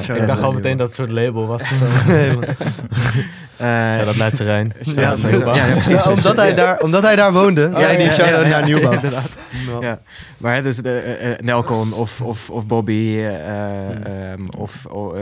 Shout-out 0.00 0.18
ik 0.20 0.26
dacht 0.26 0.42
al 0.42 0.52
meteen 0.52 0.76
dat 0.76 0.86
het 0.86 0.96
soort 0.96 1.10
label 1.10 1.46
was. 1.46 1.62
of 1.62 1.68
zo. 1.78 1.84
Nee, 2.12 2.38
eh, 3.56 4.04
Ja, 4.04 4.12
Leidse 4.16 4.44
Rijn. 4.44 4.72
Omdat, 6.08 6.36
hij 6.36 6.54
daar, 6.54 6.80
omdat 6.80 7.02
hij 7.02 7.16
daar 7.16 7.32
woonde, 7.32 7.60
zei 7.72 7.80
ja, 7.80 7.86
hij 7.86 8.04
ja, 8.04 8.12
shout-out 8.12 8.46
naar 8.46 8.58
ja, 8.60 8.64
Nieuwbouw. 8.66 8.92
inderdaad. 8.92 9.30
Ja. 9.80 10.00
Maar 10.38 10.62
dus 10.62 10.76
de, 10.76 11.36
Nelcon 11.40 11.92
of, 11.92 12.20
of, 12.20 12.50
of 12.50 12.66
Bobby, 12.66 13.16
eh, 13.18 13.30
Hmm. 13.92 14.02
ehm, 14.02 14.46
of 14.58 14.86
oh, 14.86 15.16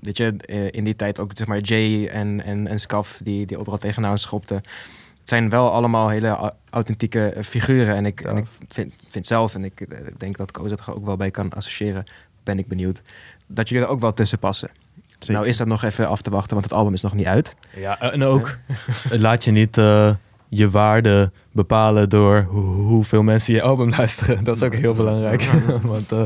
weet 0.00 0.16
je, 0.16 0.34
in 0.70 0.84
die 0.84 0.96
tijd 0.96 1.09
ook 1.18 1.30
zeg 1.34 1.46
maar 1.46 1.58
Jay 1.60 2.06
en, 2.06 2.44
en, 2.44 2.66
en 2.66 2.80
Scaf 2.80 3.20
die, 3.24 3.46
die 3.46 3.58
overal 3.58 3.78
tegenaan 3.78 4.18
schopten. 4.18 4.56
Het 4.56 5.28
zijn 5.38 5.50
wel 5.50 5.72
allemaal 5.72 6.08
hele 6.08 6.28
au- 6.28 6.50
authentieke 6.70 7.26
eh, 7.28 7.42
figuren. 7.42 7.94
En 7.96 8.06
ik, 8.06 8.20
en 8.20 8.36
ik 8.36 8.46
vind, 8.68 8.94
vind 9.08 9.26
zelf, 9.26 9.54
en 9.54 9.64
ik 9.64 9.80
eh, 9.80 9.98
denk 10.16 10.36
dat 10.36 10.50
Koos 10.52 10.70
het 10.70 10.80
er 10.80 10.94
ook 10.94 11.04
wel 11.04 11.16
bij 11.16 11.30
kan 11.30 11.50
associëren, 11.52 12.04
ben 12.42 12.58
ik 12.58 12.66
benieuwd, 12.68 13.02
dat 13.46 13.68
jullie 13.68 13.84
er 13.84 13.90
ook 13.90 14.00
wel 14.00 14.14
tussen 14.14 14.38
passen. 14.38 14.70
Zeker. 15.18 15.34
Nou 15.34 15.46
is 15.46 15.56
dat 15.56 15.66
nog 15.66 15.82
even 15.82 16.08
af 16.08 16.22
te 16.22 16.30
wachten, 16.30 16.50
want 16.52 16.64
het 16.64 16.74
album 16.74 16.92
is 16.94 17.02
nog 17.02 17.14
niet 17.14 17.26
uit. 17.26 17.56
Ja, 17.76 18.00
en 18.00 18.22
ook 18.22 18.58
laat 19.10 19.44
je 19.44 19.50
niet 19.50 19.78
eh, 19.78 20.14
je 20.48 20.70
waarde 20.70 21.30
bepalen 21.52 22.08
door 22.08 22.46
hoe- 22.48 22.62
hoeveel 22.86 23.22
mensen 23.22 23.54
je 23.54 23.62
album 23.62 23.90
luisteren. 23.90 24.44
Dat 24.44 24.56
is 24.56 24.62
ook 24.62 24.74
heel 24.74 24.94
belangrijk. 24.94 25.42
Want 25.82 26.12
eh, 26.12 26.22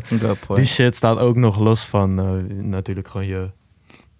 die 0.57 0.65
shit 0.65 0.95
staat 0.97 1.19
ook 1.19 1.37
nog 1.37 1.59
los 1.59 1.85
van 1.85 2.19
eh, 2.19 2.57
natuurlijk 2.65 3.09
gewoon 3.09 3.27
je, 3.27 3.49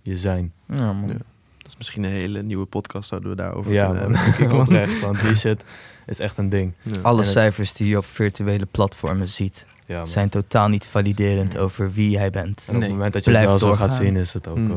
je 0.05 0.19
zijn. 0.19 0.53
Ja, 0.69 0.93
man. 0.93 1.09
Ja. 1.09 1.15
Dat 1.59 1.67
is 1.73 1.77
misschien 1.77 2.03
een 2.05 2.11
hele 2.11 2.43
nieuwe 2.43 2.67
podcast, 2.67 3.09
zouden 3.09 3.31
we 3.31 3.37
daarover 3.37 3.73
Ja, 3.73 3.87
kunnen 3.91 4.17
hebben, 4.19 4.53
oprecht. 4.61 5.01
Want 5.01 5.21
die 5.21 5.35
shit 5.35 5.63
is 6.07 6.19
echt 6.19 6.39
een 6.39 6.49
ding. 6.49 6.73
Ja. 6.83 6.93
Alle 7.03 7.19
En 7.19 7.23
het- 7.25 7.33
cijfers 7.33 7.73
die 7.73 7.89
je 7.89 7.97
op 7.97 8.05
virtuele 8.05 8.67
platformen 8.71 9.29
ziet, 9.29 9.67
Ja, 9.87 10.05
zijn 10.05 10.29
totaal 10.29 10.69
niet 10.69 10.87
validerend 10.87 11.59
over 11.59 11.93
wie 11.93 12.11
jij 12.11 12.31
bent. 12.31 12.63
En 12.67 12.75
op 12.75 12.81
Nee. 12.81 12.83
het 12.83 12.91
moment 12.97 13.13
dat 13.13 13.25
je 13.25 13.31
het 13.31 13.39
Blijf 13.41 13.61
wel 13.61 13.69
zo 13.71 13.77
gaat 13.77 13.89
doorgaan. 13.89 14.05
zien, 14.07 14.17
is 14.17 14.33
het 14.33 14.49
ook... 14.49 14.57
Hmm. 14.57 14.71
eh, 14.71 14.77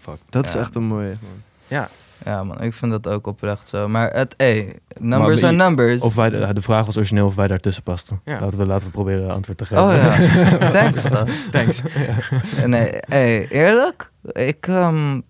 fuck. 0.00 0.18
Dat 0.30 0.46
is 0.46 0.54
echt 0.54 0.74
een 0.74 0.82
mooie. 0.82 1.08
Man. 1.20 1.42
Ja, 1.68 1.88
man, 2.24 2.60
ik 2.60 2.74
vind 2.74 2.92
dat 2.92 3.08
ook 3.08 3.26
oprecht 3.26 3.68
zo. 3.68 3.88
Maar 3.88 4.10
het, 4.12 4.34
hey, 4.36 4.78
numbers 4.98 5.40
Maar 5.40 5.50
are 5.50 5.58
numbers. 5.58 6.00
Of 6.00 6.14
wij, 6.14 6.30
de 6.52 6.62
vraag 6.62 6.86
was 6.86 6.96
origineel 6.96 7.26
of 7.26 7.34
wij 7.34 7.46
daartussen 7.46 7.82
pasten. 7.82 8.20
Ja. 8.24 8.40
Laten, 8.40 8.58
we, 8.58 8.66
laten 8.66 8.86
we 8.86 8.92
proberen 8.92 9.30
antwoord 9.30 9.58
te 9.58 9.64
geven. 9.64 9.84
Oh 9.84 9.92
ja, 9.92 10.70
thanks 10.80 11.02
dan. 11.02 11.28
Thanks. 11.50 11.82
Nee, 12.66 12.92
hey, 13.08 13.48
eerlijk? 13.48 14.10
Ik, 14.22 14.66
um, 14.66 15.22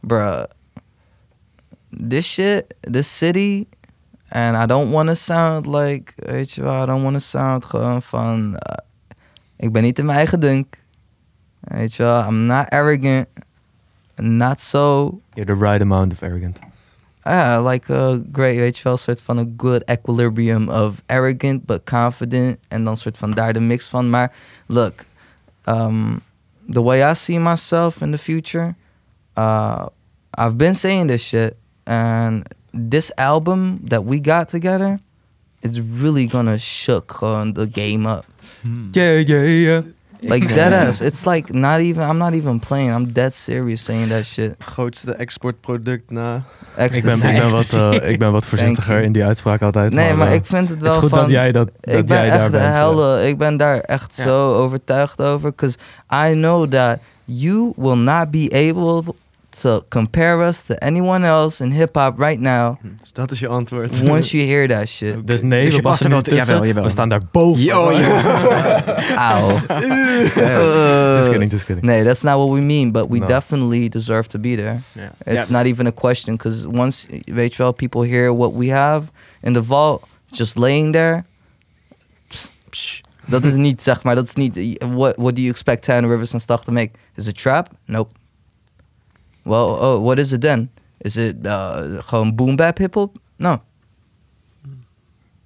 bruh. 0.00 0.44
This 2.08 2.32
shit, 2.32 2.74
this 2.90 3.16
city, 3.16 3.66
and 4.28 4.56
I 4.56 4.66
don't 4.66 4.90
want 4.90 5.08
to 5.08 5.14
sound 5.14 5.66
like, 5.66 6.12
weet 6.16 6.50
je 6.50 6.62
wel, 6.62 6.82
I 6.82 6.86
don't 6.86 7.02
want 7.02 7.14
to 7.14 7.20
sound 7.20 7.64
gewoon 7.64 8.02
van, 8.02 8.50
uh, 8.52 8.76
ik 9.56 9.72
ben 9.72 9.82
niet 9.82 9.98
in 9.98 10.04
mijn 10.04 10.18
eigen 10.18 10.40
dunk. 10.40 10.78
Weet 11.60 11.94
je 11.94 12.02
wel, 12.02 12.24
I'm 12.24 12.46
not 12.46 12.68
arrogant, 12.68 13.26
not 14.20 14.60
so, 14.60 15.20
You're 15.34 15.46
the 15.46 15.54
right 15.54 15.82
amount 15.82 16.12
of 16.12 16.22
arrogant. 16.22 16.58
yeah, 17.26 17.58
like 17.58 17.90
a 17.92 18.22
great, 18.32 18.56
weet 18.58 18.76
je 18.76 18.82
wel, 18.82 18.96
soort 18.96 19.22
van 19.22 19.36
een 19.36 19.54
good 19.56 19.82
equilibrium 19.84 20.68
of 20.68 21.02
arrogant 21.06 21.66
but 21.66 21.84
confident. 21.84 22.56
En 22.68 22.84
dan 22.84 22.96
soort 22.96 23.18
van 23.18 23.30
daar 23.30 23.52
de 23.52 23.60
mix 23.60 23.86
van. 23.86 24.10
Maar 24.10 24.32
look, 24.66 25.04
um, 25.64 26.20
the 26.70 26.82
way 26.82 27.10
I 27.10 27.14
see 27.14 27.38
myself 27.38 28.00
in 28.00 28.10
the 28.10 28.18
future, 28.18 28.74
uh, 29.38 29.86
I've 30.38 30.56
been 30.56 30.74
saying 30.74 31.08
this 31.08 31.22
shit. 31.22 31.54
And 31.84 32.42
this 32.90 33.10
album 33.16 33.80
that 33.88 34.04
we 34.04 34.18
got 34.22 34.48
together, 34.48 34.98
it's 35.60 35.78
really 36.00 36.28
gonna 36.28 36.58
shook 36.58 37.12
gewoon 37.12 37.52
the 37.52 37.66
game 37.72 38.06
up. 38.06 38.24
Yeah, 38.92 39.18
yeah, 39.18 39.44
yeah. 39.46 39.82
Like 40.22 40.46
dead 40.54 40.72
ass. 40.72 41.00
It's 41.00 41.24
like 41.24 41.52
not 41.52 41.80
even, 41.80 42.08
I'm 42.10 42.16
not 42.18 42.32
even 42.34 42.58
playing. 42.58 42.90
I'm 42.94 43.12
dead 43.12 43.34
serious 43.34 43.84
saying 43.84 44.08
that 44.08 44.24
shit. 44.24 44.54
Grootste 44.58 45.12
exportproduct 45.14 46.10
na. 46.10 46.42
Ik 46.76 47.02
ben, 47.02 47.12
ik, 47.16 47.20
ben 47.38 47.50
wat, 47.50 47.72
eh, 47.72 48.08
ik 48.10 48.18
ben 48.18 48.32
wat 48.32 48.44
voorzichtiger 48.50 49.02
in 49.02 49.12
die 49.12 49.24
uitspraak 49.24 49.62
altijd. 49.62 49.92
Nee, 49.92 50.14
maar 50.14 50.28
eh, 50.28 50.34
ik 50.34 50.46
vind 50.46 50.60
het 50.60 50.70
Het 50.70 50.80
wel 50.82 50.90
is 50.92 50.96
goed 50.98 51.08
van... 51.10 51.18
dat 51.18 51.30
jij, 51.30 51.52
dat, 51.52 51.70
dat 51.80 51.94
ik 51.94 52.06
ben 52.06 52.16
jij 52.16 52.30
daar 52.30 52.40
echt 52.40 52.50
de 52.52 52.58
bent. 52.58 52.64
eh. 52.64 52.72
helle, 52.72 53.28
ik 53.28 53.38
ben 53.38 53.56
daar 53.56 53.78
echt 53.80 54.16
Ja. 54.16 54.22
zo 54.22 54.54
overtuigd 54.54 55.22
over. 55.22 55.50
Because 55.50 55.78
I 56.28 56.32
know 56.32 56.66
that 56.70 56.98
you 57.24 57.72
will 57.76 57.96
not 57.98 58.30
be 58.30 58.68
able 58.70 59.14
to 59.60 59.82
compare 59.88 60.46
us 60.46 60.62
to 60.62 60.74
anyone 60.74 61.26
else 61.26 61.64
in 61.64 61.70
hip-hop 61.70 62.18
right 62.18 62.40
now. 62.40 62.76
Dus 63.00 63.12
dat 63.12 63.30
is 63.30 63.38
je 63.38 63.48
antwoord. 63.48 63.90
once 64.08 64.36
you 64.36 64.48
hear 64.50 64.68
that 64.68 64.88
shit. 64.88 65.26
Dus 65.26 65.42
nee, 65.42 65.64
Dus 65.64 65.74
we 65.74 65.82
past 65.82 66.04
er 66.04 66.10
passen 66.10 66.10
wel 66.10 66.10
wel 66.10 66.22
tussen. 66.22 66.46
jawel, 66.54 66.66
jawel. 66.66 66.82
We 66.84 66.90
staan 66.90 67.08
daar 67.08 67.20
boven. 67.32 67.62
Yo, 67.62 67.90
yo. 67.92 67.98
Ow. 69.30 69.58
just 71.14 71.28
kidding, 71.30 71.50
just 71.50 71.64
kidding. 71.64 71.82
Nee, 71.86 72.02
that's 72.04 72.22
not 72.22 72.36
what 72.38 72.50
we 72.50 72.60
mean, 72.60 72.90
but 72.92 73.08
we 73.08 73.18
No. 73.18 73.26
definitely 73.26 73.88
deserve 73.88 74.28
to 74.28 74.38
be 74.38 74.54
there. 74.56 74.80
Ja. 74.94 75.12
It's 75.24 75.48
Ja. 75.48 75.52
not 75.56 75.64
even 75.66 75.86
a 75.86 75.92
question, 75.92 76.36
because 76.36 76.66
once, 76.68 77.06
weet 77.24 77.54
je 77.54 77.62
wel, 77.62 77.72
people 77.72 78.02
hear 78.02 78.36
what 78.36 78.52
we 78.54 78.70
have 78.72 79.06
in 79.42 79.52
the 79.52 79.64
vault, 79.64 80.02
just 80.30 80.58
laying 80.58 80.92
there. 80.92 81.24
pss, 82.28 82.50
psh, 82.70 83.00
Dat 83.26 83.44
is 83.44 83.54
niet, 83.54 83.82
zeg 83.82 84.02
maar, 84.02 84.14
dat 84.14 84.24
is 84.24 84.34
niet, 84.34 84.58
what, 84.78 85.16
what 85.16 85.34
do 85.34 85.40
you 85.40 85.48
expect 85.50 85.82
Tan 85.84 86.08
Rivers 86.08 86.32
and 86.32 86.42
stuff 86.42 86.64
to 86.64 86.72
make? 86.72 86.90
Is 87.14 87.26
it 87.26 87.36
trap? 87.38 87.68
Nope. 87.86 88.10
Well, 89.50 89.68
oh, 89.78 90.02
what 90.04 90.18
is 90.18 90.32
it 90.32 90.40
then? 90.40 90.70
Is 90.98 91.16
it 91.16 91.36
uh, 91.42 91.76
gewoon 91.98 92.34
boom 92.34 92.56
bap 92.56 92.78
hip-hop? 92.78 93.16
No. 93.36 93.62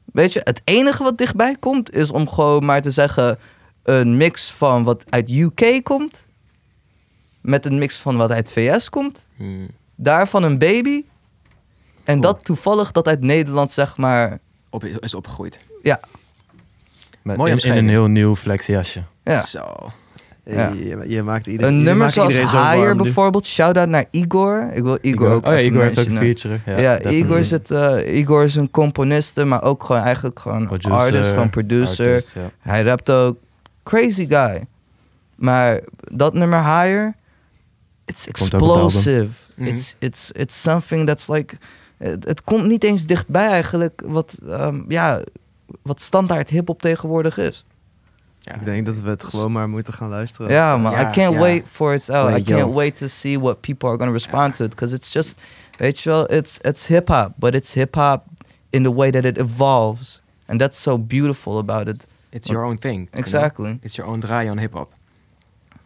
Weet 0.04 0.32
je, 0.32 0.40
het 0.44 0.60
enige 0.64 1.02
wat 1.02 1.18
dichtbij 1.18 1.56
komt 1.60 1.92
is 1.94 2.10
om 2.10 2.28
gewoon 2.28 2.64
maar 2.64 2.82
te 2.82 2.90
zeggen 2.90 3.38
een 3.82 4.16
mix 4.16 4.50
van 4.50 4.84
wat 4.84 5.04
uit 5.08 5.30
UK 5.30 5.80
komt 5.82 6.26
met 7.40 7.66
een 7.66 7.78
mix 7.78 7.96
van 7.96 8.16
wat 8.16 8.30
uit 8.30 8.52
VS 8.52 8.88
komt 8.90 9.28
Hmm. 9.36 9.68
daarvan 9.94 10.42
een 10.42 10.58
baby. 10.58 11.04
En 12.04 12.20
Cool. 12.20 12.32
dat 12.34 12.44
toevallig 12.44 12.92
dat 12.92 13.08
uit 13.08 13.20
Nederland, 13.20 13.70
zeg 13.70 13.96
maar. 13.96 14.38
Op, 14.70 14.84
is, 14.84 14.96
is 14.96 15.14
opgegroeid. 15.14 15.60
Ja, 15.82 16.00
Met, 17.22 17.36
Mooie 17.36 17.56
in, 17.62 17.72
een 17.72 17.88
heel 17.88 18.06
nieuw 18.06 18.36
flexjasje. 18.36 19.02
ja. 19.24 19.40
Zo. 19.42 19.92
Ja. 20.44 20.68
Je, 20.68 21.04
je 21.06 21.22
maakt 21.22 21.46
iedereen, 21.46 21.72
Een 21.72 21.78
je 21.78 21.84
nummer 21.84 22.02
maakt 22.02 22.12
zoals 22.12 22.36
Higher 22.36 22.96
bijvoorbeeld. 22.96 23.46
Shout-out 23.46 23.88
naar 23.88 24.04
Igor. 24.10 24.70
Ik 24.72 24.82
wil 24.82 24.98
Igor, 25.00 25.30
ook 25.30 25.46
oh 25.46 25.52
ja, 25.52 25.58
even 25.58 25.72
Igor 25.72 25.82
heeft 25.82 25.98
ook 25.98 26.06
een 26.06 26.16
feature. 26.16 26.58
Ja. 26.66 27.00
Igor, 27.00 27.38
is 27.38 27.50
het, 27.50 27.70
eh, 27.70 28.18
Igor 28.18 28.44
is 28.44 28.54
een 28.54 28.70
componiste, 28.70 29.44
maar 29.44 29.62
ook 29.62 29.84
gewoon 29.84 30.02
eigenlijk 30.02 30.38
gewoon 30.38 30.66
Producer, 30.66 30.92
artist, 30.92 31.28
gewoon 31.28 31.50
producer. 31.50 32.06
artist, 32.06 32.30
ja. 32.34 32.50
Hij 32.58 32.82
rapt 32.82 33.10
ook. 33.10 33.36
Crazy 33.82 34.26
guy. 34.28 34.66
Maar 35.34 35.80
dat 36.12 36.34
nummer 36.34 36.58
Higher, 36.58 37.14
it's 38.04 38.26
explosive. 38.26 39.28
Mhm. 39.54 39.68
It's, 39.68 39.96
it's, 39.98 40.30
it's 40.32 40.62
something 40.62 41.06
that's 41.06 41.28
like... 41.28 41.56
Het, 41.96 42.24
het 42.24 42.44
komt 42.44 42.66
niet 42.66 42.84
eens 42.84 43.06
dichtbij 43.06 43.48
eigenlijk 43.48 44.02
wat, 44.06 44.36
ehm, 44.48 44.80
ja, 44.88 45.22
wat 45.82 46.00
standaard 46.00 46.50
hip-hop 46.50 46.80
tegenwoordig 46.80 47.38
is. 47.38 47.64
Ja. 48.44 48.54
Ik 48.54 48.64
denk 48.64 48.86
dat 48.86 49.00
we 49.00 49.08
het 49.10 49.24
gewoon 49.24 49.52
maar 49.52 49.68
moeten 49.68 49.92
gaan 49.94 50.08
luisteren. 50.08 50.50
Ja, 50.50 50.76
man. 50.76 50.92
Ja, 50.92 51.00
I 51.00 51.12
can't 51.12 51.32
ja. 51.34 51.38
wait 51.40 51.64
for 51.70 51.94
it's 51.94 52.10
out. 52.10 52.28
I 52.28 52.32
Wait, 52.32 52.46
yo. 52.46 52.56
can't 52.58 52.74
wait 52.74 52.96
to 52.96 53.06
see 53.06 53.38
what 53.40 53.60
people 53.60 53.88
are 53.88 53.96
going 53.98 54.10
to 54.10 54.14
respond 54.14 54.54
to 54.56 54.64
it. 54.64 54.70
Because 54.70 54.94
it's 54.94 55.12
just, 55.12 55.40
weet 55.78 56.00
je 56.00 56.10
wel, 56.10 56.32
it's, 56.32 56.58
it's 56.60 56.86
hip-hop. 56.86 57.32
But 57.36 57.54
it's 57.54 57.72
hip-hop 57.74 58.24
in 58.70 58.82
the 58.82 58.94
way 58.94 59.10
that 59.10 59.24
it 59.24 59.38
evolves. 59.38 60.20
And 60.46 60.60
that's 60.60 60.82
so 60.82 60.98
beautiful 60.98 61.58
about 61.58 61.88
it. 61.88 62.06
It's 62.30 62.48
your 62.48 62.64
own 62.64 62.78
thing. 62.78 62.94
you 62.98 63.08
know? 63.10 63.20
Exactly. 63.20 63.78
It's 63.82 63.96
your 63.96 64.08
own 64.10 64.20
draai 64.20 64.50
on 64.50 64.58
hip-hop. 64.58 64.92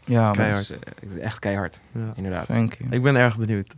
Ja, 0.05 0.23
man. 0.23 0.33
Keihard. 0.35 0.61
Is, 0.61 0.71
eh, 1.19 1.25
echt 1.25 1.39
keihard, 1.39 1.81
Ja. 1.93 2.13
inderdaad. 2.17 2.47
Thank 2.47 2.75
you. 2.75 2.91
Ik 2.91 3.03
ben 3.03 3.17
erg 3.17 3.37
benieuwd. 3.37 3.75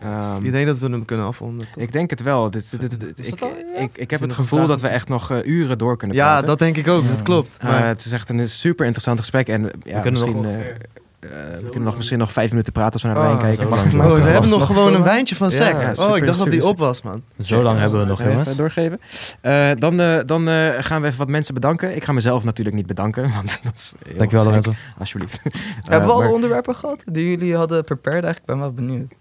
Ehm, 0.00 0.44
ik 0.44 0.52
denk 0.52 0.66
dat 0.66 0.78
we 0.78 0.88
hem 0.90 1.04
kunnen 1.04 1.26
afronden. 1.26 1.66
toch? 1.72 1.82
ik 1.82 1.92
denk 1.92 2.10
het 2.10 2.22
wel. 2.22 2.50
Dit, 2.50 2.70
dit, 2.70 2.80
dit- 2.80 3.00
dit- 3.00 3.20
Is 3.20 3.26
ik, 3.26 3.40
al? 3.40 3.52
Ja? 3.74 3.80
ik, 3.80 3.90
ik 3.98 4.10
heb 4.10 4.20
het 4.20 4.32
gevoel 4.32 4.66
dat 4.66 4.80
we 4.80 4.88
echt 4.88 5.08
nog 5.08 5.30
eh, 5.30 5.44
uren 5.44 5.78
door 5.78 5.96
kunnen 5.96 6.16
ja, 6.16 6.26
praten. 6.28 6.46
dat 6.46 6.58
denk 6.58 6.76
ik 6.76 6.88
ook. 6.88 7.02
Ja. 7.02 7.08
Dat 7.10 7.22
klopt. 7.22 7.56
Eh, 7.60 7.68
Maar 7.68 7.86
het 7.86 8.04
is 8.04 8.12
echt 8.12 8.28
een 8.30 8.48
super 8.48 8.84
interessant 8.84 9.18
gesprek. 9.18 9.48
En 9.48 9.64
eh, 9.64 9.70
ja, 9.84 9.94
We 9.96 10.00
kunnen 10.00 10.20
nog 10.20 10.32
misschien, 10.34 10.36
ongeveer 10.36 10.70
eh, 10.70 10.76
eh, 11.20 11.54
we 11.60 11.60
kunnen 11.62 11.82
nog 11.82 11.96
misschien 11.96 12.18
nog 12.18 12.32
vijf 12.32 12.50
minuten 12.50 12.72
praten 12.72 12.92
als 12.92 13.02
we 13.02 13.08
naar 13.08 13.16
de 13.16 13.22
Oh, 13.22 13.26
wijn 13.28 13.38
kijken. 13.46 13.64
Oh, 13.64 13.70
maar- 13.92 14.14
we 14.14 14.20
hebben 14.20 14.50
nog 14.50 14.58
nog 14.58 14.66
gewoon 14.66 14.94
een 14.94 15.02
wijntje 15.02 15.34
van 15.34 15.48
Ja, 15.50 15.54
sec. 15.54 15.72
ja, 15.80 15.88
oh, 15.90 15.94
super, 15.94 16.16
ik 16.16 16.26
dacht 16.26 16.38
dat 16.38 16.50
die 16.50 16.66
op 16.66 16.78
was, 16.78 17.02
man. 17.02 17.22
Zo 17.38 17.62
lang 17.62 17.78
hebben 17.78 18.00
we 18.00 18.06
nog, 18.06 18.22
jongens. 18.22 18.56
doorgeven. 18.56 19.00
Eh, 19.40 19.70
dan 19.78 20.00
eh, 20.00 20.18
dan 20.26 20.48
eh, 20.48 20.68
gaan 20.80 21.00
we 21.00 21.06
even 21.06 21.18
wat 21.18 21.28
mensen 21.28 21.54
bedanken. 21.54 21.96
Ik 21.96 22.04
ga 22.04 22.12
mezelf 22.12 22.44
natuurlijk 22.44 22.76
niet 22.76 22.86
bedanken, 22.86 23.22
want 23.34 23.60
dat 23.62 23.72
is 23.74 23.92
Dankjewel. 24.16 24.44
Lorenzo. 24.44 24.72
Alsjeblieft. 24.98 25.40
Hebben 25.42 26.00
we 26.00 26.06
Eh, 26.06 26.08
al 26.08 26.18
maar 26.20 26.30
onderwerpen 26.30 26.74
gehad 26.74 27.02
die 27.12 27.30
jullie 27.30 27.56
hadden 27.56 27.84
prepared? 27.84 28.24
Eigenlijk 28.24 28.46
ben 28.46 28.54
ik 28.56 28.60
wel 28.62 28.72
benieuwd. 28.72 29.12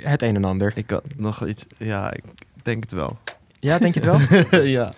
Het 0.00 0.22
een 0.22 0.34
en 0.36 0.44
ander. 0.44 0.72
Ik 0.74 0.90
had 0.90 1.04
nog 1.16 1.46
iets. 1.46 1.64
Ja, 1.76 2.12
ik 2.12 2.22
denk 2.62 2.82
het 2.82 2.92
wel. 2.92 3.18
Ja, 3.60 3.78
denk 3.78 3.94
je 3.94 4.00
het 4.00 4.40
wel? 4.50 4.62
ja. 4.78 4.92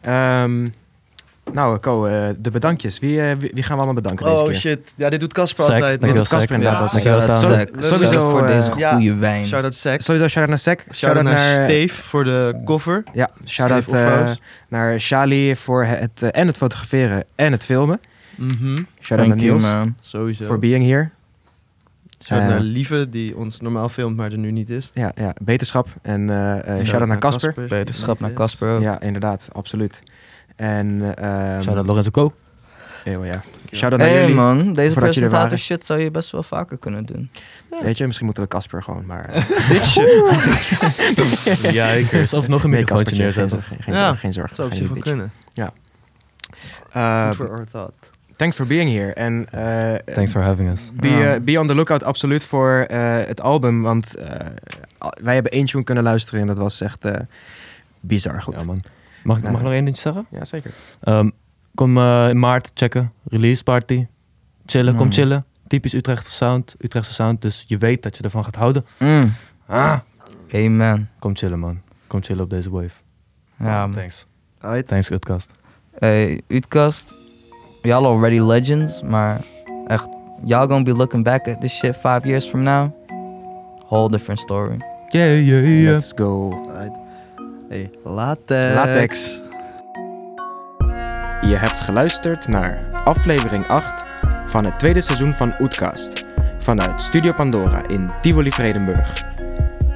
Ehm, 0.00 0.68
nou, 1.52 1.78
Co, 1.78 2.06
eh, 2.06 2.28
de 2.38 2.50
bedankjes. 2.50 2.98
Wie, 2.98 3.20
eh, 3.20 3.36
wie, 3.38 3.50
wie 3.54 3.62
gaan 3.62 3.76
we 3.76 3.82
allemaal 3.82 4.02
bedanken 4.02 4.26
deze 4.26 4.36
Oh 4.38 4.44
keer? 4.44 4.54
shit. 4.54 4.78
Ja, 4.96 5.08
dit 5.08 5.20
doet 5.20 5.32
Casper 5.32 5.64
altijd. 5.64 5.80
dankjewel, 5.82 6.08
Dit 6.14 6.16
doet 6.16 6.28
Casper 6.38 6.54
inderdaad 6.56 6.80
altijd. 6.80 7.04
Dankjewel, 7.04 7.40
Shout-out. 7.40 7.84
Sowieso, 7.84 8.12
Shout-out 8.12 8.30
voor 8.30 8.46
deze 8.46 8.72
ja. 8.76 8.92
goede 8.94 9.14
wijn. 9.14 9.46
Shout-out 9.46 9.74
Sec. 9.74 10.00
Sowieso 10.02 10.28
shout-out 10.28 10.48
naar 10.48 10.58
Sec. 10.58 10.84
Shout-out 10.94 11.24
naar 11.24 11.38
Steve 11.54 12.02
voor 12.02 12.24
de 12.24 12.60
cover. 12.64 13.02
Ja, 13.12 13.30
shout-out 13.46 13.92
eh, 13.92 14.30
naar 14.68 15.00
Shali 15.00 15.56
voor 15.56 15.84
het, 15.84 16.22
en 16.22 16.46
het 16.46 16.56
fotograferen 16.56 17.24
en 17.34 17.52
het 17.52 17.64
filmen. 17.64 18.00
Mhm. 18.34 18.48
Shout-out 18.56 18.84
Thank 19.06 19.18
naar 19.28 19.36
you, 19.36 19.38
Niels 19.38 19.62
man. 19.62 19.94
Sowieso. 20.00 20.44
voor 20.44 20.58
being 20.58 20.84
here. 20.86 21.08
Shout-out 22.24 22.50
Eh, 22.50 22.56
naar 22.56 22.64
Lieve, 22.66 23.08
die 23.08 23.36
ons 23.36 23.60
normaal 23.60 23.88
filmt, 23.88 24.16
maar 24.16 24.32
er 24.32 24.38
nu 24.38 24.50
niet 24.50 24.70
is. 24.70 24.90
Ja, 24.94 25.12
ja 25.14 25.34
beterschap. 25.42 25.88
En 26.02 26.30
eh 26.30 26.78
eh 26.78 26.84
shout-out 26.86 27.08
naar 27.08 27.18
Casper. 27.18 27.54
Beterschap 27.68 28.20
naar 28.20 28.32
Casper. 28.32 28.80
Ja, 28.80 29.00
inderdaad, 29.00 29.48
absoluut. 29.52 30.02
En 30.56 31.14
ehm 31.16 31.60
Shout-out 31.62 31.86
Lorenzo 31.86 32.10
Co. 32.10 32.32
eeuw, 33.04 33.24
ja. 33.24 33.42
Shout-out 33.72 34.00
naar 34.00 34.10
Hey 34.10 34.20
jullie. 34.20 34.34
man, 34.34 34.72
deze 34.74 34.94
presentator 34.94 35.58
shit 35.58 35.84
zou 35.84 36.00
je 36.00 36.10
best 36.10 36.30
wel 36.30 36.42
vaker 36.42 36.78
kunnen 36.78 37.04
doen. 37.06 37.30
Weet 37.82 37.98
je, 37.98 38.04
misschien 38.04 38.26
moeten 38.26 38.42
we 38.42 38.48
Casper 38.48 38.82
gewoon 38.82 39.06
maar... 39.06 39.28
eh, 39.28 39.82
Jijkers. 41.72 42.32
Of 42.38 42.48
nog 42.48 42.62
een 42.64 42.70
nee, 42.70 42.80
microfoontje 42.80 43.16
neerzetten. 43.16 43.62
geen, 43.62 43.78
geen, 43.82 43.94
Ja, 43.94 44.14
geen 44.14 44.32
zorgen. 44.32 44.56
Dat 44.56 44.56
zou 44.56 44.68
op 44.68 44.74
zich 44.74 44.88
wel 44.88 45.14
kunnen. 45.14 45.32
Food 46.90 47.34
for 47.36 47.50
our 47.50 47.66
thought. 47.70 48.09
Thanks 48.40 48.56
for 48.56 48.66
being 48.66 48.90
here. 48.90 49.12
En 49.12 49.46
eh, 49.50 50.14
Thanks 50.14 50.32
for 50.32 50.42
having 50.42 50.70
us. 50.70 50.90
Be, 50.94 51.08
eh, 51.08 51.40
be 51.40 51.58
on 51.60 51.66
the 51.66 51.74
lookout 51.74 52.02
absoluut 52.02 52.44
voor 52.44 52.84
eh, 52.88 53.26
het 53.26 53.40
album. 53.40 53.82
Want 53.82 54.14
eh, 54.14 54.46
wij 55.22 55.34
hebben 55.34 55.52
één 55.52 55.64
tune 55.66 55.84
kunnen 55.84 56.04
luisteren 56.04 56.40
en 56.40 56.46
dat 56.46 56.56
was 56.56 56.80
echt 56.80 57.04
eh, 57.04 57.16
bizar 58.00 58.42
goed. 58.42 58.54
Ja, 58.60 58.64
man. 58.66 58.82
Mag 59.22 59.36
ik, 59.36 59.42
mag 59.42 59.52
ik 59.56 59.62
nog 59.62 59.72
één 59.72 59.84
dingetje 59.84 60.02
zeggen? 60.02 60.26
Ja, 60.30 60.44
zeker. 60.44 60.70
Ehm, 61.00 61.30
kom 61.74 61.98
in 62.28 62.38
maart 62.38 62.70
checken. 62.74 63.12
Release 63.28 63.62
party. 63.62 64.06
Chillen, 64.66 64.94
kom 64.94 65.06
Mm. 65.06 65.12
chillen. 65.12 65.44
Typisch 65.66 65.92
Utrechtse 65.94 66.30
sound. 66.30 66.74
Utrechtse 66.78 67.12
sound. 67.14 67.42
Dus 67.42 67.64
je 67.66 67.78
weet 67.78 68.02
dat 68.02 68.16
je 68.16 68.22
ervan 68.22 68.44
gaat 68.44 68.54
houden. 68.56 68.84
Mm. 68.98 69.32
Ah. 69.66 69.98
Amen. 70.54 71.10
Kom 71.18 71.36
chillen, 71.36 71.58
man. 71.58 71.80
Kom 72.06 72.22
chillen 72.22 72.44
op 72.44 72.50
deze 72.50 72.70
wave. 72.70 72.94
Ja, 73.58 73.86
man. 73.86 73.92
Thanks. 73.96 74.26
Alright. 74.60 74.86
Thanks, 74.86 75.10
Utkast. 75.10 75.50
Hey, 75.98 76.40
Utkast. 76.48 77.19
Y'all 77.82 78.06
already 78.06 78.40
legends, 78.40 79.02
maar 79.02 79.40
echt, 79.86 80.08
y'all 80.44 80.66
gonna 80.66 80.82
be 80.82 80.94
looking 80.94 81.22
back 81.22 81.48
at 81.48 81.60
this 81.60 81.72
shit 81.72 81.96
five 81.96 82.26
years 82.26 82.48
from 82.48 82.62
now. 82.62 82.90
whole 83.90 84.08
different 84.08 84.40
story. 84.40 84.76
Yeah, 85.12 85.38
yeah, 85.40 85.62
yeah. 85.62 85.92
Let's 85.92 86.12
go. 86.12 86.50
Right. 86.72 86.92
Hey, 87.68 87.90
latex. 88.04 88.74
Latex. 88.74 89.40
Je 91.42 91.56
hebt 91.56 91.80
geluisterd 91.80 92.48
naar 92.48 93.02
aflevering 93.04 93.66
8 93.66 94.04
van 94.46 94.64
het 94.64 94.78
tweede 94.78 95.00
seizoen 95.00 95.32
van 95.32 95.54
Oetkast 95.60 96.24
vanuit 96.58 97.02
Studio 97.02 97.32
Pandora 97.32 97.88
in 97.88 98.10
Tivoli 98.20 98.50
Vredenburg. 98.50 99.24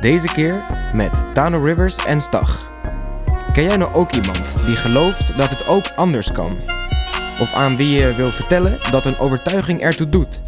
Deze 0.00 0.26
keer 0.26 0.62
met 0.94 1.24
Tano 1.32 1.64
Rivers 1.64 2.04
en 2.04 2.20
Stag. 2.20 2.72
Ken 3.52 3.64
jij 3.64 3.76
nou 3.76 3.94
ook 3.94 4.12
iemand 4.12 4.66
die 4.66 4.76
gelooft 4.76 5.36
dat 5.36 5.50
het 5.50 5.68
ook 5.68 5.92
anders 5.96 6.32
kan? 6.32 6.50
Of 7.40 7.52
aan 7.52 7.76
wie 7.76 8.00
je 8.00 8.14
wil 8.14 8.30
vertellen 8.30 8.78
dat 8.90 9.06
een 9.06 9.18
overtuiging 9.18 9.80
ertoe 9.80 10.08
doet? 10.08 10.42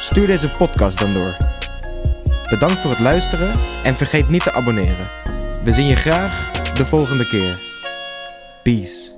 Stuur 0.00 0.26
deze 0.26 0.48
podcast 0.48 0.98
dan 0.98 1.14
door. 1.14 1.36
Bedankt 2.50 2.78
voor 2.78 2.90
het 2.90 3.00
luisteren 3.00 3.60
en 3.82 3.96
vergeet 3.96 4.28
niet 4.28 4.42
te 4.42 4.52
abonneren. 4.52 5.10
We 5.64 5.72
zien 5.72 5.86
je 5.86 5.96
graag 5.96 6.50
de 6.50 6.84
volgende 6.84 7.26
keer. 7.26 7.58
Peace. 8.62 9.13